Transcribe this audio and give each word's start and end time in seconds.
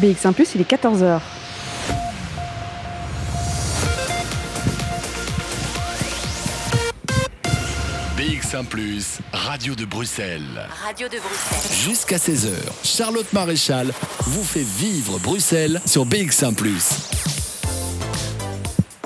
BX1⁇ 0.00 0.34
il 0.54 0.60
est 0.60 0.70
14h. 0.70 1.20
BX1 8.18 9.20
Radio 9.32 9.74
de 9.74 9.84
Bruxelles. 9.86 10.42
Radio 10.84 11.08
de 11.08 11.18
Bruxelles. 11.18 11.76
Jusqu'à 11.88 12.16
16h, 12.16 12.50
Charlotte 12.84 13.32
Maréchal 13.32 13.92
vous 14.20 14.44
fait 14.44 14.62
vivre 14.62 15.18
Bruxelles 15.18 15.80
sur 15.86 16.04
BX1 16.06 16.54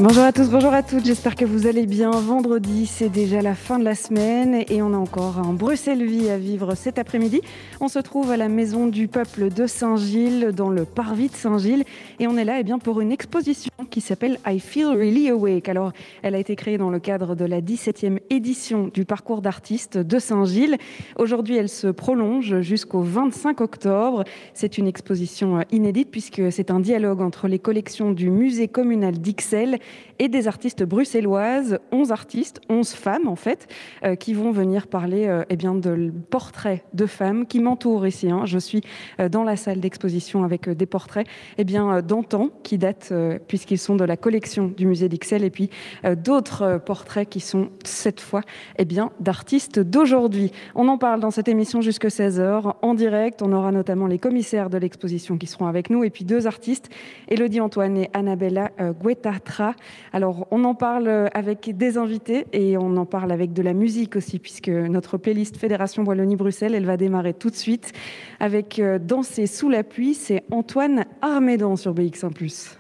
Bonjour 0.02 0.24
à 0.24 0.32
tous, 0.32 0.48
bonjour 0.48 0.72
à 0.72 0.82
toutes, 0.82 1.04
j'espère 1.04 1.36
que 1.36 1.44
vous 1.44 1.66
allez 1.66 1.84
bien. 1.84 2.10
Vendredi, 2.10 2.86
c'est 2.86 3.10
déjà 3.10 3.42
la 3.42 3.54
fin 3.54 3.78
de 3.78 3.84
la 3.84 3.94
semaine 3.94 4.64
et 4.70 4.80
on 4.80 4.94
a 4.94 4.96
encore 4.96 5.36
un 5.38 5.52
Bruxelles-Vie 5.52 6.30
à 6.30 6.38
vivre 6.38 6.74
cet 6.74 6.98
après-midi. 6.98 7.42
On 7.82 7.88
se 7.88 7.98
trouve 7.98 8.30
à 8.30 8.38
la 8.38 8.48
Maison 8.48 8.86
du 8.86 9.08
Peuple 9.08 9.50
de 9.50 9.66
Saint-Gilles, 9.66 10.52
dans 10.56 10.70
le 10.70 10.86
Parvis 10.86 11.28
de 11.28 11.36
Saint-Gilles, 11.36 11.84
et 12.18 12.26
on 12.26 12.38
est 12.38 12.46
là 12.46 12.56
eh 12.60 12.64
bien, 12.64 12.78
pour 12.78 13.02
une 13.02 13.12
exposition 13.12 13.70
qui 13.90 14.00
s'appelle 14.00 14.38
I 14.46 14.58
Feel 14.58 14.86
Really 14.86 15.28
Awake. 15.28 15.68
Alors, 15.68 15.92
elle 16.22 16.34
a 16.34 16.38
été 16.38 16.56
créée 16.56 16.78
dans 16.78 16.88
le 16.88 16.98
cadre 16.98 17.34
de 17.34 17.44
la 17.44 17.60
17e 17.60 18.20
édition 18.30 18.88
du 18.94 19.04
parcours 19.04 19.42
d'artistes 19.42 19.98
de 19.98 20.18
Saint-Gilles. 20.18 20.78
Aujourd'hui, 21.18 21.56
elle 21.56 21.68
se 21.68 21.88
prolonge 21.88 22.62
jusqu'au 22.62 23.02
25 23.02 23.60
octobre. 23.60 24.24
C'est 24.54 24.78
une 24.78 24.86
exposition 24.86 25.58
euh, 25.58 25.62
inédite 25.70 26.10
puisque 26.10 26.50
c'est 26.50 26.70
un 26.70 26.80
dialogue 26.80 27.20
entre 27.20 27.48
les 27.48 27.58
collections 27.58 28.12
du 28.12 28.30
musée 28.30 28.68
communal 28.68 29.18
d'Ixelles 29.18 29.78
et 30.20 30.28
des 30.28 30.46
artistes 30.46 30.84
bruxelloises, 30.84 31.80
11 31.92 32.12
artistes, 32.12 32.60
11 32.68 32.92
femmes 32.92 33.26
en 33.26 33.36
fait, 33.36 33.66
euh, 34.04 34.16
qui 34.16 34.34
vont 34.34 34.52
venir 34.52 34.86
parler 34.86 35.26
euh, 35.26 35.44
eh 35.48 35.56
bien, 35.56 35.74
de 35.74 36.12
portraits 36.28 36.84
de 36.92 37.06
femmes 37.06 37.46
qui 37.46 37.58
m'entourent 37.58 38.06
ici. 38.06 38.30
Hein. 38.30 38.42
Je 38.44 38.58
suis 38.58 38.82
euh, 39.18 39.30
dans 39.30 39.44
la 39.44 39.56
salle 39.56 39.80
d'exposition 39.80 40.44
avec 40.44 40.68
des 40.68 40.84
portraits 40.84 41.26
eh 41.56 41.64
bien, 41.64 42.02
d'antan 42.02 42.50
qui 42.62 42.76
datent, 42.76 43.14
puisqu'ils 43.48 43.78
sont 43.78 43.96
de 43.96 44.04
la 44.04 44.18
collection 44.18 44.68
du 44.68 44.84
musée 44.84 45.08
d'Ixelles, 45.08 45.42
et 45.42 45.50
puis 45.50 45.70
d'autres 46.18 46.78
portraits 46.84 47.28
qui 47.28 47.40
sont 47.40 47.70
cette 47.84 48.20
fois 48.20 48.42
eh 48.76 48.84
bien, 48.84 49.12
d'artistes 49.20 49.80
d'aujourd'hui. 49.80 50.52
On 50.74 50.88
en 50.88 50.98
parle 50.98 51.20
dans 51.20 51.30
cette 51.30 51.48
émission 51.48 51.80
jusqu'à 51.80 52.08
16h 52.08 52.74
en 52.82 52.94
direct. 52.94 53.40
On 53.40 53.52
aura 53.52 53.72
notamment 53.72 54.06
les 54.06 54.18
commissaires 54.18 54.68
de 54.68 54.76
l'exposition 54.76 55.38
qui 55.38 55.46
seront 55.46 55.66
avec 55.66 55.88
nous, 55.88 56.04
et 56.04 56.10
puis 56.10 56.24
deux 56.24 56.46
artistes, 56.46 56.90
Elodie 57.28 57.60
Antoine 57.60 57.96
et 57.96 58.10
Annabella 58.12 58.70
Guetatra. 59.02 59.74
Alors, 60.12 60.46
on 60.50 60.64
en 60.64 60.74
parle 60.74 61.30
avec 61.32 61.76
des 61.76 61.98
invités 61.98 62.46
et 62.52 62.76
on 62.76 62.96
en 62.96 63.06
parle 63.06 63.32
avec 63.32 63.52
de 63.52 63.62
la 63.62 63.72
musique 63.72 64.16
aussi, 64.16 64.38
puisque 64.38 64.68
notre 64.68 65.16
playlist 65.16 65.56
Fédération 65.56 66.04
Wallonie-Bruxelles, 66.04 66.74
elle 66.74 66.86
va 66.86 66.96
démarrer 66.96 67.34
tout 67.34 67.50
de 67.50 67.56
suite 67.56 67.92
avec 68.38 68.78
euh, 68.78 68.98
Danser 68.98 69.46
sous 69.46 69.68
la 69.68 69.82
pluie. 69.82 70.14
C'est 70.14 70.44
Antoine 70.50 71.04
Armédan 71.22 71.76
sur 71.76 71.94
BX1⁇ 71.94 72.32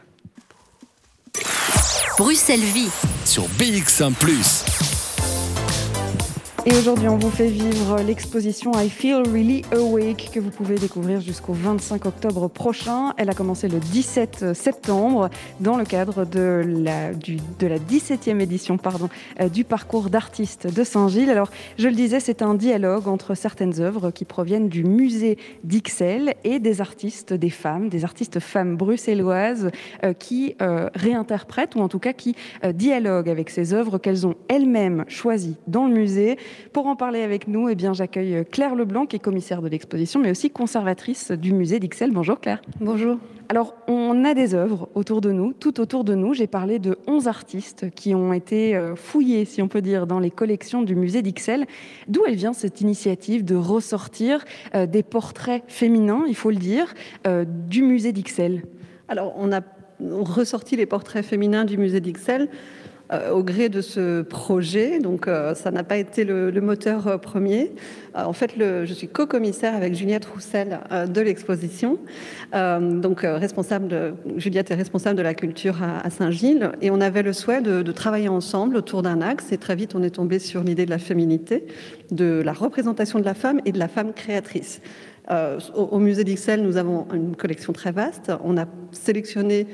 Bruxelles 2.18 2.60
Vie. 2.60 2.90
Sur 3.24 3.44
BX1⁇ 3.44 4.12
et 6.66 6.72
aujourd'hui, 6.76 7.08
on 7.08 7.16
vous 7.16 7.30
fait 7.30 7.46
vivre 7.46 8.02
l'exposition 8.06 8.72
I 8.78 8.90
Feel 8.90 9.22
Really 9.26 9.62
Awake 9.72 10.30
que 10.30 10.40
vous 10.40 10.50
pouvez 10.50 10.74
découvrir 10.74 11.22
jusqu'au 11.22 11.54
25 11.54 12.04
octobre 12.04 12.48
prochain. 12.48 13.14
Elle 13.16 13.30
a 13.30 13.32
commencé 13.32 13.66
le 13.66 13.78
17 13.78 14.52
septembre 14.52 15.30
dans 15.60 15.78
le 15.78 15.86
cadre 15.86 16.26
de 16.26 16.62
la, 16.66 17.14
du, 17.14 17.38
de 17.58 17.66
la 17.66 17.78
17e 17.78 18.40
édition 18.40 18.76
pardon, 18.76 19.08
euh, 19.40 19.48
du 19.48 19.64
parcours 19.64 20.10
d'artistes 20.10 20.66
de 20.66 20.84
Saint-Gilles. 20.84 21.30
Alors, 21.30 21.50
je 21.78 21.88
le 21.88 21.94
disais, 21.94 22.20
c'est 22.20 22.42
un 22.42 22.54
dialogue 22.54 23.08
entre 23.08 23.34
certaines 23.34 23.80
œuvres 23.80 24.10
qui 24.10 24.26
proviennent 24.26 24.68
du 24.68 24.84
musée 24.84 25.38
d'Ixelles 25.64 26.34
et 26.44 26.58
des 26.58 26.82
artistes, 26.82 27.32
des 27.32 27.50
femmes, 27.50 27.88
des 27.88 28.04
artistes 28.04 28.38
femmes 28.38 28.76
bruxelloises 28.76 29.70
euh, 30.04 30.12
qui 30.12 30.56
euh, 30.60 30.90
réinterprètent 30.94 31.74
ou 31.74 31.80
en 31.80 31.88
tout 31.88 32.00
cas 32.00 32.12
qui 32.12 32.36
dialoguent 32.74 33.30
avec 33.30 33.48
ces 33.48 33.72
œuvres 33.72 33.96
qu'elles 33.96 34.26
ont 34.26 34.34
elles-mêmes 34.48 35.06
choisies 35.08 35.56
dans 35.66 35.86
le 35.86 35.94
musée 35.94 36.36
pour 36.72 36.86
en 36.86 36.96
parler 36.96 37.22
avec 37.22 37.48
nous, 37.48 37.68
eh 37.68 37.74
bien, 37.74 37.92
j'accueille 37.92 38.44
Claire 38.50 38.74
Leblanc, 38.74 39.06
qui 39.06 39.16
est 39.16 39.20
commissaire 39.20 39.62
de 39.62 39.68
l'exposition, 39.68 40.20
mais 40.20 40.30
aussi 40.30 40.50
conservatrice 40.50 41.32
du 41.32 41.52
musée 41.52 41.80
d'Ixelles. 41.80 42.12
Bonjour 42.12 42.40
Claire. 42.40 42.60
Bonjour. 42.80 43.18
Alors, 43.50 43.74
on 43.88 44.24
a 44.24 44.32
des 44.32 44.54
œuvres 44.54 44.88
autour 44.94 45.20
de 45.20 45.32
nous, 45.32 45.52
tout 45.52 45.80
autour 45.80 46.04
de 46.04 46.14
nous. 46.14 46.34
J'ai 46.34 46.46
parlé 46.46 46.78
de 46.78 46.96
11 47.08 47.26
artistes 47.26 47.90
qui 47.90 48.14
ont 48.14 48.32
été 48.32 48.76
euh, 48.76 48.94
fouillés, 48.94 49.44
si 49.44 49.60
on 49.60 49.66
peut 49.66 49.82
dire, 49.82 50.06
dans 50.06 50.20
les 50.20 50.30
collections 50.30 50.82
du 50.82 50.94
musée 50.94 51.20
d'Ixelles. 51.20 51.66
D'où 52.06 52.22
elle 52.28 52.36
vient 52.36 52.52
cette 52.52 52.80
initiative 52.80 53.44
de 53.44 53.56
ressortir 53.56 54.44
euh, 54.76 54.86
des 54.86 55.02
portraits 55.02 55.64
féminins, 55.66 56.22
il 56.28 56.36
faut 56.36 56.50
le 56.50 56.58
dire, 56.58 56.94
euh, 57.26 57.44
du 57.44 57.82
musée 57.82 58.12
d'Ixelles? 58.12 58.62
Alors, 59.08 59.34
on 59.36 59.50
a 59.50 59.62
ressorti 60.00 60.76
les 60.76 60.86
portraits 60.86 61.24
féminins 61.24 61.64
du 61.64 61.76
musée 61.76 62.00
d'Ixelles 62.00 62.48
euh, 63.12 63.32
au 63.32 63.42
gré 63.42 63.68
de 63.68 63.80
ce 63.80 64.22
projet. 64.22 65.00
Donc, 65.00 65.26
euh, 65.26 65.52
ça 65.56 65.72
n'a 65.72 65.82
pas 65.82 65.96
été 65.96 66.22
le, 66.22 66.52
moteur 66.60 67.08
euh, 67.08 67.18
premier. 67.18 67.72
en 68.14 68.32
fait, 68.32 68.52
je 68.56 68.92
suis 68.92 69.08
co-commissaire 69.08 69.74
avec 69.74 69.94
Juliette 69.94 70.26
Roussel 70.26 70.78
de 71.08 71.20
l'exposition. 71.20 71.98
donc, 72.52 73.22
responsable 73.22 74.14
Juliette 74.36 74.70
est 74.70 74.74
responsable 74.74 75.16
de 75.16 75.22
la 75.22 75.34
culture 75.34 75.78
à, 75.82 76.08
Saint-Gilles. 76.10 76.70
Et 76.82 76.90
on 76.90 77.00
avait 77.00 77.22
le 77.22 77.32
souhait 77.32 77.62
de, 77.62 77.92
travailler 77.92 78.28
ensemble 78.28 78.76
autour 78.76 79.02
d'un 79.02 79.20
axe. 79.22 79.50
Et 79.50 79.58
très 79.58 79.74
vite, 79.74 79.94
on 79.94 80.02
est 80.02 80.10
tombé 80.10 80.38
sur 80.38 80.62
l'idée 80.62 80.86
de 80.86 80.90
la 80.90 80.98
féminité, 80.98 81.66
de 82.12 82.42
la 82.44 82.52
représentation 82.52 83.18
de 83.18 83.24
la 83.24 83.34
femme 83.34 83.60
et 83.64 83.72
de 83.72 83.78
la 83.78 83.88
femme 83.88 84.12
créatrice. 84.12 84.80
au, 85.30 85.82
au, 85.82 85.98
musée 85.98 86.24
d'Ixelles, 86.24 86.62
nous 86.62 86.76
avons 86.76 87.06
une 87.12 87.34
collection 87.34 87.72
très 87.72 87.92
vaste. 87.92 88.30
On 88.44 88.56
a 88.56 88.66
sélectionné 88.92 89.66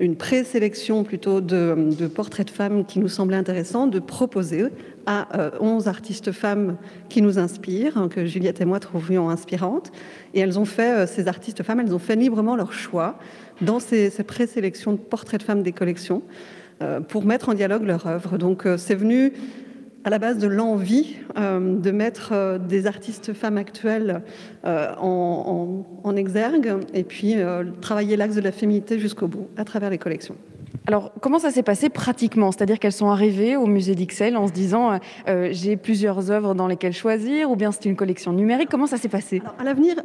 une 0.00 0.16
présélection 0.16 1.04
plutôt 1.04 1.40
de, 1.40 2.06
portraits 2.14 2.46
de 2.46 2.52
femmes 2.52 2.84
qui 2.84 2.98
nous 2.98 3.08
semblait 3.08 3.36
intéressant 3.36 3.86
de 3.86 3.98
proposer 3.98 4.66
à 5.06 5.28
11 5.60 5.86
euh, 5.86 5.90
artistes 5.90 6.32
femmes 6.32 6.76
qui 7.08 7.22
nous 7.22 7.38
inspirent, 7.38 7.98
hein, 7.98 8.08
que 8.08 8.24
Juliette 8.24 8.60
et 8.60 8.64
moi 8.64 8.80
trouvions 8.80 9.28
inspirantes. 9.28 9.92
Et 10.32 10.40
elles 10.40 10.58
ont 10.58 10.64
fait, 10.64 10.92
euh, 10.92 11.06
ces 11.06 11.28
artistes 11.28 11.62
femmes, 11.62 11.80
elles 11.80 11.94
ont 11.94 11.98
fait 11.98 12.16
librement 12.16 12.56
leur 12.56 12.72
choix 12.72 13.18
dans 13.60 13.80
ces, 13.80 14.10
ces 14.10 14.24
présélections 14.24 14.92
de 14.92 14.98
portraits 14.98 15.40
de 15.40 15.44
femmes 15.44 15.62
des 15.62 15.72
collections 15.72 16.22
euh, 16.82 17.00
pour 17.00 17.24
mettre 17.24 17.50
en 17.50 17.54
dialogue 17.54 17.84
leur 17.84 18.06
œuvre. 18.06 18.38
Donc 18.38 18.66
c'est 18.78 18.94
venu 18.94 19.32
à 20.04 20.10
la 20.10 20.18
base 20.18 20.38
de 20.38 20.46
l'envie 20.46 21.16
euh, 21.36 21.78
de 21.78 21.90
mettre 21.90 22.32
euh, 22.32 22.58
des 22.58 22.86
artistes 22.86 23.32
femmes 23.32 23.56
actuelles 23.56 24.22
euh, 24.64 24.94
en, 24.98 26.16
exergue 26.16 26.76
et 26.92 27.02
puis 27.02 27.34
travailler 27.80 28.16
l'axe 28.16 28.36
de 28.36 28.40
la 28.40 28.52
féminité 28.52 29.00
jusqu'au 29.00 29.26
bout 29.26 29.48
à 29.56 29.64
travers 29.64 29.90
les 29.90 29.98
collections. 29.98 30.36
Alors, 30.86 31.12
comment 31.20 31.38
ça 31.38 31.50
s'est 31.50 31.62
passé 31.62 31.88
pratiquement? 31.88 32.52
C'est-à-dire 32.52 32.78
qu'elles 32.78 32.92
sont 32.92 33.08
arrivées 33.08 33.56
au 33.56 33.66
musée 33.66 33.94
d'Ixelles 33.94 34.36
en 34.36 34.46
se 34.46 34.52
disant 34.52 34.92
euh, 34.92 34.98
euh, 35.28 35.48
j'ai 35.50 35.76
plusieurs 35.76 36.30
œuvres 36.30 36.54
dans 36.54 36.66
lesquelles 36.66 36.92
choisir, 36.92 37.50
ou 37.50 37.56
bien 37.56 37.72
c'est 37.72 37.86
une 37.86 37.96
collection 37.96 38.32
numérique? 38.32 38.68
Comment 38.70 38.86
ça 38.86 38.98
s'est 38.98 39.08
passé? 39.08 39.40
À 39.58 39.64
l'avenir, 39.64 39.96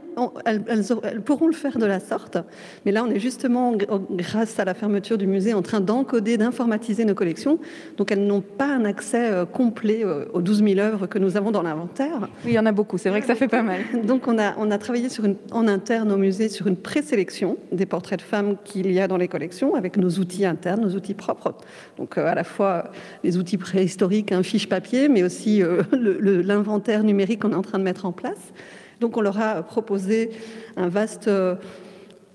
elles, 0.46 1.22
pourront 1.22 1.48
le 1.48 1.54
faire 1.54 1.78
de 1.78 1.86
la 1.86 2.00
sorte, 2.00 2.38
mais 2.86 2.94
là, 2.94 3.04
on 3.04 3.12
est 3.12 3.20
justement, 3.20 3.74
grâce 4.12 4.58
à 4.60 4.66
la 4.66 4.74
fermeture 4.74 5.18
du 5.18 5.28
musée, 5.28 5.54
en 5.54 5.62
train 5.62 5.82
d'encoder, 5.82 6.38
d'informatiser 6.38 7.04
nos 7.04 7.16
collections. 7.16 7.60
Donc, 7.98 8.12
elles 8.12 8.26
n'ont 8.26 8.42
pas 8.42 8.68
un 8.68 8.86
accès 8.86 9.32
euh, 9.32 9.46
complet 9.46 10.06
aux 10.34 10.42
12 10.42 10.64
000 10.64 10.80
œuvres 10.80 11.08
que 11.08 11.20
nous 11.20 11.36
avons 11.36 11.52
dans 11.52 11.62
l'inventaire. 11.62 12.30
Oui, 12.46 12.52
il 12.52 12.54
y 12.54 12.60
en 12.60 12.66
a 12.66 12.72
beaucoup. 12.72 12.98
C'est 12.98 13.10
vrai 13.10 13.20
que 13.20 13.28
ça 13.28 13.36
fait 13.36 13.50
pas 13.50 13.64
mal. 13.64 13.82
Donc, 14.06 14.28
on 14.28 14.38
a, 14.40 14.56
on 14.58 14.72
a 14.72 14.78
travaillé 14.78 15.10
sur 15.10 15.26
une, 15.26 15.36
en 15.52 15.68
interne 15.68 16.12
au 16.12 16.18
musée 16.18 16.48
sur 16.48 16.68
une 16.68 16.78
présélection 16.78 17.58
des 17.74 17.86
portraits 17.86 18.20
de 18.20 18.24
femmes 18.24 18.56
qu'il 18.64 18.92
y 18.92 19.02
a 19.02 19.10
dans 19.10 19.18
les 19.18 19.28
collections 19.28 19.76
avec 19.76 19.98
nos 19.98 20.10
outils 20.10 20.46
internes 20.46 20.59
nos 20.78 20.90
outils 20.96 21.14
propres. 21.14 21.56
Donc 21.98 22.18
euh, 22.18 22.26
à 22.26 22.36
la 22.36 22.44
fois 22.44 22.92
les 23.24 23.38
outils 23.38 23.58
préhistoriques, 23.58 24.32
un 24.32 24.44
fiche 24.44 24.70
papier, 24.70 25.10
mais 25.10 25.24
aussi 25.24 25.64
euh, 25.64 25.84
l'inventaire 25.92 27.04
numérique 27.04 27.42
qu'on 27.42 27.52
est 27.52 27.56
en 27.56 27.62
train 27.62 27.80
de 27.80 27.84
mettre 27.84 28.06
en 28.06 28.12
place. 28.12 28.54
Donc 29.00 29.18
on 29.18 29.22
leur 29.22 29.40
a 29.40 29.64
proposé 29.64 30.32
un 30.78 30.90
vaste 30.90 31.28
euh, 31.28 31.56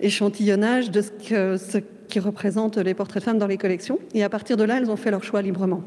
échantillonnage 0.00 0.90
de 0.90 1.02
ce, 1.02 1.56
ce 1.56 1.78
qui 2.08 2.20
représente 2.20 2.78
les 2.78 2.94
portraits 2.94 3.22
de 3.22 3.24
femmes 3.24 3.38
dans 3.38 3.46
les 3.46 3.58
collections. 3.58 3.98
Et 4.14 4.22
à 4.24 4.28
partir 4.28 4.56
de 4.56 4.64
là, 4.64 4.78
elles 4.78 4.90
ont 4.90 4.96
fait 4.96 5.10
leur 5.10 5.24
choix 5.24 5.42
librement. 5.42 5.82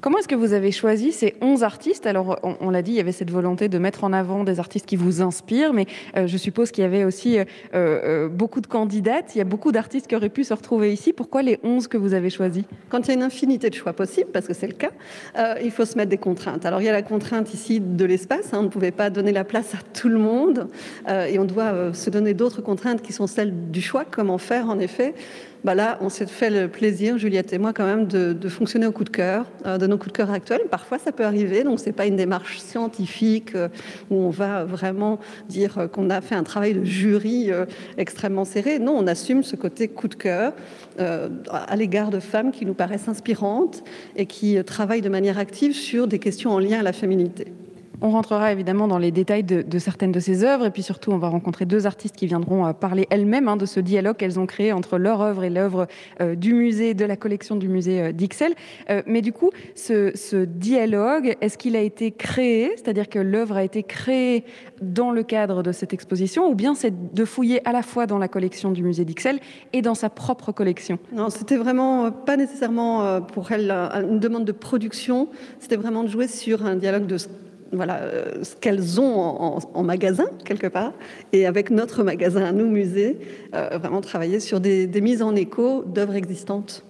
Comment 0.00 0.18
est-ce 0.18 0.28
que 0.28 0.34
vous 0.34 0.52
avez 0.52 0.72
choisi 0.72 1.12
ces 1.12 1.34
11 1.40 1.62
artistes? 1.62 2.06
Alors, 2.06 2.38
on, 2.42 2.70
l'a 2.70 2.82
dit, 2.82 2.92
il 2.92 2.96
y 2.96 3.00
avait 3.00 3.12
cette 3.12 3.30
volonté 3.30 3.68
de 3.68 3.78
mettre 3.78 4.04
en 4.04 4.12
avant 4.12 4.42
des 4.42 4.58
artistes 4.58 4.86
qui 4.86 4.96
vous 4.96 5.22
inspirent, 5.22 5.72
mais 5.72 5.86
euh, 6.16 6.26
je 6.26 6.36
suppose 6.36 6.70
qu'il 6.70 6.82
y 6.82 6.86
avait 6.86 7.04
aussi 7.04 7.38
euh, 7.38 7.44
euh, 7.74 8.28
beaucoup 8.28 8.60
de 8.60 8.66
candidates. 8.66 9.34
Il 9.34 9.38
y 9.38 9.40
a 9.40 9.44
beaucoup 9.44 9.70
d'artistes 9.70 10.06
qui 10.06 10.16
auraient 10.16 10.28
pu 10.28 10.44
se 10.44 10.54
retrouver 10.54 10.92
ici. 10.92 11.12
Pourquoi 11.12 11.42
les 11.42 11.60
11 11.62 11.88
que 11.88 11.96
vous 11.96 12.14
avez 12.14 12.30
choisis? 12.30 12.64
Quand 12.88 13.06
il 13.06 13.08
y 13.08 13.10
a 13.12 13.14
une 13.14 13.22
infinité 13.22 13.70
de 13.70 13.74
choix 13.74 13.92
possibles, 13.92 14.30
parce 14.32 14.46
que 14.46 14.54
c'est 14.54 14.66
le 14.66 14.74
cas, 14.74 14.90
il 15.62 15.70
faut 15.70 15.84
se 15.84 15.96
mettre 15.96 16.10
des 16.10 16.18
contraintes. 16.18 16.66
Alors, 16.66 16.80
il 16.80 16.84
y 16.84 16.88
a 16.88 16.92
la 16.92 17.02
contrainte 17.02 17.54
ici 17.54 17.80
de 17.80 18.04
l'espace. 18.04 18.52
Hein. 18.52 18.58
on 18.60 18.62
ne 18.64 18.68
pouvait 18.68 18.90
pas 18.90 19.10
donner 19.10 19.32
la 19.32 19.44
place 19.44 19.74
à 19.74 19.78
tout 19.94 20.08
le 20.08 20.18
monde. 20.18 20.68
et 21.08 21.38
on 21.38 21.44
doit 21.44 21.92
se 21.92 22.10
donner 22.10 22.34
d'autres 22.34 22.62
contraintes 22.62 23.02
qui 23.02 23.12
sont 23.12 23.26
celles 23.26 23.70
du 23.70 23.80
choix. 23.80 24.04
Comment 24.04 24.38
faire, 24.38 24.68
en 24.68 24.78
effet 24.78 25.14
bah 25.64 25.74
là, 25.74 25.98
on 26.00 26.08
s'est 26.08 26.26
fait 26.26 26.50
le 26.50 26.68
plaisir, 26.68 27.18
Juliette 27.18 27.52
et 27.52 27.58
moi, 27.58 27.72
quand 27.72 27.86
même, 27.86 28.06
de, 28.06 28.48
fonctionner 28.48 28.86
au 28.86 28.92
coup 28.92 29.04
de 29.04 29.10
cœur, 29.10 29.46
euh, 29.64 29.78
de 29.78 29.86
nos 29.86 29.96
coups 29.96 30.12
de 30.12 30.16
cœur 30.16 30.30
actuels. 30.30 30.62
Parfois, 30.70 30.98
ça 30.98 31.12
peut 31.12 31.24
arriver, 31.24 31.62
donc 31.62 31.78
c'est 31.78 31.92
pas 31.92 32.06
une 32.06 32.16
démarche 32.16 32.58
scientifique 32.58 33.54
euh, 33.54 33.68
où 34.10 34.16
on 34.16 34.30
va 34.30 34.64
vraiment 34.64 35.20
dire 35.48 35.88
qu'on 35.92 36.10
a 36.10 36.20
fait 36.20 36.34
un 36.34 36.42
travail 36.42 36.74
de 36.74 36.84
jury 36.84 37.50
extrêmement 37.96 38.44
serré. 38.44 38.78
Non, 38.78 38.96
on 38.96 39.06
assume 39.06 39.42
ce 39.42 39.56
côté 39.56 39.88
coup 39.88 40.08
de 40.08 40.14
cœur 40.14 40.52
à 40.98 41.76
l'égard 41.76 42.10
de 42.10 42.20
femmes 42.20 42.52
qui 42.52 42.66
nous 42.66 42.74
paraissent 42.74 43.08
inspirantes 43.08 43.82
et 44.16 44.26
qui 44.26 44.62
travaillent 44.64 45.00
de 45.00 45.08
manière 45.08 45.38
active 45.38 45.74
sur 45.74 46.06
des 46.06 46.18
questions 46.18 46.50
en 46.50 46.58
lien 46.58 46.80
à 46.80 46.82
la 46.82 46.92
féminité. 46.92 47.52
On 48.04 48.10
rentrera 48.10 48.50
évidemment 48.50 48.88
dans 48.88 48.98
les 48.98 49.12
détails 49.12 49.44
de, 49.44 49.78
certaines 49.78 50.10
de 50.10 50.18
ces 50.18 50.42
œuvres 50.42 50.66
et 50.66 50.70
puis 50.70 50.82
surtout 50.82 51.12
on 51.12 51.18
va 51.18 51.28
rencontrer 51.28 51.66
deux 51.66 51.86
artistes 51.86 52.16
qui 52.16 52.26
viendront 52.26 52.66
euh, 52.66 52.72
parler 52.72 53.06
elles-mêmes 53.10 53.46
hein, 53.46 53.56
de 53.56 53.64
ce 53.64 53.78
dialogue 53.78 54.16
qu'elles 54.16 54.40
ont 54.40 54.46
créé 54.46 54.72
entre 54.72 54.98
leur 54.98 55.20
œuvre 55.20 55.44
et 55.44 55.50
l'œuvre 55.50 55.86
euh, 56.20 56.34
du 56.34 56.52
musée, 56.52 56.94
de 56.94 57.04
la 57.04 57.16
collection 57.16 57.54
du 57.54 57.68
musée 57.68 58.02
euh, 58.02 58.12
d'Ixelles. 58.12 58.54
mais 59.06 59.20
du 59.22 59.32
coup, 59.32 59.50
ce, 59.76 60.44
dialogue, 60.44 61.36
est-ce 61.40 61.56
qu'il 61.56 61.76
a 61.76 61.80
été 61.80 62.10
créé, 62.10 62.72
c'est-à-dire 62.74 63.08
que 63.08 63.20
l'œuvre 63.20 63.56
a 63.56 63.62
été 63.62 63.84
créée 63.84 64.44
dans 64.80 65.12
le 65.12 65.22
cadre 65.22 65.62
de 65.62 65.70
cette 65.70 65.92
exposition 65.92 66.50
ou 66.50 66.56
bien 66.56 66.74
c'est 66.74 67.14
de 67.14 67.24
fouiller 67.24 67.66
à 67.68 67.72
la 67.72 67.82
fois 67.82 68.06
dans 68.06 68.18
la 68.18 68.26
collection 68.26 68.72
du 68.72 68.82
musée 68.82 69.04
d'Ixelles 69.04 69.38
et 69.72 69.80
dans 69.80 69.94
sa 69.94 70.10
propre 70.10 70.50
collection? 70.50 70.98
Non, 71.12 71.30
c'était 71.30 71.56
vraiment 71.56 72.10
pas 72.10 72.36
nécessairement 72.36 73.20
pour 73.20 73.52
elle 73.52 73.70
une 73.70 74.18
demande 74.18 74.44
de 74.44 74.52
production, 74.52 75.28
c'était 75.60 75.76
vraiment 75.76 76.02
de 76.02 76.08
jouer 76.08 76.26
sur 76.26 76.66
un 76.66 76.74
dialogue 76.74 77.06
de 77.06 77.18
voilà, 77.72 78.02
euh, 78.02 78.44
ce 78.44 78.54
qu'elles 78.56 79.00
ont 79.00 79.58
en, 79.74 79.82
magasin, 79.82 80.26
quelque 80.44 80.66
part, 80.66 80.92
et 81.32 81.46
avec 81.46 81.70
notre 81.70 82.02
magasin 82.02 82.52
nous, 82.52 82.68
musée, 82.68 83.18
euh, 83.54 83.78
vraiment 83.78 84.00
travailler 84.00 84.40
sur 84.40 84.60
des, 84.60 84.86
des 84.86 85.00
mises 85.00 85.22
en 85.22 85.34
écho 85.34 85.82
d'œuvres 85.84 86.14
existantes. 86.14 86.84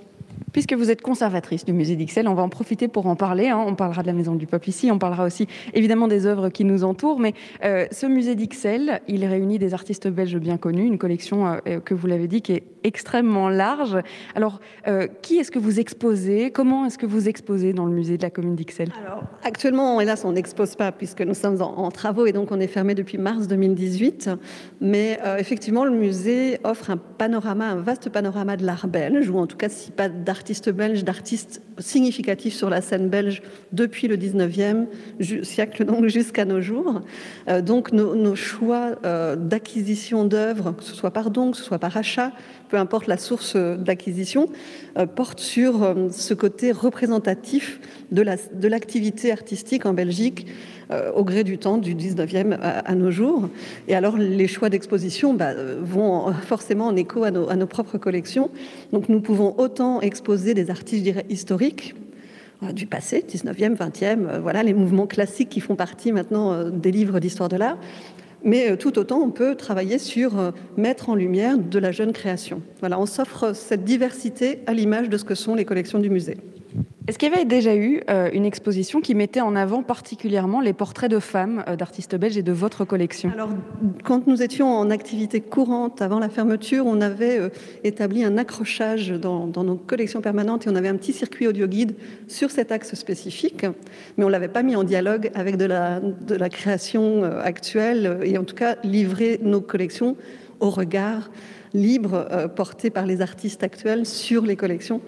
Puisque 0.52 0.74
vous 0.74 0.90
êtes 0.90 1.00
conservatrice 1.00 1.64
du 1.64 1.72
musée 1.72 1.96
d'Ixelles, 1.96 2.28
on 2.28 2.34
va 2.34 2.42
en 2.42 2.50
profiter 2.50 2.86
pour 2.86 3.06
en 3.06 3.16
parler. 3.16 3.48
Hein. 3.48 3.64
On 3.66 3.74
parlera 3.74 4.02
de 4.02 4.06
la 4.06 4.12
Maison 4.12 4.34
du 4.34 4.46
Peuple 4.46 4.68
ici, 4.68 4.90
on 4.90 4.98
parlera 4.98 5.24
aussi 5.24 5.46
évidemment 5.72 6.08
des 6.08 6.26
œuvres 6.26 6.50
qui 6.50 6.64
nous 6.64 6.84
entourent. 6.84 7.18
Mais 7.18 7.32
euh, 7.64 7.86
ce 7.90 8.06
musée 8.06 8.34
d'Ixelles, 8.34 9.00
il 9.08 9.24
réunit 9.24 9.58
des 9.58 9.72
artistes 9.72 10.08
belges 10.08 10.36
bien 10.36 10.58
connus, 10.58 10.86
une 10.86 10.98
collection 10.98 11.46
euh, 11.46 11.56
euh, 11.66 11.80
que 11.80 11.94
vous 11.94 12.06
l'avez 12.06 12.28
dit 12.28 12.42
qui 12.42 12.52
est 12.52 12.64
extrêmement 12.84 13.48
large. 13.48 13.96
Alors, 14.34 14.58
qui 15.22 15.38
est-ce 15.38 15.52
que 15.52 15.60
vous 15.60 15.78
exposez? 15.78 16.50
Comment 16.50 16.84
est-ce 16.86 16.98
que 16.98 17.06
vous 17.06 17.28
exposez 17.28 17.72
dans 17.72 17.86
le 17.86 17.92
musée 17.92 18.16
de 18.16 18.22
la 18.22 18.30
commune 18.30 18.56
d'Ixelles? 18.56 18.90
Alors, 19.06 19.22
actuellement, 19.44 20.00
hélas, 20.00 20.24
on 20.24 20.32
n'expose 20.32 20.74
pas 20.74 20.90
puisque 20.90 21.22
nous 21.22 21.34
sommes 21.34 21.62
en, 21.62 21.90
travaux 21.92 22.26
et 22.26 22.32
donc 22.32 22.50
on 22.50 22.58
est 22.58 22.66
fermé 22.66 22.96
depuis 22.96 23.18
mars 23.18 23.46
2018. 23.46 24.30
Mais 24.80 25.16
effectivement, 25.38 25.84
le 25.84 25.92
musée 25.92 26.58
offre 26.64 26.90
un 26.90 26.96
panorama, 26.96 27.66
un 27.66 27.76
vaste 27.76 28.08
panorama 28.08 28.56
de 28.56 28.66
l'art 28.66 28.88
belge, 28.88 29.30
ou 29.30 29.38
en 29.38 29.46
tout 29.46 29.56
cas, 29.56 29.68
si 29.68 29.92
pas 29.92 30.08
d'art 30.08 30.41
d'artistes 30.42 30.70
belges, 30.70 31.04
d'artistes 31.04 31.62
significatifs 31.78 32.54
sur 32.54 32.68
la 32.68 32.80
scène 32.80 33.08
belge 33.08 33.42
depuis 33.70 34.08
le 34.08 34.16
19e 34.16 34.86
siècle 35.44 35.84
donc 35.84 36.06
jusqu'à 36.08 36.44
nos 36.44 36.60
jours. 36.60 37.02
Euh, 37.48 37.62
donc 37.62 37.92
nos, 37.92 38.34
choix 38.34 38.96
euh, 39.04 39.36
d'acquisition 39.36 40.24
d'œuvres, 40.24 40.72
que 40.72 40.82
ce 40.82 40.96
soit 40.96 41.12
par 41.12 41.30
don, 41.30 41.52
que 41.52 41.56
ce 41.56 41.62
soit 41.62 41.78
par 41.78 41.96
achat, 41.96 42.32
peu 42.72 42.78
importe 42.78 43.06
la 43.06 43.18
source 43.18 43.54
d'acquisition, 43.54 44.48
euh, 44.98 45.06
portent 45.06 45.38
sur 45.40 45.94
ce 46.10 46.34
côté 46.34 46.72
représentatif 46.72 47.78
de 48.10 48.68
l'activité 48.68 49.30
artistique 49.30 49.86
en 49.86 49.92
Belgique 49.92 50.46
euh, 50.92 51.12
au 51.12 51.24
gré 51.24 51.44
du 51.44 51.58
temps, 51.58 51.78
du 51.78 51.94
19e 51.94 52.58
à, 52.60 52.94
nos 52.94 53.10
jours. 53.10 53.48
Et 53.88 53.94
alors, 53.94 54.16
les 54.16 54.48
choix 54.48 54.68
d'exposition 54.68 55.32
bah, 55.32 55.52
vont 55.80 56.32
forcément 56.46 56.86
en 56.86 56.96
écho 56.96 57.24
à 57.24 57.30
nos, 57.30 57.66
propres 57.66 57.98
collections. 57.98 58.50
Donc, 58.92 59.08
nous 59.08 59.20
pouvons 59.20 59.54
autant 59.58 60.00
exposer 60.00 60.54
des 60.54 60.70
artistes, 60.70 61.08
historiques, 61.30 61.94
euh, 62.62 62.72
du 62.72 62.86
passé, 62.86 63.24
19e, 63.26 63.76
20e, 63.76 64.26
euh, 64.26 64.38
voilà 64.40 64.62
les 64.62 64.74
mouvements 64.74 65.06
classiques 65.06 65.48
qui 65.48 65.60
font 65.60 65.76
partie 65.76 66.12
maintenant 66.12 66.68
des 66.68 66.90
livres 66.90 67.20
d'histoire 67.20 67.48
de 67.48 67.56
l'art. 67.56 67.78
Mais 68.44 68.76
tout 68.76 68.98
autant, 68.98 69.20
on 69.20 69.30
peut 69.30 69.54
travailler 69.54 69.98
sur 69.98 70.52
mettre 70.76 71.10
en 71.10 71.14
lumière 71.14 71.58
de 71.58 71.78
la 71.78 71.92
jeune 71.92 72.12
création. 72.12 72.62
On 72.82 73.06
s'offre 73.06 73.54
cette 73.54 73.84
diversité 73.84 74.60
à 74.66 74.74
l'image 74.74 75.08
de 75.08 75.16
ce 75.16 75.24
que 75.24 75.34
sont 75.34 75.54
les 75.54 75.64
collections 75.64 76.00
du 76.00 76.10
musée. 76.10 76.38
Est-ce 77.08 77.18
qu'il 77.18 77.28
y 77.28 77.32
avait 77.32 77.44
déjà 77.44 77.74
eu 77.74 78.00
euh, 78.08 78.30
une 78.32 78.44
exposition 78.44 79.00
qui 79.00 79.16
mettait 79.16 79.40
en 79.40 79.56
avant 79.56 79.82
particulièrement 79.82 80.60
les 80.60 80.72
portraits 80.72 81.10
de 81.10 81.18
femmes 81.18 81.64
euh, 81.66 81.74
d'artistes 81.74 82.14
belges 82.14 82.38
et 82.38 82.42
de 82.42 82.52
votre 82.52 82.84
collection? 82.84 83.30
Alors, 83.34 83.48
quand 84.04 84.28
nous 84.28 84.40
étions 84.40 84.72
en 84.72 84.88
activité 84.88 85.40
courante 85.40 86.00
avant 86.00 86.20
la 86.20 86.28
fermeture, 86.28 86.86
on 86.86 87.00
avait 87.00 87.40
euh, 87.40 87.48
établi 87.82 88.22
un 88.22 88.38
accrochage 88.38 89.10
dans, 89.10 89.48
nos 89.48 89.74
collections 89.74 90.20
permanentes 90.20 90.66
et 90.66 90.70
on 90.70 90.76
avait 90.76 90.88
un 90.88 90.96
petit 90.96 91.12
circuit 91.12 91.48
audio 91.48 91.66
guide 91.66 91.96
sur 92.28 92.52
cet 92.52 92.70
axe 92.70 92.94
spécifique, 92.94 93.66
mais 94.16 94.24
on 94.24 94.28
l'avait 94.28 94.48
pas 94.48 94.62
mis 94.62 94.76
en 94.76 94.84
dialogue 94.84 95.30
avec 95.34 95.56
de 95.56 95.64
la, 95.64 95.98
de 96.00 96.34
la 96.36 96.48
création 96.48 97.24
actuelle 97.24 98.20
et 98.22 98.38
en 98.38 98.44
tout 98.44 98.54
cas 98.54 98.76
livrer 98.84 99.40
nos 99.42 99.60
collections 99.60 100.16
au 100.60 100.70
regard 100.70 101.30
libre 101.74 102.26
porté 102.54 102.90
par 102.90 103.06
les 103.06 103.22
artistes 103.22 103.62
actuels 103.62 104.04
sur 104.04 104.44
les 104.44 104.56
collections. 104.56 105.00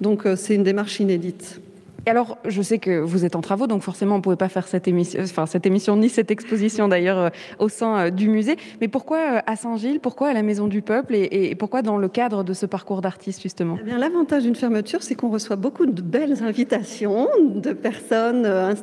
Donc 0.00 0.26
euh, 0.26 0.36
c'est 0.36 0.54
une 0.54 0.62
démarche 0.62 1.00
inédite 1.00 1.60
alors, 2.06 2.38
je 2.46 2.62
sais 2.62 2.78
que 2.78 3.00
vous 3.00 3.24
êtes 3.24 3.36
en 3.36 3.40
travaux, 3.40 3.66
donc 3.66 3.82
forcément, 3.82 4.14
on 4.14 4.18
ne 4.18 4.22
pouvait 4.22 4.36
pas 4.36 4.48
faire 4.48 4.66
cette 4.66 4.88
émission, 4.88 5.20
enfin, 5.20 5.46
cette 5.46 5.66
émission 5.66 5.96
ni 5.96 6.08
cette 6.08 6.30
exposition 6.30 6.88
d'ailleurs 6.88 7.18
euh, 7.18 7.28
au 7.58 7.68
sein 7.68 7.98
euh, 7.98 8.10
du 8.10 8.28
musée. 8.28 8.56
Mais 8.80 8.88
pourquoi 8.88 9.18
euh, 9.18 9.40
à 9.46 9.56
Saint-Gilles 9.56 10.00
Pourquoi 10.00 10.28
à 10.28 10.32
la 10.32 10.42
Maison 10.42 10.68
du 10.68 10.80
Peuple 10.80 11.14
et, 11.14 11.54
pourquoi 11.56 11.82
dans 11.82 11.98
le 11.98 12.08
cadre 12.08 12.44
de 12.44 12.52
ce 12.52 12.66
parcours 12.66 13.02
d'artiste, 13.02 13.42
justement? 13.42 13.78
Eh 13.86 13.98
L'avantage 13.98 14.44
d'une 14.44 14.54
fermeture, 14.54 15.02
c'est 15.02 15.14
qu'on 15.14 15.28
reçoit 15.28 15.56
beaucoup 15.56 15.86
de 15.86 16.02
belles 16.02 16.42
invitations 16.42 17.28
de 17.54 17.72
personnes, 17.72 18.42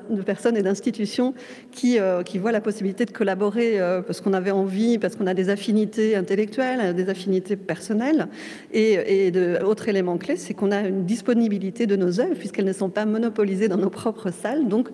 de 0.09 0.21
personnes 0.21 0.57
et 0.57 0.61
d'institutions 0.61 1.33
qui, 1.71 1.97
voient 2.37 2.51
la 2.51 2.61
possibilité 2.61 3.05
de 3.05 3.11
collaborer 3.11 3.79
parce 4.05 4.21
qu'on 4.21 4.33
avait 4.33 4.51
envie, 4.51 4.97
parce 4.97 5.15
qu'on 5.15 5.27
a 5.27 5.33
des 5.33 5.49
affinités 5.49 6.15
intellectuelles, 6.15 6.93
des 6.93 7.09
affinités 7.09 7.55
personnelles. 7.55 8.27
Et, 8.73 9.31
autre 9.63 9.87
élément 9.89 10.17
clé, 10.17 10.35
c'est 10.35 10.53
qu'on 10.53 10.71
a 10.71 10.81
une 10.81 11.05
disponibilité 11.05 11.87
de 11.87 11.95
nos 11.95 12.19
œuvres, 12.19 12.35
puisqu'elles 12.35 12.65
ne 12.65 12.73
sont 12.73 12.89
pas 12.89 13.04
monopolisés 13.05 13.67
dans 13.67 13.77
nos 13.77 13.89
propres 13.89 14.31
salles. 14.31 14.67
Donc, 14.67 14.89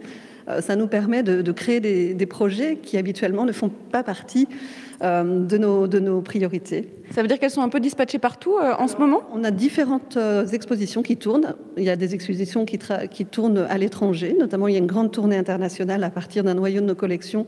euh, 0.47 0.61
ça 0.61 0.75
nous 0.75 0.87
permet 0.87 1.23
de, 1.23 1.51
créer 1.51 1.79
des, 1.79 2.25
projets 2.25 2.77
qui 2.77 2.97
habituellement 2.97 3.45
ne 3.45 3.51
font 3.51 3.69
pas 3.69 4.03
partie 4.03 4.47
de, 5.01 5.57
nos, 5.57 5.87
de 5.87 5.99
nos 5.99 6.21
priorités. 6.21 6.89
Ça 7.11 7.21
veut 7.21 7.27
dire 7.27 7.39
qu'elles 7.39 7.51
sont 7.51 7.61
un 7.61 7.69
peu 7.69 7.79
dispatchées 7.79 8.19
partout 8.19 8.57
euh, 8.57 8.73
en 8.77 8.87
ce 8.87 8.97
moment? 8.97 9.23
On 9.33 9.43
a 9.43 9.51
différentes 9.51 10.17
expositions 10.53 11.01
qui 11.01 11.17
tournent. 11.17 11.55
Il 11.77 11.83
y 11.83 11.89
a 11.89 11.95
des 11.95 12.13
expositions 12.13 12.65
qui, 12.65 12.79
qui 13.09 13.25
tournent 13.25 13.65
à 13.69 13.77
l'étranger, 13.77 14.35
notamment 14.37 14.67
il 14.67 14.73
y 14.73 14.75
a 14.75 14.79
une 14.79 14.87
grande 14.87 15.11
tournée 15.11 15.37
internationale 15.37 16.03
à 16.03 16.09
partir 16.09 16.43
d'un 16.43 16.53
noyau 16.53 16.81
de 16.81 16.85
nos 16.85 16.95
collections 16.95 17.47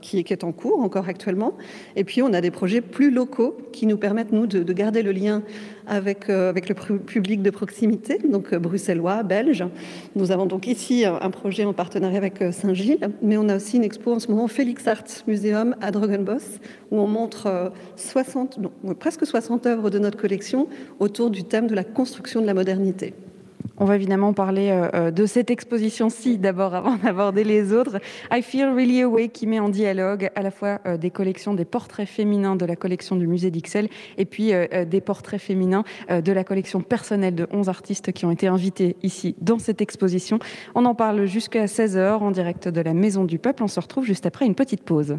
qui, 0.00 0.22
qui, 0.24 0.32
est 0.32 0.44
en 0.44 0.52
cours 0.52 0.80
encore 0.80 1.08
actuellement. 1.08 1.54
Et 1.96 2.04
puis 2.04 2.22
on 2.22 2.32
a 2.32 2.40
des 2.40 2.50
projets 2.50 2.80
plus 2.80 3.10
locaux 3.10 3.56
qui 3.72 3.86
nous 3.86 3.96
permettent, 3.96 4.32
nous, 4.32 4.46
de, 4.46 4.62
de 4.62 4.72
garder 4.72 5.02
le 5.02 5.12
lien 5.12 5.42
avec, 5.88 6.28
avec 6.28 6.68
le 6.68 6.74
public 6.98 7.42
de 7.42 7.50
proximité, 7.50 8.18
donc 8.18 8.54
bruxellois, 8.54 9.22
belge. 9.22 9.64
Nous 10.14 10.30
avons 10.30 10.46
donc 10.46 10.66
ici 10.66 11.04
un 11.04 11.30
projet 11.30 11.64
en 11.64 11.72
partenariat 11.72 12.18
avec 12.18 12.42
euh, 12.42 12.52
Saint-Gilles, 12.52 13.08
mais 13.22 13.36
on 13.36 13.48
a 13.48 13.56
aussi 13.56 13.76
une 13.76 13.84
expo 13.84 14.12
en 14.12 14.18
ce 14.18 14.28
moment, 14.30 14.48
Félix 14.48 14.86
Art 14.86 15.04
Museum 15.26 15.74
à 15.80 15.90
Drogenbos, 15.90 16.57
où 16.90 17.00
on 17.00 17.06
montre 17.06 17.72
60, 17.96 18.58
euh, 18.58 18.94
presque 18.94 19.26
60 19.26 19.66
œuvres 19.66 19.90
de 19.90 19.98
notre 19.98 20.18
collection 20.18 20.68
autour 20.98 21.30
du 21.30 21.44
thème 21.44 21.66
de 21.66 21.74
la 21.74 21.84
construction 21.84 22.40
de 22.40 22.46
la 22.46 22.54
modernité. 22.54 23.14
On 23.80 23.84
va 23.84 23.94
évidemment 23.94 24.32
parler 24.32 24.70
euh, 24.70 24.88
euh, 24.94 25.10
de 25.12 25.24
cette 25.24 25.50
exposition-ci 25.50 26.38
d'abord 26.38 26.74
avant 26.74 26.96
d'aborder 27.04 27.44
les 27.44 27.72
autres. 27.72 28.00
I 28.32 28.42
Feel 28.42 28.70
Really 28.70 29.02
Away 29.02 29.28
qui 29.28 29.46
met 29.46 29.60
en 29.60 29.68
dialogue 29.68 30.30
à 30.34 30.42
la 30.42 30.50
fois 30.50 30.80
des 31.00 31.10
collections 31.10 31.54
des 31.54 31.64
portraits 31.64 32.08
féminins 32.08 32.56
de 32.56 32.64
la 32.64 32.74
collection 32.74 33.14
du 33.14 33.28
musée 33.28 33.50
d'Ixelles 33.50 33.88
et 34.16 34.24
puis 34.24 34.52
des 34.86 35.00
portraits 35.00 35.40
féminins 35.40 35.84
de 36.10 36.32
la 36.32 36.44
collection 36.44 36.80
personnelle 36.80 37.34
de 37.34 37.46
11 37.52 37.68
artistes 37.68 38.12
qui 38.12 38.26
ont 38.26 38.30
été 38.30 38.48
invités 38.48 38.96
ici 39.02 39.36
dans 39.40 39.58
cette 39.58 39.80
exposition. 39.80 40.38
On 40.74 40.84
en 40.84 40.94
parle 40.94 41.26
jusqu'à 41.26 41.66
16h 41.66 42.18
en 42.18 42.30
direct 42.30 42.68
de 42.68 42.80
la 42.80 42.94
Maison 42.94 43.24
du 43.24 43.38
Peuple. 43.38 43.62
On 43.62 43.68
se 43.68 43.80
retrouve 43.80 44.04
juste 44.04 44.26
après 44.26 44.46
une 44.46 44.54
petite 44.54 44.82
pause. 44.82 45.18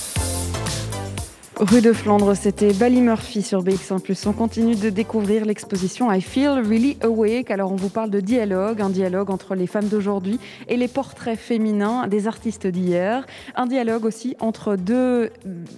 Rue 1.61 1.81
de 1.81 1.93
Flandre, 1.93 2.35
c'était 2.35 2.73
Bally 2.73 3.01
Murphy 3.01 3.43
sur 3.43 3.63
BX1+. 3.63 4.27
On 4.27 4.33
continue 4.33 4.75
de 4.75 4.89
découvrir 4.89 5.45
l'exposition 5.45 6.11
I 6.11 6.19
Feel 6.19 6.63
Really 6.67 6.97
Awake. 7.01 7.51
Alors 7.51 7.71
on 7.71 7.75
vous 7.75 7.89
parle 7.89 8.09
de 8.09 8.19
dialogue, 8.19 8.81
un 8.81 8.89
dialogue 8.89 9.29
entre 9.29 9.53
les 9.53 9.67
femmes 9.67 9.87
d'aujourd'hui 9.87 10.39
et 10.67 10.75
les 10.75 10.87
portraits 10.87 11.37
féminins 11.37 12.07
des 12.07 12.25
artistes 12.25 12.65
d'hier. 12.65 13.27
Un 13.53 13.67
dialogue 13.67 14.05
aussi 14.05 14.35
entre 14.39 14.75
deux 14.75 15.29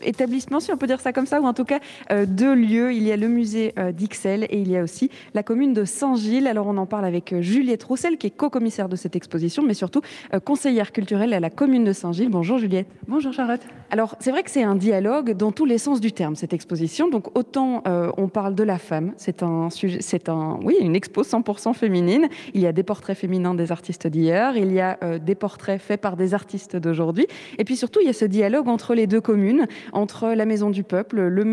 établissements, 0.02 0.62
si 0.62 0.72
on 0.72 0.78
peut 0.78 0.88
dire 0.88 1.02
ça 1.02 1.12
comme 1.12 1.26
ça, 1.26 1.42
ou 1.42 1.46
en 1.46 1.54
tout 1.54 1.66
cas 1.66 1.80
euh, 2.12 2.26
deux 2.26 2.56
lieux. 2.56 2.94
Il 2.94 3.04
y 3.04 3.12
a 3.12 3.18
le 3.18 3.28
musée 3.28 3.74
euh, 3.78 3.92
d'Ixelles 3.92 4.46
et 4.46 4.62
il 4.62 4.72
y 4.72 4.78
a 4.78 4.84
aussi 4.84 5.10
la 5.34 5.44
commune 5.44 5.74
de 5.74 5.84
Saint-Gilles. 5.84 6.48
Alors 6.48 6.68
on 6.68 6.78
en 6.78 6.86
parle 6.86 7.04
avec 7.04 7.34
euh, 7.34 7.42
Juliette 7.42 7.84
Roussel, 7.84 8.18
qui 8.18 8.28
est 8.28 8.38
co-commissaire 8.38 8.88
de 8.88 8.96
cette 8.96 9.18
exposition, 9.18 9.64
mais 9.64 9.74
surtout 9.74 10.00
conseillère 10.46 10.94
culturelle 10.94 11.34
à 11.34 11.42
la 11.42 11.50
commune 11.50 11.84
de 11.84 11.92
Saint-Gilles. 11.92 12.30
Bonjour 12.30 12.58
Juliette. 12.58 12.88
Bonjour 13.10 13.34
Charlotte. 13.34 13.62
Alors 13.92 14.16
c'est 14.22 14.32
vrai 14.32 14.44
que 14.44 14.50
c'est 14.50 14.64
un 14.64 14.76
dialogue 14.76 15.36
dans 15.36 15.52
tous 15.52 15.66
les 15.66 15.73
sens 15.78 16.00
du 16.00 16.12
terme, 16.12 16.36
cette 16.36 16.54
exposition. 16.54 17.10
Donc 17.10 17.38
autant 17.38 17.84
euh, 17.88 18.12
on 18.18 18.28
parle 18.28 18.56
de 18.56 18.64
la 18.64 18.78
femme, 18.78 19.14
c'est 19.18 19.44
un 19.44 19.70
sujet, 19.70 20.00
c'est 20.02 20.30
un, 20.30 20.60
oui, 20.64 20.76
une 20.80 20.96
expo 20.96 21.24
100% 21.24 21.74
féminine. 21.74 22.28
Il 22.54 22.62
y 22.62 22.68
a 22.68 22.72
des 22.72 22.84
portraits 22.84 23.18
féminins 23.18 23.56
des 23.56 23.72
artistes 23.72 24.08
d'hier, 24.08 24.58
il 24.58 24.72
y 24.72 24.80
a 24.80 24.98
euh, 25.04 25.20
des 25.20 25.36
portraits 25.36 25.82
faits 25.82 26.02
par 26.02 26.18
des 26.18 26.34
artistes 26.34 26.76
d'aujourd'hui, 26.76 27.28
et 27.58 27.64
puis 27.64 27.76
surtout 27.76 28.00
il 28.02 28.08
y 28.08 28.10
a 28.10 28.14
ce 28.14 28.26
dialogue 28.26 28.68
entre 28.68 28.94
les 28.96 29.08
deux 29.08 29.22
communes, 29.22 29.68
entre 29.92 30.30
la 30.30 30.46
Maison 30.46 30.70
du 30.70 30.84
Peuple, 30.84 31.22
le, 31.22 31.44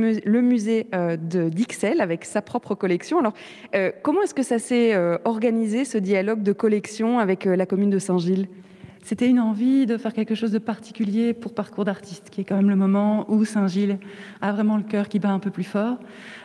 musée 0.43 0.87
euh, 0.95 1.17
d'Ixelles 1.17 2.01
avec 2.01 2.25
sa 2.25 2.43
propre 2.43 2.75
collection. 2.75 3.19
Alors 3.19 3.33
comment 4.03 4.23
est-ce 4.23 4.35
que 4.35 4.43
ça 4.43 4.59
s'est 4.59 4.97
organisé 5.25 5.85
ce 5.85 5.99
dialogue 5.99 6.43
de 6.43 6.53
collection 6.53 7.19
avec 7.19 7.45
la 7.45 7.67
commune 7.67 7.91
de 7.91 7.99
Saint-Gilles? 7.99 8.49
C'était 9.03 9.29
une 9.29 9.41
envie 9.41 9.87
de 9.87 9.97
faire 9.97 10.13
quelque 10.13 10.35
chose 10.35 10.53
de 10.53 10.59
particulier 10.59 11.33
pour 11.33 11.55
Parcours 11.55 11.85
d'artiste, 11.85 12.29
qui 12.31 12.43
est 12.43 12.45
quand 12.45 12.57
même 12.57 12.69
le 12.69 12.77
moment 12.77 13.25
où 13.31 13.45
Saint-Gilles 13.45 13.99
a 14.41 14.53
vraiment 14.53 14.77
le 14.77 14.83
cœur 14.83 15.09
qui 15.09 15.19
bat 15.19 15.31
un 15.31 15.39
peu 15.39 15.51
plus 15.51 15.65
fort, 15.65 15.97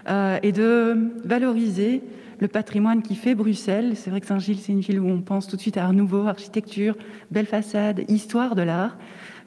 euh, 0.09 0.39
et 0.41 0.51
de 0.51 1.11
valoriser 1.25 2.01
le 2.39 2.47
patrimoine 2.47 3.01
qui 3.01 3.15
fait 3.15 3.35
Bruxelles. 3.35 3.93
C'est 3.95 4.09
vrai 4.09 4.21
que 4.21 4.27
Saint-Gilles, 4.27 4.59
c'est 4.59 4.71
une 4.71 4.79
ville 4.79 4.99
où 4.99 5.07
on 5.07 5.21
pense 5.21 5.47
tout 5.47 5.57
de 5.57 5.61
suite 5.61 5.77
à 5.77 5.85
un 5.85 5.93
nouveau, 5.93 6.27
architecture, 6.27 6.95
belle 7.29 7.45
façade, 7.45 8.03
histoire 8.07 8.55
de 8.55 8.61
l'art, 8.61 8.97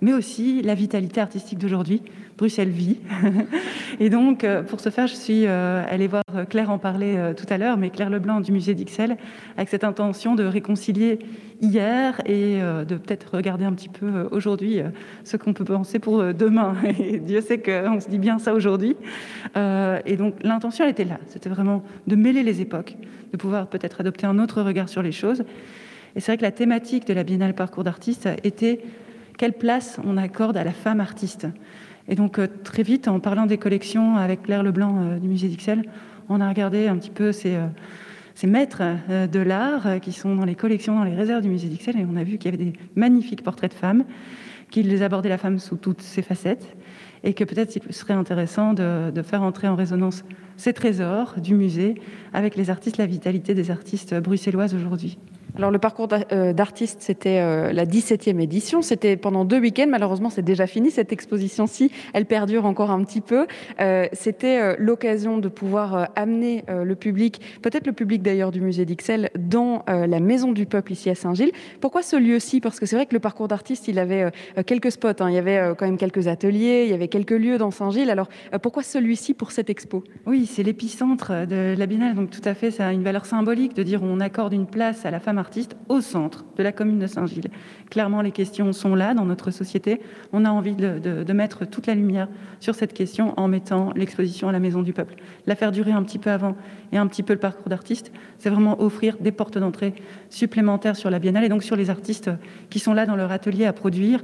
mais 0.01 0.13
aussi 0.13 0.63
la 0.63 0.75
vitalité 0.75 1.21
artistique 1.21 1.59
d'aujourd'hui. 1.59 2.03
Bruxelles 2.37 2.69
vit. 2.69 2.99
et 4.01 4.11
donc, 4.11 4.45
euh, 4.45 4.63
pour 4.63 4.79
ce 4.79 4.91
faire, 4.91 5.09
je 5.09 5.17
suis 5.17 5.45
euh, 5.47 5.83
allée 5.91 6.07
voir 6.07 6.23
Claire 6.49 6.71
en 6.71 6.79
parler 6.79 7.33
tout 7.37 7.47
à 7.51 7.59
l'heure, 7.59 7.77
mais 7.77 7.91
Claire 7.91 8.11
Leblanc 8.11 8.41
du 8.41 8.53
musée 8.53 8.75
d'Ixelles, 8.75 9.17
avec 9.57 9.69
cette 9.69 9.83
intention 9.83 10.37
de 10.37 10.45
réconcilier 10.45 11.19
hier 11.61 12.21
et 12.25 12.61
euh, 12.63 12.85
de 12.85 12.97
peut-être 12.97 13.35
regarder 13.35 13.65
un 13.65 13.73
petit 13.73 13.89
peu 13.89 14.07
euh, 14.07 14.29
aujourd'hui 14.31 14.81
euh, 14.81 14.89
ce 15.25 15.37
qu'on 15.37 15.53
peut 15.53 15.65
penser 15.65 15.99
pour 15.99 16.23
demain. 16.35 16.75
Et 16.99 17.19
Dieu 17.19 17.41
sait 17.41 17.59
qu'on 17.59 18.01
se 18.01 18.09
dit 18.09 18.19
bien 18.19 18.39
ça 18.39 18.55
aujourd'hui. 18.55 18.97
et 19.57 20.17
donc 20.17 20.35
l'intention, 20.43 20.85
elle 20.85 20.91
était 20.91 21.05
là. 21.05 21.19
C'était 21.27 21.49
vraiment 21.49 21.83
de 22.07 22.17
mêler 22.17 22.43
les 22.43 22.61
époques, 22.61 22.97
de 23.33 23.37
pouvoir 23.37 23.67
peut-être 23.67 24.01
adopter 24.01 24.27
un 24.27 24.39
autre 24.39 24.63
regard 24.63 24.89
sur 24.89 25.03
les 25.03 25.13
choses. 25.13 25.45
Et 26.17 26.21
c'est 26.21 26.33
vrai 26.33 26.37
que 26.39 26.43
la 26.43 26.53
thématique 26.53 27.07
de 27.07 27.15
la 27.15 27.25
Biennale 27.25 27.55
Parcours 27.55 27.85
d'artiste 27.85 28.29
était 28.45 28.81
quelle 29.37 29.53
place 29.53 30.01
on 30.05 30.17
accorde 30.17 30.57
à 30.57 30.65
la 30.65 30.73
femme 30.73 31.01
artiste. 31.01 31.47
Et 32.09 32.15
donc 32.15 32.41
très 32.65 32.83
vite, 32.83 33.09
en 33.09 33.21
parlant 33.21 33.47
des 33.47 33.59
collections 33.59 34.17
avec 34.17 34.43
Claire 34.43 34.63
Leblanc 34.63 35.19
du 35.19 35.29
musée 35.29 35.49
d'Ixelles, 35.49 35.85
on 36.29 36.41
a 36.41 36.49
regardé 36.49 36.89
un 36.89 36.97
petit 36.97 37.11
peu 37.11 37.33
ces 37.33 37.57
ces 38.39 38.47
maîtres 38.47 38.83
euh, 39.11 39.27
de 39.27 39.41
l'art 39.41 39.89
euh, 39.89 39.99
qui 39.99 40.13
sont 40.13 40.37
dans 40.37 40.45
les 40.45 40.55
collections, 40.55 40.95
dans 40.95 41.03
les 41.03 41.17
réserves 41.17 41.43
du 41.43 41.49
musée 41.49 41.67
d'Ixelles, 41.67 41.99
et 41.99 42.07
on 42.09 42.15
a 42.15 42.23
vu 42.23 42.39
qu'il 42.39 42.53
y 42.53 42.55
avait 42.55 42.65
des 42.65 42.73
magnifiques 42.95 43.43
portraits 43.43 43.73
de 43.73 43.77
femmes, 43.77 44.05
qu'ils 44.71 45.03
abordaient 45.03 45.29
la 45.29 45.39
femme 45.39 45.59
sous 45.59 45.75
toutes 45.75 46.03
ses 46.03 46.23
facettes, 46.23 46.77
et 47.25 47.35
que 47.35 47.43
peut-être 47.43 47.75
il 47.75 47.93
serait 47.93 48.15
intéressant 48.15 48.75
de, 48.75 49.11
de, 49.11 49.23
faire 49.23 49.43
entrer 49.43 49.67
en 49.67 49.75
résonance 49.75 50.25
ces 50.57 50.73
trésors 50.73 51.41
du 51.41 51.57
musée 51.57 51.97
avec 52.33 52.55
les 52.55 52.71
artistes, 52.71 52.97
la 52.97 53.07
vitalité 53.07 53.55
des 53.55 53.73
artistes 53.73 54.15
bruxelloises 54.15 54.73
aujourd'hui. 54.73 55.19
Alors 55.59 55.73
le 55.73 55.81
parcours 55.81 56.07
euh, 56.31 56.53
d'artiste, 56.53 56.99
c'était 57.01 57.41
euh, 57.41 57.73
la 57.73 57.85
17e 57.85 58.41
édition. 58.41 58.81
C'était 58.81 59.17
pendant 59.17 59.45
deux 59.45 59.59
week-ends. 59.59 59.89
Malheureusement, 59.89 60.31
c'est 60.31 60.45
déjà 60.45 60.69
fini 60.69 60.93
cette 60.93 61.13
exposition-ci. 61.13 61.91
Elle 62.15 62.27
perdure 62.27 62.65
encore 62.65 62.93
un 62.93 63.03
petit 63.03 63.21
peu. 63.21 63.49
Euh, 63.81 64.07
c'était 64.13 64.77
l'occasion 64.79 65.39
de 65.39 65.49
pouvoir 65.49 66.11
amener 66.15 66.65
le 66.69 66.95
public, 66.95 67.41
peut-être 67.63 67.87
le 67.87 67.93
public 67.93 68.23
d'ailleurs 68.23 68.53
du 68.53 68.61
musée 68.61 68.85
d'Ixelles, 68.85 69.31
dans 69.37 69.85
la 69.89 70.21
Maison 70.21 70.53
du 70.53 70.67
Peuple 70.67 70.93
ici 70.93 71.11
à 71.11 71.15
Saint-Gilles. 71.15 71.53
Pourquoi 71.81 72.03
ce 72.03 72.17
lieu-ci? 72.17 72.61
Parce 72.61 72.79
que 72.79 72.87
c'est 72.87 72.97
vrai 72.97 73.07
que 73.07 73.15
le 73.15 73.21
parcours 73.21 73.49
d'artiste, 73.49 73.89
il 73.89 73.99
avait 73.99 74.31
quelques 74.67 74.93
spots. 74.93 75.09
Hein. 75.21 75.31
Il 75.31 75.35
y 75.35 75.39
avait 75.39 75.75
quand 75.77 75.87
même 75.87 75.97
quelques 75.97 76.29
ateliers, 76.29 76.85
il 76.85 76.91
y 76.91 76.95
avait 76.95 77.09
quelques 77.09 77.33
lieux 77.33 77.59
dans 77.59 77.71
Saint-Gilles. 77.71 78.11
Alors 78.11 78.29
pourquoi 78.63 78.83
celui-ci 78.83 79.35
pour 79.35 79.51
cette 79.51 79.71
expo? 79.71 80.05
Oui, 80.27 80.47
c'est 80.47 80.63
l'épicentre 80.63 81.47
de 81.47 81.75
la 81.77 81.87
Biennale. 81.87 82.15
Donc 82.15 82.31
tout 82.31 82.43
à 82.45 82.55
fait, 82.55 82.71
ça 82.71 82.89
a 82.89 82.93
une 82.93 83.03
valeur 83.03 83.27
symbolique 83.27 83.75
de 83.75 83.83
dire 83.83 84.03
on 84.03 84.21
accorde 84.21 84.53
une 84.53 84.67
place 84.67 85.05
à 85.07 85.11
la 85.11 85.21
femme 85.21 85.39
artiste 85.39 85.48
au 85.89 86.01
centre 86.01 86.45
de 86.57 86.63
la 86.63 86.73
commune 86.73 86.99
de 86.99 87.07
Saint-Gilles. 87.07 87.51
Clairement, 87.91 88.23
les 88.23 88.31
questions 88.31 88.73
sont 88.73 88.95
là 88.95 89.15
dans 89.15 89.25
notre 89.25 89.51
société. 89.51 90.01
On 90.33 90.45
a 90.45 90.51
envie 90.51 90.75
de, 90.75 91.33
mettre 91.33 91.65
toute 91.65 91.87
la 91.87 91.95
lumière 91.95 92.29
sur 92.61 92.75
cette 92.75 92.93
question 92.93 93.35
en 93.37 93.49
mettant 93.49 93.93
l'exposition 93.95 94.49
à 94.49 94.53
la 94.53 94.59
Maison 94.59 94.83
du 94.83 94.93
Peuple. 94.93 95.15
La 95.47 95.55
faire 95.55 95.73
durer 95.73 95.93
un 95.93 96.03
petit 96.03 96.19
peu 96.19 96.31
avant 96.31 96.57
et 96.93 96.99
un 96.99 97.07
petit 97.07 97.23
peu 97.23 97.33
le 97.33 97.39
parcours 97.39 97.69
d'artiste, 97.69 98.13
c'est 98.39 98.51
vraiment 98.51 98.81
offrir 98.81 99.17
des 99.21 99.33
portes 99.33 99.59
d'entrée 99.59 99.95
supplémentaires 100.31 100.97
sur 100.97 101.11
la 101.11 101.19
Biennale 101.19 101.45
et 101.45 101.49
donc 101.49 101.63
sur 101.63 101.77
les 101.77 101.91
artistes 101.91 102.31
qui 102.71 102.79
sont 102.79 102.95
là 102.95 103.07
dans 103.07 103.17
leur 103.17 103.33
atelier 103.33 103.65
à 103.65 103.73
produire, 103.73 104.23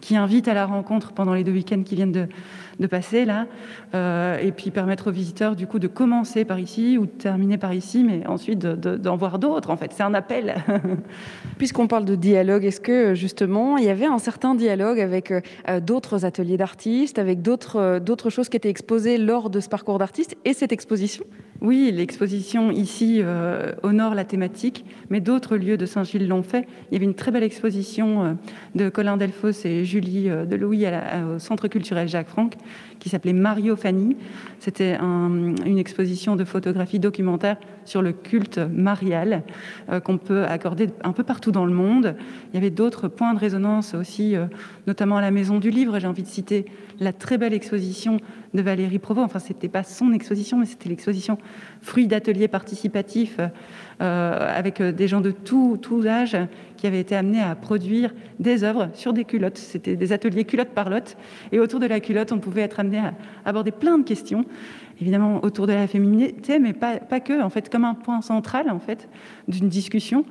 qui 0.00 0.16
invitent 0.16 0.48
à 0.48 0.54
la 0.54 0.66
rencontre 0.66 1.12
pendant 1.12 1.34
les 1.34 1.44
deux 1.44 1.52
week-ends 1.52 1.82
qui 1.82 1.94
viennent 1.94 2.12
de, 2.12 2.86
passer 2.86 3.24
là, 3.24 3.46
euh, 3.94 4.38
et 4.38 4.52
puis 4.52 4.70
permettre 4.70 5.08
aux 5.08 5.12
visiteurs 5.12 5.56
du 5.56 5.66
coup 5.66 5.78
de 5.78 5.86
commencer 5.88 6.44
par 6.44 6.58
ici 6.58 6.98
ou 6.98 7.06
de 7.06 7.10
terminer 7.10 7.58
par 7.58 7.72
ici, 7.72 8.04
mais 8.04 8.26
ensuite 8.26 8.58
d'en 8.58 9.16
voir 9.16 9.38
d'autres. 9.38 9.70
En 9.70 9.76
fait, 9.76 9.92
c'est 9.92 10.02
un 10.02 10.14
appel. 10.14 10.54
Puisqu'on 11.58 11.86
parle 11.86 12.04
de 12.04 12.14
dialogue, 12.14 12.64
est-ce 12.64 12.80
que 12.80 13.14
justement 13.14 13.78
il 13.78 13.84
y 13.84 13.88
avait 13.88 14.06
un 14.06 14.18
certain 14.18 14.54
dialogue 14.54 15.00
avec 15.00 15.32
euh, 15.32 15.80
d'autres 15.80 16.24
ateliers 16.24 16.56
d'artistes, 16.56 17.18
avec 17.18 17.42
d'autres 17.42 17.76
euh, 17.76 18.00
d'autres 18.00 18.30
choses 18.30 18.48
qui 18.48 18.56
étaient 18.56 18.68
exposées 18.68 19.18
lors 19.18 19.50
de 19.50 19.60
ce 19.60 19.68
parcours 19.68 19.98
d'artiste 19.98 20.36
et 20.44 20.52
cette 20.52 20.72
exposition? 20.72 21.24
Oui, 21.60 21.90
l'exposition 21.92 22.70
ici 22.70 23.22
honore 23.82 24.14
la 24.14 24.24
thématique, 24.24 24.84
mais 25.10 25.20
d'autres 25.20 25.56
lieux 25.56 25.76
de 25.76 25.86
Saint-Gilles 25.86 26.28
l'ont 26.28 26.42
fait. 26.42 26.66
Il 26.90 26.94
y 26.94 26.96
avait 26.96 27.04
une 27.06 27.14
très 27.14 27.30
belle 27.30 27.42
exposition 27.42 28.36
de 28.74 28.88
Colin 28.88 29.16
Delfos 29.16 29.64
et 29.64 29.84
Julie 29.84 30.28
de 30.28 30.56
Louis 30.56 30.86
au 30.86 31.38
Centre 31.38 31.68
culturel 31.68 32.08
Jacques 32.08 32.28
Franck 32.28 32.54
qui 32.98 33.08
s'appelait 33.08 33.32
Mario 33.32 33.76
Fanny. 33.76 34.16
C'était 34.60 34.96
une 34.96 35.78
exposition 35.78 36.36
de 36.36 36.44
photographie 36.44 36.98
documentaire 36.98 37.56
sur 37.88 38.02
le 38.02 38.12
culte 38.12 38.58
marial 38.58 39.42
euh, 39.90 40.00
qu'on 40.00 40.18
peut 40.18 40.44
accorder 40.44 40.88
un 41.02 41.12
peu 41.12 41.22
partout 41.22 41.52
dans 41.52 41.64
le 41.64 41.72
monde. 41.72 42.16
Il 42.52 42.54
y 42.54 42.58
avait 42.58 42.70
d'autres 42.70 43.08
points 43.08 43.34
de 43.34 43.38
résonance 43.38 43.94
aussi, 43.94 44.36
euh, 44.36 44.46
notamment 44.86 45.16
à 45.16 45.20
la 45.20 45.30
Maison 45.30 45.58
du 45.58 45.70
Livre. 45.70 45.98
J'ai 45.98 46.06
envie 46.06 46.22
de 46.22 46.28
citer 46.28 46.66
la 47.00 47.12
très 47.12 47.38
belle 47.38 47.54
exposition 47.54 48.18
de 48.54 48.62
Valérie 48.62 48.98
Provost. 48.98 49.26
Enfin, 49.26 49.38
c'était 49.38 49.68
pas 49.68 49.82
son 49.82 50.12
exposition, 50.12 50.58
mais 50.58 50.66
c'était 50.66 50.88
l'exposition 50.88 51.38
Fruits 51.82 52.06
d'ateliers 52.06 52.48
participatifs 52.48 53.36
euh, 53.38 53.48
avec 53.98 54.82
des 54.82 55.08
gens 55.08 55.20
de 55.20 55.30
tout, 55.30 55.78
tout 55.80 56.06
âge 56.06 56.36
qui 56.76 56.86
avaient 56.86 57.00
été 57.00 57.16
amenés 57.16 57.40
à 57.40 57.54
produire 57.54 58.12
des 58.38 58.62
œuvres 58.62 58.90
sur 58.92 59.12
des 59.12 59.24
culottes. 59.24 59.56
C'était 59.56 59.96
des 59.96 60.12
ateliers 60.12 60.44
culotte 60.44 60.68
par 60.68 60.90
lotte. 60.90 61.16
Et 61.50 61.58
autour 61.58 61.80
de 61.80 61.86
la 61.86 62.00
culotte, 62.00 62.32
on 62.32 62.38
pouvait 62.38 62.60
être 62.62 62.78
amené 62.78 62.98
à 62.98 63.14
aborder 63.46 63.70
plein 63.70 63.96
de 63.96 64.04
questions 64.04 64.44
évidemment 65.00 65.44
autour 65.44 65.66
de 65.66 65.72
la 65.72 65.86
féminité, 65.86 66.58
mais 66.58 66.72
pas, 66.72 66.98
que, 67.20 67.42
en 67.42 67.50
fait, 67.50 67.68
comme 67.70 67.84
un 67.84 67.94
point 67.94 68.20
central 68.22 68.70
en 68.70 68.78
fait 68.78 69.08
d'une 69.48 69.68
discussion. 69.68 70.24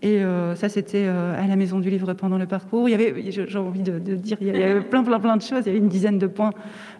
Et 0.00 0.22
euh, 0.22 0.54
ça, 0.54 0.68
c'était 0.68 1.04
euh, 1.06 1.40
à 1.40 1.46
la 1.46 1.56
Maison 1.56 1.78
du 1.78 1.90
Livre 1.90 2.12
pendant 2.14 2.38
le 2.38 2.46
parcours. 2.46 2.88
Il 2.88 2.92
y 2.92 2.94
avait, 2.94 3.14
j'ai 3.30 3.58
envie 3.58 3.82
de, 3.82 3.98
dire, 3.98 4.36
il 4.40 4.48
y 4.48 4.50
avait 4.50 4.80
plein, 4.80 5.02
plein, 5.02 5.20
plein 5.20 5.36
de 5.36 5.42
choses. 5.42 5.62
Il 5.62 5.66
y 5.66 5.70
avait 5.70 5.78
une 5.78 5.88
dizaine 5.88 6.18
de 6.18 6.26
points, 6.26 6.52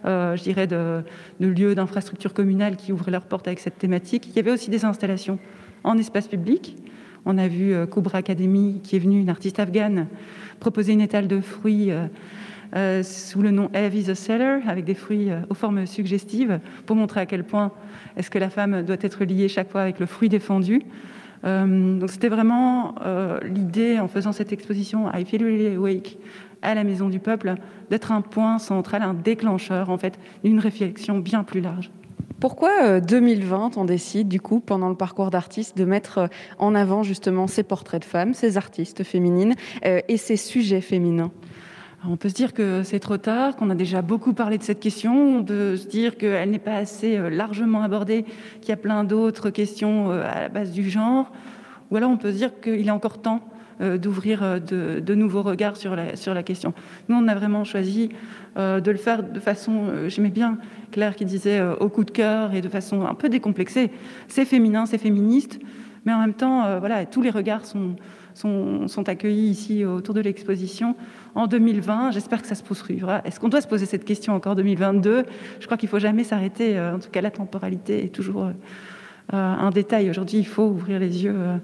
euh, 0.05 0.35
je 0.35 0.43
dirais, 0.43 0.67
de 0.67 1.03
lieux 1.39 1.75
d'infrastructures 1.75 2.33
communales 2.33 2.75
qui 2.75 2.91
ouvraient 2.91 3.11
leurs 3.11 3.25
portes 3.25 3.47
avec 3.47 3.59
cette 3.59 3.77
thématique. 3.77 4.27
Il 4.27 4.35
y 4.35 4.39
avait 4.39 4.51
aussi 4.51 4.69
des 4.69 4.85
installations 4.85 5.39
en 5.83 5.97
espace 5.97 6.27
public. 6.27 6.75
On 7.25 7.37
a 7.37 7.47
vu 7.47 7.73
Cobra 7.87 8.19
Academy, 8.19 8.81
qui 8.83 8.95
est 8.95 8.99
venue, 8.99 9.19
une 9.19 9.29
artiste 9.29 9.59
afghane, 9.59 10.07
proposer 10.59 10.93
une 10.93 11.01
étale 11.01 11.27
de 11.27 11.39
fruits 11.39 11.91
euh, 12.75 13.03
sous 13.03 13.43
le 13.43 13.51
nom 13.51 13.69
Eve 13.73 13.95
is 13.95 14.09
a 14.09 14.15
Seller, 14.15 14.59
avec 14.67 14.83
des 14.83 14.95
fruits 14.95 15.29
euh, 15.29 15.41
aux 15.49 15.53
formes 15.53 15.85
suggestives, 15.85 16.59
pour 16.87 16.95
montrer 16.95 17.21
à 17.21 17.25
quel 17.27 17.43
point 17.43 17.71
est-ce 18.17 18.31
que 18.31 18.39
la 18.39 18.49
femme 18.49 18.83
doit 18.83 18.97
être 18.99 19.23
liée 19.25 19.47
chaque 19.47 19.69
fois 19.69 19.81
avec 19.81 19.99
le 19.99 20.07
fruit 20.07 20.29
défendu. 20.29 20.81
Euh, 21.45 21.99
donc 21.99 22.09
c'était 22.09 22.29
vraiment 22.29 22.95
l'idée, 23.43 23.99
en 23.99 24.07
faisant 24.07 24.31
cette 24.31 24.53
exposition 24.53 25.11
I 25.13 25.25
Feel 25.25 25.43
Really 25.43 25.75
Awake 25.75 26.17
à 26.61 26.73
la 26.73 26.83
Maison 26.83 27.09
du 27.09 27.19
Peuple, 27.19 27.55
d'être 27.89 28.11
un 28.11 28.21
point 28.21 28.57
central, 28.57 29.03
un 29.03 29.13
déclencheur 29.13 29.89
en 29.89 29.97
fait 29.97 30.17
d'une 30.43 30.59
réflexion 30.59 31.19
bien 31.19 31.43
plus 31.43 31.61
large. 31.61 31.91
Pourquoi 32.43 32.99
2020 32.99 33.77
on 33.77 33.85
décide 33.85 34.27
du 34.27 34.41
coup 34.41 34.59
pendant 34.59 34.89
le 34.89 34.95
parcours 34.95 35.29
d'artiste 35.29 35.77
de 35.77 35.85
mettre 35.85 36.27
en 36.59 36.75
avant 36.75 37.01
justement 37.01 37.47
ces 37.47 37.63
portraits 37.63 38.01
de 38.01 38.05
femmes, 38.05 38.33
ces 38.33 38.57
artistes 38.57 39.05
féminines 39.05 39.55
et 39.81 40.17
ces 40.17 40.35
sujets 40.35 40.81
féminins? 40.81 41.31
On 42.05 42.17
peut 42.17 42.27
se 42.27 42.33
dire 42.33 42.51
que 42.51 42.83
c'est 42.83 42.99
trop 42.99 43.15
tard, 43.15 43.55
qu'on 43.55 43.69
a 43.69 43.75
déjà 43.75 44.01
beaucoup 44.01 44.33
parlé 44.33 44.57
de 44.57 44.63
cette 44.63 44.81
question. 44.81 45.37
On 45.37 45.43
peut 45.45 45.77
se 45.77 45.87
dire 45.87 46.17
qu'elle 46.17 46.51
n'est 46.51 46.59
pas 46.59 46.75
assez 46.75 47.15
euh, 47.15 47.29
largement 47.29 47.81
abordée, 47.81 48.25
qu'il 48.59 48.71
y 48.71 48.73
a 48.73 48.77
plein 48.77 49.05
d'autres 49.05 49.49
questions 49.49 50.11
euh, 50.11 50.25
à 50.29 50.41
la 50.41 50.49
base 50.49 50.73
du 50.73 50.89
genre. 50.89 51.31
Ou 51.91 51.95
alors 51.95 52.11
on 52.11 52.17
peut 52.17 52.33
se 52.33 52.37
dire 52.37 52.59
qu'il 52.59 52.85
est 52.85 52.91
encore 52.91 53.21
temps 53.21 53.39
euh, 53.39 53.52
d'ouvrir 53.97 54.61
de, 54.61 55.15
nouveaux 55.15 55.41
regards 55.41 55.75
sur 55.75 55.95
la, 55.95 56.15
sur 56.15 56.33
la 56.33 56.43
question. 56.43 56.73
Nous, 57.09 57.15
on 57.15 57.27
a 57.27 57.35
vraiment 57.35 57.63
choisi 57.63 58.09
de 58.55 58.91
le 58.91 58.97
faire 58.97 59.23
de 59.23 59.39
façon, 59.39 60.07
j'aimais 60.07 60.29
bien 60.29 60.57
Claire 60.91 61.15
qui 61.15 61.25
disait 61.25 61.61
au 61.79 61.89
coup 61.89 62.03
de 62.03 62.11
cœur 62.11 62.53
et 62.53 62.61
de 62.61 62.69
façon 62.69 63.05
un 63.05 63.15
peu 63.15 63.29
décomplexée. 63.29 63.91
C'est 64.27 64.45
féminin, 64.45 64.85
c'est 64.85 64.97
féministe, 64.97 65.59
mais 66.05 66.13
en 66.13 66.19
même 66.19 66.33
temps, 66.33 66.79
voilà, 66.79 67.05
tous 67.05 67.21
les 67.21 67.29
regards 67.29 67.65
sont, 67.65 67.95
sont, 68.33 68.87
sont 68.87 69.09
accueillis 69.09 69.49
ici 69.49 69.85
autour 69.85 70.13
de 70.13 70.21
l'exposition 70.21 70.95
en 71.35 71.47
2020. 71.47 72.11
J'espère 72.11 72.41
que 72.41 72.47
ça 72.47 72.55
se 72.55 72.63
poursuivra. 72.63 73.21
Est-ce 73.25 73.39
qu'on 73.39 73.49
doit 73.49 73.61
se 73.61 73.67
poser 73.67 73.85
cette 73.85 74.05
question 74.05 74.33
encore 74.33 74.53
en 74.53 74.55
2022 74.55 75.25
Je 75.59 75.65
crois 75.65 75.77
qu'il 75.77 75.89
faut 75.89 75.99
jamais 75.99 76.23
s'arrêter. 76.23 76.77
Euh, 76.77 76.95
en 76.95 76.99
tout 76.99 77.09
cas, 77.09 77.21
la 77.21 77.31
temporalité 77.31 78.05
est 78.05 78.09
toujours 78.09 78.45
euh, 78.45 78.51
un 79.31 79.69
détail. 79.69 80.09
Aujourd'hui, 80.09 80.39
il 80.39 80.47
faut 80.47 80.65
ouvrir 80.65 80.99
les 80.99 81.23
yeux 81.23 81.35
euh, 81.35 81.57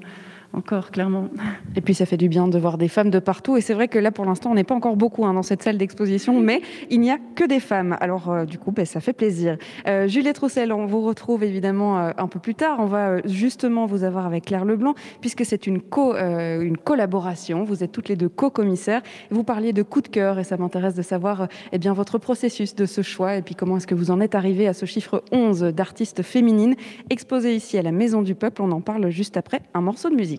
encore, 0.53 0.91
clairement. 0.91 1.29
Et 1.75 1.81
puis 1.81 1.93
ça 1.93 2.05
fait 2.05 2.17
du 2.17 2.27
bien 2.27 2.47
de 2.47 2.57
voir 2.57 2.77
des 2.77 2.87
femmes 2.87 3.09
de 3.09 3.19
partout. 3.19 3.55
Et 3.57 3.61
c'est 3.61 3.73
vrai 3.73 3.87
que 3.87 3.99
là, 3.99 4.11
pour 4.11 4.25
l'instant, 4.25 4.51
on 4.51 4.55
n'est 4.55 4.63
pas 4.63 4.75
encore 4.75 4.95
beaucoup 4.95 5.25
hein, 5.25 5.33
dans 5.33 5.43
cette 5.43 5.61
salle 5.61 5.77
d'exposition, 5.77 6.39
mais 6.39 6.61
il 6.89 6.99
n'y 6.99 7.11
a 7.11 7.17
que 7.35 7.43
des 7.43 7.59
femmes. 7.59 7.97
Alors, 8.01 8.29
euh, 8.29 8.45
du 8.45 8.57
coup, 8.57 8.71
ben, 8.71 8.85
ça 8.85 8.99
fait 8.99 9.13
plaisir. 9.13 9.57
Euh, 9.87 10.07
Juliette 10.07 10.39
Roussel, 10.39 10.73
on 10.73 10.85
vous 10.85 11.01
retrouve 11.01 11.43
évidemment 11.43 11.99
euh, 11.99 12.11
un 12.17 12.27
peu 12.27 12.39
plus 12.39 12.55
tard. 12.55 12.77
On 12.79 12.87
va 12.87 13.21
justement 13.25 13.85
vous 13.85 14.03
avoir 14.03 14.25
avec 14.25 14.45
Claire 14.45 14.65
Leblanc, 14.65 14.95
puisque 15.21 15.45
c'est 15.45 15.67
une, 15.67 15.81
co, 15.81 16.15
une 16.15 16.77
collaboration. 16.77 17.63
Vous 17.63 17.83
êtes 17.83 17.91
toutes 17.91 18.09
les 18.09 18.15
deux 18.15 18.29
co-commissaires. 18.29 19.01
Vous 19.29 19.43
parliez 19.43 19.71
de 19.71 19.83
coup 19.83 20.01
de 20.01 20.07
cœur, 20.07 20.39
et 20.39 20.43
ça 20.43 20.57
m'intéresse 20.57 20.95
de 20.95 21.01
savoir 21.01 21.47
eh 21.71 21.77
bien, 21.77 21.93
votre 21.93 22.17
processus 22.17 22.75
de 22.75 22.85
ce 22.85 23.01
choix, 23.01 23.35
et 23.35 23.41
puis 23.41 23.55
comment 23.55 23.77
est-ce 23.77 23.87
que 23.87 23.95
vous 23.95 24.11
en 24.11 24.19
êtes 24.19 24.35
arrivé 24.35 24.67
à 24.67 24.73
ce 24.73 24.85
chiffre 24.85 25.23
11 25.31 25.61
d'artistes 25.61 26.23
féminines 26.23 26.75
exposés 27.09 27.55
ici 27.55 27.77
à 27.77 27.81
la 27.81 27.91
Maison 27.91 28.21
du 28.21 28.35
Peuple. 28.35 28.61
On 28.61 28.71
en 28.71 28.81
parle 28.81 29.09
juste 29.09 29.37
après 29.37 29.61
un 29.73 29.81
morceau 29.81 30.09
de 30.09 30.15
musique. 30.15 30.38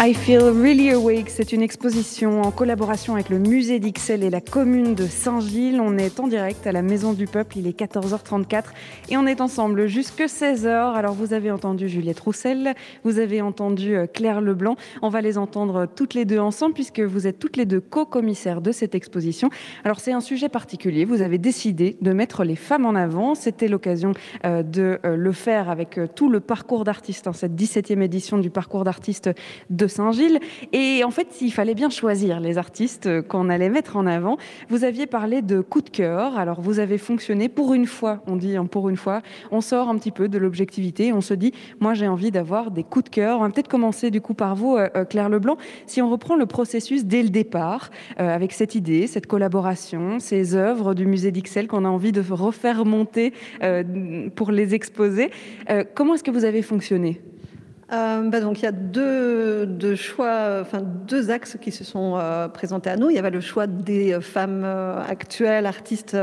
I 0.00 0.12
Feel 0.12 0.42
Really 0.42 0.90
Awake, 0.90 1.30
c'est 1.30 1.52
une 1.52 1.62
exposition 1.62 2.42
en 2.42 2.50
collaboration 2.50 3.14
avec 3.14 3.28
le 3.28 3.38
musée 3.38 3.78
d'Ixelles 3.78 4.24
et 4.24 4.28
la 4.28 4.40
commune 4.40 4.96
de 4.96 5.06
Saint-Gilles. 5.06 5.80
On 5.80 5.96
est 5.96 6.18
en 6.18 6.26
direct 6.26 6.66
à 6.66 6.72
la 6.72 6.82
Maison 6.82 7.12
du 7.12 7.26
Peuple, 7.26 7.58
il 7.58 7.68
est 7.68 7.78
14h34 7.78 8.64
et 9.10 9.16
on 9.16 9.24
est 9.24 9.40
ensemble 9.40 9.86
jusque 9.86 10.20
16h. 10.20 10.94
Alors 10.94 11.14
vous 11.14 11.32
avez 11.32 11.52
entendu 11.52 11.88
Juliette 11.88 12.18
Roussel, 12.18 12.74
vous 13.04 13.20
avez 13.20 13.40
entendu 13.40 13.94
euh, 13.94 14.06
Claire 14.06 14.40
Leblanc. 14.40 14.76
On 15.00 15.10
va 15.10 15.20
les 15.20 15.38
entendre 15.38 15.86
toutes 15.86 16.14
les 16.14 16.24
deux 16.24 16.40
ensemble 16.40 16.74
puisque 16.74 17.00
vous 17.00 17.28
êtes 17.28 17.38
toutes 17.38 17.56
les 17.56 17.64
deux 17.64 17.80
co-commissaires 17.80 18.60
de 18.60 18.72
cette 18.72 18.96
exposition. 18.96 19.48
Alors 19.84 20.00
c'est 20.00 20.12
un 20.12 20.20
sujet 20.20 20.48
particulier, 20.48 21.04
vous 21.04 21.22
avez 21.22 21.38
décidé 21.38 21.96
de 22.02 22.12
mettre 22.12 22.42
les 22.42 22.56
femmes 22.56 22.84
en 22.84 22.96
avant. 22.96 23.36
C'était 23.36 23.68
l'occasion 23.68 24.12
euh, 24.44 24.64
de 24.64 24.98
euh, 25.04 25.16
le 25.16 25.32
faire 25.32 25.70
avec 25.70 26.00
tout 26.16 26.28
le 26.28 26.40
parcours 26.40 26.82
d'artistes, 26.82 27.28
hein, 27.28 27.32
cette 27.32 27.54
17e 27.54 28.02
édition 28.02 28.38
du 28.38 28.50
parcours 28.50 28.82
d'artistes 28.82 29.30
de 29.70 29.83
Saint-Gilles. 29.88 30.40
Et 30.72 31.02
en 31.04 31.10
fait, 31.10 31.40
il 31.40 31.52
fallait 31.52 31.74
bien 31.74 31.90
choisir 31.90 32.40
les 32.40 32.58
artistes 32.58 33.22
qu'on 33.22 33.48
allait 33.48 33.70
mettre 33.70 33.96
en 33.96 34.06
avant. 34.06 34.36
Vous 34.68 34.84
aviez 34.84 35.06
parlé 35.06 35.42
de 35.42 35.60
coup 35.60 35.82
de 35.82 35.90
cœur. 35.90 36.36
Alors, 36.38 36.60
vous 36.60 36.78
avez 36.78 36.98
fonctionné 36.98 37.48
pour 37.48 37.74
une 37.74 37.86
fois. 37.86 38.22
On 38.26 38.36
dit 38.36 38.56
hein, 38.56 38.66
pour 38.66 38.88
une 38.88 38.96
fois. 38.96 39.22
On 39.50 39.60
sort 39.60 39.88
un 39.88 39.96
petit 39.96 40.10
peu 40.10 40.28
de 40.28 40.38
l'objectivité. 40.38 41.12
On 41.12 41.20
se 41.20 41.34
dit, 41.34 41.52
moi, 41.80 41.94
j'ai 41.94 42.08
envie 42.08 42.30
d'avoir 42.30 42.70
des 42.70 42.84
coups 42.84 43.04
de 43.04 43.10
cœur. 43.10 43.38
On 43.38 43.42
va 43.42 43.50
peut-être 43.50 43.68
commencer 43.68 44.10
du 44.10 44.20
coup 44.20 44.34
par 44.34 44.54
vous, 44.54 44.76
euh, 44.76 44.88
euh, 44.96 45.04
Claire 45.04 45.28
Leblanc. 45.28 45.56
Si 45.86 46.02
on 46.02 46.10
reprend 46.10 46.36
le 46.36 46.46
processus 46.46 47.04
dès 47.04 47.22
le 47.22 47.30
départ, 47.30 47.90
euh, 48.20 48.34
avec 48.34 48.52
cette 48.52 48.74
idée, 48.74 49.06
cette 49.06 49.26
collaboration, 49.26 50.18
ces 50.18 50.54
œuvres 50.54 50.94
du 50.94 51.06
musée 51.06 51.30
d'Ixelles 51.30 51.66
qu'on 51.66 51.84
a 51.84 51.88
envie 51.88 52.12
de 52.12 52.22
refaire 52.30 52.84
monter 52.84 53.32
pour 54.34 54.50
les 54.50 54.74
exposer, 54.74 55.30
comment 55.94 56.14
est-ce 56.14 56.24
que 56.24 56.30
vous 56.30 56.44
avez 56.44 56.62
fonctionné? 56.62 57.20
Euh, 57.94 58.28
bah 58.28 58.40
donc 58.40 58.60
il 58.60 58.64
y 58.64 58.68
a 58.68 58.72
deux, 58.72 59.94
choix, 59.94 60.58
enfin 60.60 60.80
deux 60.82 61.30
axes 61.30 61.56
qui 61.60 61.70
se 61.70 61.84
sont 61.84 62.16
euh, 62.16 62.48
présentés 62.48 62.90
à 62.90 62.96
nous. 62.96 63.10
Il 63.10 63.16
y 63.16 63.18
avait 63.18 63.30
le 63.30 63.40
choix 63.40 63.66
des 63.66 64.20
femmes 64.20 64.62
euh, 64.64 65.00
actuelles, 65.06 65.66
artistes 65.66 66.16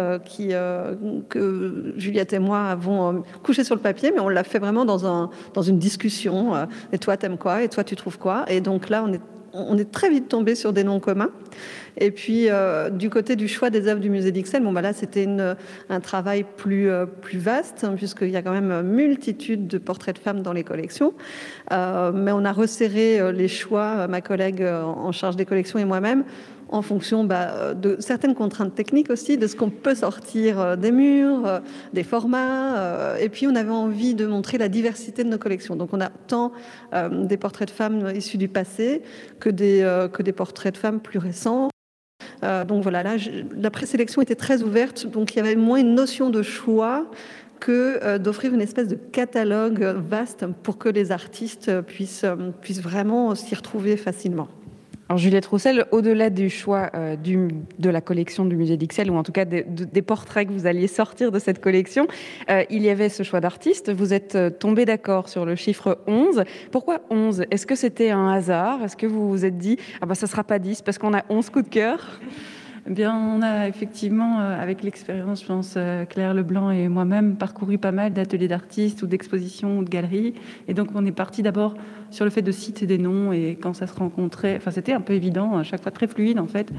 que 1.29 1.93
Juliette 1.97 2.33
et 2.33 2.39
moi 2.39 2.65
avons 2.65 3.23
couché 3.43 3.63
sur 3.63 3.75
le 3.75 3.81
papier, 3.81 4.11
mais 4.11 4.19
on 4.19 4.29
l'a 4.29 4.43
fait 4.43 4.59
vraiment 4.59 4.85
dans 4.85 5.05
un 5.05 5.29
dans 5.53 5.61
une 5.61 5.79
discussion. 5.79 6.53
et 6.91 6.97
toi 6.97 7.17
t'aimes 7.17 7.37
quoi 7.37 7.63
Et 7.63 7.69
toi 7.69 7.83
tu 7.83 7.95
trouves 7.95 8.17
quoi? 8.17 8.45
Et 8.47 8.61
donc 8.61 8.89
là 8.89 9.03
on 9.03 9.13
est 9.13 9.21
on 9.53 9.77
est 9.77 9.91
très 9.91 10.09
vite 10.09 10.27
tombé 10.27 10.55
sur 10.55 10.73
des 10.73 10.83
noms 10.83 10.99
communs. 10.99 11.31
Et 11.97 12.11
puis, 12.11 12.49
euh, 12.49 12.89
du 12.89 13.09
côté 13.09 13.35
du 13.35 13.47
choix 13.47 13.69
des 13.69 13.87
œuvres 13.87 13.99
du 13.99 14.09
musée 14.09 14.31
d'Ixelles, 14.31 14.63
bon, 14.63 14.71
bah 14.71 14.81
là, 14.81 14.93
c'était 14.93 15.27
un 15.89 15.99
travail 15.99 16.45
plus, 16.55 16.89
euh, 16.89 17.05
plus 17.05 17.37
vaste, 17.37 17.83
hein, 17.83 17.93
puisqu'il 17.97 18.29
y 18.29 18.37
a 18.37 18.41
quand 18.41 18.53
même 18.53 18.81
multitude 18.81 19.67
de 19.67 19.77
portraits 19.77 20.15
de 20.15 20.21
femmes 20.21 20.41
dans 20.41 20.53
les 20.53 20.63
collections. 20.63 21.13
Euh, 21.71 22.11
mais 22.13 22.31
on 22.31 22.45
a 22.45 22.51
resserré 22.51 23.33
les 23.33 23.47
choix, 23.47 24.07
ma 24.07 24.21
collègue 24.21 24.63
en 24.63 25.11
charge 25.11 25.35
des 25.35 25.45
collections 25.45 25.79
et 25.79 25.85
moi-même, 25.85 26.23
en 26.71 26.81
fonction 26.81 27.23
bah, 27.23 27.73
de 27.73 27.97
certaines 27.99 28.33
contraintes 28.33 28.73
techniques 28.75 29.09
aussi, 29.09 29.37
de 29.37 29.47
ce 29.47 29.55
qu'on 29.55 29.69
peut 29.69 29.95
sortir 29.95 30.77
des 30.77 30.91
murs, 30.91 31.61
des 31.93 32.03
formats. 32.03 33.17
et 33.19 33.29
puis, 33.29 33.47
on 33.47 33.55
avait 33.55 33.69
envie 33.69 34.15
de 34.15 34.25
montrer 34.25 34.57
la 34.57 34.69
diversité 34.69 35.23
de 35.23 35.29
nos 35.29 35.37
collections. 35.37 35.75
Donc, 35.75 35.93
on 35.93 36.01
a 36.01 36.09
tant 36.09 36.51
des 37.11 37.37
portraits 37.37 37.67
de 37.67 37.73
femmes 37.73 38.11
issus 38.15 38.37
du 38.37 38.47
passé 38.47 39.01
que 39.39 39.49
des, 39.49 40.07
que 40.13 40.23
des 40.23 40.31
portraits 40.31 40.73
de 40.73 40.79
femmes 40.79 40.99
plus 40.99 41.19
récents. 41.19 41.69
Euh, 42.43 42.65
donc 42.65 42.83
voilà, 42.83 43.03
là, 43.03 43.15
la 43.55 43.71
présélection 43.71 44.21
était 44.21 44.35
très 44.35 44.63
ouverte, 44.63 45.07
donc 45.07 45.33
il 45.33 45.37
y 45.37 45.39
avait 45.39 45.55
moins 45.55 45.79
une 45.79 45.95
notion 45.95 46.29
de 46.29 46.41
choix 46.41 47.09
que 47.59 47.99
euh, 48.03 48.17
d'offrir 48.17 48.53
une 48.53 48.61
espèce 48.61 48.87
de 48.87 48.95
catalogue 48.95 49.83
vaste 50.09 50.45
pour 50.63 50.77
que 50.77 50.89
les 50.89 51.11
artistes 51.11 51.81
puissent, 51.81 52.23
euh, 52.23 52.51
puissent 52.61 52.81
vraiment 52.81 53.35
s'y 53.35 53.53
retrouver 53.53 53.97
facilement. 53.97 54.47
Alors 55.11 55.19
Juliette 55.19 55.47
Roussel, 55.47 55.87
au-delà 55.91 56.29
du 56.29 56.49
choix 56.49 56.89
euh, 56.95 57.17
de 57.17 57.89
la 57.89 57.99
collection 57.99 58.45
du 58.45 58.55
musée 58.55 58.77
d'Ixelles, 58.77 59.11
ou 59.11 59.17
en 59.17 59.23
tout 59.23 59.33
cas 59.33 59.43
des, 59.43 60.01
portraits 60.01 60.47
que 60.47 60.53
vous 60.53 60.67
alliez 60.67 60.87
sortir 60.87 61.33
de 61.33 61.37
cette 61.37 61.59
collection, 61.59 62.07
euh, 62.49 62.63
il 62.69 62.81
y 62.81 62.89
avait 62.89 63.09
ce 63.09 63.21
choix 63.23 63.41
d'artistes. 63.41 63.91
Vous 63.91 64.13
êtes 64.13 64.35
euh, 64.35 64.49
tombé 64.49 64.85
d'accord 64.85 65.27
sur 65.27 65.43
le 65.45 65.57
chiffre 65.57 65.99
11. 66.07 66.45
Pourquoi 66.71 67.01
11 67.09 67.43
Est-ce 67.51 67.67
que 67.67 67.75
c'était 67.75 68.11
un 68.11 68.29
hasard? 68.29 68.85
Est-ce 68.85 68.95
que 68.95 69.05
vous 69.05 69.29
vous 69.29 69.43
êtes 69.43 69.57
dit, 69.57 69.75
ah 69.99 70.05
bah 70.05 70.15
ça 70.15 70.27
sera 70.27 70.45
pas 70.45 70.59
10 70.59 70.81
parce 70.81 70.97
qu'on 70.97 71.13
a 71.13 71.25
11 71.27 71.49
coups 71.49 71.65
de 71.65 71.69
cœur? 71.69 72.21
Eh 72.87 72.93
bien, 72.93 73.15
on 73.15 73.43
a 73.43 73.67
effectivement, 73.67 74.39
euh, 74.39 74.59
avec 74.59 74.81
l'expérience, 74.81 75.41
je 75.41 75.45
pense, 75.45 75.75
euh, 75.77 76.03
Claire 76.05 76.33
Leblanc 76.33 76.71
et 76.71 76.87
moi-même, 76.87 77.35
parcouru 77.35 77.77
pas 77.77 77.91
mal 77.91 78.11
d'ateliers 78.11 78.47
d'artistes 78.47 79.03
ou 79.03 79.07
d'expositions 79.07 79.77
ou 79.77 79.83
de 79.83 79.89
galeries. 79.89 80.33
Et 80.67 80.73
donc, 80.73 80.89
on 80.95 81.05
est 81.05 81.11
parti 81.11 81.43
d'abord 81.43 81.75
sur 82.09 82.25
le 82.25 82.31
fait 82.31 82.41
de 82.41 82.51
citer 82.51 82.87
des 82.87 82.97
noms 82.97 83.33
et 83.33 83.55
quand 83.61 83.75
ça 83.75 83.85
se 83.85 83.93
rencontrait, 83.93 84.55
enfin, 84.57 84.71
c'était 84.71 84.93
un 84.93 85.01
peu 85.01 85.13
évident, 85.13 85.57
à 85.57 85.63
chaque 85.63 85.83
fois 85.83 85.91
très 85.91 86.07
fluide 86.07 86.39
en 86.39 86.47
fait, 86.47 86.71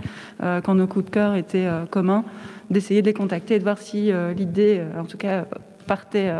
euh, 0.42 0.60
quand 0.60 0.74
nos 0.74 0.88
coups 0.88 1.04
de 1.04 1.10
cœur 1.10 1.36
étaient 1.36 1.68
communs, 1.90 2.24
d'essayer 2.68 3.00
de 3.00 3.06
les 3.06 3.14
contacter 3.14 3.54
et 3.54 3.58
de 3.58 3.64
voir 3.64 3.78
si 3.78 4.10
l'idée, 4.36 4.82
en 4.98 5.04
tout 5.04 5.18
cas, 5.18 5.46
partait. 5.86 6.32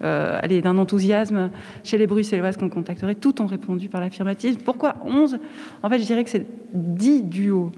D'un 0.00 0.78
enthousiasme 0.78 1.50
chez 1.84 1.96
les 1.96 2.08
Bruxelloises 2.08 2.56
qu'on 2.56 2.68
contacterait. 2.68 3.14
Toutes 3.14 3.40
ont 3.40 3.46
répondu 3.46 3.88
par 3.88 4.00
l'affirmative. 4.00 4.56
Pourquoi 4.64 4.96
11 5.04 5.38
En 5.84 5.88
fait, 5.88 6.00
je 6.00 6.04
dirais 6.04 6.24
que 6.24 6.30
c'est 6.30 6.44
10 6.72 7.22
duos. 7.22 7.70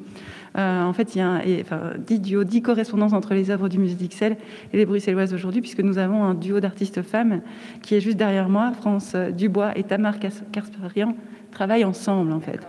Euh, 0.56 0.82
en 0.82 0.92
fait, 0.92 1.14
il 1.14 1.18
y 1.18 1.20
a 1.20 1.28
un, 1.28 1.40
enfin, 1.60 1.92
10 1.98 2.20
duos, 2.20 2.44
10 2.44 2.62
correspondances 2.62 3.12
entre 3.12 3.34
les 3.34 3.50
œuvres 3.50 3.68
du 3.68 3.78
musée 3.78 3.96
d'Ixelles 3.96 4.36
et 4.72 4.76
les 4.76 4.86
Bruxelloises 4.86 5.34
aujourd'hui, 5.34 5.60
puisque 5.60 5.80
nous 5.80 5.98
avons 5.98 6.24
un 6.24 6.34
duo 6.34 6.60
d'artistes 6.60 7.02
femmes 7.02 7.40
qui 7.82 7.94
est 7.94 8.00
juste 8.00 8.16
derrière 8.16 8.48
moi. 8.48 8.72
France 8.72 9.16
Dubois 9.36 9.76
et 9.76 9.82
Tamar 9.82 10.16
Kasparian 10.18 11.16
travaillent 11.50 11.84
ensemble, 11.84 12.32
en 12.32 12.40
fait. 12.40 12.60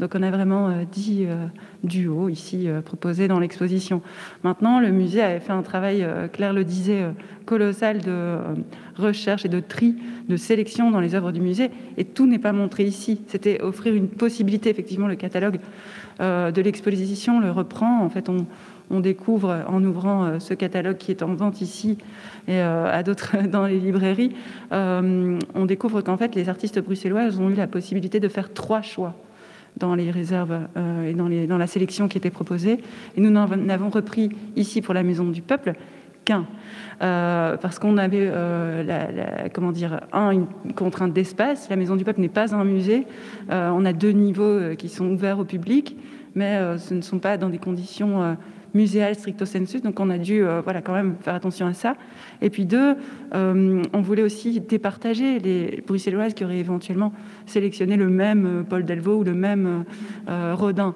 Donc 0.00 0.14
on 0.14 0.22
a 0.22 0.30
vraiment 0.30 0.70
10 0.90 1.26
euh, 1.26 1.46
duos 1.84 2.28
ici 2.28 2.68
euh, 2.68 2.80
proposés 2.80 3.28
dans 3.28 3.38
l'exposition. 3.38 4.02
Maintenant, 4.42 4.80
le 4.80 4.90
musée 4.90 5.22
avait 5.22 5.40
fait 5.40 5.52
un 5.52 5.62
travail, 5.62 6.06
Claire 6.32 6.52
le 6.52 6.64
disait, 6.64 7.04
colossal 7.44 7.98
de 7.98 8.38
recherche 8.96 9.44
et 9.44 9.48
de 9.48 9.60
tri, 9.60 9.96
de 10.28 10.36
sélection 10.36 10.90
dans 10.90 11.00
les 11.00 11.14
œuvres 11.14 11.32
du 11.32 11.40
musée, 11.40 11.70
et 11.96 12.04
tout 12.04 12.26
n'est 12.26 12.38
pas 12.38 12.52
montré 12.52 12.84
ici. 12.84 13.20
C'était 13.28 13.60
offrir 13.60 13.94
une 13.94 14.08
possibilité, 14.08 14.70
effectivement, 14.70 15.06
le 15.06 15.16
catalogue 15.16 15.60
euh, 16.20 16.50
de 16.50 16.60
l'exposition 16.60 17.40
le 17.40 17.50
reprend. 17.50 18.02
En 18.02 18.10
fait, 18.10 18.28
on, 18.28 18.46
découvre 19.00 19.64
en 19.68 19.82
ouvrant 19.84 20.24
euh, 20.24 20.38
ce 20.40 20.52
catalogue 20.52 20.96
qui 20.96 21.12
est 21.12 21.22
en 21.22 21.34
vente 21.34 21.60
ici 21.60 21.96
et 22.48 22.58
euh, 22.58 22.92
à 22.92 23.04
d'autres 23.04 23.36
dans 23.46 23.64
les 23.66 23.78
librairies, 23.78 24.34
on 24.72 25.64
découvre 25.64 26.00
qu'en 26.02 26.16
fait 26.16 26.34
les 26.34 26.48
artistes 26.48 26.80
bruxellois 26.80 27.38
ont 27.38 27.50
eu 27.50 27.54
la 27.54 27.68
possibilité 27.68 28.18
de 28.18 28.26
faire 28.26 28.52
trois 28.52 28.82
choix 28.82 29.14
dans 29.80 29.94
les 29.94 30.10
réserves 30.10 30.68
et 31.06 31.14
dans, 31.14 31.58
la 31.58 31.66
sélection 31.66 32.06
qui 32.06 32.18
était 32.18 32.30
proposée. 32.30 32.78
Et 33.16 33.20
nous 33.20 33.30
n'avons 33.30 33.88
repris 33.88 34.30
ici 34.56 34.82
pour 34.82 34.94
la 34.94 35.02
Maison 35.02 35.24
du 35.24 35.42
Peuple 35.42 35.74
qu'un. 36.24 36.46
parce 36.98 37.78
qu'on 37.78 37.96
avait 37.96 38.30
la, 38.84 39.48
comment 39.52 39.72
dire, 39.72 40.00
un, 40.12 40.30
une 40.30 40.46
contrainte 40.76 41.12
d'espace. 41.12 41.68
La 41.70 41.76
Maison 41.76 41.96
du 41.96 42.04
Peuple 42.04 42.20
n'est 42.20 42.28
pas 42.28 42.54
un 42.54 42.64
musée. 42.64 43.06
on 43.48 43.84
a 43.84 43.92
deux 43.92 44.12
niveaux 44.12 44.76
qui 44.76 44.88
sont 44.88 45.06
ouverts 45.06 45.38
au 45.38 45.44
public, 45.44 45.96
mais 46.34 46.78
ce 46.78 46.94
ne 46.94 47.00
sont 47.00 47.18
pas 47.18 47.36
dans 47.36 47.48
des 47.48 47.58
conditions 47.58 48.36
muséal 48.74 49.14
stricto 49.14 49.44
sensu. 49.44 49.80
Donc 49.80 49.98
on 50.00 50.10
a 50.10 50.18
dû 50.18 50.44
euh, 50.44 50.60
voilà, 50.62 50.82
quand 50.82 50.92
même 50.92 51.16
faire 51.20 51.34
attention 51.34 51.66
à 51.66 51.74
ça. 51.74 51.96
Et 52.40 52.50
puis 52.50 52.66
deux, 52.66 52.96
euh, 53.34 53.82
on 53.92 54.00
voulait 54.00 54.22
aussi 54.22 54.60
départager 54.60 55.38
les 55.38 55.82
bruxelloises 55.86 56.34
qui 56.34 56.44
auraient 56.44 56.58
éventuellement 56.58 57.12
sélectionné 57.50 57.96
le 57.96 58.08
même 58.08 58.46
euh, 58.46 58.62
Paul 58.62 58.84
Delvaux 58.84 59.18
ou 59.18 59.24
le 59.24 59.34
même 59.34 59.84
Rodin. 60.28 60.94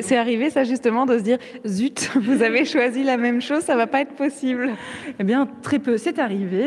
C'est 0.00 0.16
arrivé 0.16 0.50
ça 0.50 0.64
justement 0.64 1.06
de 1.06 1.18
se 1.18 1.22
dire 1.22 1.38
zut, 1.66 2.10
vous 2.20 2.42
avez 2.42 2.64
choisi 2.64 3.04
la 3.04 3.16
même 3.16 3.40
chose, 3.40 3.60
ça 3.60 3.76
va 3.76 3.86
pas 3.86 4.00
être 4.00 4.14
possible. 4.14 4.70
Eh 5.18 5.24
bien 5.24 5.48
très 5.62 5.78
peu, 5.78 5.96
c'est 5.96 6.18
arrivé. 6.18 6.64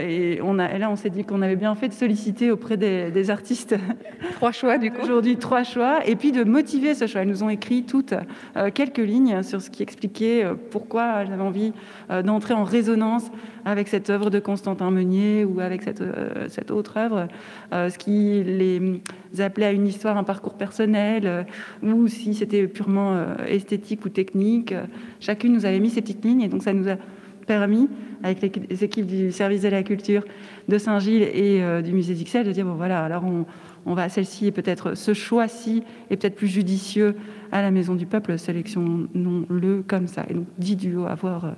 et, 0.00 0.40
on 0.42 0.58
a, 0.58 0.78
là 0.78 0.90
on 0.90 0.96
s'est 0.96 1.10
dit 1.10 1.24
qu'on 1.24 1.42
avait 1.42 1.56
bien 1.56 1.74
fait 1.74 1.88
de 1.88 1.94
solliciter 1.94 2.50
auprès 2.50 2.76
des, 2.76 3.10
des 3.10 3.30
artistes. 3.30 3.76
Trois 4.34 4.52
choix 4.52 4.78
du 4.78 4.90
coup. 4.90 5.02
Aujourd'hui 5.02 5.36
trois 5.36 5.62
choix. 5.62 6.00
Et 6.06 6.16
puis 6.16 6.32
de 6.32 6.44
motiver 6.44 6.94
ce 6.94 7.06
choix. 7.06 7.22
Elles 7.22 7.28
nous 7.28 7.44
ont 7.44 7.50
écrit 7.50 7.84
toutes 7.84 8.14
quelques 8.74 8.98
lignes 8.98 9.42
sur 9.42 9.60
ce 9.60 9.70
qui 9.70 9.82
expliquer 9.82 10.44
euh, 10.44 10.54
pourquoi 10.70 11.24
j'avais 11.24 11.42
envie 11.42 11.68
euh, 11.70 12.01
d'entrer 12.20 12.52
en 12.52 12.64
résonance 12.64 13.30
avec 13.64 13.88
cette 13.88 14.10
œuvre 14.10 14.28
de 14.28 14.40
Constantin 14.40 14.90
Meunier 14.90 15.46
ou 15.46 15.60
avec 15.60 15.82
cette, 15.82 16.02
euh, 16.02 16.48
cette 16.48 16.70
autre 16.70 16.98
œuvre, 16.98 17.28
ce 17.72 17.96
qui 17.96 18.42
les 18.42 19.00
appelait 19.38 19.66
à 19.66 19.72
une 19.72 19.86
histoire, 19.86 20.18
un 20.18 20.24
parcours 20.24 20.54
personnel, 20.54 21.46
ou 21.82 22.08
si 22.08 22.34
c'était 22.34 22.66
purement 22.66 23.24
esthétique 23.46 24.04
ou 24.04 24.08
technique. 24.08 24.74
Chacune 25.20 25.52
nous 25.52 25.64
avait 25.64 25.80
mis 25.80 25.90
ses 25.90 26.02
petites 26.02 26.24
lignes 26.24 26.42
et 26.42 26.48
donc 26.48 26.62
ça 26.62 26.74
nous 26.74 26.88
a 26.88 26.96
permis, 27.46 27.88
avec 28.22 28.60
les 28.68 28.84
équipes 28.84 29.06
du 29.06 29.32
service 29.32 29.62
de 29.62 29.68
la 29.68 29.82
culture 29.82 30.24
de 30.68 30.76
Saint-Gilles 30.76 31.22
et 31.22 31.62
du 31.82 31.92
musée 31.92 32.14
d'Ixelles, 32.14 32.46
de 32.46 32.52
dire 32.52 32.66
bon 32.66 32.74
voilà, 32.74 33.04
alors 33.04 33.24
on, 33.24 33.46
on 33.86 33.94
va 33.94 34.08
celle-ci 34.08 34.46
et 34.46 34.52
peut-être 34.52 34.94
ce 34.94 35.14
choix-ci 35.14 35.82
est 36.10 36.16
peut-être 36.16 36.36
plus 36.36 36.48
judicieux 36.48 37.16
à 37.50 37.62
la 37.62 37.70
Maison 37.70 37.94
du 37.94 38.06
Peuple, 38.06 38.38
sélectionnons-le 38.38 39.82
comme 39.86 40.06
ça. 40.06 40.24
Et 40.28 40.34
donc 40.34 40.46
10 40.58 40.76
duos 40.76 41.06
à 41.06 41.14
voir 41.14 41.44
euh, 41.44 41.50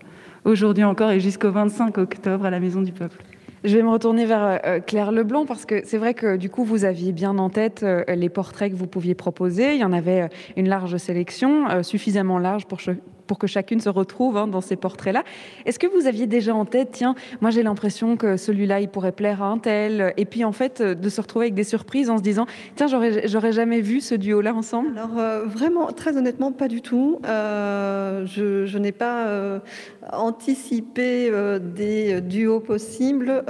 aujourd'hui 0.45 0.85
encore 0.85 1.11
et 1.11 1.21
jusqu'au 1.21 1.51
25 1.51 1.99
octobre 1.99 2.47
à 2.47 2.51
la 2.51 2.61
Maison 2.61 2.83
du 2.83 2.93
Peuple. 2.93 3.23
Je 3.65 3.77
vais 3.77 3.83
me 3.83 3.89
retourner 3.89 4.27
vers 4.27 4.45
euh, 4.45 4.57
euh, 4.67 4.81
Claire 4.81 5.11
Leblanc 5.11 5.47
parce 5.47 5.65
que 5.65 5.83
c'est 5.85 5.97
vrai 5.97 6.15
que 6.15 6.37
du 6.37 6.51
coup 6.51 6.65
vous 6.65 6.85
aviez 6.85 7.13
bien 7.13 7.39
en 7.39 7.49
tête 7.49 7.85
les 8.09 8.29
portraits 8.29 8.71
que 8.71 8.77
vous 8.77 8.87
pouviez 8.87 9.15
proposer. 9.15 9.75
Il 9.75 9.81
y 9.81 9.85
en 9.85 9.93
avait 9.93 10.29
une 10.57 10.69
large 10.69 10.97
sélection, 10.99 11.83
suffisamment 11.83 12.39
large 12.39 12.67
pour, 12.67 12.81
pour 13.27 13.39
que 13.39 13.47
chacune 13.47 13.81
se 13.81 13.89
retrouve 13.89 14.37
hein, 14.37 14.47
dans 14.47 14.61
ces 14.61 14.77
portraits-là. 14.77 15.25
Est-ce 15.67 15.79
que 15.79 15.87
vous 15.87 16.07
aviez 16.07 16.27
déjà 16.27 16.55
en 16.55 16.65
tête, 16.65 16.91
tiens, 16.93 17.15
moi 17.41 17.51
j'ai 17.51 17.63
l'impression 17.63 18.17
que 18.17 18.37
celui-là, 18.37 18.81
il 18.81 18.89
pourrait 18.89 19.13
plaire 19.13 19.43
à 19.43 19.47
un 19.47 19.59
tel, 19.59 20.13
et 20.17 20.25
puis 20.25 20.45
en 20.45 20.53
fait 20.53 20.83
de 20.83 21.09
se 21.09 21.21
retrouver 21.21 21.47
avec 21.47 21.55
des 21.55 21.65
surprises 21.65 22.11
en 22.11 22.19
se 22.19 22.23
disant, 22.23 22.47
tiens, 22.77 22.87
j'aurais 22.89 23.53
jamais 23.53 23.81
vu 23.81 24.01
ce 24.01 24.15
duo-là 24.15 24.55
ensemble? 24.55 24.97
Alors 24.97 25.19
euh, 25.19 25.45
vraiment, 25.45 25.87
très 25.93 26.17
honnêtement, 26.17 26.53
pas 26.53 26.69
du 26.69 26.83
tout. 26.83 27.21
Euh, 27.27 28.27
je, 28.27 28.79
n'ai 28.79 28.93
pas 28.93 29.27
euh, 29.27 29.59
anticipé 30.13 31.31
des 31.61 32.21
duos 32.21 32.61
possibles. 32.61 33.45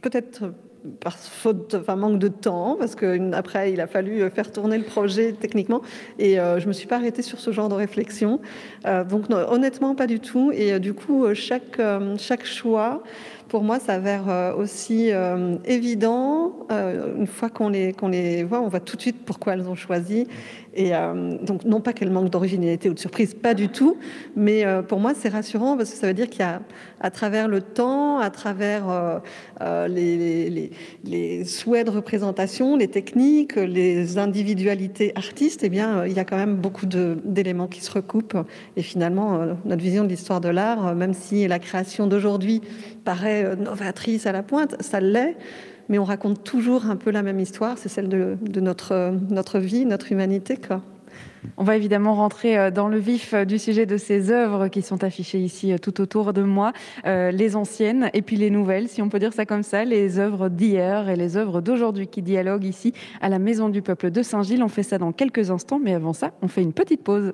Peut-être 0.00 0.52
par 1.00 1.16
faute, 1.16 1.76
enfin 1.78 1.96
manque 1.96 2.18
de 2.18 2.28
temps, 2.28 2.76
parce 2.78 2.94
que 2.94 3.32
après 3.32 3.72
il 3.72 3.80
a 3.80 3.86
fallu 3.86 4.28
faire 4.30 4.50
tourner 4.50 4.78
le 4.78 4.84
projet 4.84 5.32
techniquement, 5.32 5.82
et 6.18 6.38
euh, 6.38 6.60
je 6.60 6.68
me 6.68 6.72
suis 6.72 6.86
pas 6.86 6.96
arrêtée 6.96 7.22
sur 7.22 7.40
ce 7.40 7.50
genre 7.50 7.68
de 7.68 7.74
réflexion. 7.74 8.40
Euh, 8.86 9.04
donc 9.04 9.30
honnêtement 9.30 9.94
pas 9.94 10.06
du 10.06 10.20
tout. 10.20 10.52
Et 10.52 10.72
euh, 10.72 10.78
du 10.78 10.94
coup 10.94 11.26
chaque 11.34 11.80
chaque 12.18 12.44
choix 12.44 13.02
pour 13.48 13.62
moi 13.62 13.78
s'avère 13.78 14.54
aussi 14.58 15.10
évident 15.64 16.66
une 16.70 17.26
fois 17.26 17.48
qu'on 17.48 17.68
les 17.68 17.92
qu'on 17.92 18.08
les 18.08 18.42
voit, 18.42 18.60
on 18.60 18.68
voit 18.68 18.80
tout 18.80 18.96
de 18.96 19.02
suite 19.02 19.24
pourquoi 19.24 19.54
elles 19.54 19.68
ont 19.68 19.76
choisi 19.76 20.26
et 20.76 20.94
euh, 20.94 21.38
donc, 21.42 21.64
non 21.64 21.80
pas 21.80 21.94
qu'elle 21.94 22.10
manque 22.10 22.28
d'originalité 22.28 22.90
ou 22.90 22.94
de 22.94 22.98
surprise, 22.98 23.34
pas 23.34 23.54
du 23.54 23.68
tout, 23.68 23.96
mais 24.36 24.64
euh, 24.64 24.82
pour 24.82 25.00
moi, 25.00 25.12
c'est 25.14 25.30
rassurant 25.30 25.76
parce 25.76 25.90
que 25.90 25.96
ça 25.96 26.06
veut 26.06 26.14
dire 26.14 26.28
qu'il 26.28 26.40
y 26.40 26.44
a, 26.44 26.60
à 27.00 27.10
travers 27.10 27.48
le 27.48 27.62
temps, 27.62 28.18
à 28.18 28.28
travers 28.28 28.84
euh, 29.60 29.88
les, 29.88 31.44
souhaits 31.44 31.86
de 31.86 31.90
représentation, 31.90 32.76
les 32.76 32.88
techniques, 32.88 33.56
les 33.56 34.18
individualités 34.18 35.12
artistes, 35.14 35.62
eh 35.64 35.70
bien, 35.70 36.04
il 36.04 36.12
y 36.12 36.18
a 36.18 36.24
quand 36.24 36.36
même 36.36 36.56
beaucoup 36.56 36.86
d'éléments 36.86 37.68
qui 37.68 37.80
se 37.80 37.90
recoupent. 37.90 38.36
Et 38.76 38.82
finalement, 38.82 39.40
notre 39.64 39.82
vision 39.82 40.04
de 40.04 40.08
l'histoire 40.08 40.42
de 40.42 40.50
l'art, 40.50 40.94
même 40.94 41.14
si 41.14 41.48
la 41.48 41.58
création 41.58 42.06
d'aujourd'hui 42.06 42.60
paraît 43.04 43.56
novatrice 43.56 44.26
à 44.26 44.32
la 44.32 44.42
pointe, 44.42 44.76
ça 44.80 45.00
l'est 45.00 45.36
mais 45.88 45.98
on 45.98 46.04
raconte 46.04 46.44
toujours 46.44 46.86
un 46.86 46.96
peu 46.96 47.10
la 47.10 47.22
même 47.22 47.40
histoire, 47.40 47.78
c'est 47.78 47.88
celle 47.88 48.08
de, 48.08 48.60
notre, 48.60 49.14
notre 49.30 49.58
vie, 49.58 49.86
notre 49.86 50.12
humanité. 50.12 50.56
Quoi. 50.56 50.82
On 51.56 51.64
va 51.64 51.76
évidemment 51.76 52.14
rentrer 52.14 52.58
euh, 52.58 52.70
dans 52.70 52.88
le 52.88 52.98
vif 52.98 53.32
euh, 53.34 53.44
du 53.44 53.58
sujet 53.58 53.86
de 53.86 53.96
ces 53.96 54.30
œuvres 54.30 54.68
qui 54.68 54.82
sont 54.82 55.04
affichées 55.04 55.38
ici 55.38 55.72
euh, 55.72 55.78
tout 55.78 56.00
autour 56.00 56.32
de 56.32 56.42
moi, 56.42 56.72
les 57.04 57.56
anciennes 57.56 58.10
et 58.14 58.22
puis 58.22 58.36
les 58.36 58.50
nouvelles, 58.50 58.88
si 58.88 59.02
on 59.02 59.08
peut 59.08 59.18
dire 59.18 59.32
ça 59.32 59.46
comme 59.46 59.62
ça, 59.62 59.84
les 59.84 60.18
œuvres 60.18 60.48
d'hier 60.48 61.08
et 61.08 61.16
les 61.16 61.36
œuvres 61.36 61.60
d'aujourd'hui 61.60 62.08
qui 62.08 62.22
dialoguent 62.22 62.64
ici 62.64 62.92
à 63.20 63.28
la 63.28 63.38
Maison 63.38 63.68
du 63.68 63.82
Peuple 63.82 64.10
de 64.10 64.22
Saint-Gilles. 64.22 64.62
On 64.62 64.68
fait 64.68 64.82
ça 64.82 64.98
dans 64.98 65.12
quelques 65.12 65.50
instants, 65.50 65.80
mais 65.82 65.94
avant 65.94 66.12
ça, 66.12 66.32
on 66.42 66.48
fait 66.48 66.62
une 66.62 66.72
petite 66.72 67.02
pause. 67.02 67.32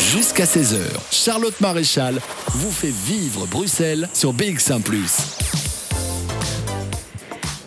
Jusqu'à 0.00 0.44
16h, 0.44 0.78
Charlotte 1.10 1.60
Maréchal 1.60 2.14
vous 2.48 2.70
fait 2.70 2.92
vivre 2.92 3.46
Bruxelles 3.46 4.08
sur 4.12 4.32
BX1⁇ 4.32 4.82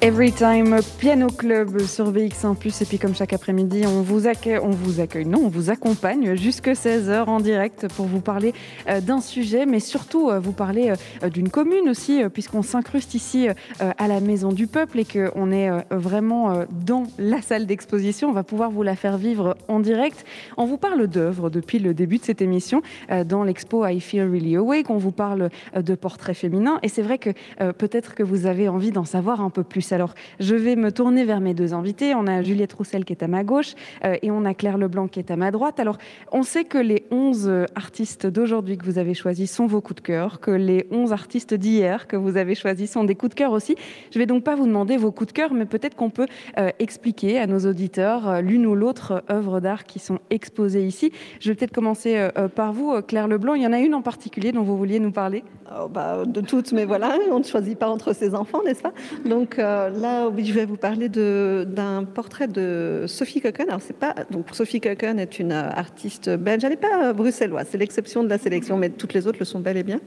Every 0.06 0.32
Time 0.32 0.82
Piano 1.00 1.30
Club 1.30 1.80
sur 1.80 2.12
BX1+. 2.12 2.84
Et 2.84 2.86
puis 2.86 3.00
comme 3.00 3.16
chaque 3.16 3.34
après-midi, 3.34 3.88
on 3.88 4.04
vous 4.04 4.28
accueille, 4.28 4.60
on 4.60 4.70
vous 4.70 5.00
accueille, 5.00 5.26
non, 5.26 5.40
on 5.46 5.48
vous 5.48 5.72
accompagne 5.72 6.36
jusque 6.36 6.68
16h 6.68 7.26
en 7.26 7.40
direct 7.40 7.88
pour 7.96 8.06
vous 8.06 8.20
parler 8.20 8.54
euh, 8.88 9.02
d'un 9.02 9.20
sujet, 9.20 9.66
mais 9.66 9.80
surtout 9.80 10.30
euh, 10.30 10.40
vous 10.40 10.52
parler 10.52 10.94
euh, 11.24 11.30
d'une 11.30 11.50
commune 11.50 11.90
aussi, 11.90 12.22
puisqu'on 12.32 12.62
s'incruste 12.62 13.16
ici 13.16 13.48
à 13.80 14.08
la 14.08 14.20
Maison 14.20 14.52
du 14.52 14.68
Peuple 14.68 15.00
et 15.00 15.06
qu'on 15.06 15.52
est 15.52 15.72
vraiment 15.90 16.66
dans 16.86 17.06
la 17.18 17.42
salle 17.42 17.66
d'exposition. 17.66 18.30
On 18.30 18.34
va 18.34 18.44
pouvoir 18.44 18.70
vous 18.70 18.84
la 18.84 18.96
faire 18.96 19.18
vivre 19.18 19.58
en 19.68 19.80
direct. 19.80 20.24
On 20.58 20.66
vous 20.66 20.78
parle 20.78 21.08
d'œuvres 21.08 21.50
depuis 21.50 21.80
le 21.80 21.96
début 21.96 22.20
de 22.20 22.24
cette 22.24 22.44
émission 22.44 22.84
dans 23.26 23.44
l'expo 23.44 23.88
I 23.88 24.00
Feel 24.00 24.30
Really 24.30 24.56
Awake. 24.56 24.92
On 24.92 24.98
vous 24.98 25.12
parle 25.12 25.50
de 25.76 25.96
portraits 25.96 26.36
féminins 26.36 26.78
et 26.84 26.90
c'est 26.90 27.02
vrai 27.02 27.18
que 27.18 27.32
peut-être 27.72 28.14
que 28.14 28.24
vous 28.24 28.46
avez 28.46 28.70
envie 28.70 28.92
d'en 28.92 29.06
savoir 29.06 29.42
un 29.42 29.50
peu 29.50 29.64
plus. 29.64 29.95
Alors, 29.96 30.14
je 30.42 30.56
vais 30.56 30.76
me 30.76 30.92
tourner 30.92 31.24
vers 31.24 31.40
mes 31.40 31.54
deux 31.54 31.74
invités. 31.74 32.14
On 32.16 32.28
a 32.28 32.42
Juliette 32.42 32.74
Roussel 32.74 33.06
qui 33.06 33.14
est 33.14 33.24
à 33.24 33.30
ma 33.30 33.46
gauche 33.46 33.76
euh, 34.04 34.18
et 34.22 34.30
on 34.30 34.44
a 34.44 34.54
Claire 34.54 34.78
Leblanc 34.78 35.08
qui 35.08 35.20
est 35.20 35.32
à 35.32 35.38
ma 35.38 35.52
droite. 35.52 35.80
Alors, 35.80 35.98
on 36.34 36.44
sait 36.44 36.66
que 36.66 36.78
les 36.78 37.06
11 37.12 37.48
euh, 37.48 37.66
artistes 37.76 38.28
d'aujourd'hui 38.28 38.78
que 38.78 38.84
vous 38.84 39.00
avez 39.00 39.14
choisis 39.14 39.50
sont 39.50 39.68
vos 39.68 39.80
coups 39.80 40.02
de 40.02 40.06
cœur, 40.06 40.42
que 40.42 40.52
les 40.52 40.86
11 40.92 41.14
artistes 41.14 41.54
d'hier 41.54 42.08
que 42.08 42.18
vous 42.18 42.36
avez 42.36 42.56
choisis 42.56 42.92
sont 42.92 43.06
des 43.06 43.16
coups 43.16 43.30
de 43.30 43.36
cœur 43.36 43.54
aussi. 43.54 43.78
Je 44.12 44.20
vais 44.20 44.26
donc 44.26 44.44
pas 44.44 44.56
vous 44.56 44.68
demander 44.68 44.98
vos 44.98 45.14
coups 45.14 45.30
de 45.30 45.34
cœur, 45.34 45.54
mais 45.54 45.66
peut-être 45.66 45.96
qu'on 45.96 46.10
peut, 46.10 46.28
euh, 46.60 46.72
expliquer 46.80 47.40
à 47.40 47.48
nos 47.48 47.60
auditeurs 47.60 48.42
l'une 48.42 48.66
ou 48.66 48.76
l'autre 48.76 49.24
œuvre 49.32 49.62
d'art 49.62 49.86
qui 49.86 50.00
sont 50.00 50.20
exposées 50.30 50.86
ici. 50.86 51.14
Je 51.40 51.50
vais 51.50 51.56
peut-être 51.56 51.74
commencer 51.74 52.28
par 52.54 52.74
vous, 52.74 53.02
Claire 53.02 53.30
Leblanc. 53.30 53.54
Il 53.54 53.64
y 53.64 53.68
en 53.68 53.72
a 53.72 53.80
une 53.80 53.96
en 53.96 54.02
particulier 54.02 54.52
dont 54.52 54.64
vous 54.64 54.76
vouliez 54.76 55.00
nous 55.00 55.12
parler? 55.14 55.46
Oh, 55.72 55.88
bah, 55.88 56.26
De 56.26 56.42
toutes, 56.42 56.74
mais 56.74 56.84
voilà, 56.84 57.18
on 57.32 57.40
ne 57.40 57.44
choisit 57.44 57.78
pas 57.78 57.88
entre 57.88 58.14
ses 58.14 58.36
enfants, 58.36 58.62
n'est-ce 58.64 58.82
pas? 58.82 58.94
Donc, 59.26 59.58
là, 59.90 60.30
je 60.38 60.54
vais 60.54 60.66
vous 60.66 60.78
parler 60.78 61.10
d'un 61.10 62.04
portrait 62.04 62.48
de 62.48 63.06
Sophie 63.08 63.42
Cocken. 63.42 63.70
Alors, 63.70 63.82
c'est 63.82 63.98
pas 63.98 64.16
donc 64.32 64.48
Sophie 64.54 64.82
Cocken 64.82 65.20
est 65.20 65.40
une 65.40 65.52
artiste 65.52 66.30
belge. 66.30 66.64
Elle 66.64 66.72
n'est 66.72 66.78
pas 66.78 67.14
bruxelloise, 67.14 67.68
c'est 67.70 67.78
l'exception 67.78 68.24
de 68.24 68.30
la 68.30 68.38
sélection, 68.38 68.78
mais 68.78 68.90
toutes 68.90 69.14
les 69.14 69.28
autres 69.28 69.40
le 69.40 69.46
sont 69.46 69.60
bel 69.60 69.78
et 69.78 69.84
bien. 69.84 70.00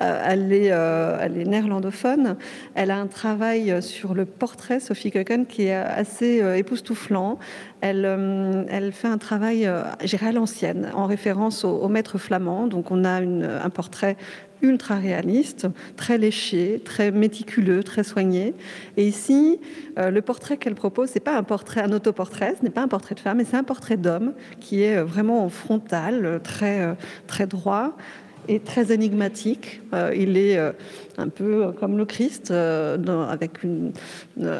Euh, 0.00 0.22
elle 0.26 0.52
est, 0.52 0.70
euh, 0.72 1.18
elle 1.20 1.38
est 1.38 1.44
néerlandophone. 1.44 2.36
Elle 2.74 2.90
a 2.90 2.98
un 2.98 3.06
travail 3.06 3.82
sur 3.82 4.14
le 4.14 4.24
portrait 4.24 4.80
Sophie 4.80 5.10
Cocken 5.10 5.46
qui 5.46 5.64
est 5.64 5.74
assez 5.74 6.42
euh, 6.42 6.56
époustouflant. 6.56 7.38
Elle, 7.80 8.04
elle 8.68 8.92
fait 8.92 9.08
un 9.08 9.16
travail, 9.16 9.66
j'irai 10.04 10.26
à 10.26 10.32
l'ancienne, 10.32 10.90
en 10.94 11.06
référence 11.06 11.64
au, 11.64 11.88
maître 11.88 12.18
flamand. 12.18 12.66
Donc, 12.66 12.90
on 12.90 13.04
a 13.04 13.22
un 13.22 13.70
portrait 13.70 14.18
ultra 14.62 14.96
réaliste, 14.96 15.66
très 15.96 16.18
léché, 16.18 16.80
très 16.84 17.10
méticuleux, 17.10 17.82
très 17.82 18.04
soigné. 18.04 18.54
Et 18.96 19.06
ici, 19.06 19.60
euh, 19.98 20.10
le 20.10 20.22
portrait 20.22 20.56
qu'elle 20.56 20.74
propose, 20.74 21.10
c'est 21.10 21.20
pas 21.20 21.36
un 21.36 21.42
portrait, 21.42 21.82
un 21.82 21.92
autoportrait, 21.92 22.56
ce 22.58 22.64
n'est 22.64 22.70
pas 22.70 22.82
un 22.82 22.88
portrait 22.88 23.14
de 23.14 23.20
femme, 23.20 23.38
mais 23.38 23.44
c'est 23.44 23.56
un 23.56 23.64
portrait 23.64 23.96
d'homme 23.96 24.32
qui 24.60 24.82
est 24.82 24.96
euh, 24.96 25.04
vraiment 25.04 25.44
en 25.44 25.48
frontal, 25.48 26.24
euh, 26.24 26.38
très, 26.38 26.96
très 27.26 27.46
droit. 27.46 27.96
Est 28.48 28.64
très 28.64 28.92
énigmatique. 28.92 29.82
il 30.14 30.36
est 30.36 30.58
un 31.18 31.28
peu 31.28 31.72
comme 31.78 31.96
le 31.96 32.04
Christ, 32.04 32.50
avec 32.50 33.58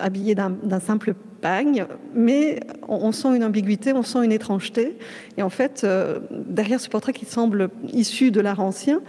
habillé 0.01 0.35
d'un 0.35 0.81
simple 0.81 1.15
pagne, 1.41 1.87
mais 2.15 2.61
on, 2.89 3.13
sent 3.13 3.37
une 3.37 3.45
ambiguïté, 3.45 3.93
on 3.93 4.03
sent 4.03 4.25
une 4.25 4.33
étrangeté. 4.33 4.99
Et 5.37 5.43
en 5.43 5.51
fait, 5.51 5.87
derrière 6.31 6.81
ce 6.81 6.89
portrait 6.89 7.13
qui 7.13 7.25
semble 7.25 7.71
issu 7.93 8.31
de 8.31 8.41
l'art 8.41 8.61
ancien, 8.61 9.01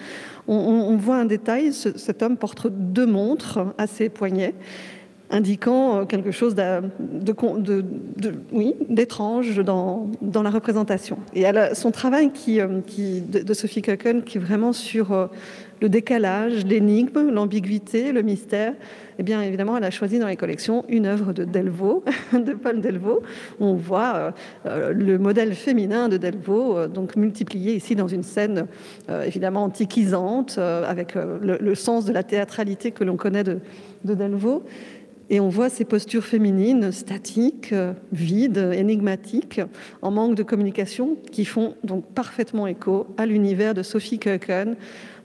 on, 0.47 0.95
voit 0.97 1.17
un 1.17 1.25
détail, 1.25 1.73
cet 1.73 2.23
homme 2.23 2.38
porte 2.38 2.67
deux 2.67 3.05
montres 3.05 3.60
à 3.77 3.88
ses 3.88 4.10
poignets 4.10 4.55
indiquant 5.31 5.97
euh, 5.97 6.05
quelque 6.05 6.31
chose 6.31 6.55
d'étrange 8.89 9.59
dans, 9.59 10.09
la 10.43 10.49
représentation. 10.49 11.17
Et 11.33 11.45
son 11.73 11.91
travail 11.91 12.31
qui, 12.31 12.59
euh, 12.59 12.81
de, 13.27 13.53
Sophie 13.53 13.81
Köken, 13.81 14.23
qui 14.23 14.37
est 14.37 14.41
vraiment 14.41 14.73
sur 14.73 15.13
euh, 15.13 15.27
le 15.81 15.89
décalage, 15.89 16.65
l'énigme, 16.65 17.31
l'ambiguïté, 17.31 18.11
le 18.11 18.21
mystère, 18.21 18.73
eh 19.17 19.23
bien 19.23 19.41
évidemment, 19.41 19.77
elle 19.77 19.83
a 19.83 19.91
choisi 19.91 20.19
dans 20.19 20.27
les 20.27 20.35
collections 20.35 20.83
une 20.89 21.05
œuvre 21.05 21.33
de 21.33 21.43
Delvaux, 21.43 22.03
de 22.33 22.53
Paul 22.53 22.81
Delvaux, 22.81 23.21
on 23.59 23.73
voit 23.75 24.33
le 24.65 25.17
modèle 25.17 25.53
féminin 25.53 26.07
de 26.07 26.17
Delvaux, 26.17 26.87
donc 26.87 27.15
multiplié 27.15 27.75
ici 27.75 27.95
dans 27.95 28.07
une 28.07 28.23
scène 28.23 28.67
évidemment 29.25 29.63
antiquisante, 29.63 30.57
avec 30.57 31.15
le, 31.15 31.75
sens 31.75 32.05
de 32.05 32.13
la 32.13 32.23
théâtralité 32.23 32.91
que 32.91 33.03
l'on 33.03 33.17
connaît 33.17 33.43
de, 33.43 33.59
de 34.05 34.13
Delvaux. 34.13 34.63
Et 35.33 35.39
on 35.39 35.47
voit 35.47 35.69
ces 35.69 35.85
postures 35.85 36.25
féminines 36.25 36.91
statiques, 36.91 37.71
euh, 37.71 37.93
vides, 38.11 38.69
énigmatiques, 38.73 39.61
en 40.01 40.11
manque 40.11 40.35
de 40.35 40.43
communication, 40.43 41.15
qui 41.31 41.45
font 41.45 41.75
donc 41.85 42.05
parfaitement 42.13 42.67
écho 42.67 43.07
à 43.15 43.25
l'univers 43.25 43.73
de 43.73 43.81
Sophie 43.81 44.19
Köken, 44.19 44.75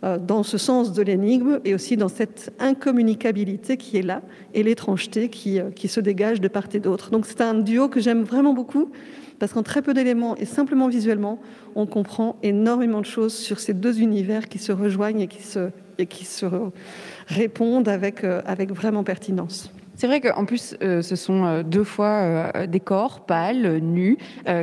euh, 0.05 0.17
dans 0.17 0.45
ce 0.45 0.59
sens 0.59 0.93
de 0.93 1.03
l'énigme 1.03 1.59
et 1.65 1.75
aussi 1.75 1.97
dans 1.97 2.07
cette 2.07 2.55
incommunicabilité 2.61 3.77
qui 3.77 3.97
est 3.97 4.03
là 4.03 4.23
et 4.55 4.63
l'étrangeté 4.63 5.29
qui, 5.29 5.59
euh, 5.59 5.71
qui 5.71 5.89
se 5.89 5.99
dégage 5.99 6.41
de 6.41 6.47
part 6.47 6.69
et 6.73 6.79
d'autre. 6.79 7.11
Donc 7.11 7.27
c'est 7.27 7.41
un 7.41 7.55
duo 7.55 7.89
que 7.89 7.99
j'aime 7.99 8.23
vraiment 8.23 8.55
beaucoup 8.55 8.93
parce 9.41 9.53
qu'en 9.53 9.65
très 9.65 9.83
peu 9.83 9.93
d'éléments 9.93 10.37
et 10.37 10.45
simplement 10.45 10.87
visuellement, 10.87 11.41
on 11.75 11.87
comprend 11.87 12.37
énormément 12.45 13.01
de 13.01 13.07
choses 13.07 13.35
sur 13.35 13.59
ces 13.59 13.75
deux 13.75 14.01
univers 14.01 14.49
qui 14.49 14.59
se 14.61 14.71
rejoignent 14.71 15.23
et 15.23 16.07
qui 16.07 16.25
se, 16.25 16.47
répondent 17.27 17.89
avec, 17.89 18.23
avec 18.23 18.71
vraiment 18.71 19.03
pertinence. 19.03 19.71
C'est 19.97 20.07
vrai 20.07 20.21
qu'en 20.21 20.45
plus, 20.45 20.77
euh, 20.83 21.01
ce 21.01 21.17
sont 21.17 21.47
euh, 21.47 21.63
deux 21.63 21.85
fois 21.85 22.53
euh, 22.55 22.67
des 22.67 22.81
corps 22.81 23.21
pâles, 23.21 23.79
nus, 23.79 24.19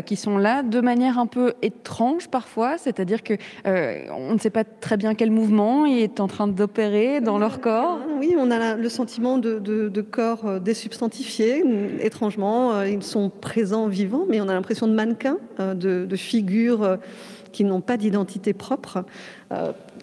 qui 0.06 0.16
sont 0.16 0.38
là 0.38 0.64
de 0.64 0.80
manière 0.80 1.18
un 1.18 1.26
peu 1.26 1.54
étrange 1.62 2.30
parfois, 2.30 2.78
c'est-à-dire 2.78 3.24
que 3.24 3.34
on 3.66 4.34
ne 4.34 4.40
sait 4.40 4.50
pas 4.50 4.64
très 4.64 4.98
bien 4.98 5.16
quel 5.16 5.32
mouvement 5.32 5.86
est 5.86 6.20
en 6.20 6.28
train 6.28 6.48
d'opérer 6.48 7.22
dans 7.22 7.38
leur 7.38 7.60
corps. 7.60 8.00
Oui, 8.20 8.36
on 8.38 8.52
a 8.52 8.76
le 8.76 8.90
sentiment 8.90 9.38
de, 9.38 10.02
corps 10.02 10.60
désubstantifiés. 10.60 11.64
Étrangement, 12.00 12.84
ils 12.84 13.04
sont 13.04 13.30
présents, 13.30 13.88
vivants, 13.88 14.26
mais 14.30 14.42
on 14.42 14.48
a 14.48 14.54
l'impression 14.54 14.88
de 14.88 14.94
mannequins, 14.94 15.38
de 15.60 16.16
figures 16.16 16.98
qui 17.52 17.64
n'ont 17.64 17.82
pas 17.82 17.98
d'identité 17.98 18.54
propre 18.54 19.06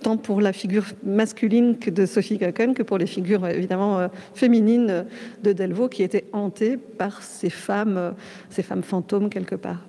tant 0.01 0.17
pour 0.17 0.41
la 0.41 0.53
figure 0.53 0.85
masculine 1.05 1.79
que 1.79 1.91
de 1.91 2.07
Sophie 2.07 2.39
Gaken 2.39 2.75
que 2.75 2.83
pour 2.83 2.99
les 2.99 3.07
figures 3.07 3.47
évidemment 3.47 3.99
euh, 3.99 4.09
féminines 4.35 5.07
de 5.43 5.53
Delvaux 5.53 5.89
qui 5.89 6.03
étaient 6.03 6.27
hantées 6.33 6.77
par 6.77 7.23
ces 7.23 7.51
femmes, 7.51 7.97
euh, 7.97 8.11
ces 8.49 8.63
femmes 8.63 8.83
fantômes 8.83 9.31
quelque 9.31 9.55
part. 9.55 9.81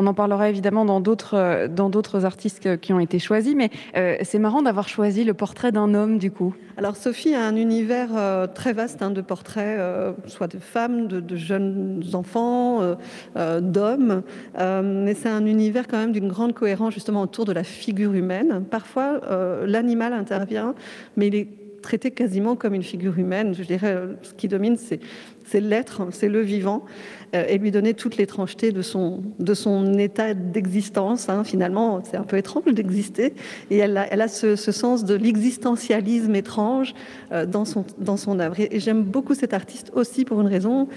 On 0.00 0.06
en 0.06 0.14
parlera 0.14 0.48
évidemment 0.48 0.84
dans 0.84 1.00
d'autres 1.00 1.34
euh, 1.34 1.66
dans 1.66 1.90
d'autres 1.90 2.24
artistes 2.24 2.80
qui 2.80 2.92
ont 2.92 3.00
été 3.00 3.18
choisis, 3.18 3.56
mais 3.56 3.70
euh, 3.96 4.16
c'est 4.22 4.38
marrant 4.38 4.62
d'avoir 4.62 4.88
choisi 4.88 5.24
le 5.24 5.34
portrait 5.34 5.72
d'un 5.72 5.92
homme 5.92 6.18
du 6.18 6.30
coup. 6.30 6.54
Alors 6.76 6.94
Sophie 6.94 7.34
a 7.34 7.44
un 7.44 7.56
univers 7.56 8.10
euh, 8.16 8.46
très 8.46 8.72
vaste 8.72 9.02
hein, 9.02 9.10
de 9.10 9.20
portraits, 9.20 9.80
soit 10.26 10.46
de 10.46 10.60
femmes, 10.60 11.08
de, 11.08 11.36
jeunes 11.36 12.04
enfants, 12.12 12.96
d'hommes, 13.34 14.22
mais 14.56 15.14
c'est 15.14 15.28
un 15.28 15.44
univers 15.44 15.88
quand 15.88 15.98
même 15.98 16.12
d'une 16.12 16.28
grande 16.28 16.54
cohérence 16.54 16.94
justement 16.94 17.22
autour 17.22 17.44
de 17.44 17.52
la 17.52 17.64
figure 17.64 18.12
humaine. 18.12 18.64
Parfois 18.70 19.20
l'animal 19.66 20.12
intervient, 20.12 20.74
mais 21.16 21.26
il 21.26 21.34
est 21.34 21.48
traité 21.82 22.12
quasiment 22.12 22.54
comme 22.54 22.74
une 22.74 22.82
figure 22.82 23.18
humaine. 23.18 23.54
Je 23.54 23.64
dirais, 23.64 23.96
ce 24.22 24.34
qui 24.34 24.46
domine, 24.46 24.76
c'est 24.76 25.00
c'est 25.48 25.60
l'être, 25.60 26.02
c'est 26.10 26.28
le 26.28 26.40
vivant, 26.40 26.84
et 27.32 27.58
lui 27.58 27.70
donner 27.70 27.94
toute 27.94 28.16
l'étrangeté 28.16 28.72
de 28.72 28.82
son, 28.82 29.22
de 29.38 29.54
son 29.54 29.98
état 29.98 30.34
d'existence. 30.34 31.28
Hein. 31.28 31.44
Finalement, 31.44 32.00
c'est 32.04 32.16
un 32.16 32.22
peu 32.22 32.36
étrange 32.36 32.72
d'exister, 32.72 33.34
et 33.70 33.78
elle 33.78 33.96
a, 33.96 34.06
elle 34.12 34.20
a 34.20 34.28
ce, 34.28 34.56
sens 34.56 35.04
de 35.04 35.14
l'existentialisme 35.14 36.34
étrange 36.34 36.94
euh, 37.32 37.46
dans, 37.46 37.64
son, 37.64 37.84
dans 37.98 38.16
son 38.16 38.38
œuvre. 38.40 38.58
Et, 38.58 38.80
j'aime 38.80 39.02
beaucoup 39.02 39.34
cet 39.34 39.54
artiste 39.54 39.90
aussi 39.94 40.24
pour 40.24 40.40
une 40.40 40.46
raison, 40.46 40.88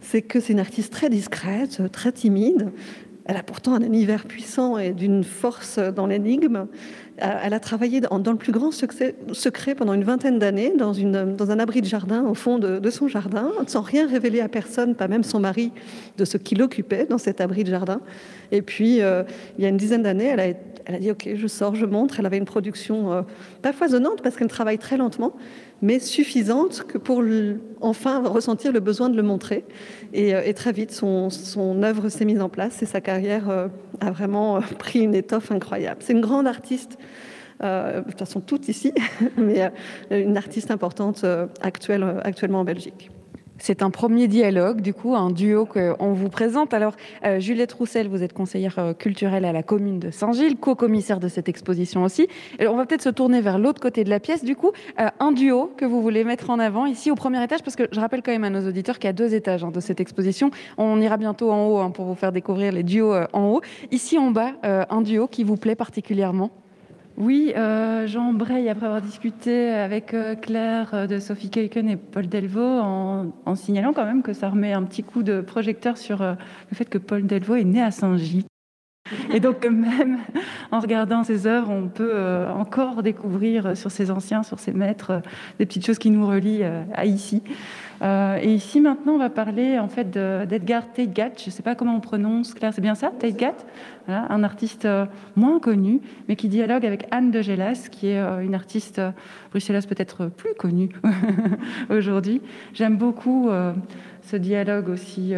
c'est 0.00 0.22
que 0.22 0.40
c'est 0.40 0.52
une 0.52 0.60
artiste 0.60 0.92
très 0.92 1.08
discrète, 1.08 1.80
très 1.92 2.12
timide. 2.12 2.70
Elle 3.24 3.36
a 3.36 3.42
pourtant 3.42 3.74
un 3.74 3.82
univers 3.82 4.24
puissant 4.24 4.78
et 4.78 4.92
d'une 4.92 5.22
force 5.22 5.78
dans 5.78 6.06
l'énigme. 6.06 6.66
Elle 7.20 7.54
a 7.54 7.60
travaillé 7.60 8.00
dans 8.00 8.30
le 8.30 8.38
plus 8.38 8.52
grand 8.52 8.70
secret 8.70 9.74
pendant 9.74 9.92
une 9.92 10.04
vingtaine 10.04 10.38
d'années 10.38 10.72
dans, 10.76 10.94
un 11.50 11.58
abri 11.58 11.80
de 11.80 11.86
jardin 11.86 12.24
au 12.24 12.34
fond 12.34 12.58
de, 12.58 12.90
son 12.90 13.08
jardin, 13.08 13.50
sans 13.66 13.80
rien 13.80 14.06
révéler 14.06 14.40
à 14.40 14.48
personne, 14.48 14.94
pas 14.94 15.08
même 15.08 15.24
son 15.24 15.40
mari, 15.40 15.72
de 16.16 16.24
ce 16.24 16.36
qu'il 16.36 16.62
occupait 16.62 17.06
dans 17.06 17.18
cet 17.18 17.40
abri 17.40 17.64
de 17.64 17.70
jardin. 17.70 18.00
Et 18.52 18.62
puis, 18.62 19.02
euh, 19.02 19.24
il 19.58 19.64
y 19.64 19.66
a 19.66 19.68
une 19.68 19.76
dizaine 19.76 20.02
d'années, 20.02 20.26
elle 20.26 20.40
a, 20.40 20.46
elle 20.88 20.94
a 20.94 20.98
dit, 20.98 21.10
OK, 21.10 21.28
je 21.34 21.46
sors, 21.46 21.74
je 21.74 21.84
montre. 21.84 22.18
Elle 22.18 22.26
avait 22.26 22.38
une 22.38 22.46
production 22.46 23.12
euh, 23.12 23.22
pas 23.60 23.74
foisonnante 23.74 24.22
parce 24.22 24.36
qu'elle 24.36 24.48
travaille 24.48 24.78
très 24.78 24.96
lentement, 24.96 25.34
mais 25.82 25.98
suffisante 25.98 26.84
que 26.86 26.98
pour 26.98 27.22
enfin 27.80 28.22
ressentir 28.26 28.72
le 28.72 28.80
besoin 28.80 29.08
de 29.08 29.16
le 29.16 29.22
montrer. 29.22 29.64
Et, 30.12 30.34
euh, 30.34 30.52
très 30.52 30.72
vite, 30.72 30.92
son, 30.92 31.30
œuvre 31.82 32.08
s'est 32.08 32.24
mise 32.24 32.40
en 32.40 32.48
place 32.48 32.82
et 32.82 32.86
sa 32.86 33.00
carrière 33.00 33.48
euh, 33.48 33.68
a 34.00 34.10
vraiment 34.10 34.56
euh, 34.56 34.60
pris 34.78 35.00
une 35.00 35.14
étoffe 35.14 35.52
incroyable. 35.52 36.00
C'est 36.00 36.12
une 36.12 36.20
grande 36.20 36.46
artiste. 36.46 36.98
de 37.60 38.02
toute 38.02 38.18
façon, 38.18 38.40
toutes 38.40 38.68
ici, 38.68 38.92
mais 39.36 39.70
une 40.10 40.36
artiste 40.36 40.70
importante 40.70 41.24
actuelle, 41.60 42.04
actuellement 42.24 42.60
en 42.60 42.64
Belgique. 42.64 43.10
C'est 43.58 43.82
un 43.82 43.90
premier 43.90 44.28
dialogue, 44.28 44.80
du 44.80 44.94
coup, 44.94 45.16
un 45.16 45.30
duo 45.30 45.66
qu'on 45.66 46.12
vous 46.12 46.28
présente. 46.28 46.72
Alors, 46.72 46.94
euh, 47.24 47.40
Juliette 47.40 47.72
Roussel, 47.72 48.08
vous 48.08 48.22
êtes 48.22 48.32
conseillère 48.32 48.78
euh, 48.78 48.94
culturelle 48.94 49.44
à 49.44 49.52
la 49.52 49.64
commune 49.64 49.98
de 49.98 50.10
Saint-Gilles, 50.10 50.56
co-commissaire 50.56 51.18
de 51.18 51.28
cette 51.28 51.48
exposition 51.48 52.04
aussi. 52.04 52.28
on 52.60 52.76
va 52.76 52.86
peut-être 52.86 53.02
se 53.02 53.08
tourner 53.08 53.40
vers 53.40 53.58
l'autre 53.58 53.80
côté 53.80 54.04
de 54.04 54.10
la 54.10 54.20
pièce. 54.20 54.44
Du 54.44 54.54
coup, 54.54 54.70
euh, 55.00 55.08
un 55.18 55.32
duo 55.32 55.72
que 55.76 55.84
vous 55.84 56.00
voulez 56.00 56.22
mettre 56.22 56.50
en 56.50 56.58
avant 56.60 56.86
ici 56.86 57.10
au 57.10 57.16
premier 57.16 57.42
étage, 57.42 57.62
parce 57.62 57.76
que 57.76 57.88
je 57.90 58.00
rappelle 58.00 58.22
quand 58.22 58.32
même 58.32 58.44
à 58.44 58.50
nos 58.50 58.66
auditeurs 58.66 58.98
qu'il 58.98 59.08
y 59.08 59.10
a 59.10 59.12
deux 59.12 59.34
étages 59.34 59.64
hein, 59.64 59.72
de 59.72 59.80
cette 59.80 60.00
exposition. 60.00 60.50
On 60.76 61.00
ira 61.00 61.16
bientôt 61.16 61.50
en 61.50 61.66
haut 61.66 61.78
hein, 61.78 61.90
pour 61.90 62.06
vous 62.06 62.14
faire 62.14 62.32
découvrir 62.32 62.72
les 62.72 62.84
duos 62.84 63.14
en 63.32 63.50
haut. 63.50 63.60
Ici 63.90 64.18
en 64.18 64.30
bas, 64.30 64.52
un 64.62 65.02
duo 65.02 65.26
qui 65.26 65.42
vous 65.42 65.56
plaît 65.56 65.74
particulièrement? 65.74 66.50
Oui, 67.18 67.52
euh, 67.56 68.06
Jean 68.06 68.32
Breil, 68.32 68.68
après 68.68 68.86
avoir 68.86 69.02
discuté 69.02 69.70
avec 69.70 70.14
euh, 70.14 70.36
Claire 70.36 70.94
euh, 70.94 71.06
de 71.08 71.18
Sophie 71.18 71.50
Keiken 71.50 71.88
et 71.88 71.96
Paul 71.96 72.28
Delvaux, 72.28 72.60
en, 72.60 73.54
signalant 73.56 73.92
quand 73.92 74.04
même 74.04 74.22
que 74.22 74.32
ça 74.32 74.48
remet 74.48 74.72
un 74.72 74.84
petit 74.84 75.02
coup 75.02 75.24
de 75.24 75.40
projecteur 75.40 75.98
sur 75.98 76.22
le 76.22 76.36
fait 76.76 76.84
que 76.84 76.96
Paul 76.96 77.26
Delvaux 77.26 77.56
est 77.56 77.64
né 77.64 77.82
à 77.82 77.90
Saint-Gilles. 77.90 78.44
Et 79.32 79.40
donc 79.40 79.64
même 79.64 80.18
en 80.70 80.80
regardant 80.80 81.24
ses 81.24 81.46
œuvres, 81.46 81.70
on 81.70 81.88
peut 81.88 82.14
encore 82.54 83.02
découvrir 83.02 83.76
sur 83.76 83.90
ses 83.90 84.10
anciens, 84.10 84.42
sur 84.42 84.58
ses 84.58 84.72
maîtres, 84.72 85.22
des 85.58 85.66
petites 85.66 85.86
choses 85.86 85.98
qui 85.98 86.10
nous 86.10 86.26
relient 86.26 86.64
à 86.94 87.06
ici. 87.06 87.42
et 88.02 88.54
ici 88.54 88.80
maintenant, 88.80 89.14
on 89.14 89.18
va 89.18 89.30
parler 89.30 89.78
en 89.78 89.88
fait 89.88 90.10
d'Edgar 90.10 90.92
Teitgat. 90.92 91.32
Je 91.38 91.46
ne 91.46 91.50
sais 91.50 91.62
pas 91.62 91.74
comment 91.74 91.96
on 91.96 92.00
prononce, 92.00 92.54
Claire, 92.54 92.72
c'est 92.74 92.80
bien 92.80 92.94
ça, 92.94 93.10
Teitgat 93.18 93.54
un 94.08 94.42
artiste 94.42 94.84
euh, 94.84 95.06
moins 95.36 95.60
connu, 95.60 96.00
mais 96.28 96.36
qui 96.36 96.48
dialogue 96.48 96.86
avec 96.86 97.06
Anne 97.10 97.30
de 97.30 97.42
Gélas, 97.42 97.88
qui 97.90 98.08
est 98.08 98.18
euh, 98.18 98.40
une 98.40 98.54
artiste 98.54 98.98
euh, 98.98 99.10
bruxelloise 99.50 99.86
peut-être 99.86 100.26
plus 100.26 100.54
connue 100.54 100.90
aujourd'hui. 101.90 102.40
J'aime 102.72 102.96
beaucoup 102.96 103.50
ce 104.22 104.36
dialogue 104.36 104.88
aussi. 104.88 105.34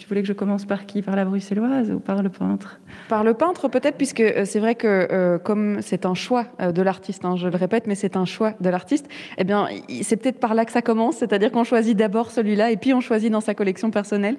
Tu 0.00 0.08
voulais 0.08 0.22
que 0.22 0.28
je 0.28 0.32
commence 0.32 0.64
par 0.64 0.86
qui? 0.86 1.02
Par 1.02 1.14
la 1.14 1.26
bruxelloise 1.26 1.90
ou 1.90 2.00
par 2.00 2.22
le 2.22 2.30
peintre? 2.30 2.80
Par 3.10 3.22
le 3.22 3.34
peintre 3.34 3.68
peut-être, 3.68 3.98
puisque 3.98 4.22
c'est 4.46 4.58
vrai 4.58 4.74
que 4.74 5.36
comme 5.44 5.82
c'est 5.82 6.06
un 6.06 6.14
choix 6.14 6.46
de 6.58 6.80
l'artiste, 6.80 7.26
hein, 7.26 7.36
je 7.36 7.48
le 7.48 7.56
répète, 7.56 7.86
mais 7.86 7.94
c'est 7.94 8.16
un 8.16 8.24
choix 8.24 8.54
de 8.60 8.70
l'artiste, 8.70 9.06
eh 9.36 9.44
bien 9.44 9.68
c'est 10.00 10.16
peut-être 10.16 10.40
par 10.40 10.54
là 10.54 10.64
que 10.64 10.72
ça 10.72 10.80
commence, 10.80 11.16
c'est-à-dire 11.16 11.52
qu'on 11.52 11.64
choisit 11.64 11.98
d'abord 11.98 12.30
celui-là 12.30 12.70
et 12.70 12.78
puis 12.78 12.94
on 12.94 13.02
choisit 13.02 13.30
dans 13.30 13.42
sa 13.42 13.52
collection 13.52 13.90
personnelle? 13.90 14.38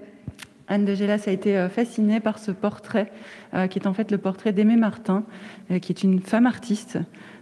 Anne 0.68 0.86
de 0.86 0.96
Gélas 0.96 1.24
a 1.28 1.32
été 1.32 1.68
fascinée 1.70 2.20
par 2.20 2.40
ce 2.40 2.50
portrait 2.50 3.12
euh, 3.54 3.68
qui 3.68 3.78
est 3.78 3.88
en 3.88 3.94
fait 3.94 4.10
le 4.10 4.18
portrait 4.18 4.54
d'Aimée 4.54 4.78
Martin, 4.78 5.26
euh, 5.70 5.80
qui 5.80 5.92
est 5.92 6.02
une 6.02 6.22
femme 6.22 6.48
artiste. 6.48 6.98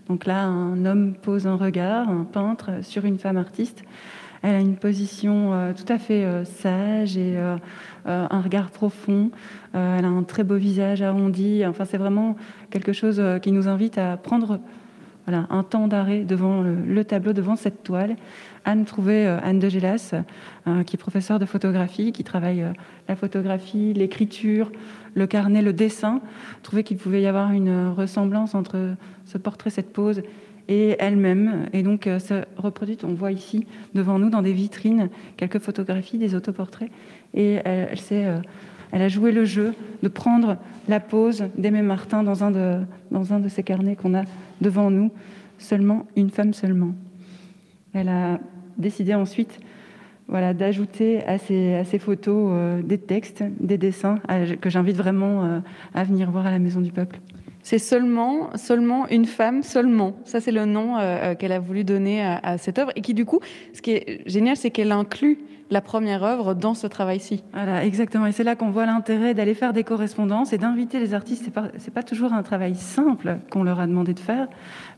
Donc 0.07 0.25
là, 0.25 0.43
un 0.43 0.83
homme 0.85 1.13
pose 1.13 1.45
un 1.45 1.55
regard, 1.55 2.09
un 2.09 2.23
peintre, 2.23 2.71
sur 2.81 3.05
une 3.05 3.19
femme 3.19 3.37
artiste. 3.37 3.83
Elle 4.41 4.55
a 4.55 4.59
une 4.59 4.77
position 4.77 5.53
euh, 5.53 5.73
tout 5.73 5.91
à 5.91 5.97
fait 5.97 6.25
sage 6.45 7.17
et 7.17 7.37
un 8.05 8.41
regard 8.41 8.71
profond. 8.71 9.31
elle 9.73 10.05
a 10.05 10.07
un 10.07 10.23
très 10.23 10.43
beau 10.43 10.55
visage 10.55 11.01
arrondi. 11.01 11.63
Enfin, 11.65 11.85
c'est 11.85 11.97
vraiment 11.97 12.35
quelque 12.69 12.93
chose 12.93 13.21
qui 13.41 13.51
nous 13.51 13.67
invite 13.67 13.97
à 13.97 14.17
prendre 14.17 14.59
voilà, 15.27 15.45
un 15.49 15.63
temps 15.63 15.87
d'arrêt 15.87 16.23
devant 16.23 16.63
le, 16.63 17.03
tableau, 17.03 17.33
devant 17.33 17.55
cette 17.55 17.83
toile. 17.83 18.15
Anne 18.65 18.85
trouvait, 18.85 19.25
Anne 19.25 19.59
de 19.59 19.69
Gélas, 19.69 20.15
qui 20.85 20.95
est 20.95 20.99
professeure 20.99 21.39
de 21.39 21.45
photographie, 21.45 22.11
qui 22.11 22.23
travaille 22.23 22.65
la 23.07 23.15
photographie, 23.15 23.93
l'écriture, 23.93 24.71
le 25.13 25.27
carnet, 25.27 25.61
le 25.61 25.73
dessin, 25.73 26.21
trouvait 26.63 26.83
qu'il 26.83 26.97
pouvait 26.97 27.21
y 27.21 27.27
avoir 27.27 27.51
une 27.51 27.89
ressemblance 27.89 28.55
entre 28.55 28.95
ce 29.25 29.37
portrait, 29.37 29.69
cette 29.69 29.93
pose 29.93 30.21
et 30.69 30.95
elle-même. 30.99 31.65
Et 31.73 31.83
donc, 31.83 32.07
ça 32.19 32.45
reproduit, 32.55 32.97
on 33.03 33.13
voit 33.13 33.33
ici 33.33 33.67
devant 33.93 34.19
nous 34.19 34.29
dans 34.29 34.41
des 34.41 34.53
vitrines 34.53 35.09
quelques 35.35 35.59
photographies, 35.59 36.17
des 36.17 36.35
autoportraits. 36.35 36.89
Et 37.33 37.59
elle, 37.65 37.89
elle, 38.11 38.41
elle 38.91 39.01
a 39.01 39.07
joué 39.09 39.31
le 39.31 39.45
jeu 39.45 39.73
de 40.01 40.07
prendre 40.07 40.57
la 40.87 40.99
pose 40.99 41.45
d'Aimé 41.57 41.81
Martin 41.81 42.23
dans 42.23 42.43
un 42.43 42.51
de, 42.51 42.79
dans 43.11 43.33
un 43.33 43.39
de 43.39 43.49
ces 43.49 43.63
carnets 43.63 43.95
qu'on 43.95 44.15
a 44.15 44.23
devant 44.61 44.89
nous, 44.89 45.11
seulement 45.57 46.07
une 46.15 46.29
femme 46.29 46.53
seulement. 46.53 46.93
Elle 47.93 48.09
a 48.09 48.39
décidé 48.77 49.13
ensuite 49.13 49.59
voilà, 50.27 50.53
d'ajouter 50.53 51.23
à 51.25 51.37
ces, 51.37 51.73
à 51.75 51.85
ces 51.85 51.99
photos 51.99 52.51
euh, 52.51 52.81
des 52.81 52.97
textes, 52.97 53.43
des 53.59 53.77
dessins 53.77 54.19
que 54.61 54.69
j'invite 54.69 54.95
vraiment 54.95 55.43
euh, 55.43 55.59
à 55.93 56.03
venir 56.03 56.29
voir 56.29 56.45
à 56.45 56.51
la 56.51 56.59
Maison 56.59 56.81
du 56.81 56.91
Peuple. 56.91 57.19
C'est 57.69 57.77
seulement, 57.77 58.49
seulement 58.55 59.07
une 59.09 59.25
femme, 59.25 59.61
seulement. 59.61 60.15
Ça, 60.25 60.41
c'est 60.41 60.51
le 60.51 60.65
nom 60.65 60.97
euh, 60.97 61.35
qu'elle 61.35 61.51
a 61.51 61.59
voulu 61.59 61.83
donner 61.83 62.25
à, 62.25 62.57
cette 62.57 62.79
œuvre. 62.79 62.91
Et 62.95 63.01
qui, 63.01 63.13
du 63.13 63.25
coup, 63.25 63.41
ce 63.75 63.83
qui 63.83 63.91
est 63.91 64.27
génial, 64.27 64.57
c'est 64.57 64.71
qu'elle 64.71 64.91
inclut 64.91 65.37
la 65.69 65.81
première 65.81 66.23
œuvre 66.23 66.55
dans 66.55 66.73
ce 66.73 66.87
travail-ci. 66.87 67.43
Voilà, 67.53 67.85
exactement. 67.85 68.25
Et 68.25 68.31
c'est 68.31 68.43
là 68.43 68.55
qu'on 68.55 68.71
voit 68.71 68.87
l'intérêt 68.87 69.35
d'aller 69.35 69.53
faire 69.53 69.73
des 69.73 69.83
correspondances 69.83 70.51
et 70.51 70.57
d'inviter 70.57 70.99
les 70.99 71.13
artistes. 71.13 71.43
C'est 71.45 71.53
pas, 71.53 71.69
pas 71.93 72.01
toujours 72.01 72.33
un 72.33 72.41
travail 72.41 72.73
simple 72.73 73.37
qu'on 73.51 73.61
leur 73.61 73.79
a 73.79 73.85
demandé 73.85 74.15
de 74.15 74.19
faire, 74.19 74.47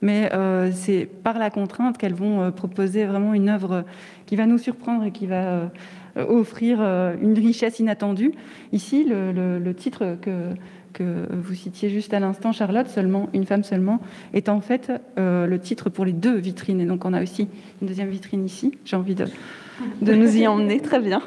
mais 0.02 0.30
euh, 0.34 0.72
c'est 0.72 1.06
par 1.06 1.40
la 1.40 1.50
contrainte 1.50 1.98
qu'elles 1.98 2.14
vont 2.14 2.42
euh, 2.42 2.52
proposer 2.52 3.04
vraiment 3.06 3.34
une 3.34 3.50
œuvre 3.50 3.84
qui 4.26 4.38
va 4.38 4.46
nous 4.46 4.58
surprendre 4.58 5.04
et 5.04 5.12
qui 5.12 5.28
va 5.28 5.44
euh, 5.44 5.68
offrir 6.16 6.82
une 7.22 7.38
richesse 7.38 7.80
inattendue. 7.80 8.34
Ici, 8.72 9.06
le, 9.06 9.74
titre 9.74 10.18
que, 10.22 10.50
que 10.94 11.28
vous 11.32 11.54
citiez 11.54 11.90
juste 11.90 12.14
à 12.14 12.20
l'instant, 12.20 12.52
Charlotte, 12.52 12.88
seulement 12.88 13.30
une 13.34 13.46
femme 13.46 13.64
seulement, 13.64 14.00
est 14.34 14.50
en 14.50 14.62
fait 14.62 14.92
le 15.18 15.58
titre 15.58 15.90
pour 15.90 16.06
les 16.06 16.14
deux 16.14 16.36
vitrines. 16.36 16.82
Et 16.82 16.86
donc 16.86 17.06
on 17.06 17.14
a 17.14 17.22
aussi 17.22 17.48
une 17.82 17.88
deuxième 17.88 18.10
vitrine 18.10 18.46
ici. 18.46 18.78
J'ai 18.86 18.96
envie 18.96 19.16
de 19.16 19.26
de 20.02 20.14
nous 20.14 20.38
y 20.38 20.48
emmener. 20.48 20.80
Très 20.80 21.00
bien. 21.00 21.22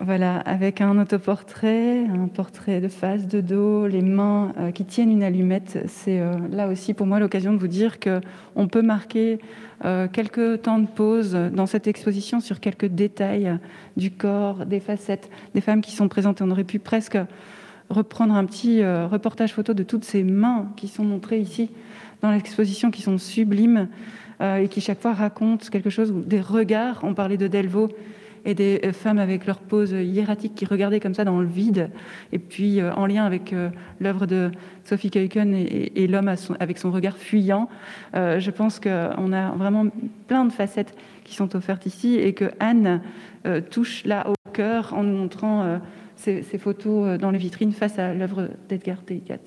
Voilà, 0.00 0.38
avec 0.38 0.80
un 0.80 0.98
autoportrait, 0.98 2.04
un 2.06 2.26
portrait 2.26 2.80
de 2.80 2.88
face, 2.88 3.28
de 3.28 3.40
dos, 3.40 3.86
les 3.86 4.02
mains 4.02 4.52
euh, 4.58 4.72
qui 4.72 4.84
tiennent 4.84 5.10
une 5.10 5.22
allumette. 5.22 5.84
C'est 5.86 6.18
euh, 6.18 6.32
là 6.50 6.66
aussi 6.66 6.94
pour 6.94 7.06
moi 7.06 7.20
l'occasion 7.20 7.52
de 7.52 7.58
vous 7.58 7.68
dire 7.68 7.98
qu'on 8.00 8.66
peut 8.66 8.82
marquer 8.82 9.38
euh, 9.84 10.08
quelques 10.08 10.62
temps 10.62 10.80
de 10.80 10.88
pause 10.88 11.38
dans 11.52 11.66
cette 11.66 11.86
exposition 11.86 12.40
sur 12.40 12.58
quelques 12.58 12.86
détails 12.86 13.56
du 13.96 14.10
corps, 14.10 14.66
des 14.66 14.80
facettes, 14.80 15.30
des 15.54 15.60
femmes 15.60 15.80
qui 15.80 15.92
sont 15.92 16.08
présentes. 16.08 16.42
On 16.42 16.50
aurait 16.50 16.64
pu 16.64 16.80
presque 16.80 17.18
reprendre 17.88 18.34
un 18.34 18.44
petit 18.46 18.84
reportage 18.84 19.52
photo 19.52 19.74
de 19.74 19.82
toutes 19.82 20.04
ces 20.04 20.24
mains 20.24 20.72
qui 20.76 20.88
sont 20.88 21.04
montrées 21.04 21.38
ici 21.38 21.70
dans 22.22 22.32
l'exposition, 22.32 22.90
qui 22.90 23.02
sont 23.02 23.18
sublimes. 23.18 23.88
Et 24.42 24.66
qui 24.68 24.80
chaque 24.80 25.00
fois 25.00 25.14
racontent 25.14 25.64
quelque 25.70 25.90
chose, 25.90 26.12
des 26.12 26.40
regards. 26.40 27.00
On 27.04 27.14
parlait 27.14 27.36
de 27.36 27.46
Delvaux 27.46 27.88
et 28.44 28.54
des 28.54 28.80
euh, 28.84 28.92
femmes 28.92 29.18
avec 29.18 29.46
leur 29.46 29.58
pose 29.58 29.92
hiératique 29.92 30.54
qui 30.54 30.64
regardaient 30.64 31.00
comme 31.00 31.14
ça 31.14 31.24
dans 31.24 31.40
le 31.40 31.46
vide, 31.46 31.90
et 32.32 32.38
puis 32.38 32.80
euh, 32.80 32.92
en 32.94 33.06
lien 33.06 33.24
avec 33.24 33.54
l'œuvre 34.00 34.26
de 34.26 34.50
Sophie 34.84 35.10
Keuken 35.10 35.54
et, 35.54 36.06
l'homme 36.06 36.32
avec 36.60 36.78
son 36.78 36.90
regard 36.90 37.16
fuyant. 37.16 37.68
je 38.12 38.50
pense 38.50 38.80
qu'on 38.80 39.32
a 39.32 39.50
vraiment 39.52 39.86
plein 40.26 40.44
de 40.44 40.52
facettes 40.52 40.94
qui 41.24 41.34
sont 41.34 41.56
offertes 41.56 41.86
ici 41.86 42.16
et 42.16 42.34
que 42.34 42.50
Anne 42.60 43.00
touche 43.70 44.04
là 44.04 44.28
au 44.28 44.50
cœur 44.50 44.92
en 44.94 45.02
nous 45.02 45.16
montrant 45.16 45.80
ces, 46.16 46.42
photos 46.58 47.18
dans 47.18 47.30
les 47.30 47.38
vitrines 47.38 47.72
face 47.72 47.98
à 47.98 48.12
l'œuvre 48.12 48.50
d'Edgar 48.68 48.98
Degas. 49.06 49.38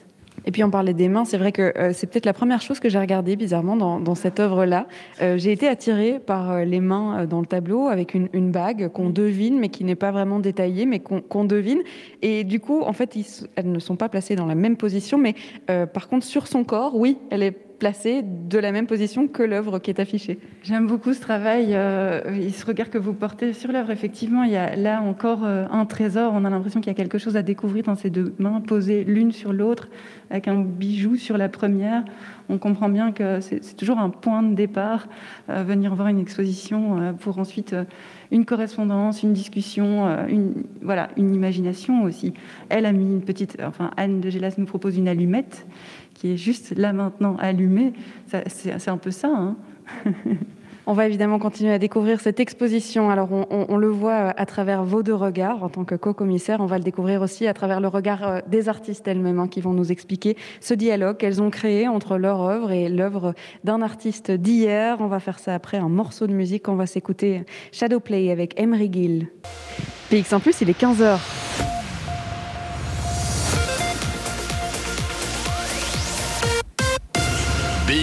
Et 0.48 0.52
puis 0.52 0.64
on 0.64 0.72
parlait 0.72 0.94
des 0.94 1.10
mains, 1.10 1.26
c'est 1.26 1.38
vrai 1.38 1.52
que 1.52 1.78
euh, 1.78 1.92
c'est 1.94 2.08
peut-être 2.08 2.26
la 2.26 2.32
première 2.32 2.62
chose 2.62 2.80
que 2.80 2.88
j'ai 2.88 2.98
regardée 2.98 3.36
bizarrement 3.36 3.76
dans, 3.76 4.16
cette 4.16 4.40
œuvre-là. 4.40 4.88
Euh, 5.22 5.38
j'ai 5.38 5.52
été 5.52 5.68
attirée 5.68 6.20
par 6.26 6.52
euh, 6.52 6.64
les 6.64 6.80
mains 6.80 7.26
dans 7.26 7.42
le 7.42 7.46
tableau 7.46 7.90
avec 7.90 8.14
une, 8.14 8.52
bague 8.52 8.88
qu'on 8.94 9.10
devine, 9.10 9.60
mais 9.60 9.68
qui 9.68 9.84
n'est 9.84 9.96
pas 9.96 10.12
vraiment 10.12 10.40
détaillée, 10.40 10.86
mais 10.86 11.00
qu'on 11.00 11.44
devine. 11.44 11.80
Et 12.22 12.46
du 12.46 12.62
coup, 12.62 12.82
en 12.82 12.94
fait, 12.94 13.18
elles 13.58 13.70
ne 13.70 13.80
sont 13.80 13.98
pas 13.98 14.08
placées 14.08 14.38
dans 14.38 14.46
la 14.46 14.56
même 14.56 14.78
position, 14.78 15.18
mais 15.18 15.36
par 15.68 16.08
contre 16.08 16.26
sur 16.26 16.48
son 16.48 16.64
corps, 16.64 16.96
oui, 16.96 17.18
elle 17.30 17.44
est 17.44 17.67
placée 17.78 18.24
de 18.24 18.58
la 18.58 18.72
même 18.72 18.88
position 18.88 19.28
que 19.28 19.44
l'œuvre 19.44 19.80
qui 19.80 19.92
est 19.92 20.00
affichée. 20.00 20.40
J'aime 20.64 20.88
beaucoup 20.88 21.14
ce 21.14 21.22
travail 21.22 21.70
euh, 21.72 22.22
et 22.34 22.50
ce 22.50 22.66
regard 22.66 22.90
que 22.90 22.98
vous 22.98 23.14
portez 23.14 23.54
sur 23.54 23.72
l'œuvre. 23.72 23.92
Effectivement, 23.92 24.44
il 24.44 24.52
y 24.52 24.58
a 24.58 24.76
là 24.76 25.02
encore 25.02 25.44
euh, 25.44 25.66
un 25.72 25.86
trésor. 25.86 26.34
On 26.36 26.44
a 26.46 26.50
l'impression 26.50 26.82
qu'il 26.82 26.90
y 26.90 26.96
a 26.96 26.98
quelque 26.98 27.18
chose 27.18 27.38
à 27.38 27.44
découvrir 27.44 27.84
dans 27.86 27.96
ces 27.96 28.10
deux 28.10 28.34
mains 28.40 28.62
posées 28.62 29.04
l'une 29.04 29.32
sur 29.32 29.54
l'autre, 29.54 29.90
avec 30.30 30.48
un 30.48 30.62
bijou 30.62 31.16
sur 31.16 31.38
la 31.38 31.50
première. 31.50 32.04
On 32.50 32.58
comprend 32.58 32.90
bien 32.90 33.12
que 33.12 33.42
c'est 33.42 33.76
toujours 33.76 34.00
un 34.00 34.10
point 34.10 34.42
de 34.42 34.56
départ, 34.56 35.08
euh, 35.50 35.64
venir 35.64 35.94
voir 35.96 36.08
une 36.08 36.20
exposition 36.20 37.14
pour 37.20 37.40
ensuite 37.40 37.76
une 38.32 38.46
correspondance, 38.46 39.24
une 39.24 39.34
discussion, 39.34 40.08
une, 40.28 40.64
voilà, 40.82 41.10
une 41.18 41.34
imagination 41.34 42.04
aussi. 42.04 42.34
Elle 42.70 42.86
a 42.86 42.92
mis 42.92 43.06
une 43.06 43.22
petite, 43.22 43.58
enfin 43.62 43.92
Anne 43.98 44.20
de 44.22 44.30
Gélas 44.30 44.56
nous 44.58 44.66
propose 44.66 44.98
une 44.98 45.08
allumette 45.08 45.66
qui 46.18 46.34
est 46.34 46.38
juste 46.38 46.76
là 46.76 46.94
maintenant 46.94 47.38
allumé. 47.40 47.94
C'est 48.48 48.90
un 48.90 48.98
peu 48.98 49.12
ça. 49.12 49.30
Hein. 49.30 49.56
On 50.90 50.94
va 50.94 51.06
évidemment 51.06 51.38
continuer 51.38 51.74
à 51.74 51.80
découvrir 51.80 52.22
cette 52.22 52.40
exposition. 52.40 53.10
Alors, 53.10 53.30
on, 53.32 53.76
le 53.76 53.90
voit 53.90 54.30
à 54.30 54.46
travers 54.46 54.86
vos 54.86 55.04
deux 55.04 55.14
regards 55.14 55.62
en 55.62 55.68
tant 55.68 55.84
que 55.84 55.96
co-commissaire. 55.96 56.62
On 56.62 56.66
va 56.66 56.78
le 56.78 56.84
découvrir 56.86 57.22
aussi 57.22 57.46
à 57.46 57.54
travers 57.54 57.82
le 57.82 57.90
regard 57.90 58.26
euh, 58.26 58.40
des 58.48 58.70
artistes 58.70 59.06
elles-mêmes 59.06 59.38
hein, 59.38 59.50
qui 59.50 59.60
vont 59.60 59.74
nous 59.74 59.92
expliquer 59.92 60.38
ce 60.62 60.74
dialogue 60.74 61.18
qu'elles 61.18 61.42
ont 61.42 61.50
créé 61.50 61.90
entre 61.90 62.18
leur 62.18 62.40
œuvre 62.40 62.72
et 62.72 62.88
l'œuvre 62.88 63.34
d'un 63.66 63.82
artiste 63.82 64.32
d'hier. 64.32 64.96
On 65.02 65.08
va 65.08 65.20
faire 65.20 65.40
ça 65.40 65.54
après 65.54 65.76
un 65.76 65.90
morceau 65.90 66.26
de 66.26 66.34
musique. 66.34 66.70
On 66.70 66.76
va 66.76 66.86
s'écouter 66.86 67.44
Shadowplay 67.74 68.32
avec 68.32 68.58
Emery 68.58 68.90
Gill. 68.90 69.28
PX 70.10 70.32
en 70.32 70.40
plus, 70.40 70.62
il 70.62 70.70
est 70.70 70.82
15h. 70.82 71.77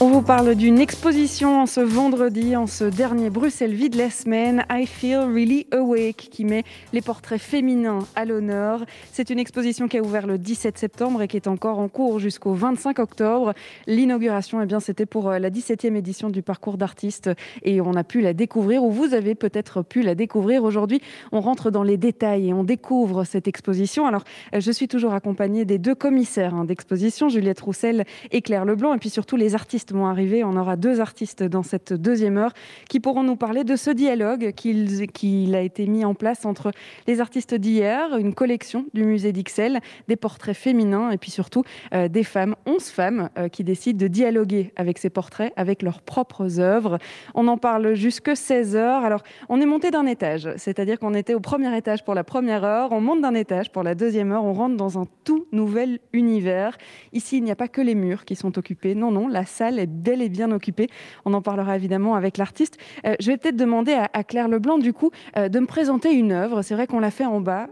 on 0.00 0.10
vous 0.10 0.22
parle 0.22 0.54
d'une 0.54 0.78
exposition 0.78 1.60
en 1.60 1.66
ce 1.66 1.80
vendredi, 1.80 2.54
en 2.54 2.68
ce 2.68 2.84
dernier 2.84 3.30
Bruxelles 3.30 3.74
vide 3.74 3.96
la 3.96 4.10
semaine, 4.10 4.64
I 4.70 4.86
Feel 4.86 5.18
Really 5.18 5.66
Awake, 5.72 6.28
qui 6.30 6.44
met 6.44 6.62
les 6.92 7.00
portraits 7.00 7.40
féminins 7.40 8.06
à 8.14 8.24
l'honneur. 8.24 8.84
C'est 9.12 9.28
une 9.28 9.40
exposition 9.40 9.88
qui 9.88 9.98
a 9.98 10.02
ouvert 10.02 10.28
le 10.28 10.38
17 10.38 10.78
septembre 10.78 11.22
et 11.22 11.26
qui 11.26 11.36
est 11.36 11.48
encore 11.48 11.80
en 11.80 11.88
cours 11.88 12.20
jusqu'au 12.20 12.52
25 12.52 13.00
octobre. 13.00 13.54
L'inauguration, 13.88 14.62
eh 14.62 14.66
bien, 14.66 14.78
c'était 14.78 15.04
pour 15.04 15.30
euh, 15.30 15.40
la 15.40 15.50
17e 15.50 15.96
édition 15.96 16.30
du 16.30 16.42
parcours 16.42 16.78
d'artistes 16.78 17.30
et 17.64 17.80
on 17.80 17.94
a 17.94 18.04
pu 18.04 18.20
la 18.20 18.34
découvrir, 18.34 18.84
ou 18.84 18.92
vous 18.92 19.14
avez 19.14 19.34
peut-être 19.34 19.82
pu 19.82 20.02
la 20.02 20.14
découvrir. 20.14 20.62
Aujourd'hui, 20.62 21.00
on 21.32 21.40
rentre 21.40 21.72
dans 21.72 21.82
les 21.82 21.96
détails 21.96 22.50
et 22.50 22.54
on 22.54 22.62
découvre 22.62 23.24
cette 23.24 23.48
exposition. 23.48 24.06
Alors, 24.06 24.22
euh, 24.54 24.60
je 24.60 24.70
suis 24.70 24.86
toujours 24.86 25.12
accompagnée 25.12 25.64
des 25.64 25.78
deux 25.78 25.96
commissaires 25.96 26.54
hein, 26.54 26.64
d'exposition, 26.64 27.28
Juliette 27.28 27.60
Roussel 27.60 28.04
et 28.30 28.42
Claire 28.42 28.64
Leblanc, 28.64 28.94
et 28.94 28.98
puis 28.98 29.10
surtout 29.10 29.34
les 29.34 29.56
artistes 29.56 29.87
arriver. 30.06 30.44
On 30.44 30.56
aura 30.56 30.76
deux 30.76 31.00
artistes 31.00 31.42
dans 31.42 31.62
cette 31.62 31.92
deuxième 31.92 32.38
heure 32.38 32.52
qui 32.88 33.00
pourront 33.00 33.22
nous 33.22 33.36
parler 33.36 33.64
de 33.64 33.76
ce 33.76 33.90
dialogue 33.90 34.52
qu'il 34.52 35.54
a 35.54 35.60
été 35.60 35.86
mis 35.86 36.04
en 36.04 36.14
place 36.14 36.44
entre 36.44 36.72
les 37.06 37.20
artistes 37.20 37.54
d'hier, 37.54 38.16
une 38.16 38.34
collection 38.34 38.86
du 38.94 39.04
musée 39.04 39.32
d'Ixelles, 39.32 39.80
des 40.08 40.16
portraits 40.16 40.56
féminins 40.56 41.10
et 41.10 41.18
puis 41.18 41.30
surtout 41.30 41.62
euh, 41.94 42.08
des 42.08 42.24
femmes, 42.24 42.54
11 42.66 42.84
femmes 42.84 43.30
euh, 43.38 43.48
qui 43.48 43.64
décident 43.64 43.98
de 43.98 44.08
dialoguer 44.08 44.72
avec 44.76 44.98
ces 44.98 45.10
portraits, 45.10 45.52
avec 45.56 45.82
leurs 45.82 46.02
propres 46.02 46.60
œuvres. 46.60 46.98
On 47.34 47.48
en 47.48 47.56
parle 47.58 47.94
jusque 47.94 48.34
16 48.34 48.76
heures. 48.76 49.04
Alors, 49.04 49.22
on 49.48 49.60
est 49.60 49.66
monté 49.66 49.90
d'un 49.90 50.06
étage, 50.06 50.48
c'est-à-dire 50.56 50.98
qu'on 50.98 51.14
était 51.14 51.34
au 51.34 51.40
premier 51.40 51.76
étage 51.76 52.04
pour 52.04 52.14
la 52.14 52.24
première 52.24 52.64
heure, 52.64 52.92
on 52.92 53.00
monte 53.00 53.20
d'un 53.20 53.34
étage 53.34 53.70
pour 53.70 53.82
la 53.82 53.94
deuxième 53.94 54.32
heure, 54.32 54.44
on 54.44 54.52
rentre 54.52 54.76
dans 54.76 54.98
un 54.98 55.06
tout 55.24 55.46
nouvel 55.52 55.98
univers. 56.12 56.76
Ici, 57.12 57.38
il 57.38 57.44
n'y 57.44 57.50
a 57.50 57.56
pas 57.56 57.68
que 57.68 57.80
les 57.80 57.94
murs 57.94 58.24
qui 58.24 58.36
sont 58.36 58.58
occupés, 58.58 58.94
non, 58.94 59.10
non, 59.10 59.28
la 59.28 59.46
salle 59.46 59.77
salle 59.78 59.84
est 59.84 59.86
bel 59.86 60.22
et 60.22 60.28
bien 60.28 60.50
occupée. 60.50 60.88
On 61.24 61.34
en 61.34 61.42
parlera 61.42 61.76
évidemment 61.76 62.14
avec 62.14 62.36
l'artiste. 62.38 62.78
je 63.04 63.26
vais 63.30 63.36
peut-être 63.36 63.56
demander 63.56 63.92
à, 63.92 64.24
Claire 64.24 64.48
Leblanc, 64.48 64.78
du 64.78 64.92
coup, 64.92 65.10
de 65.36 65.58
me 65.58 65.66
présenter 65.66 66.12
une 66.12 66.32
œuvre. 66.32 66.62
C'est 66.62 66.74
vrai 66.74 66.86
qu'on 66.86 67.00
l'a 67.00 67.10
fait 67.10 67.24
en 67.24 67.40
bas. 67.40 67.68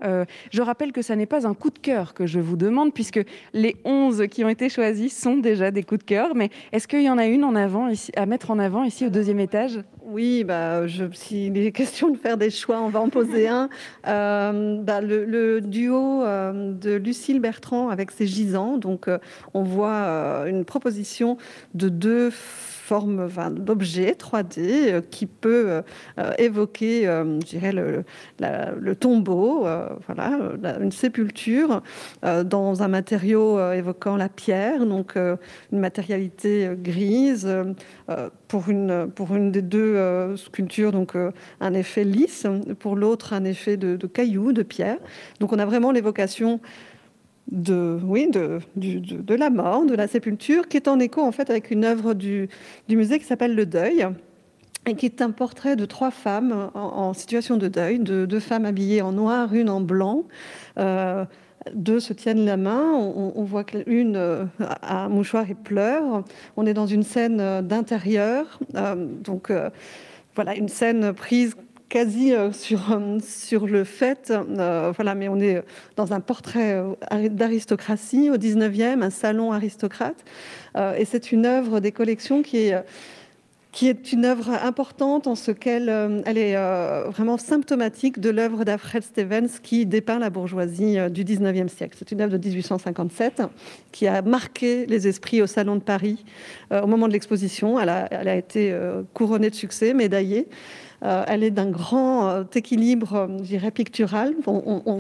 je 0.51 0.63
rappelle 0.63 0.93
que 0.93 1.03
ça 1.03 1.17
n'est 1.17 1.27
pas 1.27 1.47
un 1.47 1.55
coup 1.55 1.71
de 1.71 1.79
cœur 1.79 2.15
que 2.15 2.27
je 2.27 2.41
vous 2.41 2.57
demande, 2.57 2.93
puisque 2.93 3.21
les 3.53 3.77
11 3.85 4.27
qui 4.31 4.45
ont 4.45 4.49
été 4.49 4.69
choisis 4.69 5.17
sont 5.17 5.37
déjà 5.37 5.71
des 5.71 5.83
coups 5.83 6.01
de 6.01 6.05
cœur. 6.05 6.35
Mais 6.35 6.51
est-ce 6.73 6.89
qu'il 6.89 7.03
y 7.03 7.11
en 7.11 7.19
a 7.19 7.27
une 7.27 7.45
en 7.45 7.55
avant, 7.55 7.89
ici, 7.89 8.13
à 8.17 8.27
mettre 8.27 8.51
en 8.51 8.59
avant 8.59 8.85
ici 8.85 9.07
au 9.07 9.11
deuxième 9.11 9.41
étage? 9.41 9.81
Oui, 10.09 10.45
bah, 10.45 10.87
je, 10.87 11.05
s'il 11.13 11.59
est 11.59 11.73
question 11.73 12.11
de 12.11 12.17
faire 12.17 12.37
des 12.37 12.51
choix, 12.51 12.81
on 12.81 12.89
va 12.89 13.01
en 13.01 13.09
poser 13.09 13.49
un. 13.49 13.69
Euh, 14.07 14.81
bah, 14.83 15.01
le, 15.01 15.61
duo 15.61 16.23
euh, 16.23 16.73
de 16.73 16.95
Lucille 16.95 17.41
Bertrand 17.41 17.89
avec 17.89 18.13
ses 18.13 18.27
gisants. 18.27 18.79
Donc, 18.79 19.09
euh, 19.09 19.19
on 19.53 19.63
voit 19.63 20.45
une 20.47 20.65
proposition 20.65 21.37
de 21.75 21.89
deux 21.99 22.31
forme 22.87 23.29
d'objet 23.59 24.13
3D 24.13 24.59
euh, 24.59 25.01
qui 25.11 25.27
peut 25.27 25.65
euh, 25.69 25.83
euh, 26.19 26.33
évoquer, 26.39 27.03
je 27.05 27.47
dirais, 27.47 27.73
le, 27.73 28.05
le 28.39 28.95
tombeau, 28.95 29.67
voilà, 30.07 30.39
une 30.81 30.93
sépulture 30.93 31.83
dans 32.23 32.83
un 32.83 32.89
matériau 32.89 33.73
évoquant 33.73 34.17
la 34.17 34.29
pierre, 34.29 34.87
donc 34.87 35.17
une 35.17 35.79
matérialité 35.79 36.71
grise. 36.77 37.49
pour, 38.49 38.69
une, 38.69 39.11
pour 39.15 39.35
une 39.35 39.51
des 39.51 39.63
deux 39.63 40.37
sculptures, 40.37 40.93
donc 40.93 41.15
un 41.61 41.75
effet 41.75 42.05
lisse, 42.05 42.47
pour 42.79 42.97
l'autre 42.97 43.33
un 43.33 43.45
effet 43.45 43.77
de, 43.77 43.97
de 43.97 44.07
cailloux, 44.07 44.53
de 44.53 44.63
pierre. 44.63 44.99
Donc 45.41 45.53
on 45.53 45.59
a 45.59 45.67
vraiment 45.67 45.91
l'évocation 45.91 46.61
de, 47.51 47.99
oui, 48.03 48.29
de, 48.31 48.61
de, 48.77 49.35
la 49.35 49.51
mort, 49.51 49.85
de 49.87 49.95
la 49.95 50.09
sépulture, 50.09 50.69
qui 50.69 50.77
est 50.77 50.89
en 50.89 50.99
écho 50.99 51.21
en 51.23 51.33
fait 51.33 51.49
avec 51.51 51.71
une 51.71 51.85
œuvre 51.85 52.15
du, 52.15 52.49
du 52.89 52.97
musée 52.97 53.19
qui 53.19 53.25
s'appelle 53.25 53.55
Le 53.55 53.67
Deuil, 53.67 54.07
et 54.87 54.95
qui 54.95 55.07
est 55.07 55.21
un 55.21 55.31
portrait 55.31 55.77
de 55.77 55.85
trois 55.85 56.11
femmes 56.11 56.71
en, 56.75 57.13
situation 57.13 57.57
de 57.57 57.69
deuil, 57.69 57.99
de 57.99 58.25
deux 58.25 58.41
femmes 58.41 58.65
habillées 58.65 59.03
en 59.03 59.13
noir, 59.13 59.53
une 59.53 59.69
en 59.69 59.81
blanc. 59.81 60.25
Euh, 60.79 61.25
deux 61.75 61.99
se 61.99 62.13
tiennent 62.13 62.45
la 62.45 62.57
main. 62.57 62.93
On, 62.93 63.43
voit 63.43 63.65
qu'une 63.65 64.15
euh, 64.15 64.45
a 64.61 65.05
un 65.05 65.09
mouchoir 65.09 65.51
et 65.51 65.57
pleure. 65.57 66.23
On 66.57 66.65
est 66.67 66.75
dans 66.75 66.87
une 66.87 67.03
scène 67.03 67.67
d'intérieur. 67.67 68.61
Euh, 68.77 68.95
donc 68.95 69.51
voilà, 70.37 70.55
une 70.55 70.69
scène 70.69 71.13
prise 71.13 71.57
quasi 71.89 72.33
euh, 72.33 72.53
sur, 72.53 72.93
euh, 72.93 73.19
sur 73.21 73.67
le 73.67 73.85
fait, 73.85 74.33
euh, 74.33 74.93
voilà, 74.95 75.15
mais 75.15 75.29
on 75.29 75.39
est 75.39 75.63
dans 75.97 76.13
un 76.13 76.21
portrait 76.21 76.83
d'aristocratie 77.31 78.31
au 78.31 78.37
19e, 78.37 79.03
un 79.03 79.11
salon 79.11 79.53
aristocrate, 79.53 80.17
et 80.99 81.07
c'est 81.07 81.33
une 81.33 81.47
œuvre 81.47 81.81
des 81.81 81.91
collections 81.91 82.43
qui 82.43 82.59
est 82.59 82.75
qui 83.73 83.89
est 83.89 84.13
une 84.13 84.25
œuvre 84.25 84.51
importante 84.63 85.27
en 85.27 85.35
ce 85.35 85.51
qu'elle 85.51 85.91
elle 86.27 86.39
est 86.39 86.55
vraiment 87.11 87.39
symptomatique 87.39 88.21
de 88.21 88.29
l'œuvre 88.31 88.65
d'Alfred 88.65 89.03
Stevens 89.03 89.49
qui 89.63 89.87
dépeint 89.87 90.19
la 90.19 90.29
bourgeoisie 90.29 90.97
du 91.11 91.25
19e 91.25 91.69
siècle. 91.69 91.97
C'est 91.99 92.13
une 92.13 92.21
œuvre 92.21 92.37
de 92.37 92.47
1857 92.47 93.43
qui 93.93 94.07
a 94.07 94.21
marqué 94.21 94.87
les 94.87 95.09
esprits 95.09 95.41
au 95.41 95.47
Salon 95.47 95.77
de 95.77 95.83
Paris 95.83 96.25
au 96.71 96.87
moment 96.87 97.09
de 97.09 97.13
l'exposition. 97.13 97.81
Elle 97.81 97.91
a, 97.91 98.09
elle 98.11 98.29
a 98.29 98.37
été 98.37 98.75
couronnée 99.15 99.49
de 99.49 99.55
succès, 99.55 99.95
médaillée. 99.95 100.47
Euh, 101.03 101.25
elle 101.27 101.43
est 101.43 101.51
d'un 101.51 101.71
grand 101.71 102.29
euh, 102.29 102.45
équilibre, 102.55 103.15
euh, 103.15 103.27
je 103.39 103.49
dirais, 103.49 103.71
pictural. 103.71 104.35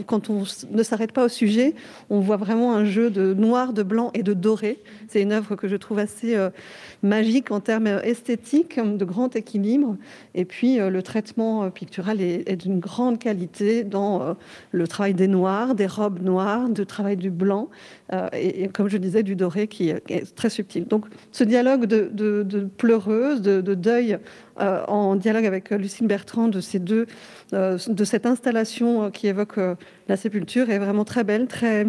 quand 0.06 0.30
on 0.30 0.44
ne 0.70 0.82
s'arrête 0.82 1.12
pas 1.12 1.24
au 1.24 1.28
sujet, 1.28 1.74
on 2.10 2.20
voit 2.20 2.36
vraiment 2.36 2.74
un 2.74 2.84
jeu 2.84 3.10
de 3.10 3.34
noir, 3.34 3.72
de 3.72 3.82
blanc 3.82 4.10
et 4.14 4.22
de 4.22 4.34
doré. 4.34 4.78
C'est 5.08 5.22
une 5.22 5.32
œuvre 5.32 5.56
que 5.56 5.68
je 5.68 5.76
trouve 5.76 5.98
assez 5.98 6.36
magique 7.02 7.50
en 7.50 7.60
termes 7.60 7.86
esthétiques, 7.86 8.78
de 8.78 9.04
grand 9.04 9.34
équilibre. 9.36 9.96
Et 10.34 10.44
puis, 10.44 10.78
le 10.78 11.02
traitement 11.02 11.70
pictural 11.70 12.20
est, 12.20 12.56
d'une 12.56 12.78
grande 12.78 13.18
qualité 13.18 13.84
dans 13.84 14.36
le 14.72 14.88
travail 14.88 15.14
des 15.14 15.28
noirs, 15.28 15.74
des 15.74 15.86
robes 15.86 16.22
noires, 16.22 16.68
du 16.68 16.84
travail 16.86 17.16
du 17.16 17.30
blanc. 17.30 17.68
Et, 18.32 18.68
comme 18.68 18.88
je 18.88 18.98
disais, 18.98 19.22
du 19.22 19.34
doré 19.34 19.66
qui 19.66 19.90
est, 19.90 20.34
très 20.34 20.50
subtil. 20.50 20.86
Donc, 20.86 21.06
ce 21.32 21.44
dialogue 21.44 21.86
de, 21.86 22.68
pleureuse, 22.76 23.42
de, 23.42 23.60
de 23.60 23.74
deuil 23.74 24.18
euh, 24.58 24.84
en 24.86 25.16
dialogue 25.16 25.44
avec 25.44 25.70
euh, 25.70 25.76
Lucille 25.76 26.06
Bertrand 26.06 26.48
de 26.48 26.62
ces 26.62 26.78
deux, 26.78 27.06
euh, 27.52 27.78
de 27.88 28.04
cette 28.04 28.24
installation 28.24 29.10
qui 29.10 29.26
évoque 29.26 29.58
la 30.08 30.16
sépulture 30.16 30.70
est 30.70 30.78
vraiment 30.78 31.04
très 31.04 31.24
belle, 31.24 31.46
très, 31.46 31.86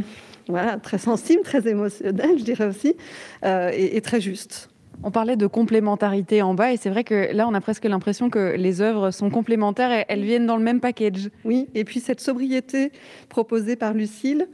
voilà, 0.50 0.78
très 0.78 0.98
sensible, 0.98 1.44
très 1.44 1.66
émotionnelle, 1.68 2.38
je 2.38 2.44
dirais 2.44 2.66
aussi, 2.66 2.96
et, 3.44 4.02
très 4.02 4.20
juste. 4.20 4.70
On 5.04 5.12
parlait 5.12 5.36
de 5.36 5.48
complémentarité 5.48 6.42
en 6.42 6.54
bas 6.54 6.74
et 6.74 6.78
c'est 6.78 6.90
vrai 6.90 7.04
que 7.04 7.34
là 7.34 7.48
on 7.48 7.54
a 7.54 7.62
presque 7.62 7.86
l'impression 7.86 8.30
que 8.30 8.56
les 8.56 8.82
œuvres 8.82 9.12
sont 9.12 9.30
complémentaires 9.30 9.92
et 9.92 10.06
elles 10.08 10.24
viennent 10.24 10.48
dans 10.48 10.58
le 10.58 10.64
même 10.64 10.80
package. 10.80 11.30
Oui, 11.46 11.68
et 11.76 11.84
puis 11.84 12.00
cette 12.00 12.20
sobriété 12.20 12.92
proposée 13.30 13.76
par 13.76 13.94
Lucille 13.94 14.48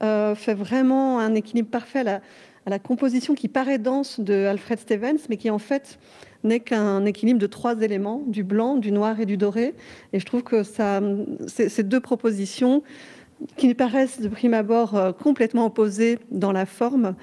fait 0.00 0.54
vraiment 0.54 1.18
un 1.18 1.34
équilibre 1.34 1.68
parfait 1.68 1.98
à 2.00 2.04
la, 2.04 2.14
à 2.66 2.70
la, 2.70 2.78
composition 2.78 3.34
qui 3.34 3.48
paraît 3.48 3.78
dense 3.78 4.18
de 4.18 4.46
Alfred 4.46 4.78
Stevens, 4.78 5.18
mais 5.28 5.36
qui 5.36 5.50
en 5.50 5.58
fait 5.58 5.98
n'est 6.44 6.60
qu'un 6.60 7.04
équilibre 7.04 7.38
de 7.38 7.46
trois 7.46 7.80
éléments, 7.80 8.22
du 8.26 8.42
blanc, 8.42 8.76
du 8.76 8.92
noir 8.92 9.20
et 9.20 9.26
du 9.26 9.36
doré. 9.36 9.74
Et 10.12 10.20
je 10.20 10.24
trouve 10.24 10.42
que 10.42 10.62
ça, 10.62 11.02
ces 11.46 11.82
deux 11.82 12.00
propositions, 12.00 12.82
qui 13.56 13.74
paraissent 13.74 14.20
de 14.20 14.28
prime 14.28 14.54
abord 14.54 14.94
euh, 14.94 15.12
complètement 15.12 15.66
opposées 15.66 16.18
dans 16.30 16.52
la 16.52 16.66
forme, 16.66 17.14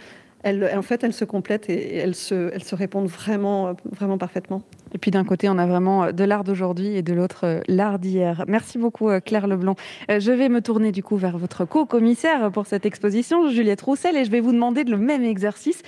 en 0.75 0.81
fait, 0.81 1.03
elles 1.03 1.13
se 1.13 1.25
complètent 1.25 1.69
et 1.69 1.95
elles 1.97 2.15
se, 2.15 2.51
elles 2.53 2.63
répondent 2.75 3.07
vraiment 3.07 3.75
parfaitement. 4.17 4.61
Et 4.93 4.97
puis 4.97 5.11
d'un 5.11 5.23
côté, 5.23 5.49
on 5.49 5.57
a 5.57 5.65
vraiment 5.65 6.05
euh, 6.05 6.11
de 6.11 6.23
l'art 6.23 6.43
d'aujourd'hui 6.43 6.95
et 6.95 7.01
de 7.01 7.13
l'autre, 7.13 7.41
euh, 7.43 7.59
l'art 7.67 7.99
d'hier. 7.99 8.43
Merci 8.47 8.77
beaucoup, 8.77 9.09
euh, 9.09 9.19
Claire 9.19 9.47
Leblanc. 9.47 9.75
Je 10.09 10.31
vais 10.31 10.49
me 10.49 10.61
tourner 10.61 10.91
du 10.91 11.03
coup 11.03 11.17
vers 11.17 11.37
votre 11.37 11.65
co-commissaire 11.65 12.51
pour 12.51 12.65
cette 12.65 12.85
exposition, 12.85 13.49
Juliette 13.49 13.81
Roussel, 13.81 14.15
et 14.15 14.25
je 14.25 14.31
vais 14.31 14.39
vous 14.39 14.51
demander 14.51 14.83
le 14.83 14.97
même 14.97 15.23
exercice. 15.23 15.81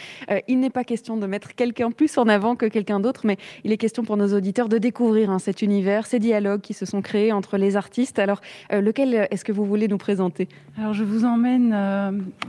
Il 0.48 0.60
n'est 0.60 0.70
pas 0.70 0.84
question 0.84 1.18
de 1.18 1.26
mettre 1.26 1.56
quelqu'un 1.56 1.92
plus 1.92 2.18
en 2.18 2.28
avant 2.28 2.56
que 2.56 2.66
quelqu'un 2.66 3.00
d'autre, 3.00 3.22
mais 3.26 3.38
il 3.64 3.72
est 3.72 3.78
question 3.78 4.04
pour 4.04 4.18
nos 4.18 4.36
auditeurs 4.36 4.70
de 4.70 4.78
découvrir 4.78 5.30
hein, 5.30 5.40
cet 5.40 5.62
univers, 5.62 6.06
ces 6.06 6.20
dialogues 6.20 6.62
qui 6.62 6.74
se 6.74 6.86
sont 6.86 7.02
créés 7.02 7.32
entre 7.32 7.58
les 7.58 7.76
artistes. 7.78 8.20
Alors, 8.20 8.42
lequel 8.72 9.28
est-ce 9.32 9.46
que 9.46 9.52
vous 9.52 9.66
voulez 9.66 9.88
nous 9.88 9.98
présenter? 9.98 10.48
Alors, 10.78 10.94
je 10.94 11.04
vous 11.04 11.26
emmène 11.26 11.76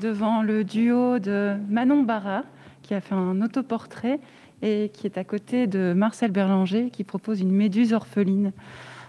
devant 0.01 0.43
le 0.43 0.65
duo 0.65 1.19
de 1.19 1.55
Manon 1.69 2.03
Barra, 2.03 2.43
qui 2.83 2.95
a 2.95 3.01
fait 3.01 3.15
un 3.15 3.41
autoportrait 3.43 4.19
et 4.63 4.91
qui 4.93 5.07
est 5.07 5.19
à 5.19 5.25
côté 5.25 5.67
de 5.67 5.93
Marcel 5.95 6.31
Berlanger, 6.31 6.91
qui 6.91 7.05
propose 7.05 7.41
une 7.41 7.53
méduse 7.53 7.93
orpheline. 7.93 8.53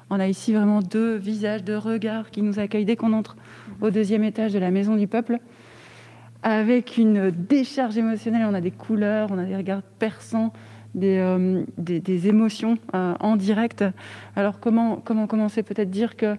On 0.10 0.20
a 0.20 0.28
ici 0.28 0.54
vraiment 0.54 0.82
deux 0.82 1.16
visages, 1.16 1.64
deux 1.64 1.78
regards 1.78 2.32
qui 2.32 2.42
nous 2.42 2.60
accueillent 2.60 2.86
dès 2.86 2.96
qu'on 2.96 3.14
entre 3.14 3.36
au 3.80 3.90
deuxième 3.90 4.24
étage 4.24 4.54
de 4.54 4.60
la 4.60 4.72
Maison 4.72 4.96
du 4.96 5.08
Peuple, 5.08 5.40
avec 6.44 6.98
une 6.98 7.32
décharge 7.32 7.98
émotionnelle. 7.98 8.46
On 8.50 8.54
a 8.54 8.62
des 8.62 8.72
couleurs, 8.72 9.30
on 9.32 9.38
a 9.38 9.46
des 9.46 9.56
regards 9.56 9.84
perçants, 10.00 10.52
des, 10.96 11.18
euh, 11.18 11.64
des, 11.78 12.28
émotions 12.28 12.78
euh, 12.94 13.14
en 13.20 13.36
direct. 13.36 13.86
Alors 14.36 14.60
comment, 14.60 14.98
comment 14.98 15.28
commencer? 15.28 15.64
Peut-être 15.64 15.90
dire 15.90 16.18
que 16.18 16.36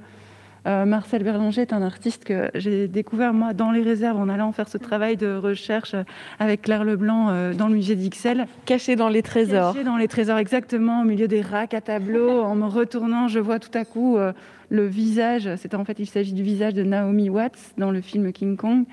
euh, 0.67 0.85
Marcel 0.85 1.25
Berlanger 1.25 1.63
est 1.63 1.73
un 1.73 1.83
artiste 1.83 2.25
que 2.25 2.49
j'ai 2.55 2.87
découvert 2.87 3.33
moi 3.33 3.53
dans 3.53 3.73
les 3.73 3.83
réserves 3.83 4.19
en 4.19 4.29
allant 4.29 4.53
faire 4.53 4.69
ce 4.69 4.79
travail 4.79 5.17
de 5.17 5.35
recherche 5.35 5.97
avec 6.39 6.63
Claire 6.63 6.85
Leblanc 6.85 7.31
euh, 7.31 7.53
dans 7.53 7.67
le 7.67 7.75
musée 7.75 7.97
d'Ixelles. 7.97 8.47
Caché 8.65 8.95
dans 8.95 9.09
les 9.09 9.23
trésors. 9.23 9.73
Caché 9.73 9.85
dans 9.85 9.97
les 9.97 10.07
trésors, 10.07 10.39
exactement, 10.39 11.03
au 11.03 11.05
milieu 11.05 11.27
des 11.27 11.41
racks 11.41 11.75
à 11.75 11.81
tableaux. 11.81 12.41
en 12.43 12.55
me 12.55 12.67
retournant, 12.67 13.27
je 13.27 13.41
vois 13.41 13.59
tout 13.59 13.77
à 13.77 13.85
coup 13.85 14.17
euh, 14.17 14.33
le 14.69 14.87
visage. 14.87 15.51
C'est 15.57 15.75
en 15.75 15.85
fait, 15.85 15.99
il 15.99 16.07
s'agit 16.07 16.33
du 16.33 16.45
visage 16.45 16.75
de 16.75 16.85
Naomi 16.85 17.29
Watts 17.29 17.73
dans 17.77 17.91
le 17.91 18.01
film 18.01 18.33
King 18.33 18.57
Kong, 18.57 18.85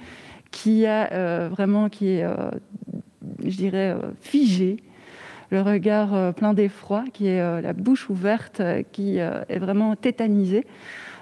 qui 0.50 0.88
a 0.88 1.48
vraiment, 1.50 1.90
qui 1.90 2.08
est, 2.08 2.26
je 3.46 3.56
dirais, 3.56 3.96
figé 4.20 4.78
le 5.52 5.62
regard 5.62 6.34
plein 6.34 6.54
d'effroi, 6.54 7.04
qui 7.14 7.28
est 7.28 7.62
la 7.62 7.74
bouche 7.74 8.10
ouverte, 8.10 8.62
qui 8.92 9.18
est 9.18 9.60
vraiment 9.60 9.96
tétanisée. 9.96 10.66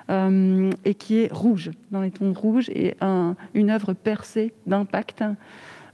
Euh, 0.09 0.71
et 0.85 0.93
qui 0.93 1.19
est 1.19 1.33
rouge, 1.33 1.71
dans 1.91 1.99
les 2.01 2.11
tons 2.11 2.31
rouges, 2.31 2.69
et 2.69 2.95
une 3.53 3.69
œuvre 3.69 3.91
percée 3.91 4.53
d'impact. 4.65 5.23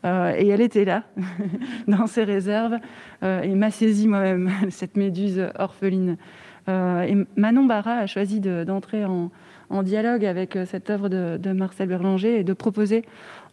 Euh, 0.06 0.36
et 0.38 0.50
elle 0.50 0.62
était 0.62 0.86
là, 0.86 1.04
dans 1.88 2.06
ses 2.06 2.24
réserves, 2.24 2.78
euh, 3.24 3.42
et 3.42 3.56
m'a 3.56 3.72
saisi 3.72 4.08
moi-même, 4.08 4.52
cette 4.70 4.98
méduse 4.98 5.48
orpheline. 5.58 6.18
et 6.68 7.16
Manon 7.36 7.66
Barra 7.66 7.94
a 7.94 8.06
choisi 8.06 8.40
d'entrer 8.40 9.04
en, 9.06 9.32
dialogue 9.82 10.26
avec 10.26 10.60
cette 10.68 10.92
œuvre 10.92 11.10
de, 11.10 11.52
Marcel 11.52 11.90
Berlanger 11.90 12.40
et 12.40 12.44
de 12.44 12.54
proposer 12.54 13.04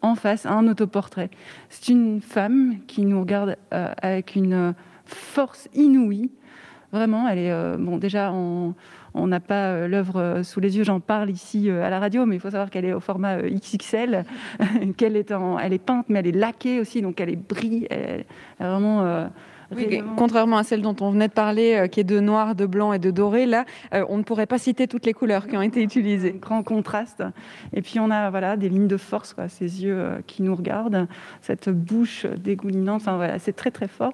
en 0.02 0.14
face 0.14 0.44
un 0.44 0.68
autoportrait. 0.68 1.30
C'est 1.70 1.90
une 1.90 2.20
femme 2.20 2.74
qui 2.86 3.06
nous 3.06 3.20
regarde 3.20 3.56
avec 3.70 4.36
une 4.36 4.74
force 5.06 5.70
inouïe, 5.72 6.30
Vraiment, 6.92 7.28
elle 7.28 7.38
est 7.38 7.76
bon. 7.78 7.98
Déjà, 7.98 8.32
on 9.14 9.26
n'a 9.26 9.40
pas 9.40 9.86
l'œuvre 9.88 10.42
sous 10.42 10.60
les 10.60 10.76
yeux. 10.76 10.84
J'en 10.84 11.00
parle 11.00 11.30
ici 11.30 11.70
à 11.70 11.90
la 11.90 11.98
radio, 11.98 12.26
mais 12.26 12.36
il 12.36 12.40
faut 12.40 12.50
savoir 12.50 12.70
qu'elle 12.70 12.84
est 12.84 12.92
au 12.92 13.00
format 13.00 13.42
XXL, 13.42 14.24
qu'elle 14.96 15.16
est 15.16 15.32
en, 15.32 15.58
elle 15.58 15.72
est 15.72 15.78
peinte, 15.78 16.06
mais 16.08 16.20
elle 16.20 16.28
est 16.28 16.32
laquée 16.32 16.80
aussi, 16.80 17.02
donc 17.02 17.20
elle 17.20 17.30
est 17.30 17.36
brille. 17.36 17.86
Elle 17.90 18.20
est 18.20 18.26
vraiment 18.58 19.28
contrairement 20.16 20.58
à 20.58 20.62
celle 20.62 20.82
dont 20.82 20.96
on 21.00 21.10
venait 21.10 21.28
de 21.28 21.32
parler, 21.32 21.74
euh, 21.74 21.86
qui 21.86 22.00
est 22.00 22.04
de 22.04 22.20
noir, 22.20 22.54
de 22.54 22.66
blanc 22.66 22.92
et 22.92 22.98
de 22.98 23.10
doré, 23.10 23.46
là, 23.46 23.64
euh, 23.94 24.04
on 24.08 24.18
ne 24.18 24.22
pourrait 24.22 24.46
pas 24.46 24.58
citer 24.58 24.88
toutes 24.88 25.06
les 25.06 25.12
couleurs 25.12 25.46
qui 25.46 25.56
ont 25.56 25.62
été 25.62 25.82
utilisées. 25.82 26.36
Grand 26.40 26.62
contraste. 26.62 27.22
Et 27.72 27.82
puis 27.82 28.00
on 28.00 28.10
a 28.10 28.30
voilà 28.30 28.56
des 28.56 28.68
lignes 28.68 28.88
de 28.88 28.96
force, 28.96 29.32
quoi, 29.32 29.48
ces 29.48 29.84
yeux 29.84 29.98
euh, 29.98 30.18
qui 30.26 30.42
nous 30.42 30.54
regardent, 30.54 31.06
cette 31.40 31.68
bouche 31.68 32.26
dégoulinante. 32.26 33.00
Enfin 33.00 33.16
voilà, 33.16 33.38
c'est 33.38 33.52
très 33.52 33.70
très 33.70 33.88
fort. 33.88 34.12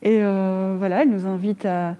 Et 0.00 0.20
voilà, 0.20 1.02
elle 1.02 1.10
nous 1.10 1.26
invite 1.26 1.66
à, 1.66 1.96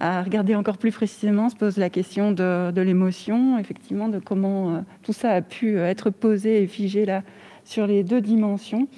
regarder 0.00 0.54
encore 0.54 0.78
plus 0.78 0.92
précisément, 0.92 1.48
se 1.48 1.56
pose 1.56 1.76
la 1.76 1.90
question 1.90 2.32
de, 2.32 2.70
de 2.70 2.80
l'émotion, 2.80 3.58
effectivement, 3.58 4.08
de 4.08 4.18
comment 4.18 4.84
tout 5.02 5.12
ça 5.12 5.30
a 5.30 5.42
pu 5.42 5.78
être 5.78 6.10
posé 6.10 6.62
et 6.62 6.66
figé 6.66 7.04
là 7.04 7.22
sur 7.64 7.86
les 7.86 8.02
deux 8.02 8.20
dimensions. 8.20 8.88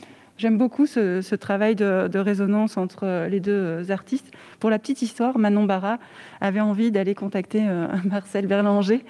J'aime 0.43 0.59
beaucoup 0.59 0.87
ce, 0.87 1.35
travail 1.37 1.77
de, 1.77 2.19
résonance 2.19 2.77
entre 2.77 3.29
les 3.29 3.39
deux 3.39 3.93
artistes. 3.93 4.33
Pour 4.59 4.71
la 4.71 4.81
petite 4.81 5.01
histoire, 5.01 5.39
Manon 5.39 5.67
Barra 5.67 6.01
avait 6.41 6.59
envie 6.59 6.91
d'aller 6.91 7.15
contacter 7.15 7.63
euh, 7.65 7.87
Marcel 8.11 8.49
Berlanger 8.49 9.05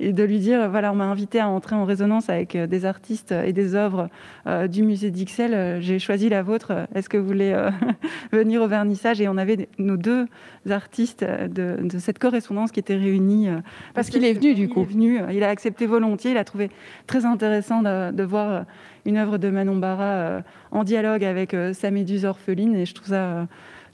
et 0.00 0.12
de 0.12 0.24
lui 0.24 0.40
dire 0.40 0.68
voilà, 0.68 0.90
on 0.90 0.96
m'a 0.96 1.04
invité 1.04 1.38
à 1.38 1.48
entrer 1.48 1.76
en 1.76 1.84
résonance 1.84 2.28
avec 2.28 2.56
euh, 2.56 2.66
des 2.66 2.86
artistes 2.86 3.30
et 3.30 3.52
des 3.52 3.76
œuvres 3.76 4.08
euh, 4.48 4.66
du 4.66 4.82
musée 4.82 5.12
d'Ixelles. 5.12 5.80
J'ai 5.80 6.00
choisi 6.00 6.28
la 6.28 6.42
vôtre. 6.42 6.88
Est-ce 6.96 7.08
que 7.08 7.18
vous 7.18 7.26
voulez 7.28 7.56
venir 8.32 8.62
au 8.62 8.66
vernissage? 8.66 9.20
Et 9.20 9.28
on 9.28 9.36
avait 9.36 9.68
nos 9.78 9.96
deux 9.96 10.26
artistes 10.68 11.24
de, 11.24 11.78
cette 12.00 12.18
correspondance 12.18 12.72
qui 12.72 12.80
étaient 12.80 12.96
réunis. 12.96 13.46
Parce 13.94 14.10
qu'il 14.10 14.24
est 14.24 14.32
venu, 14.32 14.54
du 14.54 14.68
coup. 14.68 14.80
Il 14.80 14.82
est 14.82 14.92
venu, 14.92 15.20
il 15.36 15.44
a 15.44 15.50
accepté 15.50 15.86
volontiers. 15.86 16.32
Il 16.32 16.36
a 16.36 16.42
trouvé 16.42 16.72
très 17.06 17.24
intéressant 17.24 17.82
de, 17.82 18.10
de 18.10 18.22
voir 18.24 18.64
une 19.06 19.16
œuvre 19.16 19.38
de 19.38 19.48
Manon 19.48 19.76
Barra 19.76 20.04
euh, 20.04 20.40
en 20.72 20.84
dialogue 20.84 21.24
avec 21.24 21.54
euh, 21.54 21.72
sa 21.72 21.90
méduse 21.90 22.24
orpheline. 22.24 22.74
Et 22.74 22.84
je 22.84 22.94
trouve 22.94 23.08
ça 23.08 23.24
euh, 23.24 23.44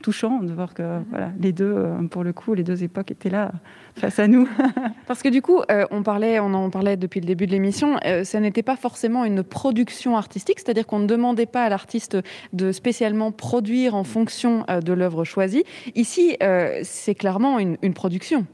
touchant 0.01 0.41
de 0.41 0.53
voir 0.53 0.75
que 0.75 0.83
voilà, 1.11 1.31
les 1.39 1.53
deux, 1.53 1.87
pour 2.11 2.25
le 2.25 2.33
coup, 2.33 2.55
les 2.55 2.65
deux 2.65 2.83
époques 2.83 3.13
étaient 3.13 3.31
là 3.31 3.53
face 3.95 4.19
à 4.19 4.27
nous. 4.27 4.49
Parce 5.07 5.23
que 5.23 5.29
du 5.29 5.43
coup, 5.43 5.61
on 5.93 6.03
parlait, 6.03 6.41
on 6.41 6.55
en 6.55 6.71
parlait 6.71 6.97
depuis 6.97 7.21
le 7.21 7.27
début 7.27 7.47
de 7.47 7.53
l'émission, 7.53 8.01
ça 8.25 8.41
n'était 8.41 8.65
pas 8.65 8.75
forcément 8.75 9.25
une 9.25 9.45
production 9.45 10.17
artistique, 10.17 10.59
c'est-à-dire 10.59 10.89
qu'on 10.89 10.99
ne 10.99 11.07
demandait 11.07 11.47
pas 11.47 11.63
à 11.63 11.69
l'artiste 11.69 12.19
de 12.53 12.73
spécialement 12.73 13.31
produire 13.31 13.95
en 13.95 14.03
fonction 14.03 14.65
de 14.69 14.93
l'œuvre 14.93 15.23
choisie. 15.23 15.63
Ici, 15.95 16.37
c'est 16.83 17.15
clairement 17.15 17.61
une 17.61 17.95
production. 17.95 18.45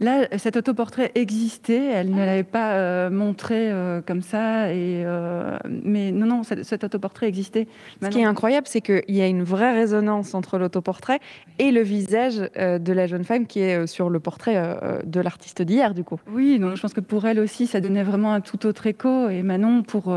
Là, 0.00 0.28
cet 0.38 0.56
autoportrait 0.56 1.10
existait, 1.16 1.84
elle 1.86 2.12
ne 2.12 2.24
l'avait 2.24 2.44
pas 2.44 2.74
euh, 2.74 3.10
montré 3.10 3.68
euh, 3.68 4.00
comme 4.00 4.22
ça, 4.22 4.72
et, 4.72 5.02
euh, 5.04 5.58
mais 5.68 6.12
non, 6.12 6.26
non, 6.26 6.42
cet, 6.44 6.84
autoportrait 6.84 7.26
existait. 7.26 7.66
Ce 8.00 8.06
qui 8.08 8.20
est 8.20 8.24
incroyable, 8.24 8.68
c'est 8.68 8.80
qu'il 8.80 9.02
y 9.08 9.20
a 9.20 9.26
une 9.26 9.42
vraie 9.42 9.72
résonance 9.72 10.34
entre 10.34 10.56
l'autoportrait 10.56 11.18
et 11.58 11.72
le 11.72 11.82
visage 11.82 12.36
de 12.36 12.92
la 12.92 13.08
jeune 13.08 13.24
femme 13.24 13.46
qui 13.48 13.58
est 13.58 13.88
sur 13.88 14.08
le 14.08 14.20
portrait 14.20 14.78
de 15.04 15.20
l'artiste 15.20 15.62
d'hier, 15.62 15.94
du 15.94 16.04
coup. 16.04 16.20
Oui, 16.30 16.60
donc 16.60 16.76
je 16.76 16.80
pense 16.80 16.92
que 16.92 17.00
pour 17.00 17.26
elle 17.26 17.40
aussi, 17.40 17.66
ça 17.66 17.80
donnait 17.80 18.04
vraiment 18.04 18.32
un 18.32 18.40
tout 18.40 18.66
autre 18.66 18.86
écho, 18.86 19.28
et 19.28 19.42
Manon, 19.42 19.82
pour 19.82 20.14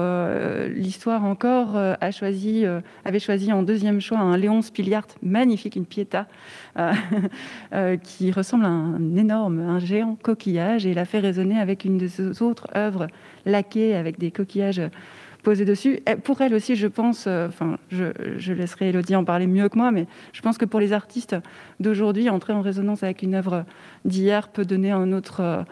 l'histoire 0.70 1.24
encore, 1.24 1.76
a 1.76 2.12
choisi, 2.12 2.66
avait 3.04 3.20
choisi 3.20 3.52
en 3.52 3.64
deuxième 3.64 4.00
choix 4.00 4.20
un 4.20 4.38
Léon 4.38 4.62
Spiliart 4.62 5.08
magnifique, 5.24 5.76
une 5.76 5.86
Pietà, 5.86 6.28
qui 8.04 8.32
ressemble 8.32 8.66
à 8.66 8.70
un 8.70 9.16
énorme 9.16 9.60
un 9.60 9.80
géant 9.80 10.18
coquillage 10.22 10.86
et 10.86 10.92
il 10.92 11.00
a 11.00 11.06
fait 11.06 11.20
résonner 11.20 11.60
avec 11.60 11.86
une 11.86 11.98
de 11.98 12.08
ses 12.08 12.42
autres 12.42 12.68
œuvres 12.76 13.08
laquées 13.46 13.96
avec 13.96 14.20
des 14.20 14.32
coquillages 14.32 14.82
posés 15.42 15.66
dessus. 15.66 16.00
pour 16.24 16.42
elle 16.42 16.54
aussi, 16.54 16.76
je 16.76 16.88
pense, 16.88 17.26
euh, 17.28 17.48
enfin, 17.48 17.78
je, 17.90 18.54
laisserai 18.54 18.90
Elodie 18.90 19.16
en 19.16 19.26
parler 19.26 19.48
mieux 19.48 19.70
que 19.70 19.78
moi, 19.78 19.92
mais 19.92 20.08
je 20.34 20.42
pense 20.42 20.58
que 20.58 20.66
pour 20.66 20.80
les 20.80 20.94
artistes 20.94 21.36
d'aujourd'hui, 21.80 22.30
entrer 22.30 22.54
en 22.54 22.62
résonance 22.62 23.04
avec 23.04 23.22
une 23.22 23.36
œuvre 23.36 23.66
d'hier 24.06 24.50
peut 24.50 24.66
donner 24.66 24.94
euh, 24.94 25.04
une 25.04 25.14
autre 25.14 25.66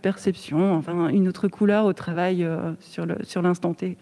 perception, 0.00 0.74
enfin, 0.74 1.08
une 1.08 1.28
autre 1.28 1.48
couleur 1.48 1.86
au 1.86 1.92
travail 1.92 2.44
euh, 2.44 2.72
sur 2.80 3.42
l'instant 3.42 3.74
T. 3.74 3.96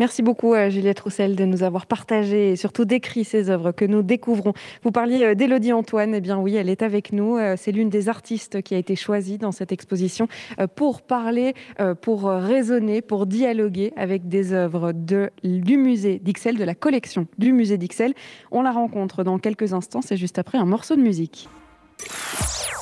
Merci 0.00 0.22
beaucoup 0.22 0.54
euh, 0.54 0.70
Juliette 0.70 0.98
Roussel 1.00 1.36
de 1.36 1.44
nous 1.44 1.62
avoir 1.62 1.86
partagé 1.86 2.50
et 2.50 2.56
surtout 2.56 2.84
décrit 2.84 3.24
ces 3.24 3.48
œuvres 3.48 3.70
que 3.70 3.84
nous 3.84 4.02
découvrons. 4.02 4.52
Vous 4.82 4.90
parliez 4.90 5.22
euh, 5.22 5.34
d'Élodie 5.34 5.72
Antoine, 5.72 6.14
eh 6.14 6.20
bien 6.20 6.36
oui, 6.38 6.56
elle 6.56 6.68
est 6.68 6.82
avec 6.82 7.12
nous. 7.12 7.36
Euh, 7.36 7.54
c'est 7.56 7.70
l'une 7.70 7.90
des 7.90 8.08
artistes 8.08 8.60
qui 8.62 8.74
a 8.74 8.78
été 8.78 8.96
choisie 8.96 9.38
dans 9.38 9.52
cette 9.52 9.70
exposition 9.70 10.26
pour 10.74 11.02
parler, 11.02 11.54
pour 12.00 12.24
raisonner, 12.24 13.02
pour 13.02 13.26
dialoguer 13.26 13.92
avec 13.96 14.28
des 14.28 14.52
œuvres 14.52 14.92
de, 14.92 15.30
du 15.42 15.76
musée 15.76 16.18
d'Ixelles, 16.18 16.56
de 16.56 16.64
la 16.64 16.74
collection 16.74 17.26
du 17.38 17.52
musée 17.52 17.78
d'Ixelles. 17.78 18.14
On 18.50 18.62
la 18.62 18.72
rencontre 18.72 19.24
dans 19.24 19.38
quelques 19.38 19.72
instants, 19.72 20.02
c'est 20.02 20.16
juste 20.16 20.38
après 20.38 20.58
un 20.58 20.64
morceau 20.64 20.96
de 20.96 21.02
musique. 21.02 21.48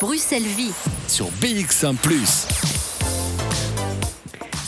Bruxelles 0.00 0.42
Vie 0.42 0.72
sur 1.08 1.26
BX1⁇ 1.26 1.94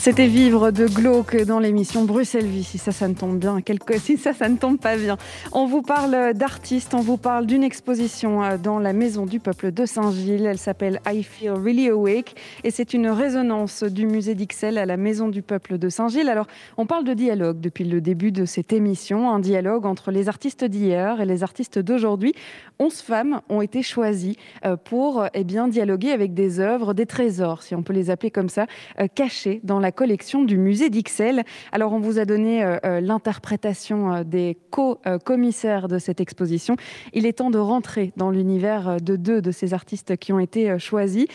c'était 0.05 0.27
vivre 0.27 0.69
de 0.69 0.85
glauque 0.85 1.35
dans 1.35 1.57
l'émission 1.57 2.05
Bruxelles 2.05 2.45
Vie. 2.45 2.63
Si 2.63 2.77
ça, 2.77 2.91
ça 2.91 3.07
ne 3.07 3.15
tombe 3.15 3.39
bien. 3.39 3.57
Si 3.97 4.17
ça, 4.17 4.33
ça 4.33 4.49
ne 4.49 4.57
tombe 4.57 4.77
pas 4.77 4.97
bien. 4.97 5.17
On 5.51 5.65
vous 5.65 5.81
parle 5.81 6.35
d'artistes, 6.35 6.93
on 6.93 6.99
vous 6.99 7.17
parle 7.17 7.47
d'une 7.47 7.63
exposition 7.63 8.43
euh, 8.43 8.57
dans 8.59 8.77
la 8.77 8.93
Maison 8.93 9.25
du 9.25 9.39
Peuple 9.39 9.71
de 9.71 9.87
Saint-Gilles. 9.87 10.45
Elle 10.45 10.59
s'appelle 10.59 11.01
I 11.07 11.23
Feel 11.23 11.53
Really 11.53 11.89
Awake 11.89 12.35
et 12.63 12.69
c'est 12.69 12.93
une 12.93 13.07
résonance 13.07 13.81
du 13.81 14.05
musée 14.05 14.35
d'Ixelles 14.35 14.77
à 14.77 14.85
la 14.85 14.95
Maison 14.95 15.27
du 15.27 15.41
Peuple 15.41 15.79
de 15.79 15.89
Saint-Gilles. 15.89 16.29
Alors, 16.29 16.45
on 16.77 16.85
parle 16.85 17.03
de 17.03 17.15
dialogue 17.15 17.59
depuis 17.59 17.85
le 17.85 17.99
début 17.99 18.31
de 18.31 18.45
cette 18.45 18.73
émission, 18.73 19.31
un 19.31 19.39
dialogue 19.39 19.87
entre 19.87 20.11
les 20.11 20.29
artistes 20.29 20.65
d'hier 20.65 21.19
et 21.19 21.25
les 21.25 21.41
artistes 21.41 21.79
d'aujourd'hui. 21.79 22.35
Onze 22.77 23.01
femmes 23.01 23.41
ont 23.49 23.61
été 23.61 23.81
choisies 23.81 24.37
euh, 24.65 24.75
pour 24.75 25.25
eh 25.33 25.43
bien, 25.43 25.67
dialoguer 25.67 26.11
avec 26.11 26.35
des 26.35 26.59
œuvres, 26.59 26.93
des 26.93 27.07
trésors, 27.07 27.63
si 27.63 27.73
on 27.73 27.81
peut 27.81 27.93
les 27.93 28.11
appeler 28.11 28.29
comme 28.29 28.49
ça, 28.49 28.67
euh, 28.99 29.07
cachés 29.07 29.61
dans 29.63 29.79
la 29.79 29.94
collection 29.95 30.43
du 30.43 30.57
musée 30.57 30.89
d'Ixelles. 30.89 31.43
Alors, 31.71 31.93
on 31.93 31.99
vous 31.99 32.19
a 32.19 32.25
donné 32.25 32.63
euh, 32.63 32.77
euh, 32.85 33.01
l'interprétation 33.01 34.13
euh, 34.13 34.23
des 34.23 34.57
co-commissaires 34.69 35.87
de 35.87 35.97
cette 35.97 36.21
exposition. 36.21 36.75
Il 37.13 37.25
est 37.25 37.33
temps 37.33 37.49
de 37.49 37.57
rentrer 37.57 38.13
dans 38.17 38.29
l'univers 38.29 39.01
de 39.01 39.15
deux 39.15 39.41
de 39.41 39.51
ces 39.51 39.73
artistes 39.73 40.17
qui 40.17 40.33
ont 40.33 40.39
été 40.39 40.77
choisis, 40.77 41.25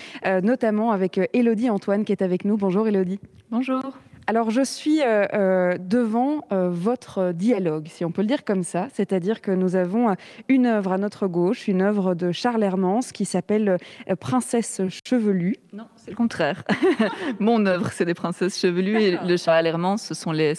notamment 0.42 0.92
avec 0.92 1.20
Elodie 1.32 1.70
Antoine 1.70 2.04
qui 2.04 2.12
est 2.12 2.22
avec 2.22 2.44
nous. 2.44 2.56
Bonjour 2.56 2.86
Elodie. 2.86 3.18
Bonjour. 3.50 3.80
Alors, 4.30 4.50
je 4.52 4.62
suis 4.62 5.02
euh, 5.02 5.26
euh, 5.34 5.76
devant 5.76 6.46
euh, 6.52 6.70
votre 6.70 7.32
dialogue, 7.32 7.88
si 7.88 8.04
on 8.04 8.12
peut 8.12 8.22
le 8.22 8.28
dire 8.28 8.44
comme 8.44 8.62
ça. 8.62 8.86
C'est-à-dire 8.94 9.40
que 9.40 9.50
nous 9.50 9.74
avons 9.74 10.14
une 10.46 10.66
œuvre 10.66 10.92
à 10.92 10.98
notre 10.98 11.26
gauche, 11.26 11.66
une 11.66 11.82
œuvre 11.82 12.14
de 12.14 12.30
Charles 12.30 12.62
Hermans 12.62 13.00
qui 13.12 13.24
s'appelle 13.24 13.78
Princesse 14.20 14.82
chevelue. 15.04 15.56
Non, 15.72 15.88
c'est 15.96 16.12
le 16.12 16.16
contraire. 16.16 16.62
Mon 17.40 17.66
œuvre, 17.66 17.90
c'est 17.90 18.04
des 18.04 18.14
princesses 18.14 18.56
chevelues 18.56 19.02
et 19.02 19.18
le 19.18 19.36
Charles 19.36 19.66
Hermans, 19.66 19.96
ce 19.96 20.14
sont 20.14 20.30
les 20.30 20.54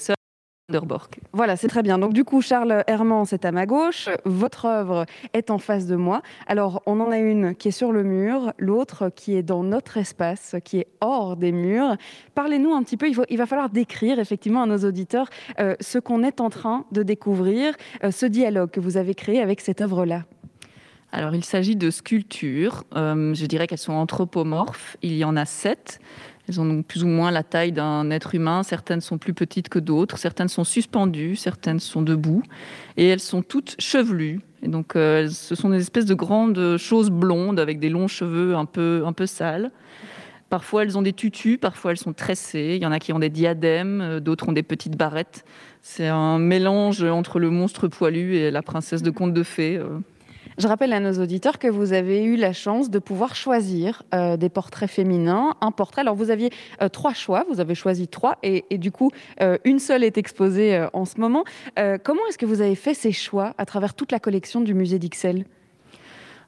voilà, 1.33 1.55
c'est 1.55 1.67
très 1.67 1.83
bien. 1.83 1.97
Donc 1.97 2.13
du 2.13 2.23
coup, 2.23 2.41
Charles 2.41 2.83
Hermans 2.87 3.25
c'est 3.25 3.45
à 3.45 3.51
ma 3.51 3.65
gauche. 3.65 4.09
Votre 4.25 4.65
œuvre 4.65 5.05
est 5.33 5.49
en 5.51 5.57
face 5.57 5.85
de 5.87 5.95
moi. 5.95 6.21
Alors, 6.47 6.81
on 6.85 6.99
en 6.99 7.11
a 7.11 7.17
une 7.17 7.55
qui 7.55 7.69
est 7.69 7.71
sur 7.71 7.91
le 7.91 8.03
mur, 8.03 8.53
l'autre 8.57 9.09
qui 9.15 9.35
est 9.35 9.43
dans 9.43 9.63
notre 9.63 9.97
espace, 9.97 10.55
qui 10.63 10.79
est 10.79 10.87
hors 11.01 11.35
des 11.37 11.51
murs. 11.51 11.95
Parlez-nous 12.35 12.73
un 12.73 12.83
petit 12.83 12.97
peu. 12.97 13.09
Il, 13.29 13.37
va 13.37 13.45
falloir 13.45 13.69
décrire 13.69 14.19
effectivement 14.19 14.63
à 14.63 14.65
nos 14.65 14.79
auditeurs 14.79 15.27
euh, 15.59 15.75
ce 15.79 15.99
qu'on 15.99 16.23
est 16.23 16.41
en 16.41 16.49
train 16.49 16.85
de 16.91 17.03
découvrir, 17.03 17.73
euh, 18.03 18.11
ce 18.11 18.25
dialogue 18.25 18.71
que 18.71 18.79
vous 18.79 18.97
avez 18.97 19.15
créé 19.15 19.41
avec 19.41 19.61
cette 19.61 19.81
œuvre-là. 19.81 20.23
Alors, 21.13 21.35
il 21.35 21.43
s'agit 21.43 21.75
de 21.75 21.89
sculptures. 21.89 22.85
Euh, 22.95 23.33
je 23.33 23.45
dirais 23.45 23.67
qu'elles 23.67 23.77
sont 23.77 23.93
anthropomorphes. 23.93 24.95
Il 25.01 25.13
y 25.13 25.25
en 25.25 25.35
a 25.35 25.45
sept. 25.45 25.99
Elles 26.51 26.59
ont 26.59 26.83
plus 26.83 27.05
ou 27.05 27.07
moins 27.07 27.31
la 27.31 27.43
taille 27.43 27.71
d'un 27.71 28.11
être 28.11 28.35
humain. 28.35 28.63
Certaines 28.63 28.99
sont 28.99 29.17
plus 29.17 29.33
petites 29.33 29.69
que 29.69 29.79
d'autres. 29.79 30.17
Certaines 30.17 30.49
sont 30.49 30.65
suspendues. 30.65 31.37
Certaines 31.37 31.79
sont 31.79 32.01
debout. 32.01 32.43
Et 32.97 33.07
elles 33.07 33.21
sont 33.21 33.41
toutes 33.41 33.77
chevelues. 33.79 34.41
Et 34.61 34.67
donc, 34.67 34.97
euh, 34.97 35.29
ce 35.29 35.55
sont 35.55 35.69
des 35.69 35.79
espèces 35.79 36.05
de 36.05 36.13
grandes 36.13 36.75
choses 36.75 37.09
blondes 37.09 37.57
avec 37.57 37.79
des 37.79 37.89
longs 37.89 38.09
cheveux 38.09 38.55
un 38.55 38.65
peu, 38.65 39.03
un 39.05 39.13
peu 39.13 39.25
sales. 39.25 39.71
Parfois, 40.49 40.83
elles 40.83 40.97
ont 40.97 41.01
des 41.01 41.13
tutus. 41.13 41.57
Parfois, 41.57 41.91
elles 41.91 41.97
sont 41.97 42.11
tressées. 42.11 42.73
Il 42.75 42.83
y 42.83 42.85
en 42.85 42.91
a 42.91 42.99
qui 42.99 43.13
ont 43.13 43.19
des 43.19 43.29
diadèmes. 43.29 44.01
Euh, 44.01 44.19
d'autres 44.19 44.49
ont 44.49 44.53
des 44.53 44.63
petites 44.63 44.97
barrettes. 44.97 45.45
C'est 45.81 46.09
un 46.09 46.37
mélange 46.37 47.01
entre 47.01 47.39
le 47.39 47.49
monstre 47.49 47.87
poilu 47.87 48.35
et 48.35 48.51
la 48.51 48.61
princesse 48.61 49.03
de 49.03 49.09
conte 49.09 49.33
de 49.33 49.43
fées. 49.43 49.81
Je 50.57 50.67
rappelle 50.67 50.93
à 50.93 50.99
nos 50.99 51.13
auditeurs 51.21 51.59
que 51.59 51.67
vous 51.67 51.93
avez 51.93 52.23
eu 52.23 52.35
la 52.35 52.53
chance 52.53 52.89
de 52.89 52.99
pouvoir 52.99 53.35
choisir 53.35 54.03
euh, 54.13 54.37
des 54.37 54.49
portraits 54.49 54.89
féminins, 54.89 55.55
un 55.61 55.71
portrait. 55.71 56.01
Alors 56.01 56.15
vous 56.15 56.29
aviez 56.29 56.49
euh, 56.81 56.89
trois 56.89 57.13
choix, 57.13 57.45
vous 57.49 57.59
avez 57.59 57.75
choisi 57.75 58.07
trois, 58.07 58.37
et, 58.43 58.63
du 58.77 58.91
coup 58.91 59.11
euh, 59.41 59.57
une 59.63 59.79
seule 59.79 60.03
est 60.03 60.17
exposée 60.17 60.85
en 60.93 61.05
ce 61.05 61.19
moment. 61.19 61.43
comment 62.03 62.21
est-ce 62.27 62.37
que 62.37 62.45
vous 62.45 62.61
avez 62.61 62.75
fait 62.75 62.93
ces 62.93 63.11
choix 63.11 63.53
à 63.57 63.65
travers 63.65 63.93
toute 63.93 64.11
la 64.11 64.19
collection 64.19 64.61
du 64.61 64.73
musée 64.73 64.99
d'Ixelles? 64.99 65.45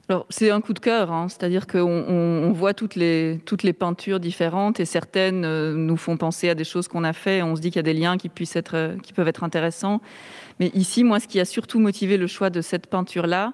Alors, 0.10 0.26
c'est 0.30 0.50
un 0.50 0.60
coup 0.60 0.74
de 0.74 0.80
cœur, 0.80 1.14
hein. 1.14 1.30
c'est-à-dire 1.30 1.66
qu'on 1.66 1.82
on, 1.82 2.52
voit 2.52 2.74
toutes 2.74 2.96
les, 2.96 3.40
toutes 3.46 3.64
les 3.64 3.72
peintures 3.72 4.20
différentes 4.20 4.82
et 4.82 4.86
certaines 4.86 5.74
nous 5.74 5.98
font 5.98 6.18
penser 6.18 6.50
à 6.50 6.56
des 6.56 6.66
choses 6.66 6.90
qu'on 6.90 7.06
a 7.06 7.14
fait. 7.14 7.42
On 7.42 7.56
se 7.56 7.62
dit 7.62 7.70
qu'il 7.70 7.78
y 7.78 7.80
a 7.80 7.84
des 7.84 7.94
liens 7.94 8.18
qui, 8.18 8.28
puissent 8.28 8.58
être, 8.58 8.98
qui 9.02 9.14
peuvent 9.14 9.30
être 9.30 9.46
intéressants. 9.46 10.02
Mais 10.60 10.72
ici, 10.74 11.06
moi, 11.06 11.22
ce 11.22 11.28
qui 11.28 11.40
a 11.40 11.46
surtout 11.46 11.80
motivé 11.80 12.18
le 12.18 12.28
choix 12.28 12.50
de 12.50 12.60
cette 12.60 12.88
peinture-là, 12.88 13.54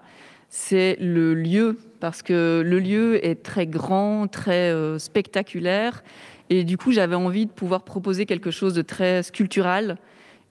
c'est 0.50 0.98
le 1.00 1.34
lieu, 1.34 1.78
parce 2.00 2.22
que 2.22 2.62
le 2.66 2.80
lieu 2.80 3.26
est 3.26 3.44
très 3.44 3.68
grand, 3.68 4.28
très 4.28 4.72
euh, 4.72 5.00
spectaculaire. 5.00 6.04
Et 6.50 6.64
du 6.64 6.78
coup, 6.78 6.92
j'avais 6.92 7.16
envie 7.16 7.46
de 7.46 7.52
pouvoir 7.52 7.84
proposer 7.84 8.26
quelque 8.26 8.52
chose 8.52 8.74
de 8.74 8.82
très 8.82 9.24
sculptural. 9.24 9.98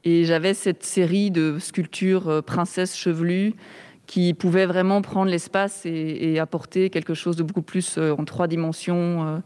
Et 0.05 0.24
j'avais 0.24 0.55
cette 0.55 0.84
série 0.84 1.30
de 1.30 1.59
sculptures 1.59 2.42
princesses 2.44 2.96
chevelues 2.96 3.55
qui 4.09 4.32
pouvait 4.32 4.66
vraiment 4.66 5.03
prendre 5.03 5.30
l'espace 5.30 5.82
et, 5.84 6.40
apporter 6.40 6.90
quelque 6.90 7.14
chose 7.14 7.36
de 7.36 7.42
beaucoup 7.44 7.62
plus 7.62 7.96
euh, 7.99 8.14
en 8.18 8.24
trois 8.24 8.49
dimensions. 8.49 9.26
Euh. 9.26 9.38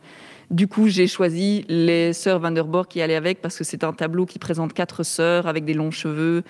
Du 0.50 0.68
coup, 0.68 0.88
j'ai 0.88 1.08
choisi 1.08 1.64
les 1.68 2.12
sœurs 2.12 2.38
Van 2.38 2.52
der 2.52 2.64
Borg 2.64 2.86
qui 2.86 3.02
allaient 3.02 3.16
avec 3.16 3.42
parce 3.42 3.58
que 3.58 3.64
c'est 3.64 3.84
un 3.84 3.92
tableau 3.92 4.24
qui 4.24 4.38
présente 4.38 4.72
quatre 4.72 5.02
sœurs 5.02 5.48
avec 5.48 5.64
des 5.64 5.74
longs 5.74 5.90
cheveux, 5.90 6.44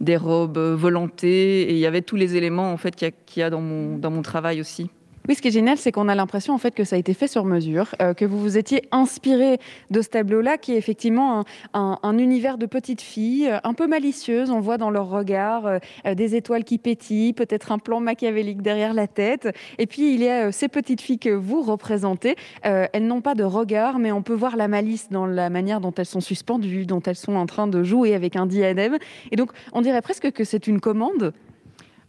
des 0.00 0.16
robes 0.16 0.58
euh, 0.58 0.74
volantées 0.74 1.62
et 1.62 1.72
il 1.72 1.78
y 1.78 1.86
avait 1.86 2.02
tous 2.02 2.16
les 2.16 2.36
éléments 2.36 2.72
en 2.72 2.76
fait 2.76 2.96
qu'il 2.96 3.40
y 3.40 3.42
a, 3.42 3.50
dans, 3.50 3.60
mon, 3.60 3.98
dans 3.98 4.10
mon 4.10 4.22
travail 4.22 4.60
aussi. 4.60 4.90
Oui, 5.28 5.34
ce 5.34 5.42
qui 5.42 5.48
est 5.48 5.52
génial, 5.52 5.76
c'est 5.76 5.92
qu'on 5.92 6.08
a 6.08 6.14
l'impression 6.14 6.54
en 6.54 6.58
fait 6.58 6.74
que 6.74 6.82
ça 6.82 6.96
a 6.96 6.98
été 6.98 7.12
fait 7.12 7.28
sur 7.28 7.44
mesure, 7.44 7.94
euh, 8.00 8.14
que 8.14 8.24
vous 8.24 8.40
vous 8.40 8.56
étiez 8.56 8.88
inspiré 8.90 9.58
de 9.90 10.00
ce 10.00 10.08
tableau-là, 10.08 10.56
qui 10.56 10.72
est 10.72 10.78
effectivement 10.78 11.44
un, 11.74 12.18
univers 12.18 12.56
de 12.56 12.64
petites 12.64 13.02
filles, 13.02 13.48
euh, 13.48 13.58
un 13.62 13.74
peu 13.74 13.86
malicieuses. 13.86 14.50
On 14.50 14.60
voit 14.60 14.78
dans 14.78 14.90
leur 14.90 15.10
regard 15.10 15.66
euh, 15.66 15.78
des 16.14 16.36
étoiles 16.36 16.64
qui 16.64 16.78
pétillent, 16.78 17.34
peut-être 17.34 17.70
un 17.70 17.78
plan 17.78 18.00
machiavélique 18.00 18.62
derrière 18.62 18.94
la 18.94 19.06
tête. 19.06 19.54
Et 19.78 19.86
puis 19.86 20.14
il 20.14 20.22
y 20.22 20.28
a 20.28 20.52
ces 20.52 20.68
petites 20.68 21.02
filles 21.02 21.18
que 21.18 21.30
vous 21.30 21.60
représentez. 21.62 22.34
elles 22.62 23.06
n'ont 23.06 23.20
pas 23.20 23.34
de 23.34 23.44
regard, 23.44 23.98
mais 23.98 24.12
on 24.12 24.22
peut 24.22 24.34
voir 24.34 24.56
la 24.56 24.68
malice 24.68 25.10
dans 25.10 25.26
la 25.26 25.50
manière 25.50 25.80
dont 25.80 25.92
elles 25.92 26.06
sont 26.06 26.20
suspendues, 26.20 26.86
dont 26.86 27.00
elles 27.00 27.16
sont 27.16 27.36
en 27.36 27.46
train 27.46 27.66
de 27.66 27.82
jouer 27.82 28.14
avec 28.14 28.36
un 28.36 28.46
diadème. 28.46 28.96
Et 29.30 29.36
donc, 29.36 29.52
on 29.72 29.82
dirait 29.82 30.02
presque 30.02 30.32
que 30.32 30.44
c'est 30.44 30.66
une 30.66 30.80
commande 30.80 31.32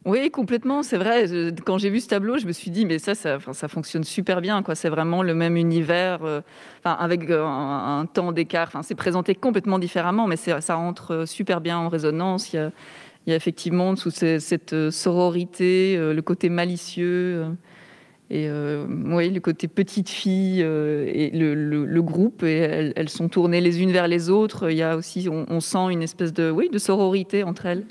oui, 0.03 0.31
complètement, 0.31 0.81
c'est 0.81 0.97
vrai. 0.97 1.27
Quand 1.63 1.77
j'ai 1.77 1.91
vu 1.91 1.99
ce 1.99 2.07
tableau, 2.07 2.39
je 2.39 2.47
me 2.47 2.51
suis 2.53 2.71
dit, 2.71 2.87
mais 2.87 2.97
ça, 2.97 3.13
ça, 3.13 3.67
fonctionne 3.67 4.03
super 4.03 4.41
bien. 4.41 4.63
C'est 4.73 4.89
vraiment 4.89 5.21
le 5.21 5.35
même 5.35 5.57
univers, 5.57 6.23
euh, 6.23 6.41
avec 6.83 7.29
euh, 7.29 7.45
un, 7.45 8.07
temps 8.11 8.31
d'écart. 8.31 8.71
c'est 8.81 8.95
présenté 8.95 9.35
complètement 9.35 9.77
différemment, 9.77 10.25
mais 10.25 10.37
ça 10.37 10.77
entre 10.77 11.13
euh, 11.13 11.25
super 11.27 11.61
bien 11.61 11.77
en 11.77 11.87
résonance. 11.87 12.51
Il 12.51 12.71
y 13.27 13.31
a, 13.31 13.35
effectivement 13.35 13.95
sous 13.95 14.09
cette 14.09 14.89
sororité, 14.89 15.95
le 15.97 16.21
côté 16.21 16.49
malicieux. 16.49 17.45
et 18.31 18.49
oui, 18.49 19.29
le 19.29 19.39
côté 19.39 19.67
petite 19.67 20.09
fille 20.09 20.61
et 20.61 21.29
le, 21.31 22.01
groupe, 22.01 22.41
elles, 22.41 23.09
sont 23.09 23.29
tournées 23.29 23.61
les 23.61 23.83
unes 23.83 23.91
vers 23.91 24.07
les 24.07 24.31
autres. 24.31 24.71
Il 24.71 24.77
y 24.77 24.81
a 24.81 24.97
aussi, 24.97 25.29
on, 25.29 25.45
on 25.47 25.59
sent 25.59 25.91
une 25.91 26.01
espèce 26.01 26.33
de, 26.33 26.49
oui, 26.49 26.69
de 26.71 26.79
sororité 26.79 27.43
entre 27.43 27.67
elles. 27.67 27.85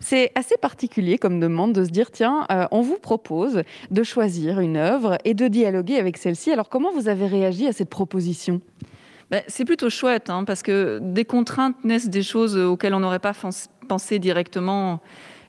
C'est 0.00 0.32
assez 0.34 0.56
particulier 0.56 1.18
comme 1.18 1.40
demande 1.40 1.72
de 1.72 1.84
se 1.84 1.90
dire 1.90 2.10
tiens, 2.10 2.46
euh, 2.50 2.66
on 2.70 2.82
vous 2.82 2.98
propose 2.98 3.62
de 3.90 4.02
choisir 4.02 4.60
une 4.60 4.76
œuvre 4.76 5.18
et 5.24 5.34
de 5.34 5.48
dialoguer 5.48 5.96
avec 5.96 6.16
celle-ci. 6.16 6.52
Alors 6.52 6.68
comment 6.68 6.92
vous 6.92 7.08
avez 7.08 7.26
réagi 7.26 7.66
à 7.66 7.72
cette 7.72 7.90
proposition? 7.90 8.60
Ben, 9.30 9.42
C'est 9.48 9.64
plutôt 9.64 9.90
chouette 9.90 10.30
hein, 10.30 10.44
parce 10.44 10.62
que 10.62 11.00
des 11.02 11.24
contraintes 11.24 11.76
naissent 11.84 12.10
des 12.10 12.22
choses 12.22 12.56
auxquelles 12.56 12.94
on 12.94 13.00
n'aurait 13.00 13.18
pas 13.18 13.32
pensé 13.88 14.18
directement. 14.18 15.00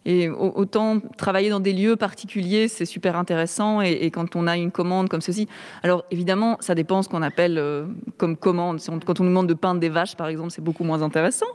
Et 0.10 0.30
autant 0.30 1.01
travailler 1.18 1.49
dans 1.49 1.60
des 1.60 1.74
lieux 1.74 1.97
particuliers, 1.97 2.70
c'est 2.70 2.86
super 2.86 3.18
intéressant. 3.18 3.82
Et, 3.82 4.10
quand 4.10 4.38
on 4.38 4.47
a 4.47 4.55
une 4.55 4.72
commande 4.72 5.10
comme 5.10 5.20
ceci, 5.20 5.49
alors 5.84 6.05
évidemment, 6.12 6.55
ça 6.62 6.76
dépend 6.76 7.03
ce 7.03 7.10
qu'on 7.10 7.22
appelle 7.22 7.58
euh, 7.58 7.86
comme 8.16 8.38
commande. 8.38 8.80
quand 9.05 9.20
on 9.20 9.24
nous 9.26 9.30
demande 9.30 9.47
de 9.47 9.53
peindre 9.53 9.82
des 9.82 9.89
vaches, 9.89 10.16
par 10.16 10.30
exemple, 10.30 10.51
c'est 10.51 10.64
beaucoup 10.64 10.86
moins 10.86 11.01
intéressant. 11.01 11.45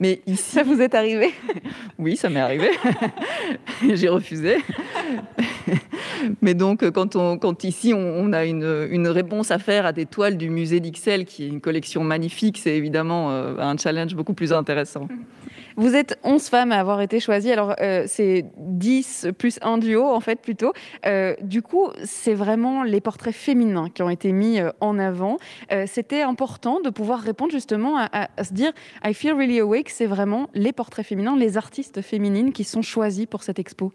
Mais 0.00 0.20
ici, 0.26 0.50
ça 0.50 0.62
vous 0.62 0.82
est 0.82 0.94
arrivé 0.94 1.32
Oui, 1.98 2.16
ça 2.16 2.28
m'est 2.28 2.40
arrivé. 2.40 2.68
J'ai 3.94 4.10
refusé. 4.10 4.58
Mais 6.42 6.52
donc, 6.52 6.88
quand, 6.90 7.16
on, 7.16 7.38
quand 7.38 7.64
ici, 7.64 7.94
on, 7.94 8.34
a 8.34 8.44
une, 8.44 8.86
une, 8.90 9.08
réponse 9.08 9.50
à 9.50 9.58
faire 9.58 9.86
à 9.86 9.92
des 9.92 10.04
toiles 10.04 10.36
du 10.36 10.50
musée 10.50 10.80
d'Ixelles, 10.80 11.24
qui 11.24 11.44
est 11.44 11.48
une 11.48 11.62
collection 11.62 12.04
magnifique, 12.04 12.58
c'est 12.58 12.76
évidemment 12.76 13.30
euh, 13.30 13.56
un 13.58 13.78
challenge 13.78 14.14
beaucoup 14.14 14.34
plus 14.34 14.52
intéressant. 14.52 15.08
Vous 15.76 15.96
êtes 15.96 16.20
11 16.22 16.48
femmes 16.48 16.72
à 16.72 16.78
avoir 16.78 17.00
été 17.00 17.18
choisies. 17.18 17.50
Alors, 17.50 17.74
euh, 17.80 18.04
c'est 18.06 18.46
10 18.58 19.28
plus 19.36 19.58
un 19.62 19.78
duo, 19.78 20.04
en 20.04 20.20
fait, 20.20 20.40
plutôt. 20.40 20.72
Euh, 21.04 21.34
du 21.40 21.62
coup, 21.62 21.88
c'est 22.04 22.34
vraiment 22.34 22.84
les 22.84 23.00
portraits 23.00 23.34
féminins 23.34 23.88
qui 23.92 24.02
ont 24.02 24.10
été 24.10 24.30
mis 24.30 24.60
euh, 24.60 24.70
en 24.80 24.98
avant. 24.98 25.38
C'était 25.86 26.22
important 26.22 26.80
de 26.80 26.90
pouvoir 26.90 27.20
répondre 27.20 27.50
justement 27.50 27.98
à, 27.98 28.28
se 28.42 28.52
dire 28.52 28.72
I 29.04 29.14
feel 29.14 29.32
really 29.32 29.58
awake. 29.58 29.88
C'est 29.88 30.06
vraiment 30.06 30.48
les 30.54 30.72
portraits 30.72 31.04
féminins, 31.04 31.36
les 31.36 31.56
artistes 31.56 32.02
féminines 32.02 32.52
qui 32.52 32.64
sont 32.64 32.82
choisis 32.82 33.26
pour 33.26 33.42
cette 33.42 33.58
expo. 33.58 33.92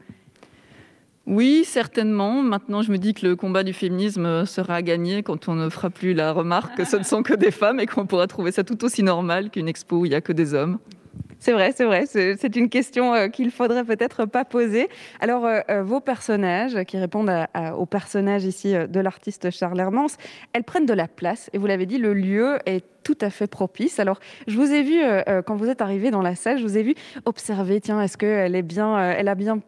Oui, 1.25 1.63
certainement. 1.65 2.41
Maintenant, 2.41 2.81
je 2.81 2.91
me 2.91 2.97
dis 2.97 3.13
que 3.13 3.25
le 3.25 3.35
combat 3.35 3.63
du 3.63 3.73
féminisme 3.73 4.45
sera 4.45 4.81
gagné 4.81 5.23
quand 5.23 5.47
on 5.47 5.55
ne 5.55 5.69
fera 5.69 5.89
plus 5.89 6.13
la 6.13 6.33
remarque 6.33 6.75
que 6.75 6.85
ce 6.85 6.97
ne 6.97 7.03
sont 7.03 7.23
que 7.23 7.33
des 7.33 7.51
femmes 7.51 7.79
et 7.79 7.85
qu'on 7.85 8.05
pourra 8.05 8.27
trouver 8.27 8.51
ça 8.51 8.63
tout 8.63 8.83
aussi 8.83 9.03
normal 9.03 9.49
qu'une 9.49 9.67
expo 9.67 9.99
où 9.99 10.05
il 10.05 10.09
n'y 10.09 10.15
a 10.15 10.21
que 10.21 10.33
des 10.33 10.53
hommes. 10.53 10.79
C'est 11.41 11.53
vrai, 11.53 11.71
c'est 11.73 11.85
vrai. 11.85 12.05
C'est 12.05 12.55
une 12.57 12.67
question 12.67 13.13
euh, 13.13 13.27
qu'il 13.29 13.49
faudrait 13.49 13.85
peut-être 13.85 14.25
pas 14.25 14.43
poser. 14.43 14.89
Alors, 15.21 15.45
euh, 15.45 15.61
euh, 15.69 15.83
vos 15.83 16.01
personnages, 16.01 16.83
qui 16.83 16.97
répondent 16.97 17.31
aux 17.77 17.85
personnages 17.85 18.43
ici 18.43 18.73
de 18.73 18.99
l'artiste 18.99 19.49
Charles 19.49 19.79
Hermans, 19.79 20.17
elles 20.51 20.65
prennent 20.65 20.85
de 20.85 20.93
la 20.93 21.07
place. 21.07 21.49
Et 21.53 21.57
vous 21.57 21.65
l'avez 21.65 21.85
dit, 21.85 21.97
le 21.97 22.13
lieu 22.13 22.57
est 22.65 22.83
tout 23.03 23.17
à 23.21 23.29
fait 23.29 23.47
propice. 23.47 23.99
Alors, 23.99 24.19
je 24.47 24.57
vous 24.57 24.71
ai 24.71 24.83
vu, 24.83 24.99
quand 25.45 25.55
vous 25.55 25.69
êtes 25.69 25.81
arrivé 25.81 26.11
dans 26.11 26.21
la 26.21 26.35
salle, 26.35 26.57
je 26.57 26.63
vous 26.63 26.77
ai 26.77 26.83
vu 26.83 26.93
observer, 27.25 27.79
tiens, 27.79 28.01
est-ce 28.01 28.17
qu'elle 28.17 28.55
est 28.55 28.61
bien, 28.61 29.11
elle 29.11 29.29
a 29.29 29.35
bien 29.35 29.59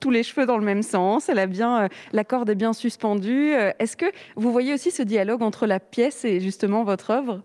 tous 0.00 0.10
les 0.10 0.22
cheveux 0.22 0.46
dans 0.46 0.56
le 0.56 0.64
même 0.64 0.82
sens, 0.82 1.28
elle 1.28 1.38
a 1.38 1.46
bien, 1.46 1.88
la 2.12 2.24
corde 2.24 2.48
est 2.50 2.54
bien 2.54 2.72
suspendue. 2.72 3.52
Est-ce 3.78 3.96
que 3.96 4.06
vous 4.36 4.50
voyez 4.50 4.72
aussi 4.72 4.90
ce 4.90 5.02
dialogue 5.02 5.42
entre 5.42 5.66
la 5.66 5.78
pièce 5.78 6.24
et 6.24 6.40
justement 6.40 6.82
votre 6.84 7.10
œuvre? 7.10 7.42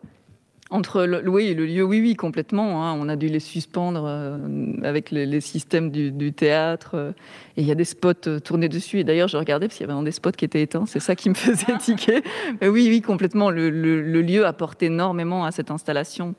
Entre 0.73 1.03
le, 1.03 1.29
oui, 1.29 1.53
le 1.53 1.67
lieu, 1.67 1.83
oui, 1.83 2.01
oui, 2.01 2.15
complètement. 2.15 2.83
Hein. 2.83 2.97
On 2.99 3.07
a 3.07 3.15
dû 3.15 3.27
les 3.27 3.39
suspendre 3.39 4.05
euh, 4.07 4.37
avec 4.81 5.11
les, 5.11 5.39
systèmes 5.39 5.91
du, 5.91 6.33
théâtre. 6.33 6.95
Euh, 6.95 7.11
et 7.57 7.61
il 7.61 7.67
y 7.67 7.71
a 7.71 7.75
des 7.75 7.85
spots 7.85 8.13
euh, 8.25 8.39
tournés 8.39 8.69
dessus. 8.69 8.99
Et 8.99 9.03
d'ailleurs, 9.03 9.27
je 9.27 9.37
regardais 9.37 9.67
parce 9.67 9.77
qu'il 9.77 9.87
y 9.87 9.91
avait 9.91 10.03
des 10.03 10.11
spots 10.11 10.31
qui 10.31 10.45
étaient 10.45 10.63
éteints. 10.63 10.85
C'est 10.87 10.99
ça 10.99 11.15
qui 11.15 11.29
me 11.29 11.33
faisait 11.35 11.77
tiquer. 11.77 12.23
Mais 12.59 12.69
oui, 12.69 12.87
oui, 12.89 13.01
complètement. 13.01 13.51
Le, 13.51 13.69
lieu 13.69 14.47
apporte 14.47 14.81
énormément 14.81 15.45
à 15.45 15.51
cette 15.51 15.69
installation. 15.69 16.33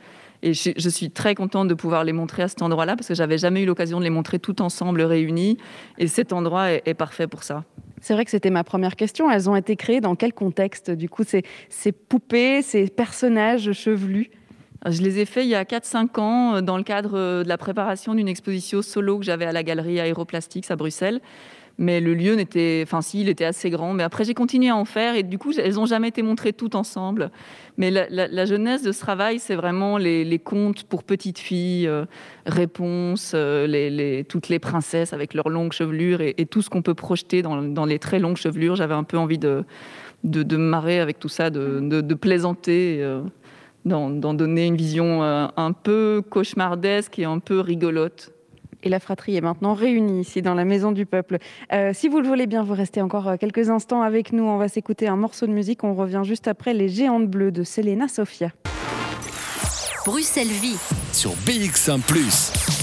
Et 0.47 0.53
je, 0.53 0.89
suis 0.91 1.11
très 1.11 1.35
contente 1.35 1.69
de 1.69 1.75
pouvoir 1.75 2.05
les 2.05 2.13
montrer 2.13 2.43
à 2.43 2.49
cet 2.49 2.61
endroit-là 2.61 2.97
parce 2.97 3.09
que 3.09 3.15
j'avais 3.15 3.39
jamais 3.39 3.63
eu 3.63 3.67
l'occasion 3.67 3.99
de 3.99 4.05
les 4.05 4.11
montrer 4.11 4.39
tout 4.39 4.61
ensemble, 4.61 5.01
réunis. 5.01 5.57
Et 5.97 6.07
cet 6.07 6.35
endroit 6.35 6.71
est 6.71 6.93
parfait 6.93 7.27
pour 7.27 7.43
ça. 7.43 7.65
C'est 8.03 8.13
vrai 8.13 8.27
que 8.27 8.31
c'était 8.31 8.51
ma 8.51 8.63
première 8.63 8.95
question. 8.95 9.31
Elles 9.31 9.49
ont 9.49 9.57
été 9.57 9.75
créées 9.75 10.03
dans 10.03 10.17
quel 10.17 10.35
contexte 10.35 10.91
Du 10.91 11.09
coup, 11.09 11.25
ces, 11.25 11.45
ces 11.71 11.93
poupées, 11.93 12.61
ces 12.61 12.89
personnages 12.89 13.73
chevelus? 13.73 14.31
Je 14.87 15.01
les 15.01 15.19
ai 15.19 15.25
faits 15.25 15.47
il 15.47 15.49
y 15.49 15.55
a 15.55 15.65
4-5 15.65 16.21
ans 16.21 16.57
euh, 16.57 16.61
dans 16.61 16.77
le 16.77 16.83
cadre 16.83 17.17
euh, 17.17 17.43
de 17.43 17.49
la 17.49 17.57
préparation 17.57 18.15
d'une 18.15 18.29
exposition 18.29 18.83
solo 18.83 19.19
que 19.19 19.25
j'avais 19.25 19.47
à 19.47 19.53
la 19.53 19.63
galerie 19.63 19.99
Aéroplastiques 19.99 20.71
à 20.71 20.77
Bruxelles 20.77 21.23
mais 21.77 22.01
le 22.01 22.15
lieu 22.15 22.35
n'était, 22.35 22.83
enfin 22.87 23.03
si, 23.03 23.23
il 23.23 23.29
était 23.29 23.45
assez 23.45 23.71
grand. 23.71 23.95
Mais 23.95 24.03
après, 24.03 24.25
j'ai 24.25 24.35
continué 24.35 24.69
à 24.69 24.77
en 24.77 24.85
faire 24.85 25.17
et 25.17 25.23
du 25.23 25.39
coup, 25.39 25.53
elles 25.53 25.75
n'ont 25.75 25.87
jamais 25.87 26.09
été 26.09 26.23
montrées 26.23 26.53
toutes 26.53 26.75
ensemble. 26.75 27.31
Mais 27.77 27.91
la, 27.91 28.47
jeunesse 28.47 28.83
de 28.83 28.93
ce 28.93 29.01
travail, 29.01 29.41
c'est 29.41 29.57
vraiment 29.57 29.99
les, 29.99 30.39
contes 30.39 30.85
pour 30.85 31.03
petites 31.03 31.39
filles, 31.39 31.89
euh, 31.89 32.05
réponses, 32.47 33.33
euh, 33.35 34.23
toutes 34.29 34.49
les 34.49 34.61
princesses 34.61 35.13
avec 35.13 35.35
leurs 35.35 35.49
longues 35.49 35.73
chevelures 35.73 36.21
et, 36.21 36.47
tout 36.47 36.63
ce 36.63 36.71
qu'on 36.71 36.83
peut 36.83 36.95
projeter 36.95 37.43
dans, 37.43 37.87
les 37.87 37.99
très 37.99 38.21
longues 38.21 38.37
chevelures. 38.37 38.77
J'avais 38.77 38.95
un 38.95 39.05
peu 39.05 39.19
envie 39.19 39.39
de, 39.39 39.65
de, 40.23 40.57
marrer 40.57 41.01
avec 41.01 41.19
tout 41.19 41.29
ça, 41.29 41.51
de, 41.51 42.15
plaisanter. 42.15 42.99
Euh, 43.01 43.23
d'en 43.85 44.33
donner 44.33 44.65
une 44.65 44.77
vision 44.77 45.23
un 45.23 45.73
peu 45.73 46.23
cauchemardesque 46.31 47.19
et 47.19 47.27
un 47.27 47.39
peu 47.39 47.61
rigolote 47.61 48.34
et 48.85 48.89
la 48.89 49.01
fratrie 49.01 49.37
est 49.37 49.41
maintenant 49.41 49.75
réunie 49.75 50.21
ici 50.21 50.43
dans 50.43 50.55
la 50.55 50.65
Maison 50.65 50.93
du 50.93 51.07
Peuple. 51.07 51.39
Euh, 51.73 51.91
si 51.93 52.09
vous 52.09 52.21
le 52.21 52.29
voulez 52.29 52.47
bien, 52.47 52.63
vous 52.63 52.75
restez 52.75 53.03
encore 53.03 53.29
euh, 53.29 53.37
quelques 53.37 53.71
instants 53.71 54.03
avec 54.03 54.33
nous. 54.33 54.45
On 54.45 54.59
va 54.59 54.69
s'écouter 54.69 55.09
un 55.09 55.17
morceau 55.17 55.47
de 55.47 55.53
musique. 55.53 55.83
On 55.83 55.95
revient 55.95 56.23
juste 56.25 56.47
après 56.47 56.75
Les 56.75 56.89
Géantes 56.89 57.29
Bleues 57.29 57.53
de 57.53 57.65
Selena 57.65 58.07
Sofia. 58.09 58.51
Bruxelles 60.07 60.47
Vie 60.49 60.79
sur 61.13 61.31
BX1⁇ 61.47 61.99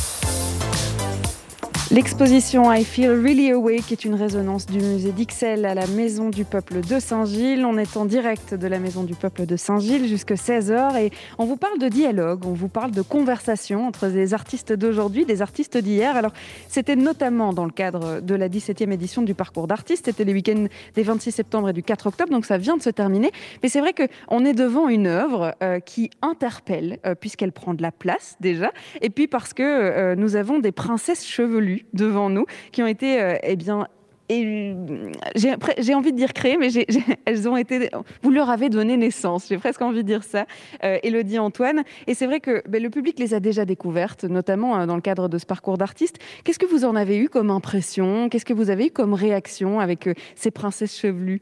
L'exposition 1.92 2.72
I 2.72 2.86
Feel 2.86 3.10
Really 3.10 3.52
Awake 3.52 3.92
est 3.92 4.06
une 4.06 4.14
résonance 4.14 4.66
du 4.66 4.80
musée 4.80 5.12
d'Ixelles 5.12 5.66
à 5.66 5.74
la 5.74 5.88
Maison 5.88 6.30
du 6.30 6.46
Peuple 6.46 6.80
de 6.80 7.00
Saint-Gilles. 7.02 7.66
On 7.66 7.78
est 7.78 7.98
en 7.98 8.06
direct 8.06 8.54
de 8.54 8.66
la 8.68 8.80
Maison 8.80 9.04
du 9.04 9.14
Peuple 9.14 9.46
de 9.46 9.58
Saint-Gilles 9.58 10.08
jusqu'à 10.08 10.36
16h 10.36 10.98
et 10.98 11.12
on 11.38 11.44
vous 11.44 11.58
parle 11.58 11.80
de 11.80 11.90
dialogue, 11.90 12.46
on 12.46 12.54
vous 12.54 12.70
parle 12.70 12.92
de 12.92 13.02
conversation 13.02 13.86
entre 13.86 14.08
des 14.08 14.34
artistes 14.34 14.72
d'aujourd'hui, 14.72 15.26
des 15.26 15.42
artistes 15.42 15.78
d'hier. 15.78 16.16
Alors, 16.16 16.32
c'était 16.70 16.96
notamment 16.96 17.52
dans 17.52 17.66
le 17.66 17.72
cadre 17.72 18.22
de 18.22 18.36
la 18.36 18.48
17e 18.48 18.94
édition 18.94 19.22
du 19.22 19.34
parcours 19.34 19.68
d'artistes. 19.68 20.06
C'était 20.06 20.24
les 20.24 20.32
week-ends 20.32 20.68
des 20.96 21.04
26 21.04 21.34
septembre 21.34 21.68
et 21.68 21.74
du 21.74 21.84
4 21.84 22.08
octobre, 22.08 22.32
donc 22.32 22.46
ça 22.46 22.58
vient 22.58 22.78
de 22.78 22.84
se 22.84 22.90
terminer. 22.90 23.32
Mais 23.64 23.68
c'est 23.68 23.82
vrai 23.82 23.94
qu'on 23.94 24.46
est 24.46 24.54
devant 24.54 24.88
une 24.88 25.08
œuvre 25.08 25.56
euh, 25.62 25.82
qui 25.82 26.10
interpelle, 26.22 27.00
euh, 27.06 27.16
puisqu'elle 27.16 27.52
prend 27.52 27.74
de 27.74 27.82
la 27.82 27.92
place 27.92 28.38
déjà, 28.40 28.72
et 29.02 29.10
puis 29.10 29.28
parce 29.28 29.54
que 29.54 29.62
euh, 29.62 30.16
nous 30.16 30.38
avons 30.38 30.60
des 30.60 30.72
princesses 30.72 31.26
chevelues 31.26 31.81
devant 31.94 32.30
nous, 32.30 32.46
qui 32.72 32.84
ont 32.84 32.88
été, 32.88 33.22
euh, 33.22 33.38
eh 33.44 33.56
bien, 33.56 33.88
j'ai 34.30 35.94
envie 35.94 36.12
de 36.12 36.18
dire 36.18 36.34
créées, 36.34 36.58
mais 36.58 36.70
elles 37.26 37.50
ont 37.50 37.58
été. 37.58 37.90
Vous 38.22 38.32
leur 38.32 38.50
avez 38.50 38.70
donné 38.70 38.98
naissance. 38.98 39.48
J'ai 39.50 39.58
presque 39.58 39.82
envie 39.82 40.04
de 40.04 40.08
dire 40.08 40.24
ça, 40.24 40.46
euh, 40.84 40.98
Elodie 41.04 41.40
Antoine. 41.40 41.84
Et 42.08 42.14
c'est 42.14 42.26
vrai 42.26 42.40
que 42.40 42.64
ben, 42.68 42.82
le 42.82 42.90
public 42.90 43.20
les 43.20 43.34
a 43.34 43.40
déjà 43.40 43.66
découvertes, 43.66 44.24
notamment 44.24 44.80
euh, 44.80 44.86
dans 44.86 44.96
le 44.96 45.02
cadre 45.02 45.28
de 45.28 45.38
ce 45.38 45.46
parcours 45.46 45.78
d'artiste. 45.78 46.20
Qu'est-ce 46.44 46.60
que 46.60 46.66
vous 46.66 46.86
en 46.86 46.96
avez 46.96 47.18
eu 47.18 47.30
comme 47.30 47.52
impression? 47.52 48.30
Qu'est-ce 48.30 48.46
que 48.46 48.54
vous 48.54 48.70
avez 48.70 48.88
eu 48.88 48.92
comme 48.92 49.14
réaction 49.14 49.80
avec 49.80 50.10
ces 50.36 50.52
princesses 50.52 50.98
chevelues? 50.98 51.42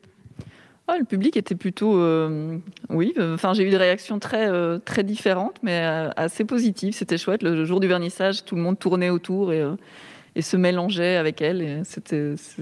Ah, 0.88 0.98
le 0.98 1.06
public 1.06 1.38
était 1.38 1.54
plutôt, 1.54 2.02
oui, 2.90 3.14
enfin 3.20 3.54
j'ai 3.54 3.64
eu 3.64 3.70
des 3.70 3.78
réactions 3.78 4.18
très 4.18 4.50
très 4.80 5.04
différentes, 5.04 5.58
mais 5.62 5.78
assez 6.16 6.46
positives. 6.46 6.96
C'était 6.96 7.20
chouette. 7.20 7.44
Le 7.44 7.64
jour 7.64 7.80
du 7.80 7.88
vernissage, 7.88 8.44
tout 8.44 8.56
le 8.56 8.64
monde 8.64 8.80
tournait 8.80 9.12
autour 9.12 9.54
et 9.54 9.64
et 10.40 10.42
se 10.42 10.56
mélanger 10.56 11.18
avec 11.18 11.42
elle. 11.42 11.62
Et 11.62 11.82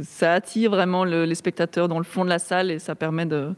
ça 0.02 0.34
attire 0.34 0.72
vraiment 0.72 1.04
les 1.04 1.36
spectateurs 1.36 1.88
dans 1.88 2.00
le 2.00 2.04
fond 2.04 2.26
de 2.26 2.30
la 2.30 2.40
salle 2.40 2.72
et 2.72 2.80
ça 2.80 2.96
permet 2.96 3.28
de, 3.28 3.54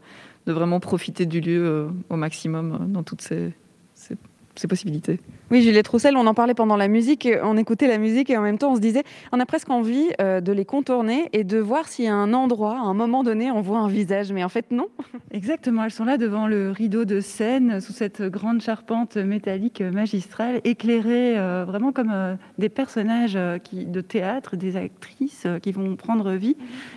de 0.46 0.52
vraiment 0.52 0.78
profiter 0.78 1.24
du 1.24 1.40
lieu 1.40 1.66
euh, 1.66 1.88
au 2.10 2.16
maximum 2.16 2.72
euh, 2.72 2.84
dans 2.84 3.02
toutes 3.02 3.22
ces, 3.22 3.54
ces 3.94 4.68
possibilités. 4.68 5.20
Oui, 5.52 5.62
Juliette 5.62 5.88
Roussel, 5.88 6.16
on 6.16 6.28
en 6.28 6.34
parlait 6.34 6.54
pendant 6.54 6.76
la 6.76 6.86
musique, 6.86 7.28
on 7.42 7.56
écoutait 7.56 7.88
la 7.88 7.98
musique 7.98 8.30
et 8.30 8.36
en 8.36 8.42
même 8.42 8.56
temps 8.56 8.70
on 8.70 8.76
se 8.76 8.80
disait, 8.80 9.02
on 9.32 9.40
a 9.40 9.46
presque 9.46 9.68
envie 9.68 10.06
euh, 10.20 10.40
de 10.40 10.52
les 10.52 10.64
contourner 10.64 11.28
et 11.32 11.42
de 11.42 11.58
voir 11.58 11.86
y 11.98 12.06
a 12.06 12.14
un 12.14 12.32
endroit, 12.32 12.74
à 12.74 12.82
un 12.82 12.94
moment 12.94 13.24
donné, 13.24 13.50
on 13.50 13.60
voit 13.60 13.80
un 13.80 13.88
visage, 13.88 14.32
mais 14.32 14.44
en 14.44 14.48
fait 14.48 14.70
non. 14.70 14.86
Exactement, 15.32 15.82
elles 15.82 15.90
sont 15.90 16.04
là 16.04 16.18
devant 16.18 16.46
le 16.46 16.70
rideau 16.70 17.04
de 17.04 17.18
scène, 17.18 17.80
sous 17.80 17.92
cette 17.92 18.22
grande 18.22 18.60
charpente 18.60 19.16
métallique 19.16 19.80
magistrale, 19.80 20.60
éclairées 20.62 21.36
euh, 21.36 21.64
vraiment 21.66 21.90
comme 21.90 22.12
euh, 22.12 22.36
des 22.58 22.68
personnages 22.68 23.34
de 23.34 24.00
théâtre, 24.02 24.54
des 24.54 24.76
actrices 24.76 25.48
qui 25.62 25.72
vont 25.72 25.96
prendre 25.96 26.30
vie. 26.30 26.56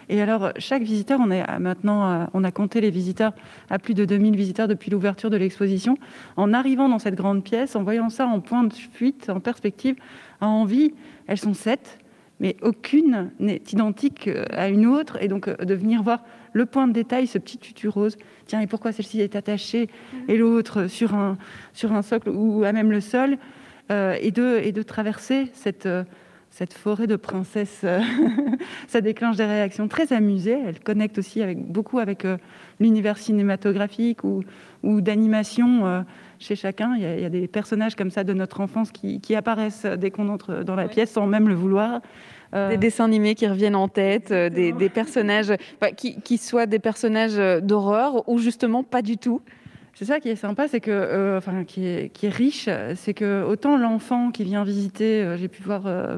Et 0.10 0.22
alors, 0.22 0.52
chaque 0.60 0.84
visiteur, 0.84 1.20
on 1.20 1.32
est 1.32 1.44
maintenant, 1.60 2.28
on 2.36 2.44
a 2.44 2.52
compté 2.52 2.82
les 2.82 2.92
visiteurs 2.92 3.34
à 3.72 3.80
plus 3.80 3.96
de 3.96 4.06
2000 4.06 4.36
visiteurs 4.36 4.68
depuis 4.68 4.92
l'ouverture 4.92 5.32
de 5.32 5.38
l'exposition. 5.38 5.98
En 6.38 6.54
arrivant 6.54 6.88
dans 6.88 7.00
cette 7.00 7.16
grande 7.16 7.44
pièce, 7.44 7.76
en 7.76 7.82
voyant 7.82 8.10
ça 8.10 8.28
en 8.28 8.43
point 8.44 8.64
de 8.64 8.74
fuite, 8.74 9.30
en 9.30 9.40
perspective, 9.40 9.96
a 10.42 10.48
envie, 10.48 10.94
elles 11.28 11.40
sont 11.40 11.54
sept, 11.54 12.00
mais 12.40 12.58
aucune 12.62 13.32
n'est 13.40 13.62
identique 13.72 14.28
euh, 14.28 14.46
à 14.52 14.68
une 14.68 14.86
autre. 14.86 15.18
Et 15.22 15.28
donc, 15.28 15.48
euh, 15.48 15.56
de 15.56 15.74
venir 15.74 16.04
voir 16.04 16.24
le 16.52 16.66
point 16.66 16.88
de 16.88 16.94
détail, 16.94 17.26
ce 17.26 17.38
petit 17.38 17.58
tutu 17.58 17.88
rose, 17.88 18.18
tiens, 18.46 18.60
et 18.60 18.68
pourquoi 18.68 18.92
celle-ci 18.92 19.22
est 19.22 19.36
attachée 19.36 19.88
mhm. 20.14 20.20
et 20.30 20.38
l'autre 20.38 20.88
sur 20.88 21.16
un, 21.16 21.38
sur 21.74 21.94
un 21.94 22.02
socle 22.02 22.30
ou 22.30 22.64
à 22.64 22.74
même 22.74 22.92
le 22.92 23.02
sol, 23.02 23.38
euh, 23.92 24.18
et, 24.22 24.32
de, 24.32 24.60
et 24.64 24.72
de 24.72 24.82
traverser 24.84 25.50
cette, 25.54 25.88
cette 26.50 26.74
forêt 26.74 27.08
de 27.08 27.16
princesses, 27.16 27.86
ça 28.88 29.02
déclenche 29.02 29.38
des 29.38 29.46
réactions 29.46 29.88
très 29.88 30.14
amusées. 30.14 30.58
Elle 30.66 30.80
connecte 30.80 31.18
aussi 31.18 31.42
avec, 31.42 31.60
beaucoup 31.60 32.00
avec 32.00 32.26
l'univers 32.80 33.18
cinématographique 33.18 34.24
ou, 34.24 34.44
ou 34.84 35.02
d'animation 35.02 36.06
chez 36.40 36.56
chacun. 36.56 36.96
Il 36.96 37.04
y, 37.04 37.26
a, 37.26 37.30
des 37.30 37.48
personnages 37.48 37.96
comme 37.96 38.12
ça 38.12 38.24
de 38.24 38.34
notre 38.34 38.62
enfance 38.62 38.92
qui, 38.92 39.36
apparaissent 39.36 39.86
dès 39.86 40.12
qu'on 40.12 40.30
entre 40.30 40.64
dans 40.64 40.76
la 40.76 40.88
pièce 40.88 41.12
sans 41.12 41.28
même 41.28 41.48
le 41.48 41.56
vouloir. 41.56 42.02
Euh, 42.54 42.70
des 42.70 42.78
dessins 42.78 43.06
animés 43.06 43.34
qui 43.34 43.48
reviennent 43.48 43.76
en 43.76 43.88
tête, 43.88 44.32
euh, 44.32 44.48
des, 44.50 44.90
personnages 44.90 45.54
qui, 45.98 46.22
qui, 46.22 46.38
soient 46.38 46.68
des 46.68 46.78
personnages 46.78 47.36
d'horreur 47.64 48.30
ou 48.30 48.38
justement 48.38 48.84
pas 48.84 49.02
du 49.02 49.18
tout. 49.18 49.42
C'est 49.96 50.06
ça 50.06 50.20
qui 50.20 50.28
est 50.30 50.36
sympa, 50.36 50.68
c'est 50.68 50.80
que, 50.80 50.90
euh, 50.90 51.38
enfin, 51.38 51.66
qui 51.66 51.86
est, 51.86 52.10
riche, 52.24 52.68
c'est 52.96 53.14
que 53.14 53.44
autant 53.44 53.78
l'enfant 53.78 54.32
qui 54.32 54.44
vient 54.44 54.64
visiter, 54.64 55.22
euh, 55.22 55.38
j'ai 55.38 55.48
pu 55.48 55.62
voir, 55.62 55.84
euh, 55.86 56.18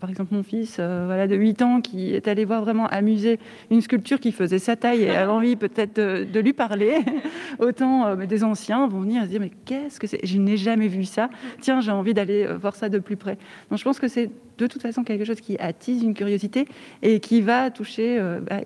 par 0.00 0.08
exemple, 0.08 0.34
mon 0.34 0.42
fils, 0.42 0.76
voilà, 0.76 1.26
de 1.26 1.36
8 1.36 1.60
ans, 1.60 1.80
qui 1.82 2.14
est 2.14 2.26
allé 2.26 2.46
voir 2.46 2.62
vraiment 2.62 2.86
amuser 2.86 3.38
une 3.70 3.82
sculpture 3.82 4.18
qui 4.18 4.32
faisait 4.32 4.58
sa 4.58 4.76
taille 4.76 5.02
et 5.02 5.10
avait 5.10 5.30
envie 5.30 5.56
peut-être 5.56 5.96
de, 5.96 6.40
lui 6.40 6.54
parler. 6.54 7.00
autant 7.58 8.16
des 8.16 8.44
anciens 8.44 8.88
vont 8.88 9.00
venir 9.00 9.24
se 9.24 9.28
dire, 9.28 9.40
mais 9.40 9.52
qu'est-ce 9.66 10.00
que 10.00 10.06
c'est? 10.06 10.24
Je 10.24 10.38
n'ai 10.38 10.56
jamais 10.56 10.88
vu 10.88 11.04
ça. 11.04 11.28
Tiens, 11.60 11.82
j'ai 11.82 11.92
envie 11.92 12.14
d'aller 12.14 12.46
voir 12.46 12.74
ça 12.74 12.88
de 12.88 12.98
plus 12.98 13.18
près. 13.18 13.36
Donc, 13.68 13.78
je 13.78 13.84
pense 13.84 14.00
que 14.00 14.08
c'est 14.08 14.30
de 14.56 14.66
toute 14.66 14.80
façon 14.80 15.04
quelque 15.04 15.26
chose 15.26 15.40
qui 15.40 15.58
attise 15.58 16.02
une 16.02 16.14
curiosité 16.14 16.64
et 17.02 17.20
qui 17.20 17.42
va 17.42 17.70
toucher, 17.70 18.18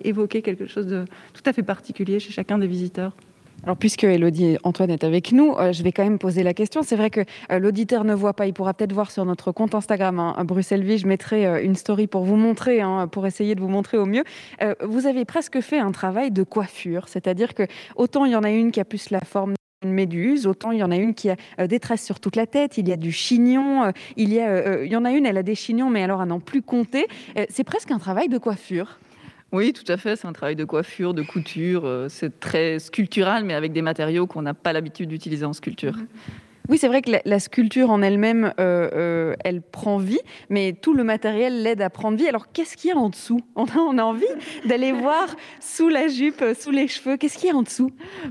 évoquer 0.04 0.40
quelque 0.40 0.66
chose 0.66 0.86
de 0.86 1.04
tout 1.34 1.42
à 1.46 1.52
fait 1.52 1.64
particulier 1.64 2.20
chez 2.20 2.30
chacun 2.30 2.58
des 2.58 2.68
visiteurs. 2.68 3.12
Alors, 3.66 3.76
puisque 3.76 4.04
Elodie 4.04 4.58
Antoine 4.62 4.90
est 4.90 5.02
avec 5.02 5.32
nous, 5.32 5.56
euh, 5.56 5.72
je 5.72 5.82
vais 5.82 5.90
quand 5.90 6.04
même 6.04 6.20
poser 6.20 6.44
la 6.44 6.54
question. 6.54 6.84
C'est 6.84 6.94
vrai 6.94 7.10
que 7.10 7.22
euh, 7.50 7.58
l'auditeur 7.58 8.04
ne 8.04 8.14
voit 8.14 8.32
pas, 8.32 8.46
il 8.46 8.52
pourra 8.52 8.74
peut-être 8.74 8.92
voir 8.92 9.10
sur 9.10 9.24
notre 9.24 9.50
compte 9.50 9.74
Instagram, 9.74 10.20
hein, 10.20 10.36
Bruxelles 10.44 10.84
Vie, 10.84 10.98
je 10.98 11.08
mettrai 11.08 11.46
euh, 11.46 11.60
une 11.60 11.74
story 11.74 12.06
pour 12.06 12.22
vous 12.22 12.36
montrer, 12.36 12.80
hein, 12.80 13.08
pour 13.08 13.26
essayer 13.26 13.56
de 13.56 13.60
vous 13.60 13.68
montrer 13.68 13.98
au 13.98 14.06
mieux. 14.06 14.22
vous 14.84 15.06
avez 15.06 15.24
presque 15.24 15.60
fait 15.60 15.80
un 15.80 15.90
travail 15.90 16.30
de 16.30 16.44
coiffure, 16.44 17.08
c'est-à-dire 17.08 17.54
que 17.54 17.64
autant 17.96 18.24
il 18.24 18.32
y 18.32 18.36
en 18.36 18.44
a 18.44 18.50
une 18.50 18.70
qui 18.70 18.78
a 18.78 18.84
plus 18.84 19.10
la 19.10 19.20
forme 19.20 19.54
d'une 19.82 19.92
méduse, 19.92 20.46
autant 20.46 20.70
il 20.70 20.78
y 20.78 20.84
en 20.84 20.92
a 20.92 20.96
une 20.96 21.14
qui 21.14 21.30
a 21.30 21.66
des 21.66 21.80
tresses 21.80 22.04
sur 22.04 22.20
toute 22.20 22.36
la 22.36 22.46
tête, 22.46 22.78
il 22.78 22.88
y 22.88 22.92
a 22.92 22.96
du 22.96 23.10
chignon, 23.10 23.92
il 24.16 24.32
y, 24.32 24.40
a, 24.40 24.84
il 24.84 24.92
y 24.92 24.96
en 24.96 25.04
a 25.04 25.10
une, 25.10 25.26
elle 25.26 25.38
a 25.38 25.42
des 25.42 25.56
chignons, 25.56 25.90
mais 25.90 26.04
alors 26.04 26.20
à 26.20 26.26
n'en 26.26 26.40
plus 26.40 26.62
compter. 26.62 27.06
c'est 27.50 27.64
presque 27.64 27.90
un 27.90 27.98
travail 27.98 28.28
de 28.28 28.38
coiffure. 28.38 28.98
Oui, 29.56 29.72
tout 29.72 29.90
à 29.90 29.96
fait. 29.96 30.16
C'est 30.16 30.26
un 30.26 30.34
travail 30.34 30.54
de 30.54 30.66
coiffure, 30.66 31.14
de 31.14 31.22
couture. 31.22 31.86
Euh, 31.86 32.10
c'est 32.10 32.40
très 32.40 32.78
sculptural, 32.78 33.42
mais 33.42 33.54
avec 33.54 33.72
des 33.72 33.80
matériaux 33.80 34.26
qu'on 34.26 34.42
n'a 34.42 34.52
pas 34.52 34.74
l'habitude 34.74 35.08
d'utiliser 35.08 35.46
en 35.46 35.54
sculpture. 35.54 35.96
Mhm. 35.96 36.06
Oui, 36.68 36.78
c'est 36.78 36.88
vrai 36.88 37.02
que 37.02 37.10
la, 37.24 37.38
sculpture 37.38 37.90
en 37.90 38.02
elle-même, 38.02 38.52
euh, 38.58 38.88
euh, 38.92 39.34
elle 39.44 39.62
prend 39.62 39.98
vie, 39.98 40.18
mais 40.50 40.72
tout 40.72 40.94
le 40.94 41.04
matériel 41.04 41.62
l'aide 41.62 41.82
à 41.82 41.90
prendre 41.90 42.18
vie. 42.18 42.26
Alors, 42.26 42.52
qu'est-ce 42.52 42.76
qu'il 42.76 42.90
y 42.90 42.92
a 42.92 42.96
en 42.96 43.08
dessous? 43.08 43.40
On 43.56 43.66
a, 43.98 44.02
envie 44.02 44.24
d'aller 44.64 44.92
voir 44.92 45.36
sous 45.60 45.88
la 45.88 46.08
jupe, 46.08 46.44
sous 46.58 46.70
les 46.70 46.88
cheveux. 46.88 47.16
Qu'est-ce 47.16 47.38
qu'il 47.38 47.48
y 47.48 47.52
a 47.52 47.56
en 47.56 47.62
dessous? 47.62 47.90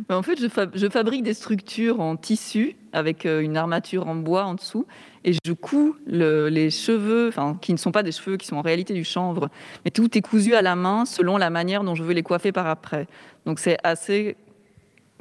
Ben, 0.10 0.18
En 0.18 0.24
fait, 0.24 0.40
je, 0.40 0.48
je, 0.74 0.90
fabrique 0.90 1.24
des 1.24 1.34
structures 1.34 2.00
en 2.00 2.16
tissu 2.16 2.76
avec 2.94 3.26
une 3.26 3.58
armature 3.58 4.08
en 4.08 4.16
bois 4.16 4.46
en 4.46 4.54
dessous 4.54 4.86
et 5.26 5.34
je 5.34 5.52
couds 5.54 5.96
les 6.06 6.70
cheveux, 6.70 7.28
enfin, 7.28 7.58
qui 7.60 7.74
ne 7.74 7.78
sont 7.78 7.92
pas 7.92 8.04
des 8.04 8.12
cheveux, 8.12 8.38
qui 8.38 8.48
sont 8.48 8.58
en 8.58 8.62
réalité 8.62 8.94
du 8.94 9.04
chanvre, 9.04 9.50
mais 9.84 9.92
tout 9.92 10.18
est 10.18 10.22
cousu 10.22 10.54
à 10.54 10.62
la 10.62 10.76
main 10.76 11.06
selon 11.06 11.38
la 11.38 11.50
manière 11.50 11.84
dont 11.84 11.96
je 11.96 12.04
veux 12.04 12.14
les 12.14 12.24
coiffer 12.24 12.52
par 12.52 12.68
après. 12.68 13.08
Donc 13.46 13.60
c'est 13.60 13.78
assez 13.84 14.38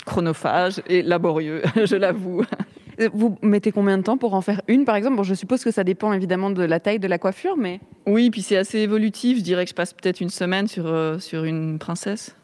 chronophage 0.04 0.82
et 0.86 1.02
laborieux, 1.02 1.62
je 1.84 1.96
l'avoue. 1.96 2.44
Vous 3.12 3.36
mettez 3.42 3.72
combien 3.72 3.98
de 3.98 4.02
temps 4.02 4.16
pour 4.16 4.34
en 4.34 4.40
faire 4.40 4.60
une, 4.68 4.84
par 4.84 4.96
exemple? 4.96 5.16
Bon, 5.16 5.22
Je 5.22 5.34
suppose 5.34 5.64
que 5.64 5.70
ça 5.70 5.84
dépend 5.84 6.12
évidemment 6.12 6.50
de 6.50 6.62
la 6.62 6.80
taille 6.80 6.98
de 6.98 7.08
la 7.08 7.18
coiffure, 7.18 7.56
mais... 7.56 7.80
Oui, 8.06 8.30
puis 8.30 8.42
c'est 8.42 8.56
assez 8.56 8.78
évolutif. 8.78 9.38
Je 9.38 9.42
dirais 9.42 9.64
que 9.64 9.70
je 9.70 9.74
passe 9.74 9.92
peut-être 9.92 10.20
une 10.20 10.30
semaine 10.30 10.66
sur, 10.66 10.86
euh, 10.86 11.18
sur 11.18 11.44
une 11.44 11.78
princesse 11.78 12.36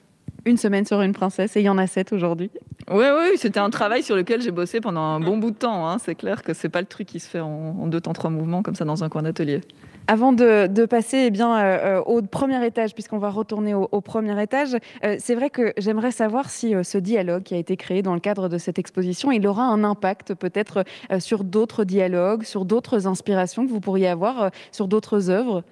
une 0.45 0.57
semaine 0.57 0.85
sur 0.85 1.01
une 1.03 1.13
princesse 1.13 1.57
et 1.57 1.61
il 1.61 1.65
y 1.65 1.69
en 1.69 1.79
a 1.79 1.87
sept 1.87 2.13
aujourd'hui. 2.13 2.51
Oui, 2.91 3.05
oui, 3.05 3.37
c'était 3.37 3.61
un 3.61 3.71
travail 3.71 4.03
sur 4.03 4.17
lequel 4.17 4.41
j'ai 4.43 4.51
bossé 4.51 4.81
pendant 4.81 5.01
un 5.01 5.21
bon 5.21 5.37
bout 5.37 5.51
de 5.51 5.57
temps. 5.57 5.89
Hein. 5.89 5.99
C'est 5.99 6.15
clair 6.15 6.43
que 6.43 6.55
c'est 6.55 6.69
pas 6.69 6.81
le 6.81 6.87
truc 6.87 7.07
qui 7.07 7.21
se 7.21 7.29
fait 7.29 7.41
en, 7.41 7.87
deux 7.87 8.01
temps, 8.01 8.13
trois 8.13 8.31
mouvements 8.31 8.63
comme 8.63 8.75
ça 8.75 8.85
dans 8.85 9.05
un 9.05 9.09
coin 9.09 9.23
d'atelier. 9.23 9.61
Avant 10.07 10.33
de, 10.33 10.87
passer 10.87 11.31
eh 11.33 11.41
euh, 11.41 11.45
euh, 11.45 12.03
au 12.03 12.23
premier 12.23 12.65
étage, 12.67 12.95
puisqu'on 12.95 13.19
va 13.19 13.31
retourner 13.31 13.75
au, 13.75 14.01
premier 14.01 14.41
étage, 14.43 14.77
euh, 15.05 15.17
c'est 15.19 15.35
vrai 15.35 15.51
que 15.51 15.73
j'aimerais 15.79 16.11
savoir 16.11 16.51
si 16.51 16.75
ce 16.83 16.99
dialogue 16.99 17.43
qui 17.43 17.55
a 17.55 17.59
été 17.59 17.77
créé 17.77 18.03
dans 18.03 18.15
le 18.15 18.21
cadre 18.21 18.49
de 18.49 18.59
cette 18.59 18.79
exposition, 18.79 19.31
il 19.31 19.47
aura 19.47 19.65
un 19.65 19.85
impact 19.85 20.35
peut-être 20.35 20.85
sur 21.19 21.45
d'autres 21.45 21.85
dialogues, 21.85 22.43
sur 22.43 22.65
d'autres 22.65 23.07
inspirations 23.07 23.67
que 23.67 23.71
vous 23.71 23.81
pourriez 23.81 24.09
avoir 24.09 24.51
sur 24.73 24.89
d'autres 24.89 25.31
œuvres? 25.31 25.63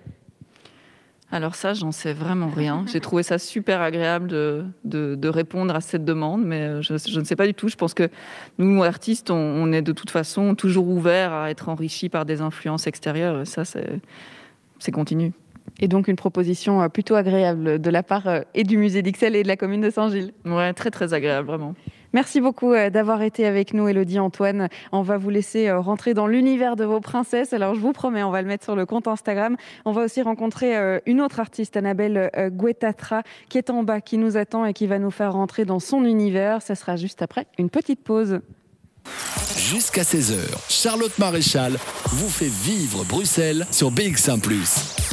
Alors 1.30 1.54
ça, 1.54 1.74
j'en 1.74 1.92
sais 1.92 2.12
vraiment 2.12 2.48
rien. 2.48 2.84
J'ai 2.92 3.00
trouvé 3.00 3.22
ça 3.22 3.38
super 3.38 3.82
agréable 3.82 4.28
de, 4.28 4.64
de, 4.84 5.28
répondre 5.28 5.74
à 5.74 5.80
cette 5.80 6.04
demande, 6.04 6.44
mais 6.44 6.62
euh, 6.62 6.82
je, 6.82 6.96
je, 6.96 7.20
ne 7.20 7.24
sais 7.24 7.36
pas 7.36 7.46
du 7.46 7.54
tout. 7.54 7.68
Je 7.68 7.76
pense 7.76 7.94
que 7.94 8.08
nous, 8.58 8.82
artistes, 8.82 9.30
on, 9.30 9.72
est 9.72 9.82
de 9.82 9.92
toute 9.92 10.10
façon 10.10 10.54
toujours 10.54 10.88
ouverts 10.88 11.32
à 11.32 11.50
être 11.50 11.68
enrichis 11.68 12.08
par 12.08 12.24
des 12.24 12.40
influences 12.40 12.86
extérieures. 12.86 13.46
Ça, 13.46 13.64
c'est 13.64 14.92
continu. 14.92 15.32
Et 15.80 15.88
donc 15.88 16.08
une 16.08 16.16
proposition 16.16 16.82
euh, 16.82 16.88
plutôt 16.88 17.14
agréable 17.14 17.80
de 17.80 17.90
la 17.90 18.02
part 18.02 18.26
euh, 18.26 18.40
et 18.54 18.64
du 18.64 18.76
musée 18.78 19.02
d'Ixelles 19.02 19.36
et 19.36 19.42
de 19.42 19.48
la 19.48 19.56
commune 19.56 19.80
de 19.80 19.90
Saint-Gilles. 19.90 20.32
Ouais, 20.44 20.72
très 20.72 20.90
très 20.90 21.14
agréable, 21.14 21.46
vraiment. 21.46 21.74
Merci 22.14 22.40
beaucoup 22.40 22.72
euh, 22.72 22.88
d'avoir 22.88 23.22
été 23.22 23.44
avec 23.44 23.74
nous, 23.74 23.86
Elodie 23.86 24.18
Antoine. 24.18 24.68
On 24.92 25.02
va 25.02 25.18
vous 25.18 25.28
laisser 25.28 25.68
euh, 25.68 25.78
rentrer 25.78 26.14
dans 26.14 26.26
l'univers 26.26 26.74
de 26.74 26.84
vos 26.84 27.00
princesses. 27.00 27.52
Alors, 27.52 27.74
je 27.74 27.80
vous 27.80 27.92
promets, 27.92 28.22
on 28.22 28.30
va 28.30 28.40
le 28.40 28.48
mettre 28.48 28.64
sur 28.64 28.76
le 28.76 28.86
compte 28.86 29.06
Instagram. 29.06 29.56
On 29.84 29.92
va 29.92 30.04
aussi 30.04 30.22
rencontrer 30.22 30.76
euh, 30.76 31.00
une 31.04 31.20
autre 31.20 31.38
artiste, 31.38 31.76
Annabelle 31.76 32.30
Guetatra, 32.50 33.22
qui 33.48 33.58
est 33.58 33.70
en 33.70 33.82
bas, 33.82 34.00
qui 34.00 34.16
nous 34.16 34.36
attend 34.36 34.64
et 34.64 34.72
qui 34.72 34.86
va 34.86 34.98
nous 34.98 35.10
faire 35.10 35.32
rentrer 35.32 35.64
dans 35.64 35.80
son 35.80 36.04
univers. 36.04 36.62
Ça 36.62 36.74
sera 36.74 36.96
juste 36.96 37.20
après 37.20 37.46
une 37.58 37.68
petite 37.68 38.02
pause. 38.02 38.40
Jusqu'à 39.56 40.02
16h, 40.02 40.36
Charlotte 40.68 41.18
Maréchal 41.18 41.78
vous 42.06 42.28
fait 42.28 42.50
vivre 42.50 43.04
Bruxelles 43.04 43.66
sur 43.70 43.90
BX1⁇ 43.90 44.40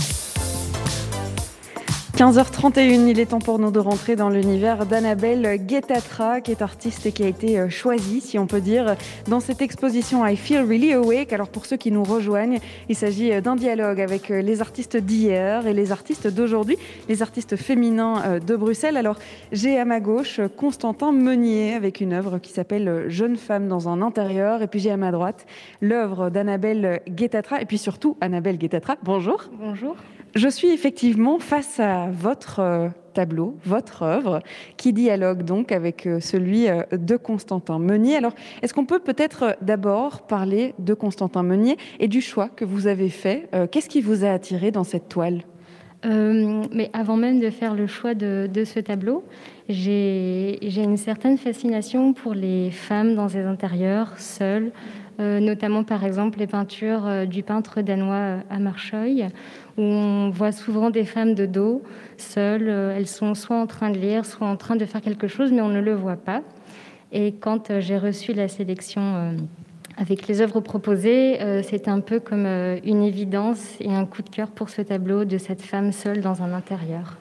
15h31, 2.16 3.10
il 3.10 3.20
est 3.20 3.26
temps 3.26 3.40
pour 3.40 3.60
nous 3.60 3.72
de 3.72 3.80
rentrer 3.80 4.16
dans 4.16 4.30
l'univers 4.30 4.86
d'Annabelle 4.86 5.58
Guetatra, 5.58 6.40
qui 6.40 6.52
est 6.52 6.62
artiste 6.62 7.06
et 7.06 7.12
qui 7.12 7.24
a 7.24 7.28
été 7.28 7.60
euh, 7.60 7.68
choisie, 7.68 8.22
si 8.22 8.40
on 8.40 8.48
peut 8.48 8.62
dire, 8.62 8.96
dans 9.28 9.42
cette 9.42 9.62
exposition 9.62 10.26
I 10.26 10.38
Feel 10.38 10.62
Really 10.62 10.94
Awake. 10.94 11.34
Alors 11.34 11.50
pour 11.50 11.66
ceux 11.66 11.76
qui 11.76 11.92
nous 11.92 12.06
rejoignent, 12.06 12.60
il 12.88 12.96
s'agit 12.96 13.34
euh, 13.34 13.42
d'un 13.42 13.58
dialogue 13.58 14.00
avec 14.00 14.32
euh, 14.32 14.42
les 14.42 14.62
artistes 14.62 14.96
d'hier 14.96 15.68
et 15.68 15.74
les 15.74 15.92
artistes 15.92 16.34
d'aujourd'hui, 16.34 16.78
les 17.10 17.22
artistes 17.22 17.58
féminins 17.58 18.40
de 18.40 18.56
Bruxelles. 18.56 18.96
Alors 18.96 19.20
j'ai 19.52 19.78
à 19.78 19.84
ma 19.84 20.00
gauche 20.00 20.40
Constantin 20.56 21.12
Meunier 21.12 21.74
avec 21.74 22.00
une 22.00 22.14
œuvre 22.14 22.40
qui 22.40 22.54
s'appelle 22.54 23.10
Jeune 23.10 23.36
femme 23.36 23.68
dans 23.68 23.90
un 23.90 24.02
intérieur. 24.02 24.62
Et 24.62 24.68
puis 24.68 24.80
j'ai 24.80 24.92
à 24.92 24.98
ma 24.98 25.12
droite 25.12 25.46
l'œuvre 25.82 26.30
d'Annabelle 26.30 27.02
Guetatra 27.10 27.62
et 27.62 27.66
puis 27.66 27.78
surtout 27.78 28.16
Annabelle 28.22 28.58
Guetatra. 28.58 28.96
Bonjour. 29.04 29.50
Bonjour. 29.60 29.98
Je 30.36 30.50
suis 30.50 30.68
effectivement 30.68 31.40
face 31.40 31.80
à 31.80 32.05
votre 32.12 32.60
euh, 32.60 32.90
tableau, 33.14 33.58
votre 33.66 34.04
œuvre, 34.04 34.42
qui 34.78 34.94
dialogue 34.94 35.44
donc 35.44 35.72
avec 35.72 36.06
euh, 36.06 36.20
celui 36.20 36.68
euh, 36.68 36.84
de 36.92 37.16
Constantin 37.18 37.80
Meunier. 37.80 38.18
Alors, 38.18 38.34
est-ce 38.62 38.74
qu'on 38.74 38.86
peut 38.86 39.00
peut-être 39.00 39.56
d'abord 39.62 40.22
parler 40.24 40.74
de 40.80 40.94
Constantin 40.94 41.44
Meunier 41.44 41.78
et 42.00 42.08
du 42.08 42.22
choix 42.22 42.50
que 42.50 42.66
vous 42.66 42.88
avez 42.88 43.10
fait 43.10 43.50
Qu'est-ce 43.72 43.90
qui 43.90 44.02
vous 44.02 44.26
a 44.26 44.30
attiré 44.30 44.72
dans 44.72 44.84
cette 44.84 45.10
toile? 45.10 45.42
Mais 46.04 46.92
avant 46.94 47.18
même 47.18 47.40
de 47.40 47.50
faire 47.50 47.74
le 47.74 47.88
choix 47.88 48.14
de, 48.14 48.64
ce 48.64 48.80
tableau, 48.80 49.24
j'ai 49.70 50.60
une 50.62 50.98
certaine 50.98 51.38
fascination 51.38 52.14
pour 52.14 52.36
les 52.36 52.70
femmes 52.70 53.16
dans 53.16 53.28
les 53.28 53.40
intérieurs, 53.42 54.20
seules, 54.20 54.72
notamment 55.18 55.84
par 55.84 56.04
exemple 56.04 56.38
les 56.38 56.48
peintures 56.48 57.26
du 57.26 57.42
peintre 57.42 57.82
danois 57.82 58.38
à 58.50 58.60
Marcheuil, 58.60 59.30
où 59.78 59.82
on 59.82 60.30
voit 60.30 60.52
souvent 60.52 60.90
des 60.90 61.06
femmes 61.06 61.34
de 61.34 61.46
dos, 61.46 61.82
seules. 62.18 62.70
Euh, 62.70 62.96
elles 62.96 63.08
sont 63.08 63.36
soit 63.36 63.58
en 63.58 63.68
train 63.68 63.90
de 63.90 63.98
lire, 63.98 64.26
soit 64.26 64.48
en 64.48 64.56
train 64.56 64.76
de 64.76 64.86
faire 64.86 65.02
quelque 65.02 65.28
chose, 65.28 65.52
mais 65.52 65.62
on 65.62 65.70
ne 65.70 65.82
le 65.82 65.94
voit 65.94 66.16
pas. 66.16 66.42
Et 67.12 67.34
quand 67.34 67.70
euh, 67.70 67.82
j'ai 67.82 67.98
reçu 67.98 68.34
la 68.34 68.48
sélection 68.48 69.02
euh, 69.02 69.32
avec 69.98 70.28
les 70.28 70.42
œuvres 70.42 70.60
proposées, 70.60 71.40
c'est 71.64 71.88
un 71.88 72.02
peu 72.02 72.20
comme 72.20 72.46
une 72.46 73.02
évidence 73.02 73.78
et 73.80 73.94
un 73.94 74.06
coup 74.06 74.24
de 74.24 74.30
cœur 74.30 74.50
pour 74.50 74.70
ce 74.70 74.82
tableau 74.82 75.24
de 75.24 75.38
cette 75.38 75.62
femme 75.62 75.94
seule 75.94 76.20
dans 76.20 76.44
un 76.44 76.52
intérieur. 76.52 77.16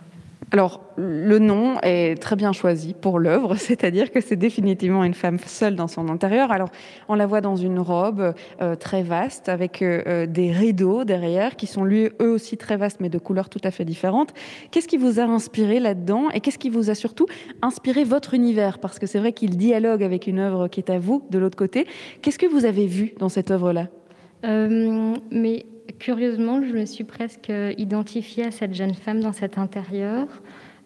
Alors, 0.52 0.80
le 0.96 1.38
nom 1.38 1.80
est 1.82 2.20
très 2.20 2.36
bien 2.36 2.52
choisi 2.52 2.94
pour 2.94 3.18
l'œuvre, 3.18 3.54
c'est-à-dire 3.58 4.10
que 4.10 4.20
c'est 4.20 4.36
définitivement 4.36 5.04
une 5.04 5.14
femme 5.14 5.38
seule 5.44 5.74
dans 5.74 5.88
son 5.88 6.08
intérieur. 6.08 6.52
Alors, 6.52 6.68
on 7.08 7.14
la 7.14 7.26
voit 7.26 7.40
dans 7.40 7.56
une 7.56 7.78
robe 7.78 8.34
euh, 8.60 8.76
très 8.76 9.02
vaste, 9.02 9.48
avec 9.48 9.82
euh, 9.82 10.02
euh, 10.06 10.26
des 10.26 10.52
rideaux 10.52 11.04
derrière, 11.04 11.56
qui 11.56 11.66
sont 11.66 11.84
lui, 11.84 12.10
eux 12.20 12.30
aussi 12.30 12.56
très 12.56 12.76
vastes, 12.76 13.00
mais 13.00 13.08
de 13.08 13.18
couleurs 13.18 13.48
tout 13.48 13.60
à 13.64 13.70
fait 13.70 13.84
différentes. 13.84 14.32
Qu'est-ce 14.70 14.88
qui 14.88 14.98
vous 14.98 15.18
a 15.18 15.24
inspiré 15.24 15.80
là-dedans 15.80 16.30
et 16.30 16.40
qu'est-ce 16.40 16.58
qui 16.58 16.70
vous 16.70 16.90
a 16.90 16.94
surtout 16.94 17.26
inspiré 17.62 18.04
votre 18.04 18.34
univers? 18.34 18.78
Parce 18.78 18.98
que 18.98 19.06
c'est 19.06 19.18
vrai 19.18 19.32
qu'il 19.32 19.56
dialogue 19.56 20.02
avec 20.02 20.26
une 20.26 20.38
œuvre 20.38 20.68
qui 20.68 20.80
est 20.80 20.90
à 20.90 20.98
vous, 20.98 21.26
de 21.30 21.38
l'autre 21.38 21.56
côté. 21.56 21.86
Qu'est-ce 22.22 22.38
que 22.38 22.46
vous 22.46 22.64
avez 22.64 22.86
vu 22.86 23.14
dans 23.18 23.28
cette 23.28 23.50
œuvre-là? 23.50 23.88
Mais 24.44 25.66
curieusement, 25.98 26.62
je 26.62 26.72
me 26.72 26.84
suis 26.84 27.04
presque 27.04 27.52
identifiée 27.78 28.44
à 28.44 28.50
cette 28.50 28.74
jeune 28.74 28.94
femme 28.94 29.20
dans 29.20 29.32
cet 29.32 29.58
intérieur. 29.58 30.26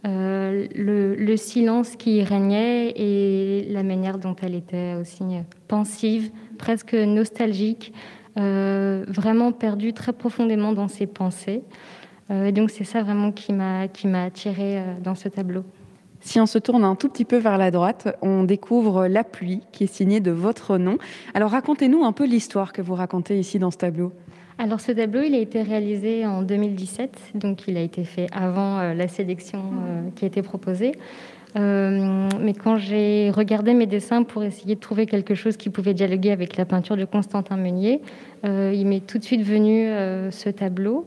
Euh, 0.07 0.69
le, 0.77 1.37
silence 1.37 1.97
qui 1.97 2.19
y 2.19 2.23
régnait 2.23 2.93
et 2.95 3.67
la 3.69 3.83
manière 3.83 4.19
dont 4.19 4.37
elle 4.41 4.55
était 4.55 4.95
aussi 4.95 5.25
pensive, 5.67 6.31
presque 6.57 6.95
nostalgique, 6.95 7.93
euh, 8.39 9.05
vraiment 9.09 9.51
perdue 9.51 9.93
très 9.93 10.13
profondément 10.13 10.73
dans 10.73 10.89
ses 10.89 11.07
pensées. 11.07 11.63
Euh, 12.31 12.47
et 12.47 12.53
donc 12.53 12.71
c'est 12.71 12.85
ça 12.85 13.03
vraiment 13.03 13.33
qui 13.33 13.53
m'a 13.53 13.89
attirée 14.23 14.83
dans 15.03 15.17
ce 15.17 15.29
tableau. 15.29 15.65
Si 16.29 16.39
on 16.39 16.45
se 16.45 16.59
tourne 16.59 16.85
un 16.85 16.95
tout 16.95 17.09
petit 17.09 17.25
peu 17.25 17.39
vers 17.39 17.57
la 17.57 17.71
droite, 17.71 18.15
on 18.21 18.45
découvre 18.45 19.07
La 19.07 19.25
pluie 19.25 19.63
qui 19.73 19.85
est 19.85 19.87
signée 19.91 20.21
de 20.21 20.31
votre 20.31 20.77
nom. 20.77 20.99
Alors 21.33 21.53
racontez-nous 21.53 22.05
un 22.05 22.13
peu 22.13 22.27
l'histoire 22.27 22.75
que 22.75 22.83
vous 22.83 22.95
racontez 22.95 23.41
ici 23.41 23.59
dans 23.59 23.71
ce 23.71 23.79
tableau. 23.79 24.13
Alors 24.59 24.79
ce 24.79 24.93
tableau, 24.93 25.23
il 25.23 25.35
a 25.35 25.39
été 25.39 25.63
réalisé 25.63 26.27
en 26.27 26.43
2017, 26.43 27.31
donc 27.37 27.67
il 27.67 27.79
a 27.79 27.81
été 27.81 28.05
fait 28.05 28.27
avant 28.31 28.79
euh, 28.79 28.93
la 28.93 29.09
sélection 29.09 29.61
euh, 29.61 30.11
qui 30.17 30.27
a 30.27 30.29
été 30.29 30.43
proposée. 30.43 30.93
Euh, 31.57 32.29
mais 32.39 32.53
quand 32.53 32.77
j'ai 32.77 33.31
regardé 33.31 33.73
mes 33.73 33.87
dessins 33.87 34.23
pour 34.23 34.45
essayer 34.45 34.75
de 34.75 34.81
trouver 34.81 35.07
quelque 35.07 35.35
chose 35.35 35.57
qui 35.57 35.71
pouvait 35.71 35.95
dialoguer 35.95 36.31
avec 36.31 36.59
la 36.59 36.67
peinture 36.67 36.99
de 36.99 37.07
Constantin 37.07 37.57
Meunier, 37.57 38.03
il 38.45 38.87
m'est 38.87 39.01
tout 39.01 39.17
de 39.17 39.25
suite 39.25 39.41
venu 39.41 39.89
ce 40.31 40.51
tableau. 40.51 41.07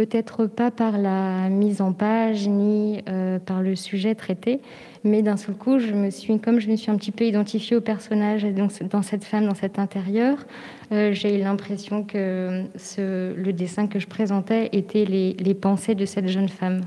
Peut-être 0.00 0.46
pas 0.46 0.70
par 0.70 0.96
la 0.96 1.50
mise 1.50 1.82
en 1.82 1.92
page 1.92 2.48
ni 2.48 3.02
par 3.44 3.60
le 3.60 3.76
sujet 3.76 4.14
traité, 4.14 4.62
mais 5.04 5.20
d'un 5.20 5.36
seul 5.36 5.54
coup, 5.54 5.78
je 5.78 5.92
me 5.92 6.08
suis, 6.08 6.38
comme 6.38 6.58
je 6.58 6.70
me 6.70 6.76
suis 6.76 6.90
un 6.90 6.96
petit 6.96 7.12
peu 7.12 7.26
identifiée 7.26 7.76
au 7.76 7.82
personnage 7.82 8.44
dans 8.44 9.02
cette 9.02 9.24
femme, 9.24 9.44
dans 9.44 9.54
cet 9.54 9.78
intérieur, 9.78 10.38
euh, 10.90 11.12
j'ai 11.12 11.38
eu 11.38 11.42
l'impression 11.42 12.02
que 12.02 12.64
le 12.96 13.52
dessin 13.52 13.88
que 13.88 13.98
je 13.98 14.06
présentais 14.06 14.70
était 14.72 15.04
les 15.04 15.54
pensées 15.54 15.94
de 15.94 16.06
cette 16.06 16.28
jeune 16.28 16.48
femme. 16.48 16.80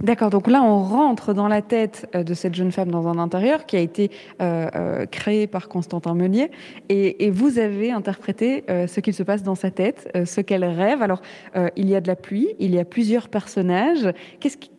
D'accord, 0.00 0.28
donc 0.28 0.48
là 0.48 0.62
on 0.62 0.82
rentre 0.82 1.32
dans 1.32 1.48
la 1.48 1.62
tête 1.62 2.08
euh, 2.14 2.24
de 2.24 2.34
cette 2.34 2.54
jeune 2.54 2.72
femme 2.72 2.90
dans 2.90 3.08
un 3.08 3.18
intérieur 3.18 3.64
qui 3.64 3.76
a 3.76 3.80
été 3.80 4.10
euh, 4.42 5.06
créé 5.06 5.46
par 5.46 5.68
Constantin 5.68 6.14
Meunier 6.14 6.50
et, 6.88 7.30
vous 7.30 7.58
avez 7.58 7.90
interprété 7.90 8.64
ce 8.68 9.00
qu'il 9.00 9.14
se 9.14 9.22
passe 9.22 9.42
dans 9.42 9.54
sa 9.54 9.70
tête, 9.70 10.08
ce 10.24 10.40
qu'elle 10.40 10.64
rêve. 10.64 11.02
Alors 11.02 11.22
il 11.76 11.88
y 11.88 11.94
a 11.94 12.00
de 12.00 12.06
la 12.06 12.16
pluie, 12.16 12.48
il 12.58 12.74
y 12.74 12.78
a 12.78 12.84
plusieurs 12.84 13.28
personnages. 13.28 14.08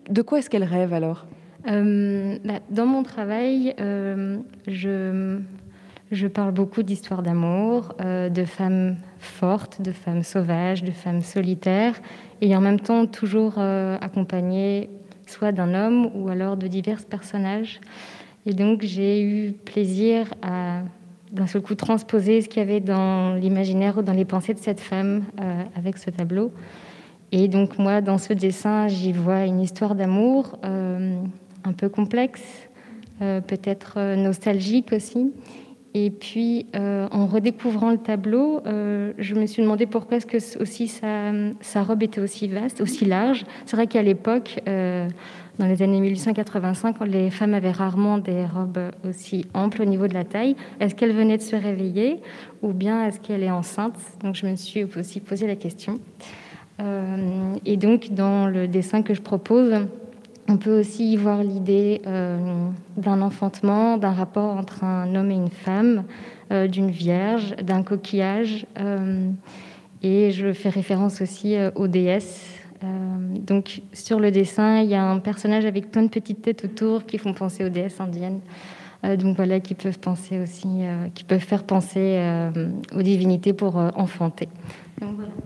de 0.10 0.22
quoi 0.22 0.40
est-ce 0.40 0.50
qu'elle 0.50 0.64
rêve 0.64 0.94
alors? 0.94 1.26
Euh, 1.68 2.38
bah, 2.44 2.60
dans 2.70 2.86
mon 2.86 3.04
travail, 3.04 3.74
euh, 3.80 4.38
je, 4.68 6.28
parle 6.28 6.52
beaucoup 6.52 6.84
d'histoires 6.84 7.24
d'amour, 7.24 7.94
euh, 8.02 8.30
de 8.30 8.46
femmes 8.46 8.98
fortes, 9.20 9.82
de 9.82 9.92
femmes 9.92 10.24
sauvages, 10.24 10.84
de 10.84 10.92
femmes 10.92 11.22
solitaires, 11.22 12.00
et 12.42 12.56
en 12.56 12.62
même 12.62 12.80
temps 12.80 13.08
toujours 13.08 13.58
accompagnées 13.58 14.90
soit 15.28 15.52
d'un 15.52 15.74
homme 15.74 16.10
ou 16.16 16.30
alors 16.30 16.58
de 16.58 16.68
divers 16.68 17.04
personnages. 17.06 17.80
Et 18.46 18.54
donc 18.54 18.82
j'ai 18.84 19.22
eu 19.22 19.52
plaisir 19.52 20.34
à 20.42 20.82
d'un 21.32 21.48
seul 21.48 21.62
coup 21.62 21.76
transposer 21.76 22.42
ce 22.42 22.48
qu'il 22.48 22.60
y 22.60 22.62
avait 22.62 22.80
dans 22.80 23.34
l'imaginaire 23.36 23.98
ou 23.98 24.02
dans 24.02 24.14
les 24.14 24.24
pensées 24.24 24.54
de 24.54 24.60
cette 24.60 24.80
femme 24.80 25.24
avec 25.76 25.98
ce 25.98 26.10
tableau. 26.10 26.54
Et 27.34 27.50
donc 27.50 27.78
moi, 27.78 28.00
dans 28.00 28.18
ce 28.18 28.32
dessin, 28.32 28.88
j'y 28.88 29.12
vois 29.12 29.44
une 29.46 29.60
histoire 29.60 29.96
d'amour 29.96 30.58
un 31.66 31.74
peu 31.74 31.90
complexe, 31.90 32.44
euh, 33.22 33.42
peut-être 33.42 33.96
euh, 33.98 34.16
nostalgique 34.16 34.92
aussi. 34.94 35.34
Et 35.98 36.10
puis, 36.10 36.66
euh, 36.76 37.08
en 37.10 37.26
redécouvrant 37.26 37.90
le 37.90 37.98
tableau, 37.98 38.62
je 38.66 39.34
me 39.34 39.46
suis 39.46 39.64
demandé 39.64 39.86
pourquoi 39.86 40.18
est-ce 40.18 40.26
que 40.26 40.62
aussi 40.62 40.90
sa, 40.90 41.32
sa, 41.62 41.84
robe 41.84 42.04
était 42.04 42.20
aussi 42.20 42.50
vaste, 42.50 42.82
aussi 42.82 43.06
large. 43.06 43.46
C'est 43.66 43.78
vrai 43.78 43.88
qu'à 43.88 44.04
l'époque, 44.04 44.60
dans 44.66 45.68
les 45.68 45.82
années 45.82 46.02
1885, 46.02 46.98
les 47.06 47.32
femmes 47.32 47.54
avaient 47.54 47.72
rarement 47.72 48.18
des 48.18 48.46
robes 48.46 48.92
aussi 49.08 49.46
amples 49.54 49.84
au 49.84 49.86
niveau 49.86 50.10
de 50.10 50.14
la 50.14 50.26
taille. 50.26 50.58
Est-ce 50.82 50.96
qu'elle 50.96 51.14
venait 51.14 51.38
de 51.38 51.44
se 51.44 51.56
réveiller 51.56 52.20
ou 52.62 52.74
bien 52.74 53.08
est-ce 53.08 53.22
qu'elle 53.22 53.44
est 53.44 53.52
enceinte? 53.52 53.96
Donc, 54.22 54.36
je 54.36 54.46
me 54.46 54.58
suis 54.58 54.84
aussi 54.84 55.22
posé 55.22 55.48
la 55.48 55.56
question. 55.56 56.02
et 57.66 57.78
donc, 57.78 58.10
dans 58.12 58.48
le 58.48 58.68
dessin 58.68 59.02
que 59.02 59.14
je 59.14 59.22
propose, 59.22 59.88
on 60.48 60.58
peut 60.58 60.80
aussi 60.80 61.14
y 61.14 61.18
voir 61.18 61.44
l'idée 61.44 62.02
euh, 62.06 62.70
d'un 62.98 63.22
enfantement, 63.22 63.98
d'un 63.98 64.12
rapport 64.12 64.56
entre 64.56 64.84
un 64.84 65.16
homme 65.16 65.32
et 65.32 65.36
une 65.36 65.50
femme, 65.50 66.04
euh, 66.52 66.68
d'une 66.68 66.92
vierge, 66.92 67.56
d'un 67.64 67.82
coquillage. 67.82 68.68
Euh, 68.80 69.30
et 70.04 70.32
je 70.32 70.54
fais 70.54 70.70
référence 70.70 71.22
aussi 71.22 71.56
aux 71.74 71.88
déesses. 71.88 72.46
donc 72.84 73.82
sur 73.92 74.20
le 74.20 74.30
dessin, 74.30 74.82
il 74.82 74.90
y 74.90 74.94
a 74.94 75.04
un 75.04 75.18
personnage 75.18 75.66
avec 75.66 75.90
plein 75.90 76.04
de 76.04 76.10
petites 76.10 76.44
têtes 76.44 76.64
autour 76.64 77.06
qui 77.08 77.18
font 77.18 77.34
penser 77.34 77.66
aux 77.66 77.70
déesses 77.70 78.00
indiennes. 78.00 78.42
donc 79.18 79.36
voilà, 79.36 79.60
qui 79.60 79.74
peuvent 79.74 79.98
penser 79.98 80.38
aussi, 80.40 80.68
qui 81.16 81.24
peuvent 81.24 81.40
faire 81.40 81.64
penser 81.64 82.20
aux 82.94 83.02
divinités 83.02 83.54
pour 83.54 83.78
enfanter. 83.78 84.50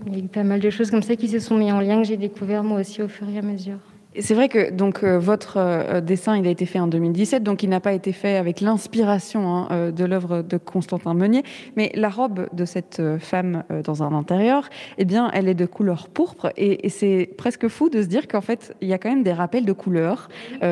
il 0.06 0.12
y 0.12 0.16
a 0.16 0.24
eu 0.24 0.28
pas 0.28 0.44
mal 0.44 0.60
de 0.60 0.68
choses 0.68 0.90
comme 0.90 1.02
ça 1.02 1.16
qui 1.16 1.28
se 1.28 1.38
sont 1.38 1.56
mis 1.56 1.72
en 1.72 1.80
lien 1.80 2.02
que 2.02 2.08
j'ai 2.08 2.18
découvert 2.18 2.62
moi 2.62 2.80
aussi 2.80 3.00
au 3.00 3.08
fur 3.08 3.30
et 3.30 3.38
à 3.38 3.42
mesure. 3.42 3.78
C'est 4.18 4.34
vrai 4.34 4.48
que 4.48 4.72
donc 4.72 5.04
euh, 5.04 5.20
votre 5.20 5.56
euh, 5.56 6.00
dessin 6.00 6.36
il 6.36 6.44
a 6.48 6.50
été 6.50 6.66
fait 6.66 6.80
en 6.80 6.88
2017, 6.88 7.44
donc 7.44 7.62
il 7.62 7.68
n'a 7.68 7.78
pas 7.78 7.92
été 7.92 8.10
fait 8.10 8.36
avec 8.36 8.60
l'inspiration 8.60 9.54
hein, 9.54 9.68
euh, 9.70 9.92
de 9.92 10.04
l'œuvre 10.04 10.42
de 10.42 10.56
Constantin 10.56 11.14
Meunier, 11.14 11.44
mais 11.76 11.92
la 11.94 12.08
robe 12.08 12.48
de 12.52 12.64
cette 12.64 13.00
femme 13.20 13.62
dans 13.84 14.02
un 14.02 14.12
intérieur, 14.12 14.68
eh 14.98 15.04
bien, 15.04 15.30
elle 15.32 15.48
est 15.48 15.54
de 15.54 15.66
couleur 15.66 16.08
pourpre 16.08 16.50
et, 16.56 16.88
c'est 16.88 17.30
presque 17.38 17.68
fou 17.68 17.88
de 17.88 18.02
se 18.02 18.08
dire 18.08 18.26
qu'en 18.26 18.40
fait 18.40 18.74
il 18.80 18.88
y 18.88 18.92
a 18.92 18.98
quand 18.98 19.10
même 19.10 19.22
des 19.22 19.32
rappels 19.32 19.64
de 19.64 19.72
couleurs 19.72 20.28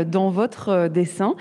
dans 0.07 0.31
votre 0.31 0.89
dessin. 0.89 1.37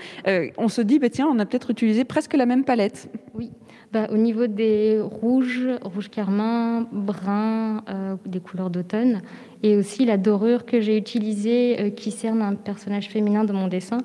on 0.56 0.68
se 0.68 0.80
dit, 0.80 1.00
bah, 1.00 1.10
tiens, 1.10 1.26
on 1.28 1.38
a 1.40 1.46
peut-être 1.46 1.70
utilisé 1.70 2.04
presque 2.04 2.34
la 2.34 2.46
même 2.46 2.64
palette. 2.64 3.10
Oui. 3.34 3.50
Bah, 3.92 4.06
au 4.10 4.16
niveau 4.16 4.46
des 4.46 5.00
rouges, 5.00 5.66
rouge 5.82 6.10
carmin, 6.10 6.86
brun, 6.92 7.82
des 8.24 8.40
couleurs 8.40 8.70
d'automne, 8.70 9.22
et 9.62 9.76
aussi 9.76 10.04
la 10.04 10.16
dorure 10.16 10.64
que 10.64 10.80
j'ai 10.80 10.96
utilisée 10.96 11.80
euh, 11.80 11.90
qui 11.90 12.10
cerne 12.10 12.42
un 12.42 12.54
personnage 12.54 13.08
féminin 13.08 13.44
dans 13.44 13.54
mon 13.54 13.68
dessin, 13.68 13.98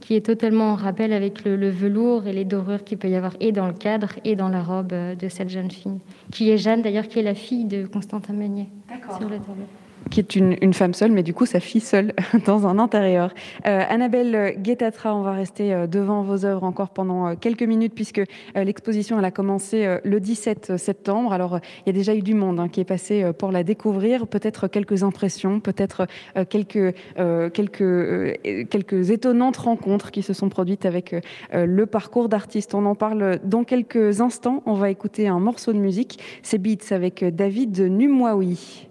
qui 0.00 0.14
est 0.14 0.24
totalement 0.24 0.72
en 0.72 0.74
rappel 0.74 1.12
avec 1.12 1.44
le, 1.44 1.70
velours 1.70 2.26
et 2.26 2.32
les 2.32 2.44
dorures 2.44 2.84
qu'il 2.84 2.98
peut 2.98 3.08
y 3.08 3.16
avoir 3.16 3.36
et 3.40 3.52
dans 3.52 3.66
le 3.66 3.72
cadre 3.72 4.10
et 4.24 4.36
dans 4.36 4.48
la 4.48 4.62
robe 4.62 4.92
euh, 4.92 5.14
de 5.14 5.28
cette 5.28 5.48
jeune 5.48 5.70
fille, 5.70 5.98
qui 6.32 6.50
est 6.50 6.58
Jeanne 6.58 6.82
d'ailleurs, 6.82 7.08
qui 7.08 7.18
est 7.18 7.22
la 7.22 7.34
fille 7.34 7.64
de 7.64 7.86
Constantin 7.86 8.32
Meunier. 8.32 8.68
Sur 9.18 9.28
le 9.28 9.38
tableau 9.38 9.66
qui 10.08 10.20
est 10.20 10.36
une, 10.36 10.72
femme 10.72 10.94
seule, 10.94 11.12
mais 11.12 11.22
du 11.22 11.34
coup 11.34 11.46
sa 11.46 11.60
fille 11.60 11.80
seule 11.80 12.12
dans 12.46 12.66
un 12.66 12.78
intérieur. 12.78 13.34
Euh, 13.66 13.82
Annabelle 13.88 14.54
Guettatra, 14.58 15.14
on 15.14 15.22
va 15.22 15.32
rester 15.32 15.72
euh, 15.72 15.86
devant 15.86 16.22
vos 16.22 16.44
œuvres 16.44 16.64
encore 16.64 16.90
pendant 16.90 17.28
euh, 17.28 17.34
quelques 17.38 17.62
minutes 17.62 17.94
puisque 17.94 18.22
l'exposition 18.54 19.18
a 19.18 19.30
commencé 19.30 19.98
le 20.02 20.20
17 20.20 20.76
septembre. 20.76 21.32
Alors 21.32 21.60
il 21.86 21.88
y 21.88 21.90
a 21.90 21.92
déjà 21.92 22.14
eu 22.14 22.22
du 22.22 22.34
monde 22.34 22.58
hein, 22.58 22.68
qui 22.68 22.80
est 22.80 22.84
passé 22.84 23.30
pour 23.38 23.52
la 23.52 23.62
découvrir, 23.62 24.26
peut-être 24.26 24.66
quelques 24.68 25.02
impressions, 25.02 25.60
peut-être 25.60 26.06
quelques, 26.48 26.94
quelques, 27.52 28.68
quelques 28.68 29.10
étonnantes 29.10 29.56
rencontres 29.56 30.10
qui 30.10 30.22
se 30.22 30.32
sont 30.32 30.48
produites 30.48 30.86
avec 30.86 31.14
le 31.52 31.86
parcours 31.86 32.28
d'artiste. 32.28 32.74
On 32.74 32.86
en 32.86 32.94
parle 32.94 33.38
dans 33.44 33.64
quelques 33.64 34.20
instants. 34.20 34.62
On 34.66 34.74
va 34.74 34.90
écouter 34.90 35.28
un 35.28 35.40
morceau 35.40 35.72
de 35.72 35.78
musique, 35.78 36.18
c'est 36.42 36.58
Beats 36.58 36.94
avec 36.94 37.24
David 37.24 37.78
Numwaoui. 37.80 38.89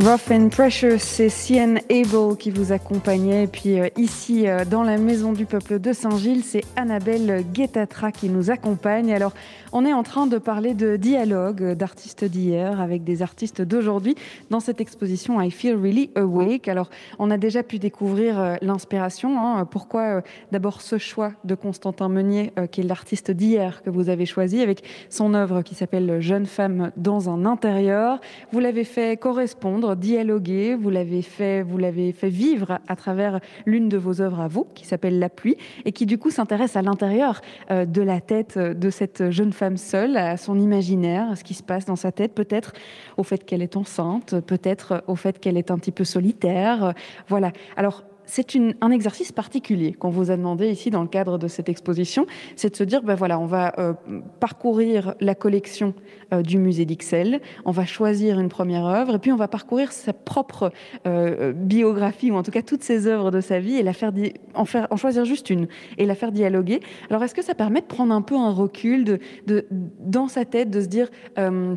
Rough 0.00 0.32
and 0.32 0.48
Precious, 0.48 0.98
c'est 0.98 1.28
Cian 1.28 1.76
Abel 1.88 2.36
qui 2.36 2.50
vous 2.50 2.72
accompagnait. 2.72 3.44
Et 3.44 3.46
puis 3.46 3.78
euh, 3.78 3.88
ici, 3.96 4.48
euh, 4.48 4.64
dans 4.64 4.82
la 4.82 4.98
Maison 4.98 5.32
du 5.32 5.46
Peuple 5.46 5.78
de 5.78 5.92
Saint-Gilles, 5.92 6.42
c'est 6.42 6.64
Annabelle 6.74 7.44
Guettatra 7.52 8.10
qui 8.10 8.28
nous 8.28 8.50
accompagne. 8.50 9.14
Alors, 9.14 9.32
on 9.72 9.86
est 9.86 9.92
en 9.92 10.02
train 10.02 10.26
de 10.26 10.38
parler 10.38 10.74
de 10.74 10.96
dialogue 10.96 11.62
euh, 11.62 11.74
d'artistes 11.76 12.24
d'hier 12.24 12.80
avec 12.80 13.04
des 13.04 13.22
artistes 13.22 13.62
d'aujourd'hui 13.62 14.16
dans 14.50 14.58
cette 14.58 14.80
exposition 14.80 15.40
I 15.40 15.52
Feel 15.52 15.76
Really 15.76 16.10
Awake. 16.16 16.66
Alors, 16.66 16.90
on 17.20 17.30
a 17.30 17.38
déjà 17.38 17.62
pu 17.62 17.78
découvrir 17.78 18.58
l'inspiration. 18.62 19.38
Hein. 19.38 19.64
Pourquoi 19.64 20.22
d'abord 20.50 20.82
ce 20.82 20.98
choix 20.98 21.32
de 21.44 21.54
Constantin 21.54 22.08
Meunier, 22.08 22.52
qui 22.72 22.80
est 22.80 22.84
l'artiste 22.84 23.30
d'hier 23.30 23.82
que 23.82 23.90
vous 23.90 24.08
avez 24.08 24.26
choisi, 24.26 24.60
avec 24.60 24.82
son 25.08 25.34
œuvre 25.34 25.62
qui 25.62 25.74
s'appelle 25.74 26.20
Jeune 26.20 26.46
femme 26.46 26.90
dans 26.96 27.30
un 27.30 27.46
intérieur. 27.46 28.20
Vous 28.52 28.60
l'avez 28.60 28.84
fait 28.84 29.16
correspondre 29.16 29.83
dialoguer. 29.94 30.74
Vous 30.74 30.90
l'avez 30.90 31.22
fait, 31.22 31.62
vous 31.62 31.78
l'avez 31.78 32.12
fait 32.12 32.28
vivre 32.28 32.78
à 32.88 32.96
travers 32.96 33.40
l'une 33.66 33.88
de 33.88 33.98
vos 33.98 34.20
œuvres 34.20 34.40
à 34.40 34.48
vous, 34.48 34.66
qui 34.74 34.86
s'appelle 34.86 35.18
La 35.18 35.28
pluie, 35.28 35.56
et 35.84 35.92
qui 35.92 36.06
du 36.06 36.18
coup 36.18 36.30
s'intéresse 36.30 36.76
à 36.76 36.82
l'intérieur 36.82 37.40
euh, 37.70 37.84
de 37.84 38.02
la 38.02 38.20
tête 38.20 38.58
de 38.58 38.90
cette 38.90 39.30
jeune 39.30 39.52
femme 39.52 39.76
seule, 39.76 40.16
à 40.16 40.36
son 40.36 40.58
imaginaire, 40.58 41.30
à 41.30 41.36
ce 41.36 41.44
qui 41.44 41.54
se 41.54 41.62
passe 41.62 41.84
dans 41.84 41.96
sa 41.96 42.12
tête, 42.12 42.34
peut-être 42.34 42.72
au 43.16 43.22
fait 43.22 43.44
qu'elle 43.44 43.62
est 43.62 43.76
enceinte, 43.76 44.40
peut-être 44.40 45.04
au 45.06 45.16
fait 45.16 45.38
qu'elle 45.38 45.56
est 45.56 45.70
un 45.70 45.78
petit 45.78 45.92
peu 45.92 46.04
solitaire. 46.04 46.94
Voilà. 47.28 47.52
Alors 47.76 48.04
c'est 48.26 48.56
un 48.80 48.90
exercice 48.90 49.32
particulier 49.32 49.92
qu'on 49.92 50.10
vous 50.10 50.30
a 50.30 50.36
demandé 50.36 50.70
ici 50.70 50.90
dans 50.90 51.02
le 51.02 51.08
cadre 51.08 51.38
de 51.38 51.48
cette 51.48 51.68
exposition, 51.68 52.26
c'est 52.56 52.70
de 52.70 52.76
se 52.76 52.84
dire, 52.84 53.02
ben 53.02 53.14
voilà, 53.14 53.38
on 53.38 53.46
va 53.46 53.72
euh, 53.78 53.92
parcourir 54.40 55.14
la 55.20 55.34
collection 55.34 55.94
euh, 56.32 56.42
du 56.42 56.58
musée 56.58 56.84
d'Ixelles, 56.84 57.40
on 57.64 57.70
va 57.70 57.84
choisir 57.84 58.38
une 58.40 58.48
première 58.48 58.86
œuvre, 58.86 59.16
et 59.16 59.18
puis 59.18 59.32
on 59.32 59.36
va 59.36 59.48
parcourir 59.48 59.92
sa 59.92 60.12
propre 60.12 60.72
euh, 61.06 61.52
biographie, 61.52 62.30
ou 62.30 62.36
en 62.36 62.42
tout 62.42 62.50
cas 62.50 62.62
toutes 62.62 62.82
ses 62.82 63.06
œuvres 63.06 63.30
de 63.30 63.40
sa 63.40 63.60
vie, 63.60 63.76
et 63.76 63.82
la 63.82 63.92
faire, 63.92 64.12
en, 64.54 64.96
choisir 64.96 65.24
juste 65.24 65.50
une, 65.50 65.68
et 65.98 66.06
la 66.06 66.14
faire 66.14 66.32
dialoguer. 66.32 66.80
Alors 67.10 67.22
est-ce 67.24 67.34
que 67.34 67.42
ça 67.42 67.54
permet 67.54 67.80
de 67.80 67.86
prendre 67.86 68.14
un 68.14 68.22
peu 68.22 68.36
un 68.36 68.50
recul 68.50 69.18
dans 70.00 70.28
sa 70.28 70.44
tête, 70.44 70.70
de 70.70 70.80
se 70.80 70.86
dire, 70.86 71.08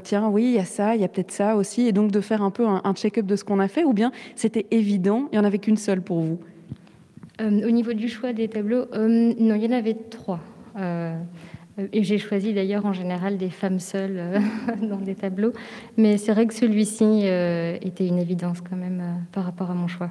tiens, 0.03 0.29
oui, 0.29 0.43
il 0.43 0.51
y 0.53 0.59
a 0.59 0.65
ça, 0.65 0.95
il 0.95 1.01
y 1.01 1.03
a 1.03 1.07
peut-être 1.07 1.31
ça 1.31 1.55
aussi, 1.55 1.87
et 1.87 1.91
donc 1.91 2.11
de 2.11 2.21
faire 2.21 2.41
un 2.41 2.51
peu 2.51 2.65
un, 2.65 2.81
un 2.83 2.93
check-up 2.93 3.25
de 3.25 3.35
ce 3.35 3.43
qu'on 3.43 3.59
a 3.59 3.67
fait, 3.67 3.83
ou 3.83 3.93
bien 3.93 4.11
c'était 4.35 4.65
évident, 4.71 5.27
il 5.31 5.35
n'y 5.35 5.39
en 5.39 5.45
avait 5.45 5.59
qu'une 5.59 5.77
seule 5.77 6.01
pour 6.01 6.21
vous? 6.21 6.37
Au 7.39 7.71
niveau 7.71 7.93
du 7.93 8.07
choix 8.07 8.33
des 8.33 8.47
tableaux, 8.47 8.85
euh, 8.93 9.33
non, 9.39 9.55
il 9.55 9.63
y 9.63 9.67
en 9.67 9.77
avait 9.77 9.93
trois. 9.93 10.39
Euh, 10.77 11.15
et 11.93 12.03
j'ai 12.03 12.17
choisi 12.17 12.53
d'ailleurs 12.53 12.85
en 12.85 12.93
général 12.93 13.37
des 13.37 13.49
femmes 13.49 13.79
seules 13.79 14.41
dans 14.81 14.97
des 14.97 15.13
tableaux. 15.13 15.53
Mais 15.95 16.17
c'est 16.17 16.31
vrai 16.31 16.47
que 16.47 16.53
celui-ci 16.53 17.25
était 17.81 18.07
une 18.07 18.17
évidence 18.17 18.61
quand 18.67 18.75
même 18.75 19.03
par 19.31 19.43
rapport 19.43 19.69
à 19.69 19.75
mon 19.75 19.87
choix. 19.87 20.09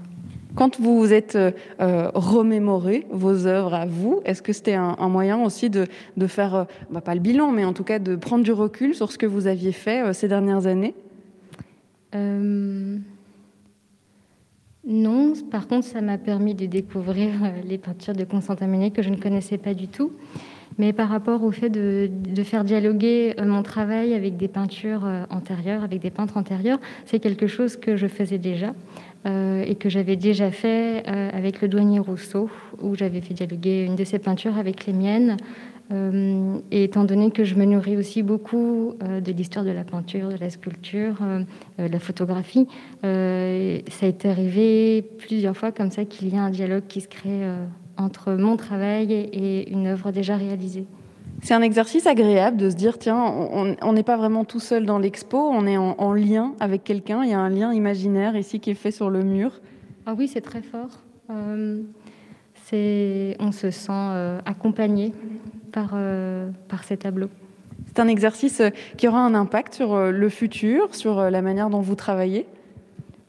Quand 0.54 0.78
vous 0.80 1.00
vous 1.00 1.12
êtes 1.12 1.36
remémoré 1.80 3.04
vos 3.10 3.48
œuvres 3.48 3.74
à 3.74 3.84
vous, 3.84 4.20
est-ce 4.24 4.42
que 4.42 4.52
c'était 4.52 4.74
un, 4.74 5.08
moyen 5.08 5.42
aussi 5.42 5.68
de, 5.68 5.86
faire, 6.28 6.66
bah, 6.88 7.00
pas 7.00 7.14
le 7.16 7.20
bilan, 7.20 7.50
mais 7.50 7.64
en 7.64 7.72
tout 7.72 7.84
cas 7.84 7.98
de 7.98 8.14
prendre 8.14 8.44
du 8.44 8.52
recul 8.52 8.94
sur 8.94 9.10
ce 9.10 9.18
que 9.18 9.26
vous 9.26 9.48
aviez 9.48 9.72
fait 9.72 10.12
ces 10.14 10.28
dernières 10.28 10.68
années? 10.68 10.94
Non, 14.86 15.32
par 15.50 15.66
contre, 15.66 15.84
ça 15.84 16.00
m'a 16.00 16.16
permis 16.16 16.54
de 16.54 16.64
découvrir 16.66 17.30
euh, 17.42 17.48
les 17.66 17.76
peintures 17.76 18.14
de 18.14 18.22
Constantin 18.22 18.68
Meunier 18.68 18.92
que 18.92 19.02
je 19.02 19.10
ne 19.10 19.16
connaissais 19.16 19.58
pas 19.58 19.74
du 19.74 19.88
tout. 19.88 20.12
Mais 20.78 20.92
par 20.92 21.08
rapport 21.08 21.42
au 21.42 21.50
fait 21.50 21.70
de, 21.70 22.08
faire 22.44 22.62
dialoguer 22.62 23.34
euh, 23.40 23.46
mon 23.46 23.64
travail 23.64 24.14
avec 24.14 24.36
des 24.36 24.46
peintures 24.46 25.04
euh, 25.04 25.24
antérieures, 25.30 25.82
avec 25.82 26.00
des 26.00 26.10
peintres 26.10 26.36
antérieurs, 26.36 26.78
c'est 27.04 27.18
quelque 27.18 27.48
chose 27.48 27.76
que 27.76 27.96
je 27.96 28.06
faisais 28.06 28.38
déjà 28.38 28.74
et 29.28 29.74
que 29.74 29.88
j'avais 29.88 30.14
déjà 30.14 30.52
fait 30.52 31.04
avec 31.04 31.60
le 31.60 31.66
douanier 31.66 31.98
Rousseau, 31.98 32.48
où 32.80 32.94
j'avais 32.94 33.20
fait 33.20 33.34
dialoguer 33.34 33.82
une 33.84 33.96
de 33.96 34.04
ses 34.04 34.20
peintures 34.20 34.56
avec 34.56 34.86
les 34.86 34.92
miennes. 34.92 35.36
Euh, 35.92 36.58
et 36.72 36.84
étant 36.84 37.04
donné 37.04 37.30
que 37.30 37.44
je 37.44 37.54
me 37.54 37.64
nourris 37.64 37.96
aussi 37.96 38.24
beaucoup 38.24 38.94
euh, 39.02 39.20
de 39.20 39.30
l'histoire 39.30 39.64
de 39.64 39.70
la 39.70 39.84
peinture, 39.84 40.30
de 40.30 40.36
la 40.36 40.50
sculpture, 40.50 41.18
euh, 41.22 41.44
de 41.78 41.92
la 41.92 42.00
photographie, 42.00 42.66
ça 43.02 44.06
a 44.06 44.08
été 44.08 44.28
arrivé 44.28 45.02
plusieurs 45.18 45.56
fois 45.56 45.70
comme 45.70 45.90
ça 45.90 46.04
qu'il 46.04 46.34
y 46.34 46.36
a 46.36 46.42
un 46.42 46.50
dialogue 46.50 46.84
qui 46.88 47.00
se 47.00 47.08
crée 47.08 47.42
entre 47.96 48.32
mon 48.32 48.56
travail 48.56 49.12
et 49.12 49.70
une 49.70 49.86
œuvre 49.86 50.10
déjà 50.10 50.36
réalisée. 50.36 50.86
C'est 51.42 51.54
un 51.54 51.62
exercice 51.62 52.06
agréable 52.06 52.56
de 52.56 52.70
se 52.70 52.74
dire, 52.74 52.98
tiens, 52.98 53.16
on 53.16 53.92
n'est 53.92 54.02
pas 54.02 54.16
vraiment 54.16 54.44
tout 54.44 54.58
seul 54.58 54.86
dans 54.86 54.98
l'expo, 54.98 55.38
on 55.38 55.66
est 55.66 55.76
en, 55.76 56.12
lien 56.14 56.54
avec 56.58 56.82
quelqu'un, 56.82 57.22
il 57.22 57.30
y 57.30 57.34
a 57.34 57.38
un 57.38 57.50
lien 57.50 57.72
imaginaire 57.72 58.36
ici 58.36 58.58
qui 58.58 58.70
est 58.70 58.74
fait 58.74 58.90
sur 58.90 59.10
le 59.10 59.22
mur. 59.22 59.60
Ah 60.06 60.14
oui, 60.18 60.26
c'est 60.26 60.40
très 60.40 60.62
fort. 60.62 61.04
on 61.28 61.84
se 63.52 63.70
sent 63.70 64.40
accompagné 64.44 65.12
par, 65.76 65.90
euh, 65.92 66.48
par 66.68 66.84
ces 66.84 66.96
tableaux. 66.96 67.28
C'est 67.88 68.00
un 68.00 68.08
exercice 68.08 68.60
euh, 68.60 68.70
qui 68.96 69.08
aura 69.08 69.20
un 69.20 69.34
impact 69.34 69.74
sur 69.74 69.92
euh, 69.92 70.10
le 70.10 70.30
futur, 70.30 70.94
sur 70.94 71.30
la 71.30 71.42
manière 71.42 71.68
dont 71.68 71.82
vous 71.82 71.94
travaillez? 71.94 72.46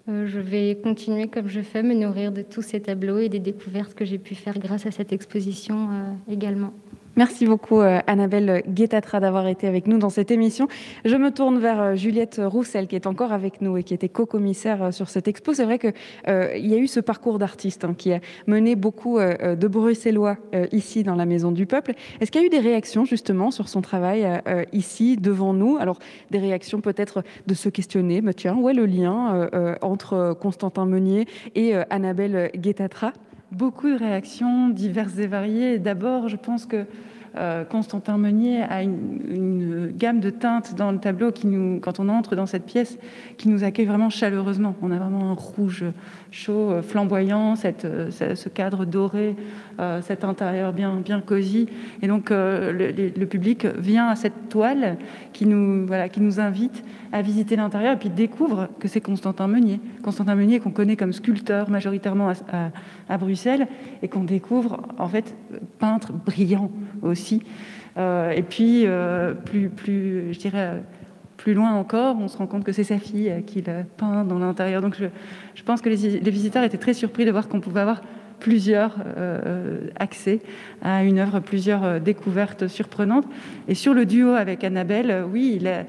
Je 0.07 0.39
vais 0.39 0.77
continuer 0.81 1.27
comme 1.27 1.49
je 1.49 1.59
fais, 1.59 1.83
me 1.83 1.93
nourrir 1.93 2.31
de 2.31 2.41
tous 2.41 2.61
ces 2.61 2.79
tableaux 2.79 3.17
et 3.17 3.27
des 3.27 3.39
découvertes 3.39 3.93
que 3.93 4.05
j'ai 4.05 4.17
pu 4.17 4.35
faire 4.35 4.57
grâce 4.57 4.85
à 4.85 4.91
cette 4.91 5.11
exposition 5.11 5.89
également. 6.31 6.71
Merci 7.18 7.47
beaucoup 7.47 7.82
euh, 7.82 7.99
Annabelle 8.05 8.61
Guettatra 8.68 9.20
d'avoir 9.20 9.47
été 9.47 9.65
avec 9.65 9.88
nous 9.88 9.97
dans 9.97 10.11
cette 10.11 10.30
émission. 10.30 10.68
Je 11.03 11.15
me 11.15 11.32
tourne 11.32 11.57
vers 11.57 11.82
euh, 11.82 11.95
Juliette 11.95 12.39
Roussel 12.43 12.86
qui 12.86 12.95
est 12.95 13.07
encore 13.07 13.32
avec 13.32 13.59
nous 13.59 13.76
et 13.76 13.82
qui 13.82 13.95
était 13.95 14.07
co-commissaire 14.07 14.84
euh, 14.84 14.91
sur 14.91 15.09
cette 15.09 15.28
expo. 15.28 15.55
C'est 15.55 15.63
vrai 15.63 15.80
qu'il 15.80 15.93
il 16.28 16.68
y 16.68 16.76
a 16.76 16.78
eu 16.78 16.86
ce 16.86 16.99
parcours 16.99 17.39
d'artiste 17.39 17.86
hein, 17.86 17.95
qui 17.97 18.13
a 18.13 18.20
mené 18.45 18.76
beaucoup 18.76 19.20
de 19.20 19.68
Bruxellois 19.68 20.38
ici 20.72 21.03
dans 21.03 21.15
la 21.15 21.26
Maison 21.26 21.51
du 21.51 21.65
Peuple. 21.65 21.93
Est-ce 22.20 22.30
qu'il 22.30 22.41
y 22.41 22.43
a 22.43 22.47
eu 22.47 22.49
des 22.49 22.59
réactions 22.59 23.05
justement 23.05 23.49
sur 23.49 23.68
son 23.70 23.82
travail 23.82 24.28
ici 24.74 25.18
devant 25.18 25.53
nous? 25.53 25.78
Alors 25.78 25.97
des 26.30 26.39
réactions 26.39 26.82
peut-être 26.82 27.24
de 27.47 27.53
se 27.53 27.70
questionner, 27.70 28.22
mais 28.22 28.34
tiens, 28.34 28.55
où 28.55 28.70
est 28.70 28.74
le 28.74 28.86
lien 28.86 29.49
entre 29.82 30.38
Constantin 30.39 30.86
Meunier 30.86 31.28
et 31.55 31.74
Annabelle 31.89 32.51
Guettatra 32.55 33.13
Beaucoup 33.51 33.89
de 33.89 33.97
réactions 33.97 34.69
diverses 34.69 35.17
et 35.17 35.27
variées. 35.27 35.79
D'abord, 35.79 36.27
je 36.27 36.35
pense 36.35 36.65
que 36.65 36.85
Constantin 37.69 38.17
Meunier 38.17 38.63
a 38.63 38.81
une, 38.81 39.91
gamme 39.95 40.19
de 40.19 40.31
teintes 40.31 40.75
dans 40.75 40.91
le 40.91 40.97
tableau 40.97 41.31
qui 41.31 41.45
nous, 41.45 41.79
quand 41.79 41.99
on 41.99 42.09
entre 42.09 42.35
dans 42.35 42.47
cette 42.47 42.65
pièce, 42.65 42.97
qui 43.37 43.47
nous 43.47 43.63
accueille 43.63 43.85
vraiment 43.85 44.09
chaleureusement. 44.09 44.75
On 44.81 44.91
a 44.91 44.97
vraiment 44.97 45.31
un 45.31 45.33
rouge 45.33 45.85
chaud, 46.32 46.82
flamboyant, 46.82 47.55
cette, 47.55 47.88
ce 48.11 48.49
cadre 48.49 48.86
doré, 48.86 49.36
cet 50.01 50.23
intérieur 50.23 50.73
bien, 50.73 50.95
bien 50.95 51.21
cosy. 51.21 51.67
Et 52.01 52.07
donc 52.07 52.30
le, 52.30 53.25
public 53.25 53.65
vient 53.78 54.07
à 54.07 54.15
cette 54.15 54.49
toile 54.49 54.97
qui 55.34 55.45
nous, 55.45 55.86
voilà, 55.86 56.09
qui 56.09 56.21
nous 56.21 56.39
invite 56.39 56.84
à 57.11 57.21
visiter 57.21 57.55
l'intérieur 57.55 57.93
et 57.93 57.97
puis 57.97 58.09
découvre 58.09 58.69
que 58.80 58.88
c'est 58.88 59.01
Constantin 59.01 59.47
Meunier. 59.47 59.80
Constantin 60.03 60.36
Meunier 60.36 60.59
qu'on 60.59 60.71
connaît 60.71 60.95
comme 60.95 61.13
sculpteur 61.13 61.69
majoritairement 61.69 62.32
à, 63.09 63.17
Bruxelles 63.17 63.67
et 64.01 64.07
qu'on 64.07 64.23
découvre 64.23 64.82
en 64.97 65.07
fait 65.07 65.36
peintre 65.80 66.13
brillant 66.13 66.71
aussi. 67.01 67.41
Euh, 67.97 68.32
et 68.32 68.43
puis 68.43 68.84
euh, 68.86 69.34
plus, 69.34 69.69
plus, 69.69 70.34
je 70.34 70.39
dirais 70.39 70.84
plus 71.38 71.53
loin 71.53 71.73
encore, 71.73 72.17
on 72.19 72.27
se 72.27 72.38
rend 72.38 72.47
compte 72.47 72.63
que 72.63 72.71
c'est 72.71 72.83
sa 72.83 72.97
fille 72.97 73.31
qui 73.45 73.61
l'a 73.61 73.83
peint 73.83 74.23
dans 74.23 74.39
l'intérieur. 74.39 74.81
Donc 74.81 74.97
je, 74.97 75.63
pense 75.63 75.81
que 75.81 75.89
les, 75.89 76.19
visiteurs 76.31 76.63
étaient 76.63 76.77
très 76.77 76.93
surpris 76.93 77.25
de 77.25 77.31
voir 77.31 77.47
qu'on 77.47 77.61
pouvait 77.61 77.81
avoir 77.81 78.01
plusieurs 78.39 78.95
euh, 79.17 79.88
accès 79.99 80.41
à 80.81 81.03
une 81.03 81.19
œuvre, 81.19 81.39
plusieurs 81.39 82.01
découvertes 82.01 82.67
surprenantes. 82.67 83.25
Et 83.67 83.75
sur 83.75 83.93
le 83.93 84.05
duo 84.05 84.31
avec 84.31 84.63
Annabelle, 84.63 85.23
oui, 85.31 85.59
il 85.59 85.67
est 85.67 85.88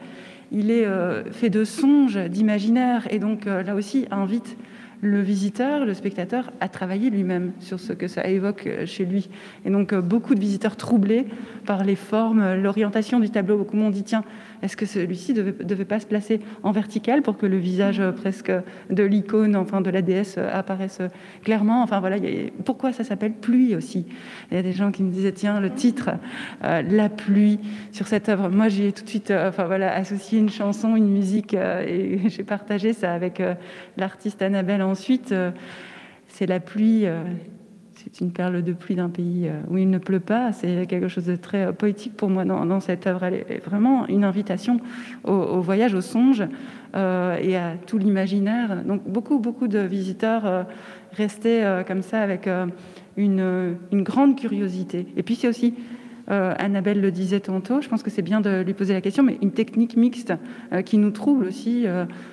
euh, 0.53 1.25
fait 1.31 1.51
de 1.51 1.65
songes, 1.65 2.17
d'imaginaire, 2.17 3.07
et 3.11 3.19
donc 3.19 3.47
euh, 3.47 3.63
là 3.63 3.75
aussi 3.75 4.07
invite 4.11 4.57
le 5.01 5.21
visiteur, 5.21 5.85
le 5.85 5.95
spectateur, 5.95 6.51
à 6.61 6.69
travailler 6.69 7.11
lui-même 7.11 7.53
sur 7.61 7.79
ce 7.79 7.93
que 7.93 8.09
ça 8.09 8.27
évoque 8.27 8.67
euh, 8.67 8.87
chez 8.87 9.05
lui. 9.05 9.29
Et 9.65 9.71
donc 9.71 9.95
beaucoup 9.95 10.35
de 10.35 10.41
visiteurs 10.41 10.77
troublés 10.77 11.27
par 11.67 11.85
les 11.85 11.97
formes, 11.97 12.55
l'orientation 12.55 13.21
du 13.21 13.31
tableau. 13.31 13.59
Beaucoup 13.59 13.77
m'ont 13.77 13.91
dit 13.91 14.05
tiens, 14.05 14.25
est-ce 14.63 14.77
que 14.77 14.87
celui-ci 14.87 15.35
ne 15.35 15.43
devait, 15.43 15.85
pas 15.85 16.01
se 16.01 16.07
placer 16.07 16.41
en 16.63 16.73
vertical 16.73 17.23
pour 17.23 17.37
que 17.37 17.47
le 17.47 17.57
visage 17.57 18.01
euh, 18.01 18.13
presque 18.13 18.53
de 18.91 19.03
l'icône, 19.03 19.57
enfin 19.57 19.81
de 19.81 19.91
la 19.91 20.03
déesse, 20.03 20.37
euh, 20.39 20.51
apparaisse 20.53 20.99
euh, 21.01 21.09
clairement? 21.45 21.83
Enfin 21.83 22.01
voilà, 22.01 22.17
pourquoi 22.65 22.93
ça 22.93 23.05
s'appelle 23.05 23.33
pluie 23.33 23.77
aussi? 23.77 24.07
Il 24.51 24.57
y 24.57 24.61
a 24.61 24.63
des 24.63 24.73
gens 24.73 24.91
qui 24.91 25.03
me 25.03 25.11
disaient 25.11 25.33
tiens, 25.33 25.61
le 25.61 25.71
titre, 25.71 26.11
la 26.63 27.09
pluie 27.09 27.61
sur 27.93 28.07
cette 28.07 28.29
œuvre. 28.29 28.49
Moi, 28.49 28.69
j'ai 28.69 28.93
tout 28.93 29.05
de 29.05 29.09
suite, 29.09 29.31
enfin 29.31 29.65
voilà, 29.65 29.95
associé 29.95 30.39
une 30.39 30.49
chanson, 30.49 30.97
une 30.97 31.09
musique, 31.09 31.55
et 31.55 32.21
j'ai 32.29 32.45
partagé 32.45 32.93
ça 32.93 33.13
avec 33.13 33.43
l'artiste 33.97 34.43
Annabelle 34.43 34.83
ensuite. 34.83 35.35
c'est 36.29 36.47
la 36.47 36.61
pluie 36.61 37.07
une 38.21 38.33
perle 38.33 38.63
de 38.63 38.73
pluie 38.73 38.95
d'un 38.95 39.09
pays 39.09 39.49
euh, 39.49 39.61
où 39.71 39.79
il 39.79 39.89
ne 39.89 39.99
pleut 39.99 40.21
pas. 40.21 40.53
C'est 40.53 40.87
quelque 40.87 41.09
chose 41.09 41.27
de 41.27 41.37
très 41.37 41.67
euh, 41.67 41.73
poétique 41.73 42.17
pour 42.17 42.31
moi 42.31 42.45
dans, 42.45 42.81
cette 42.81 43.07
œuvre. 43.07 43.25
Elle 43.25 43.35
est 43.35 43.65
vraiment 43.65 44.07
une 44.09 44.25
invitation 44.25 44.81
au, 45.25 45.61
voyage, 45.61 45.95
au 45.95 46.01
songe 46.01 46.45
euh, 46.95 47.37
et 47.41 47.57
à 47.57 47.75
tout 47.87 47.99
l'imaginaire. 47.99 48.85
Donc 48.85 49.03
beaucoup, 49.09 49.39
beaucoup 49.39 49.69
de 49.69 49.81
visiteurs 49.81 50.67
restaient 51.13 51.85
comme 51.87 52.03
ça 52.03 52.21
avec 52.21 52.49
une, 53.17 53.77
une, 53.91 54.03
grande 54.03 54.39
curiosité. 54.39 55.07
Et 55.17 55.23
puis 55.23 55.35
c'est 55.35 55.49
aussi 55.49 55.75
Annabelle 56.29 57.01
le 57.01 57.11
disait 57.11 57.41
tantôt, 57.41 57.81
je 57.81 57.89
pense 57.89 58.03
que 58.03 58.11
c'est 58.11 58.23
bien 58.23 58.41
de 58.41 58.61
lui 58.61 58.75
poser 58.75 58.93
la 58.93 59.01
question, 59.01 59.23
mais 59.23 59.39
une 59.43 59.53
technique 59.53 59.97
mixte 59.97 60.35
qui 60.85 60.99
nous 60.99 61.11
trouble 61.11 61.47
aussi. 61.47 61.87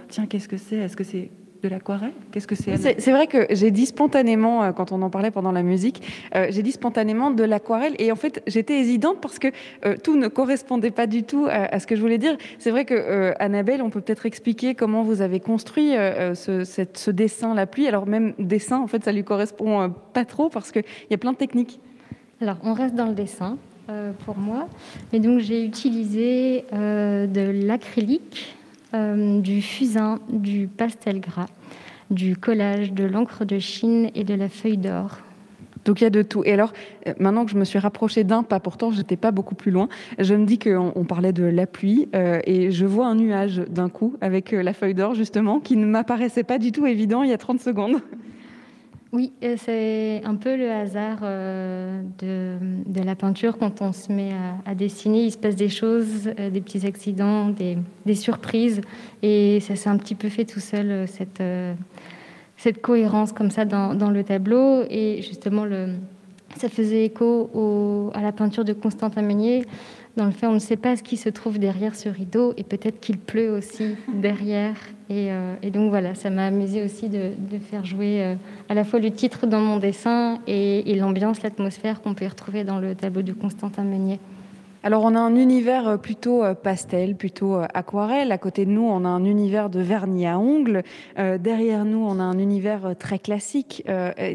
tiens, 0.10 0.26
qu'est-ce 0.28 0.50
que 0.50 0.58
c'est? 0.58 0.76
Est-ce 0.76 0.98
que 0.98 1.04
c'est 1.04 1.32
de 1.66 1.70
l'aquarelle? 1.70 2.14
Qu'est-ce 2.32 2.48
que 2.48 2.56
c'est 2.56 3.00
C'est 3.00 3.12
vrai 3.12 3.28
que 3.28 3.48
j'ai 3.50 3.72
dit 3.72 3.88
spontanément, 3.88 4.64
euh, 4.64 4.72
quand 4.72 4.92
on 4.92 5.02
en 5.02 5.10
parlait 5.10 5.32
pendant 5.32 5.52
la 5.52 5.64
musique, 5.64 6.02
euh, 6.36 6.48
j'ai 6.50 6.62
dit 6.62 6.72
spontanément 6.72 7.32
de 7.32 7.44
l'aquarelle. 7.44 7.96
Et 7.98 8.12
en 8.12 8.16
fait, 8.16 8.44
j'étais 8.46 8.80
hésitante 8.80 9.20
parce 9.20 9.40
que 9.40 9.48
euh, 9.86 9.96
tout 10.02 10.16
ne 10.16 10.28
correspondait 10.28 10.92
pas 10.92 11.08
du 11.08 11.24
tout 11.24 11.48
à, 11.50 11.80
ce 11.80 11.88
que 11.88 11.96
je 11.96 12.02
voulais 12.02 12.20
dire. 12.20 12.38
C'est 12.60 12.72
vrai 12.72 12.86
que, 12.86 13.34
Annabelle, 13.40 13.82
on 13.82 13.90
peut 13.90 14.02
peut-être 14.02 14.26
expliquer 14.26 14.76
comment 14.76 15.04
vous 15.04 15.22
avez 15.22 15.40
construit 15.40 15.92
ce, 16.34 16.64
ce, 16.64 17.12
dessin, 17.12 17.54
la 17.56 17.66
pluie. 17.66 17.88
Alors, 17.88 18.06
même 18.06 18.34
dessin, 18.38 18.80
en 18.80 18.88
fait, 18.88 19.04
ça 19.04 19.12
lui 19.12 19.24
correspond 19.24 19.94
pas 20.14 20.26
trop 20.26 20.50
parce 20.50 20.72
qu'il 20.72 20.84
y 21.10 21.14
a 21.14 21.18
plein 21.18 21.32
de 21.32 21.38
techniques. 21.38 21.80
Alors, 22.42 22.58
on 22.64 22.74
reste 22.74 22.96
dans 22.96 23.08
le 23.08 23.16
dessin. 23.16 23.58
pour 24.26 24.38
moi. 24.38 24.68
Et 25.14 25.20
donc 25.20 25.40
j'ai 25.40 25.64
utilisé 25.64 26.66
de 26.72 27.66
l'acrylique, 27.66 28.56
euh, 28.94 29.40
du 29.42 29.62
fusain, 29.62 30.20
du 30.30 30.68
pastel 30.68 31.20
gras, 31.20 31.48
du 32.12 32.38
collage, 32.38 32.94
de 32.94 33.04
l'encre 33.04 33.46
de 33.46 33.60
Chine 33.60 34.10
et 34.16 34.24
de 34.24 34.34
la 34.34 34.50
feuille 34.50 34.78
d'or. 34.78 35.20
Donc 35.86 36.02
il 36.02 36.04
y 36.04 36.08
a 36.08 36.12
de 36.12 36.22
tout. 36.22 36.44
Et 36.46 36.54
alors, 36.54 36.74
euh, 37.08 37.14
maintenant 37.20 37.46
que 37.46 37.52
je 37.52 37.58
me 37.58 37.66
suis 37.66 37.80
rapprochée 37.80 38.24
d'un 38.24 38.44
pas, 38.44 38.60
pourtant 38.60 38.92
je 38.92 38.98
n'étais 38.98 39.18
pas 39.18 39.32
beaucoup 39.32 39.56
plus 39.56 39.72
loin, 39.72 39.88
je 40.20 40.34
me 40.34 40.46
dis 40.46 40.60
qu'on 40.60 41.06
parlait 41.06 41.34
de 41.34 41.44
la 41.44 41.68
pluie 41.68 42.10
euh, 42.16 42.40
et 42.46 42.72
je 42.72 42.86
vois 42.86 43.08
un 43.08 43.16
nuage 43.16 43.58
d'un 43.70 43.90
coup 43.90 44.16
avec 44.22 44.52
la 44.52 44.74
feuille 44.74 44.96
d'or 44.96 45.14
justement 45.14 45.60
qui 45.60 45.78
ne 45.78 45.86
m'apparaissait 45.86 46.44
pas 46.44 46.58
du 46.58 46.72
tout 46.72 46.86
évident 46.86 47.24
il 47.24 47.30
y 47.30 47.34
a 47.34 47.38
30 47.38 47.60
secondes. 47.60 48.02
Oui, 49.16 49.32
c'est 49.56 50.22
un 50.26 50.36
peu 50.36 50.58
le 50.58 50.70
hasard 50.70 51.20
euh, 51.24 52.02
de, 52.20 53.02
la 53.02 53.16
peinture. 53.16 53.58
Quand 53.58 53.82
on 53.82 53.94
se 53.94 54.12
met 54.12 54.34
à, 54.66 54.76
dessiner, 54.76 55.24
il 55.24 55.32
se 55.32 55.38
passe 55.38 55.56
des 55.56 55.70
choses, 55.70 56.30
euh, 56.38 56.50
des 56.50 56.60
petits 56.60 56.86
accidents, 56.86 57.48
des, 57.48 58.16
surprises. 58.16 58.82
Et 59.24 59.62
ça 59.62 59.78
s'est 59.78 59.88
un 59.88 59.96
petit 59.96 60.16
peu 60.16 60.28
fait 60.28 60.44
tout 60.44 60.60
seul, 60.60 61.08
euh, 61.40 61.74
cette, 62.58 62.82
cohérence 62.82 63.32
comme 63.32 63.52
ça 63.52 63.64
dans, 63.64 64.12
le 64.12 64.24
tableau. 64.26 64.84
Et 64.90 65.22
justement, 65.22 65.66
ça 66.58 66.68
faisait 66.68 67.06
écho 67.06 68.12
à 68.14 68.22
la 68.22 68.34
peinture 68.34 68.66
de 68.66 68.74
Constantin 68.74 69.22
Meunier 69.22 69.66
dans 70.18 70.26
le 70.26 70.32
fait 70.32 70.48
on 70.48 70.54
ne 70.54 70.60
sait 70.60 70.78
pas 70.78 70.96
ce 70.96 71.04
qui 71.04 71.18
se 71.18 71.28
trouve 71.30 71.60
derrière 71.60 71.96
ce 71.96 72.08
rideau 72.08 72.54
et 72.56 72.64
peut-être 72.64 73.00
qu'il 73.00 73.18
pleut 73.18 73.52
aussi 73.52 73.96
derrière. 74.14 74.76
Euh, 75.12 75.56
et, 75.62 75.70
donc 75.70 75.90
voilà, 75.90 76.16
ça 76.16 76.30
m'a 76.30 76.48
amusé 76.48 76.84
aussi 76.84 77.10
de, 77.10 77.32
faire 77.70 77.86
jouer 77.86 78.24
euh, 78.24 78.36
à 78.70 78.74
la 78.74 78.84
fois 78.84 79.00
le 79.00 79.12
titre 79.12 79.46
dans 79.46 79.60
mon 79.60 79.78
dessin 79.78 80.40
et, 80.48 80.92
et 80.92 80.96
l'ambiance, 80.96 81.44
l'atmosphère 81.44 82.02
qu'on 82.02 82.14
peut 82.14 82.26
retrouver 82.26 82.64
dans 82.64 82.80
le 82.80 82.96
tableau 82.96 83.22
de 83.22 83.34
Constantin 83.34 83.84
Meunier. 83.84 84.20
Alors 84.86 85.04
on 85.04 85.16
a 85.16 85.20
un 85.20 85.36
univers 85.36 85.88
euh, 85.88 85.98
plutôt 85.98 86.44
euh, 86.44 86.54
pastel, 86.54 87.16
plutôt 87.16 87.56
euh, 87.56 87.66
aquarelle. 87.74 88.32
À 88.32 88.38
côté 88.38 88.68
de 88.68 88.70
nous, 88.70 88.84
on 88.84 89.04
a 89.04 89.08
un 89.08 89.26
univers 89.26 89.72
de 89.72 89.80
vernis 89.80 90.28
à 90.28 90.38
ongles. 90.38 90.84
derrière 91.18 91.86
nous, 91.86 92.06
on 92.06 92.20
a 92.20 92.24
un 92.24 92.38
univers 92.38 92.96
très 93.00 93.18
classique, 93.18 93.84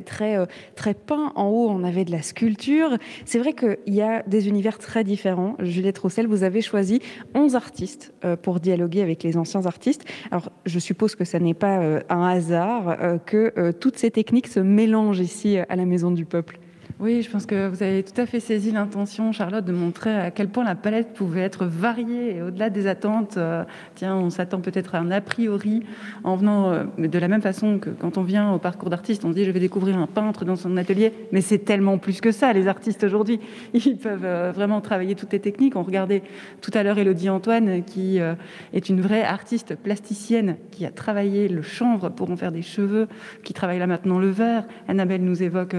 très 0.07 0.47
très 0.75 0.95
peint. 0.95 1.33
En 1.37 1.47
haut, 1.47 1.69
on 1.69 1.85
avait 1.85 2.05
de 2.05 2.11
la 2.11 2.23
sculpture. 2.23 2.97
C'est 3.25 3.39
vrai 3.39 3.53
qu'il 3.53 3.95
y 3.95 4.03
a 4.03 4.25
des 4.25 4.49
univers 4.49 4.79
très 4.79 5.05
différents. 5.05 5.55
Juliette 5.61 5.99
Roussel, 5.99 6.27
vous 6.27 6.43
avez 6.43 6.63
choisi 6.63 7.01
11 7.35 7.55
artistes 7.55 8.13
pour 8.43 8.59
dialoguer 8.59 9.03
avec 9.03 9.23
les 9.23 9.37
anciens 9.37 9.67
artistes. 9.67 10.05
Alors 10.31 10.51
je 10.67 10.79
suppose 10.79 11.15
que 11.15 11.25
ça 11.25 11.39
n'est 11.39 11.55
pas 11.55 11.81
un 12.09 12.27
hasard 12.27 12.97
que 13.25 13.71
toutes 13.73 13.99
ces 13.99 14.11
techniques 14.11 14.49
se 14.49 14.61
mélangent 14.61 15.21
ici 15.21 15.59
à 15.59 15.77
la 15.77 15.85
Maison 15.85 16.11
du 16.11 16.25
Peuple. 16.25 16.59
Oui, 17.03 17.23
je 17.23 17.31
pense 17.31 17.47
que 17.47 17.67
vous 17.67 17.83
avez 17.83 18.03
tout 18.03 18.21
à 18.21 18.27
fait 18.27 18.41
saisi 18.41 18.73
l'intention, 18.73 19.33
Charlotte, 19.33 19.65
de 19.65 19.73
montrer 19.73 20.15
à 20.15 20.31
quel 20.31 20.49
point 20.49 20.65
la 20.65 20.75
palette 20.75 21.15
pouvait 21.15 21.41
être 21.41 21.65
variée 21.65 22.37
et 22.37 22.43
au-delà 22.43 22.69
des 22.69 22.87
attentes. 22.87 23.39
Euh, 23.39 23.65
tiens, 23.95 24.17
on 24.17 24.29
s'attend 24.29 24.61
peut-être 24.61 24.95
à 24.95 24.99
un 24.99 25.11
a 25.11 25.23
priori 25.23 25.83
en 26.25 26.37
venant 26.37 26.71
euh, 26.71 26.85
de 26.99 27.19
la 27.19 27.29
même 27.29 27.41
façon 27.41 27.79
que 27.79 27.89
quand 27.89 28.19
on 28.19 28.23
vient 28.23 28.53
au 28.53 28.59
parcours 28.59 28.91
d'artiste, 28.91 29.25
on 29.25 29.31
se 29.31 29.35
dit 29.35 29.47
je 29.47 29.51
vais 29.51 29.61
découvrir 29.61 29.97
un 29.97 30.07
peintre 30.07 30.45
dans 30.45 30.57
son 30.57 30.77
atelier, 30.77 31.15
mais 31.33 31.41
c'est 31.41 31.61
tellement 31.61 31.97
plus 31.97 32.21
que 32.21 32.33
ça. 32.33 32.53
Les 32.53 32.69
artistes 32.69 33.03
aujourd'hui, 33.03 33.41
ils 33.73 33.97
peuvent 33.97 34.27
euh, 34.27 34.53
vraiment 34.55 34.83
travailler 34.83 35.15
toutes 35.15 35.33
les 35.33 35.41
techniques. 35.41 35.77
On 35.77 35.83
regardait 35.83 36.23
tout 36.61 36.71
à 36.75 36.83
l'heure 36.83 36.99
Elodie 36.99 37.31
Antoine, 37.31 37.83
qui 37.83 38.19
est 38.19 38.89
une 38.91 39.01
vraie 39.01 39.23
artiste 39.23 39.75
plasticienne 39.75 40.57
qui 40.71 40.85
a 40.85 40.91
travaillé 40.91 41.49
le 41.49 41.63
chanvre 41.63 42.11
pour 42.11 42.31
en 42.31 42.37
faire 42.37 42.53
des 42.53 42.61
cheveux, 42.61 43.09
qui 43.43 43.55
travaille 43.55 43.79
là 43.79 43.87
maintenant 43.87 44.19
le 44.19 44.29
verre. 44.29 44.65
Annabelle 44.87 45.25
nous 45.25 45.43
évoque 45.43 45.77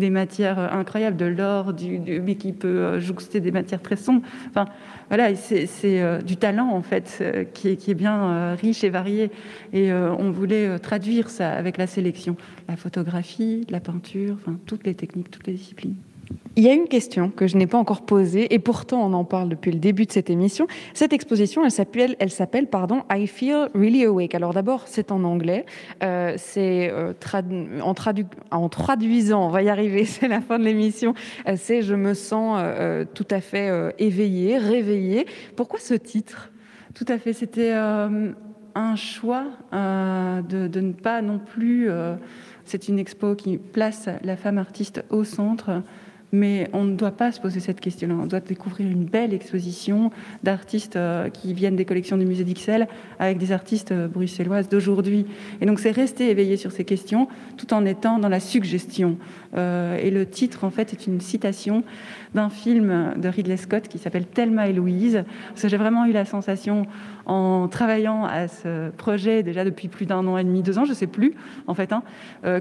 des 0.00 0.10
matières 0.10 0.63
incroyable, 0.72 1.16
de 1.16 1.26
l'or, 1.26 1.72
du, 1.72 1.98
mais 1.98 2.36
qui 2.36 2.52
peut 2.52 2.68
euh, 2.68 3.00
jouxter 3.00 3.40
des 3.40 3.50
matières 3.50 3.82
très 3.82 3.96
sombres. 3.96 4.22
Enfin, 4.48 4.66
voilà, 5.08 5.34
c'est 5.34 5.68
euh, 5.84 6.20
du 6.20 6.36
talent 6.36 6.70
en 6.70 6.82
fait 6.82 7.22
qui 7.52 7.68
est, 7.68 7.76
qui 7.76 7.90
est 7.90 7.94
bien 7.94 8.54
riche 8.54 8.84
et 8.84 8.90
varié. 8.90 9.30
Et 9.72 9.92
on 9.92 10.30
voulait 10.30 10.78
traduire 10.78 11.28
ça 11.28 11.52
avec 11.52 11.76
la 11.76 11.86
sélection, 11.86 12.36
la 12.68 12.76
photographie, 12.76 13.66
la 13.70 13.80
peinture, 13.80 14.36
enfin 14.40 14.58
toutes 14.66 14.86
les 14.86 14.94
techniques, 14.94 15.30
toutes 15.30 15.46
les 15.46 15.54
disciplines. 15.54 15.96
Il 16.56 16.62
y 16.62 16.68
a 16.68 16.72
une 16.72 16.86
question 16.86 17.30
que 17.30 17.48
je 17.48 17.56
n'ai 17.56 17.66
pas 17.66 17.78
encore 17.78 18.02
posée, 18.02 18.54
et 18.54 18.60
pourtant 18.60 19.04
on 19.04 19.12
en 19.12 19.24
parle 19.24 19.48
depuis 19.48 19.72
le 19.72 19.80
début 19.80 20.06
de 20.06 20.12
cette 20.12 20.30
émission. 20.30 20.68
Cette 20.92 21.12
exposition, 21.12 21.64
elle 21.64 21.72
s'appelle, 21.72 22.14
elle 22.20 22.30
s'appelle 22.30 22.68
pardon, 22.68 23.02
I 23.10 23.26
Feel 23.26 23.70
Really 23.74 24.04
Awake. 24.04 24.36
Alors 24.36 24.54
d'abord, 24.54 24.84
c'est 24.86 25.10
en 25.10 25.24
anglais. 25.24 25.66
Euh, 26.04 26.34
c'est 26.36 26.92
euh, 26.92 27.12
en, 27.82 28.68
traduisant, 28.68 29.46
on 29.46 29.48
va 29.48 29.62
y 29.62 29.68
arriver, 29.68 30.04
c'est 30.04 30.28
la 30.28 30.40
fin 30.40 30.60
de 30.60 30.64
l'émission. 30.64 31.14
Euh, 31.48 31.56
c'est 31.58 31.82
Je 31.82 31.96
me 31.96 32.14
sens 32.14 32.62
tout 33.14 33.26
à 33.30 33.40
fait 33.40 33.70
éveillée, 33.98 34.56
réveillée. 34.58 35.26
Pourquoi 35.56 35.80
ce 35.80 35.94
titre? 35.94 36.52
Tout 36.94 37.06
à 37.08 37.18
fait. 37.18 37.32
C'était 37.32 37.72
un 37.72 38.96
choix 38.96 39.46
de, 39.72 40.80
ne 40.80 40.92
pas 40.92 41.20
non 41.20 41.40
plus. 41.40 41.88
c'est 42.64 42.86
une 42.88 43.00
expo 43.00 43.34
qui 43.34 43.58
place 43.58 44.08
la 44.22 44.36
femme 44.36 44.58
artiste 44.58 45.04
au 45.10 45.24
centre 45.24 45.82
mais 46.34 46.68
on 46.72 46.84
ne 46.84 46.96
doit 46.96 47.12
pas 47.12 47.30
se 47.30 47.40
poser 47.40 47.60
cette 47.60 47.80
question-là. 47.80 48.14
On 48.20 48.26
doit 48.26 48.40
découvrir 48.40 48.90
une 48.90 49.04
belle 49.04 49.32
exposition 49.32 50.10
d'artistes 50.42 50.96
euh, 50.96 51.28
qui 51.30 51.54
viennent 51.54 51.76
des 51.76 51.84
collections 51.84 52.16
du 52.16 52.26
musée 52.26 52.42
d'Ixelles 52.42 52.88
avec 53.20 53.38
des 53.38 53.52
artistes 53.52 53.92
euh, 53.92 54.08
bruxelloises 54.08 54.68
d'aujourd'hui. 54.68 55.26
Et 55.60 55.66
donc 55.66 55.78
c'est 55.78 55.92
rester 55.92 56.30
éveillé 56.30 56.56
sur 56.56 56.72
ces 56.72 56.84
questions 56.84 57.28
tout 57.56 57.72
en 57.72 57.84
étant 57.84 58.18
dans 58.18 58.28
la 58.28 58.40
suggestion. 58.40 59.16
Euh, 59.56 59.96
et 59.96 60.10
le 60.10 60.26
titre, 60.26 60.64
en 60.64 60.70
fait, 60.70 60.92
est 60.92 61.06
une 61.06 61.20
citation 61.20 61.84
d'un 62.34 62.50
film 62.50 63.14
de 63.16 63.28
Ridley 63.28 63.56
Scott 63.56 63.88
qui 63.88 63.98
s'appelle 63.98 64.26
Thelma 64.26 64.68
et 64.68 64.72
Louise. 64.72 65.24
Parce 65.50 65.62
que 65.62 65.68
j'ai 65.68 65.76
vraiment 65.76 66.06
eu 66.06 66.12
la 66.12 66.24
sensation, 66.24 66.86
en 67.26 67.68
travaillant 67.68 68.24
à 68.24 68.48
ce 68.48 68.90
projet 68.90 69.42
déjà 69.42 69.64
depuis 69.64 69.88
plus 69.88 70.06
d'un 70.06 70.26
an 70.26 70.36
et 70.36 70.44
demi, 70.44 70.62
deux 70.62 70.78
ans, 70.78 70.84
je 70.84 70.90
ne 70.90 70.96
sais 70.96 71.06
plus, 71.06 71.34
en 71.66 71.74
fait, 71.74 71.92
hein, 71.92 72.02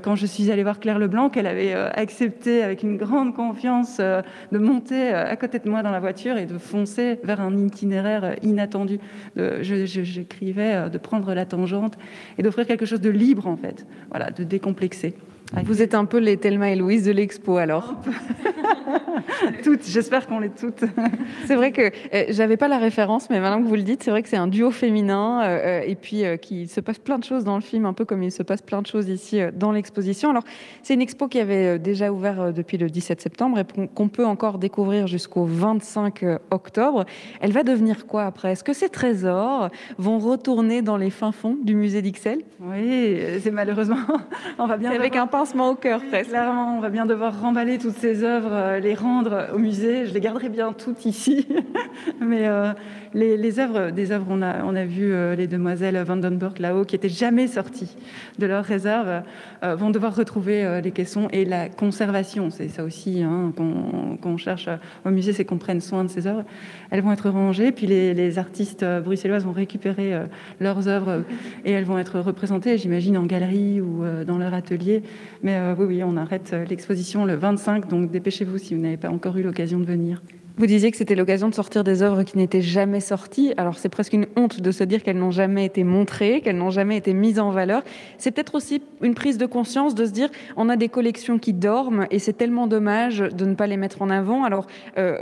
quand 0.04 0.16
je 0.16 0.26
suis 0.26 0.52
allée 0.52 0.64
voir 0.64 0.80
Claire 0.80 1.00
Leblanc, 1.00 1.30
qu'elle 1.30 1.48
avait 1.48 1.74
accepté 1.74 2.64
avec 2.64 2.84
une 2.84 2.98
grande 2.98 3.36
confiance 3.36 3.98
de 3.98 4.58
monter 4.58 5.10
à 5.10 5.36
côté 5.36 5.60
de 5.60 5.70
moi 5.70 5.84
dans 5.84 5.92
la 5.92 6.00
voiture 6.00 6.38
et 6.38 6.46
de 6.46 6.58
foncer 6.58 7.20
vers 7.24 7.42
un 7.42 7.58
itinéraire 7.58 8.36
inattendu. 8.42 9.00
J'écrivais 9.36 10.90
de 10.90 10.98
prendre 10.98 11.34
la 11.34 11.46
tangente 11.46 11.98
et 12.38 12.44
d'offrir 12.44 12.66
quelque 12.66 12.86
chose 12.86 13.02
de 13.02 13.10
libre, 13.10 13.48
en 13.48 13.58
fait, 13.58 13.86
voilà, 14.12 14.32
de 14.32 14.44
décomplexer. 14.44 15.16
Vous 15.62 15.82
êtes 15.82 15.94
un 15.94 16.06
peu 16.06 16.18
les 16.18 16.38
Thelma 16.38 16.72
et 16.72 16.76
Louise 16.76 17.06
de 17.06 17.12
l'expo 17.12 17.58
alors 17.58 17.96
Toutes, 19.64 19.86
j'espère 19.86 20.28
qu'on 20.28 20.42
est 20.42 20.56
toutes. 20.56 20.84
c'est 21.46 21.56
vrai 21.56 21.72
que 21.72 21.82
euh, 21.82 22.26
j'avais 22.30 22.58
pas 22.58 22.68
la 22.68 22.78
référence, 22.78 23.30
mais 23.30 23.40
maintenant 23.40 23.62
que 23.62 23.68
vous 23.68 23.76
le 23.76 23.84
dites, 23.84 24.04
c'est 24.04 24.12
vrai 24.12 24.24
que 24.24 24.30
c'est 24.30 24.38
un 24.38 24.48
duo 24.48 24.72
féminin 24.72 25.42
euh, 25.42 25.46
euh, 25.46 25.82
et 25.86 25.96
puis 25.96 26.24
qu'il 26.42 26.70
se 26.70 26.80
passe 26.80 27.00
plein 27.00 27.20
de 27.20 27.24
choses 27.24 27.44
dans 27.44 27.56
le 27.56 27.62
film, 27.62 27.86
un 27.86 27.94
peu 27.94 28.06
comme 28.06 28.24
il 28.24 28.32
se 28.32 28.44
passe 28.44 28.62
plein 28.62 28.82
de 28.82 28.88
choses 28.88 29.10
ici 29.10 29.42
dans 29.54 29.72
l'exposition. 29.72 30.30
Alors, 30.30 30.44
c'est 30.82 30.94
une 30.94 31.02
expo 31.02 31.28
qui 31.28 31.40
avait 31.40 31.80
déjà 31.80 32.12
ouvert 32.12 32.54
depuis 32.54 32.78
le 32.78 32.90
17 32.90 33.22
septembre 33.22 33.60
et 33.60 33.88
qu'on 33.94 34.10
peut 34.10 34.26
encore 34.26 34.58
découvrir 34.58 35.08
jusqu'au 35.08 35.46
25 35.46 36.24
octobre. 36.52 37.06
Elle 37.42 37.52
va 37.52 37.64
devenir 37.64 38.06
quoi 38.06 38.26
après? 38.26 38.54
Est-ce 38.54 38.64
que 38.64 38.74
ces 38.74 38.90
trésors 38.90 39.70
vont 39.98 40.20
retourner 40.20 40.82
dans 40.82 40.98
les 40.98 41.10
fins 41.10 41.32
fonds 41.32 41.58
du 41.62 41.76
musée 41.76 42.02
d'Ixelles? 42.02 42.42
Oui, 42.60 43.18
c'est 43.42 43.52
malheureusement. 43.52 43.98
On 44.60 44.68
va 44.68 44.78
bien 44.78 44.92
avec 44.92 45.16
un 45.16 45.28
au 45.44 45.76
cœur, 45.76 46.02
presque. 46.10 46.30
Clairement, 46.30 46.78
on 46.78 46.80
va 46.80 46.90
bien 46.90 47.06
devoir 47.06 47.40
remballer 47.42 47.78
toutes 47.78 47.98
ces 47.98 48.24
œuvres, 48.24 48.80
les 48.80 48.96
rendre 48.96 49.50
au 49.54 49.58
musée. 49.58 50.06
Je 50.06 50.14
les 50.14 50.20
garderai 50.20 50.50
bien 50.50 50.74
toutes 50.74 51.06
ici. 51.06 51.48
Mais 52.20 52.48
euh, 52.48 52.74
les, 53.14 53.60
œuvres, 53.60 53.92
des 53.92 54.12
œuvres, 54.12 54.26
on 54.30 54.42
a, 54.42 54.86
vu 54.86 55.12
euh, 55.12 55.36
les 55.36 55.48
demoiselles 55.48 55.98
Vandenberg 56.04 56.60
là-haut, 56.60 56.86
qui 56.86 56.96
étaient 56.96 57.10
jamais 57.10 57.48
sorties 57.48 57.96
de 58.40 58.46
leur 58.46 58.64
réserve, 58.64 59.24
euh, 59.64 59.76
vont 59.76 59.90
devoir 59.90 60.16
retrouver 60.16 60.82
les 60.82 60.92
caissons 60.92 61.28
et 61.32 61.46
la 61.46 61.70
conservation. 61.70 62.50
C'est 62.50 62.70
ça 62.70 62.84
aussi 62.84 63.22
hein, 63.22 63.54
qu'on 63.56 64.38
cherche 64.38 64.70
au 65.06 65.10
musée, 65.10 65.34
c'est 65.34 65.46
qu'on 65.46 65.58
prenne 65.58 65.82
soin 65.82 66.04
de 66.04 66.10
ces 66.10 66.28
œuvres. 66.28 66.44
Elles 66.92 67.02
vont 67.02 67.12
être 67.12 67.30
rangées, 67.30 67.72
puis 67.72 67.88
les, 67.88 68.38
artistes 68.38 68.86
bruxelloises 69.04 69.46
vont 69.46 69.52
récupérer 69.52 70.14
leurs 70.60 70.88
œuvres 70.88 71.24
et 71.66 71.72
elles 71.72 71.84
vont 71.84 72.00
être 72.00 72.20
représentées, 72.20 72.78
j'imagine, 72.78 73.18
en 73.18 73.26
galerie 73.26 73.80
ou 73.80 74.04
dans 74.26 74.38
leur 74.38 74.54
atelier. 74.54 75.04
Mais 75.44 75.60
oui, 75.78 76.04
on 76.04 76.18
arrête 76.18 76.56
l'exposition 76.68 77.26
le 77.26 77.36
25, 77.36 77.88
donc 77.88 78.10
dépêchez-vous 78.12 78.58
si 78.58 78.74
vous 78.74 78.82
n'avez 78.82 78.98
pas 78.98 79.10
encore 79.10 79.38
eu 79.38 79.44
l'occasion 79.44 79.80
de 79.80 79.86
venir. 79.86 80.22
Vous 80.56 80.68
disiez 80.68 80.92
que 80.92 80.98
c'était 80.98 81.16
l'occasion 81.16 81.50
de 81.50 81.56
sortir 81.56 81.84
des 81.84 82.04
œuvres 82.04 82.22
qui 82.22 82.38
n'étaient 82.38 82.62
jamais 82.62 83.00
sorties. 83.00 83.56
Alors 83.58 83.80
c'est 83.80 83.90
presque 83.90 84.14
une 84.14 84.28
honte 84.36 84.62
de 84.62 84.70
se 84.70 84.84
dire 84.84 85.02
qu'elles 85.02 85.18
n'ont 85.18 85.32
jamais 85.32 85.66
été 85.66 85.84
montrées, 85.84 86.42
qu'elles 86.42 86.58
n'ont 86.58 86.70
jamais 86.70 86.96
été 86.96 87.16
mises 87.16 87.40
en 87.40 87.50
valeur. 87.50 87.82
C'est 88.20 88.30
peut-être 88.30 88.54
aussi 88.54 88.84
une 89.02 89.16
prise 89.16 89.40
de 89.40 89.48
conscience 89.48 89.96
de 89.96 90.06
se 90.06 90.12
dire 90.12 90.30
on 90.56 90.70
a 90.70 90.76
des 90.76 90.90
collections 90.90 91.40
qui 91.40 91.54
dorment 91.54 92.06
et 92.12 92.20
c'est 92.20 92.34
tellement 92.34 92.68
dommage 92.68 93.18
de 93.18 93.46
ne 93.46 93.56
pas 93.56 93.66
les 93.66 93.78
mettre 93.78 94.04
en 94.04 94.12
avant. 94.12 94.44
Alors 94.44 94.68
euh, 95.00 95.18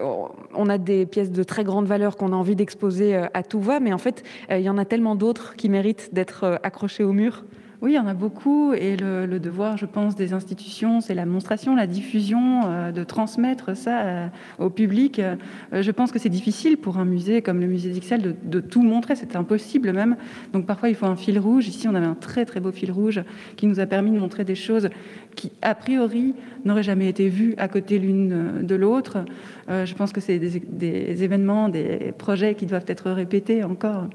on 0.54 0.68
a 0.68 0.78
des 0.78 1.06
pièces 1.06 1.32
de 1.32 1.44
très 1.44 1.64
grande 1.64 1.86
valeur 1.86 2.18
qu'on 2.18 2.34
a 2.34 2.36
envie 2.36 2.58
d'exposer 2.58 3.16
euh, 3.16 3.28
à 3.34 3.42
tout 3.42 3.62
va, 3.62 3.80
mais 3.80 3.94
en 3.94 3.98
fait 3.98 4.24
euh, 4.52 4.60
il 4.60 4.66
y 4.66 4.70
en 4.70 4.78
a 4.78 4.84
tellement 4.84 5.16
d'autres 5.16 5.56
qui 5.56 5.70
méritent 5.70 6.14
d'être 6.14 6.60
accrochées 6.62 7.06
au 7.06 7.14
mur. 7.14 7.46
Oui, 7.82 7.94
il 7.94 7.96
y 7.96 8.00
en 8.00 8.06
a 8.06 8.14
beaucoup 8.14 8.74
et 8.74 8.96
le, 8.96 9.40
devoir, 9.40 9.76
je 9.76 9.88
pense, 9.88 10.16
des 10.16 10.34
institutions, 10.34 11.02
c'est 11.02 11.16
la 11.16 11.26
monstration, 11.26 11.76
la 11.76 11.88
diffusion, 11.88 12.62
euh, 12.66 12.92
de 12.92 13.04
transmettre 13.04 13.76
ça 13.76 14.02
euh, 14.02 14.28
au 14.60 14.70
public. 14.70 15.18
Euh, 15.18 15.36
je 15.74 15.90
pense 15.90 16.12
que 16.12 16.20
c'est 16.20 16.30
difficile 16.30 16.78
pour 16.78 17.00
un 17.00 17.06
musée 17.06 17.42
comme 17.42 17.60
le 17.60 17.66
musée 17.66 17.90
d'Ixelles 17.90 18.36
de, 18.44 18.60
tout 18.60 18.84
montrer, 18.84 19.16
c'est 19.16 19.36
impossible 19.36 19.94
même. 19.94 20.16
Donc 20.54 20.68
parfois, 20.68 20.90
il 20.90 20.96
faut 20.96 21.08
un 21.08 21.16
fil 21.16 21.40
rouge. 21.40 21.68
Ici, 21.68 21.88
on 21.88 21.96
avait 21.96 22.06
un 22.06 22.14
très 22.14 22.46
très 22.46 22.60
beau 22.60 22.72
fil 22.72 22.92
rouge 22.92 23.24
qui 23.56 23.66
nous 23.66 23.80
a 23.80 23.88
permis 23.88 24.12
de 24.12 24.20
montrer 24.20 24.46
des 24.46 24.54
choses 24.54 24.90
qui, 25.36 25.52
a 25.64 25.74
priori, 25.74 26.36
n'auraient 26.66 26.84
jamais 26.84 27.10
été 27.10 27.30
vues 27.30 27.56
à 27.58 27.68
côté 27.68 27.98
l'une 27.98 28.62
de 28.62 28.76
l'autre. 28.76 29.26
je 29.70 29.94
pense 29.96 30.12
que 30.12 30.22
c'est 30.22 30.38
des 30.38 31.24
événements, 31.24 31.68
des 31.68 32.14
projets 32.16 32.54
qui 32.54 32.68
doivent 32.68 32.86
être 32.88 33.10
répétés 33.10 33.64
encore. 33.64 34.08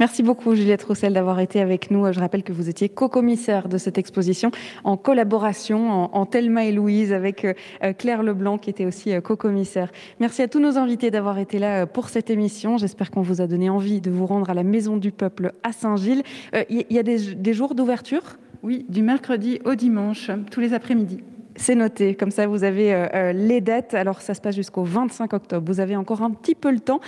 Merci 0.00 0.22
beaucoup 0.22 0.54
Juliette 0.54 0.84
Roussel 0.84 1.12
d'avoir 1.12 1.40
été 1.40 1.60
avec 1.60 1.90
nous. 1.90 2.12
Je 2.12 2.20
rappelle 2.20 2.44
que 2.44 2.52
vous 2.52 2.68
étiez 2.68 2.88
co-commissaire 2.88 3.68
de 3.68 3.78
cette 3.78 3.98
exposition 3.98 4.52
en 4.84 4.96
collaboration 4.96 6.14
en, 6.14 6.24
Thelma 6.24 6.66
et 6.66 6.72
Louise 6.72 7.12
avec 7.12 7.44
euh, 7.44 7.92
Claire 7.94 8.22
Leblanc 8.22 8.58
qui 8.58 8.70
était 8.70 8.86
aussi 8.86 9.12
euh, 9.12 9.20
co-commissaire. 9.20 9.90
Merci 10.20 10.42
à 10.42 10.46
tous 10.46 10.60
nos 10.60 10.78
invités 10.78 11.10
d'avoir 11.10 11.40
été 11.40 11.58
là 11.58 11.82
euh, 11.82 11.86
pour 11.86 12.10
cette 12.10 12.30
émission. 12.30 12.78
J'espère 12.78 13.10
qu'on 13.10 13.22
vous 13.22 13.40
a 13.40 13.48
donné 13.48 13.70
envie 13.70 14.00
de 14.00 14.08
vous 14.08 14.26
rendre 14.26 14.48
à 14.50 14.54
la 14.54 14.62
Maison 14.62 14.98
du 14.98 15.10
Peuple 15.10 15.52
à 15.64 15.72
Saint-Gilles. 15.72 16.22
Il 16.70 16.86
y 16.90 16.98
a 16.98 17.02
des, 17.02 17.34
des 17.34 17.52
jours 17.52 17.74
d'ouverture? 17.74 18.22
Oui, 18.62 18.86
du 18.88 19.02
mercredi 19.02 19.58
au 19.64 19.74
dimanche, 19.74 20.30
tous 20.52 20.60
les 20.60 20.74
après-midi. 20.74 21.24
C'est 21.56 21.74
noté, 21.74 22.14
comme 22.14 22.30
ça 22.30 22.46
vous 22.46 22.62
avez 22.62 23.32
les 23.34 23.60
dates. 23.60 23.94
Alors 23.94 24.20
ça 24.20 24.34
se 24.34 24.40
passe 24.40 24.54
jusqu'au 24.54 24.84
25 24.84 25.32
octobre. 25.32 25.64
Vous 25.66 25.80
avez 25.80 25.96
encore 25.96 26.22
un 26.22 26.30
petit 26.30 26.54
peu 26.54 26.70
le 26.70 26.78
temps. 26.78 27.00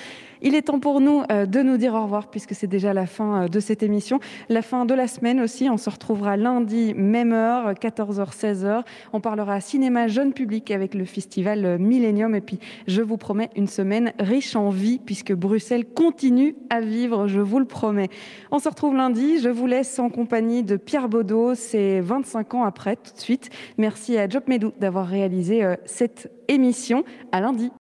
Il 0.42 0.54
est 0.54 0.62
temps 0.62 0.80
pour 0.80 1.00
nous 1.00 1.22
euh, 1.30 1.44
de 1.44 1.60
nous 1.60 1.76
dire 1.76 1.94
au 1.94 2.02
revoir 2.02 2.28
puisque 2.28 2.54
c'est 2.54 2.66
déjà 2.66 2.94
la 2.94 3.04
fin 3.04 3.42
euh, 3.42 3.48
de 3.48 3.60
cette 3.60 3.82
émission. 3.82 4.20
La 4.48 4.62
fin 4.62 4.86
de 4.86 4.94
la 4.94 5.06
semaine 5.06 5.38
aussi. 5.40 5.68
On 5.68 5.76
se 5.76 5.90
retrouvera 5.90 6.38
lundi, 6.38 6.94
même 6.94 7.32
heure, 7.32 7.72
14h, 7.74 8.34
16h. 8.34 8.82
On 9.12 9.20
parlera 9.20 9.60
cinéma 9.60 10.08
jeune 10.08 10.32
public 10.32 10.70
avec 10.70 10.94
le 10.94 11.04
festival 11.04 11.66
euh, 11.66 11.78
Millennium. 11.78 12.34
Et 12.34 12.40
puis, 12.40 12.58
je 12.86 13.02
vous 13.02 13.18
promets 13.18 13.50
une 13.54 13.66
semaine 13.66 14.12
riche 14.18 14.56
en 14.56 14.70
vie 14.70 14.98
puisque 15.04 15.34
Bruxelles 15.34 15.84
continue 15.84 16.56
à 16.70 16.80
vivre, 16.80 17.26
je 17.26 17.40
vous 17.40 17.58
le 17.58 17.66
promets. 17.66 18.08
On 18.50 18.58
se 18.58 18.68
retrouve 18.68 18.96
lundi. 18.96 19.40
Je 19.40 19.50
vous 19.50 19.66
laisse 19.66 19.98
en 19.98 20.08
compagnie 20.08 20.62
de 20.62 20.76
Pierre 20.76 21.10
Baudot. 21.10 21.54
C'est 21.54 22.00
25 22.00 22.54
ans 22.54 22.64
après, 22.64 22.96
tout 22.96 23.12
de 23.12 23.20
suite. 23.20 23.50
Merci 23.76 24.16
à 24.16 24.26
Job 24.26 24.44
Medou 24.46 24.72
d'avoir 24.80 25.06
réalisé 25.06 25.62
cette 25.84 26.32
émission. 26.48 27.04
À 27.30 27.40
lundi. 27.40 27.68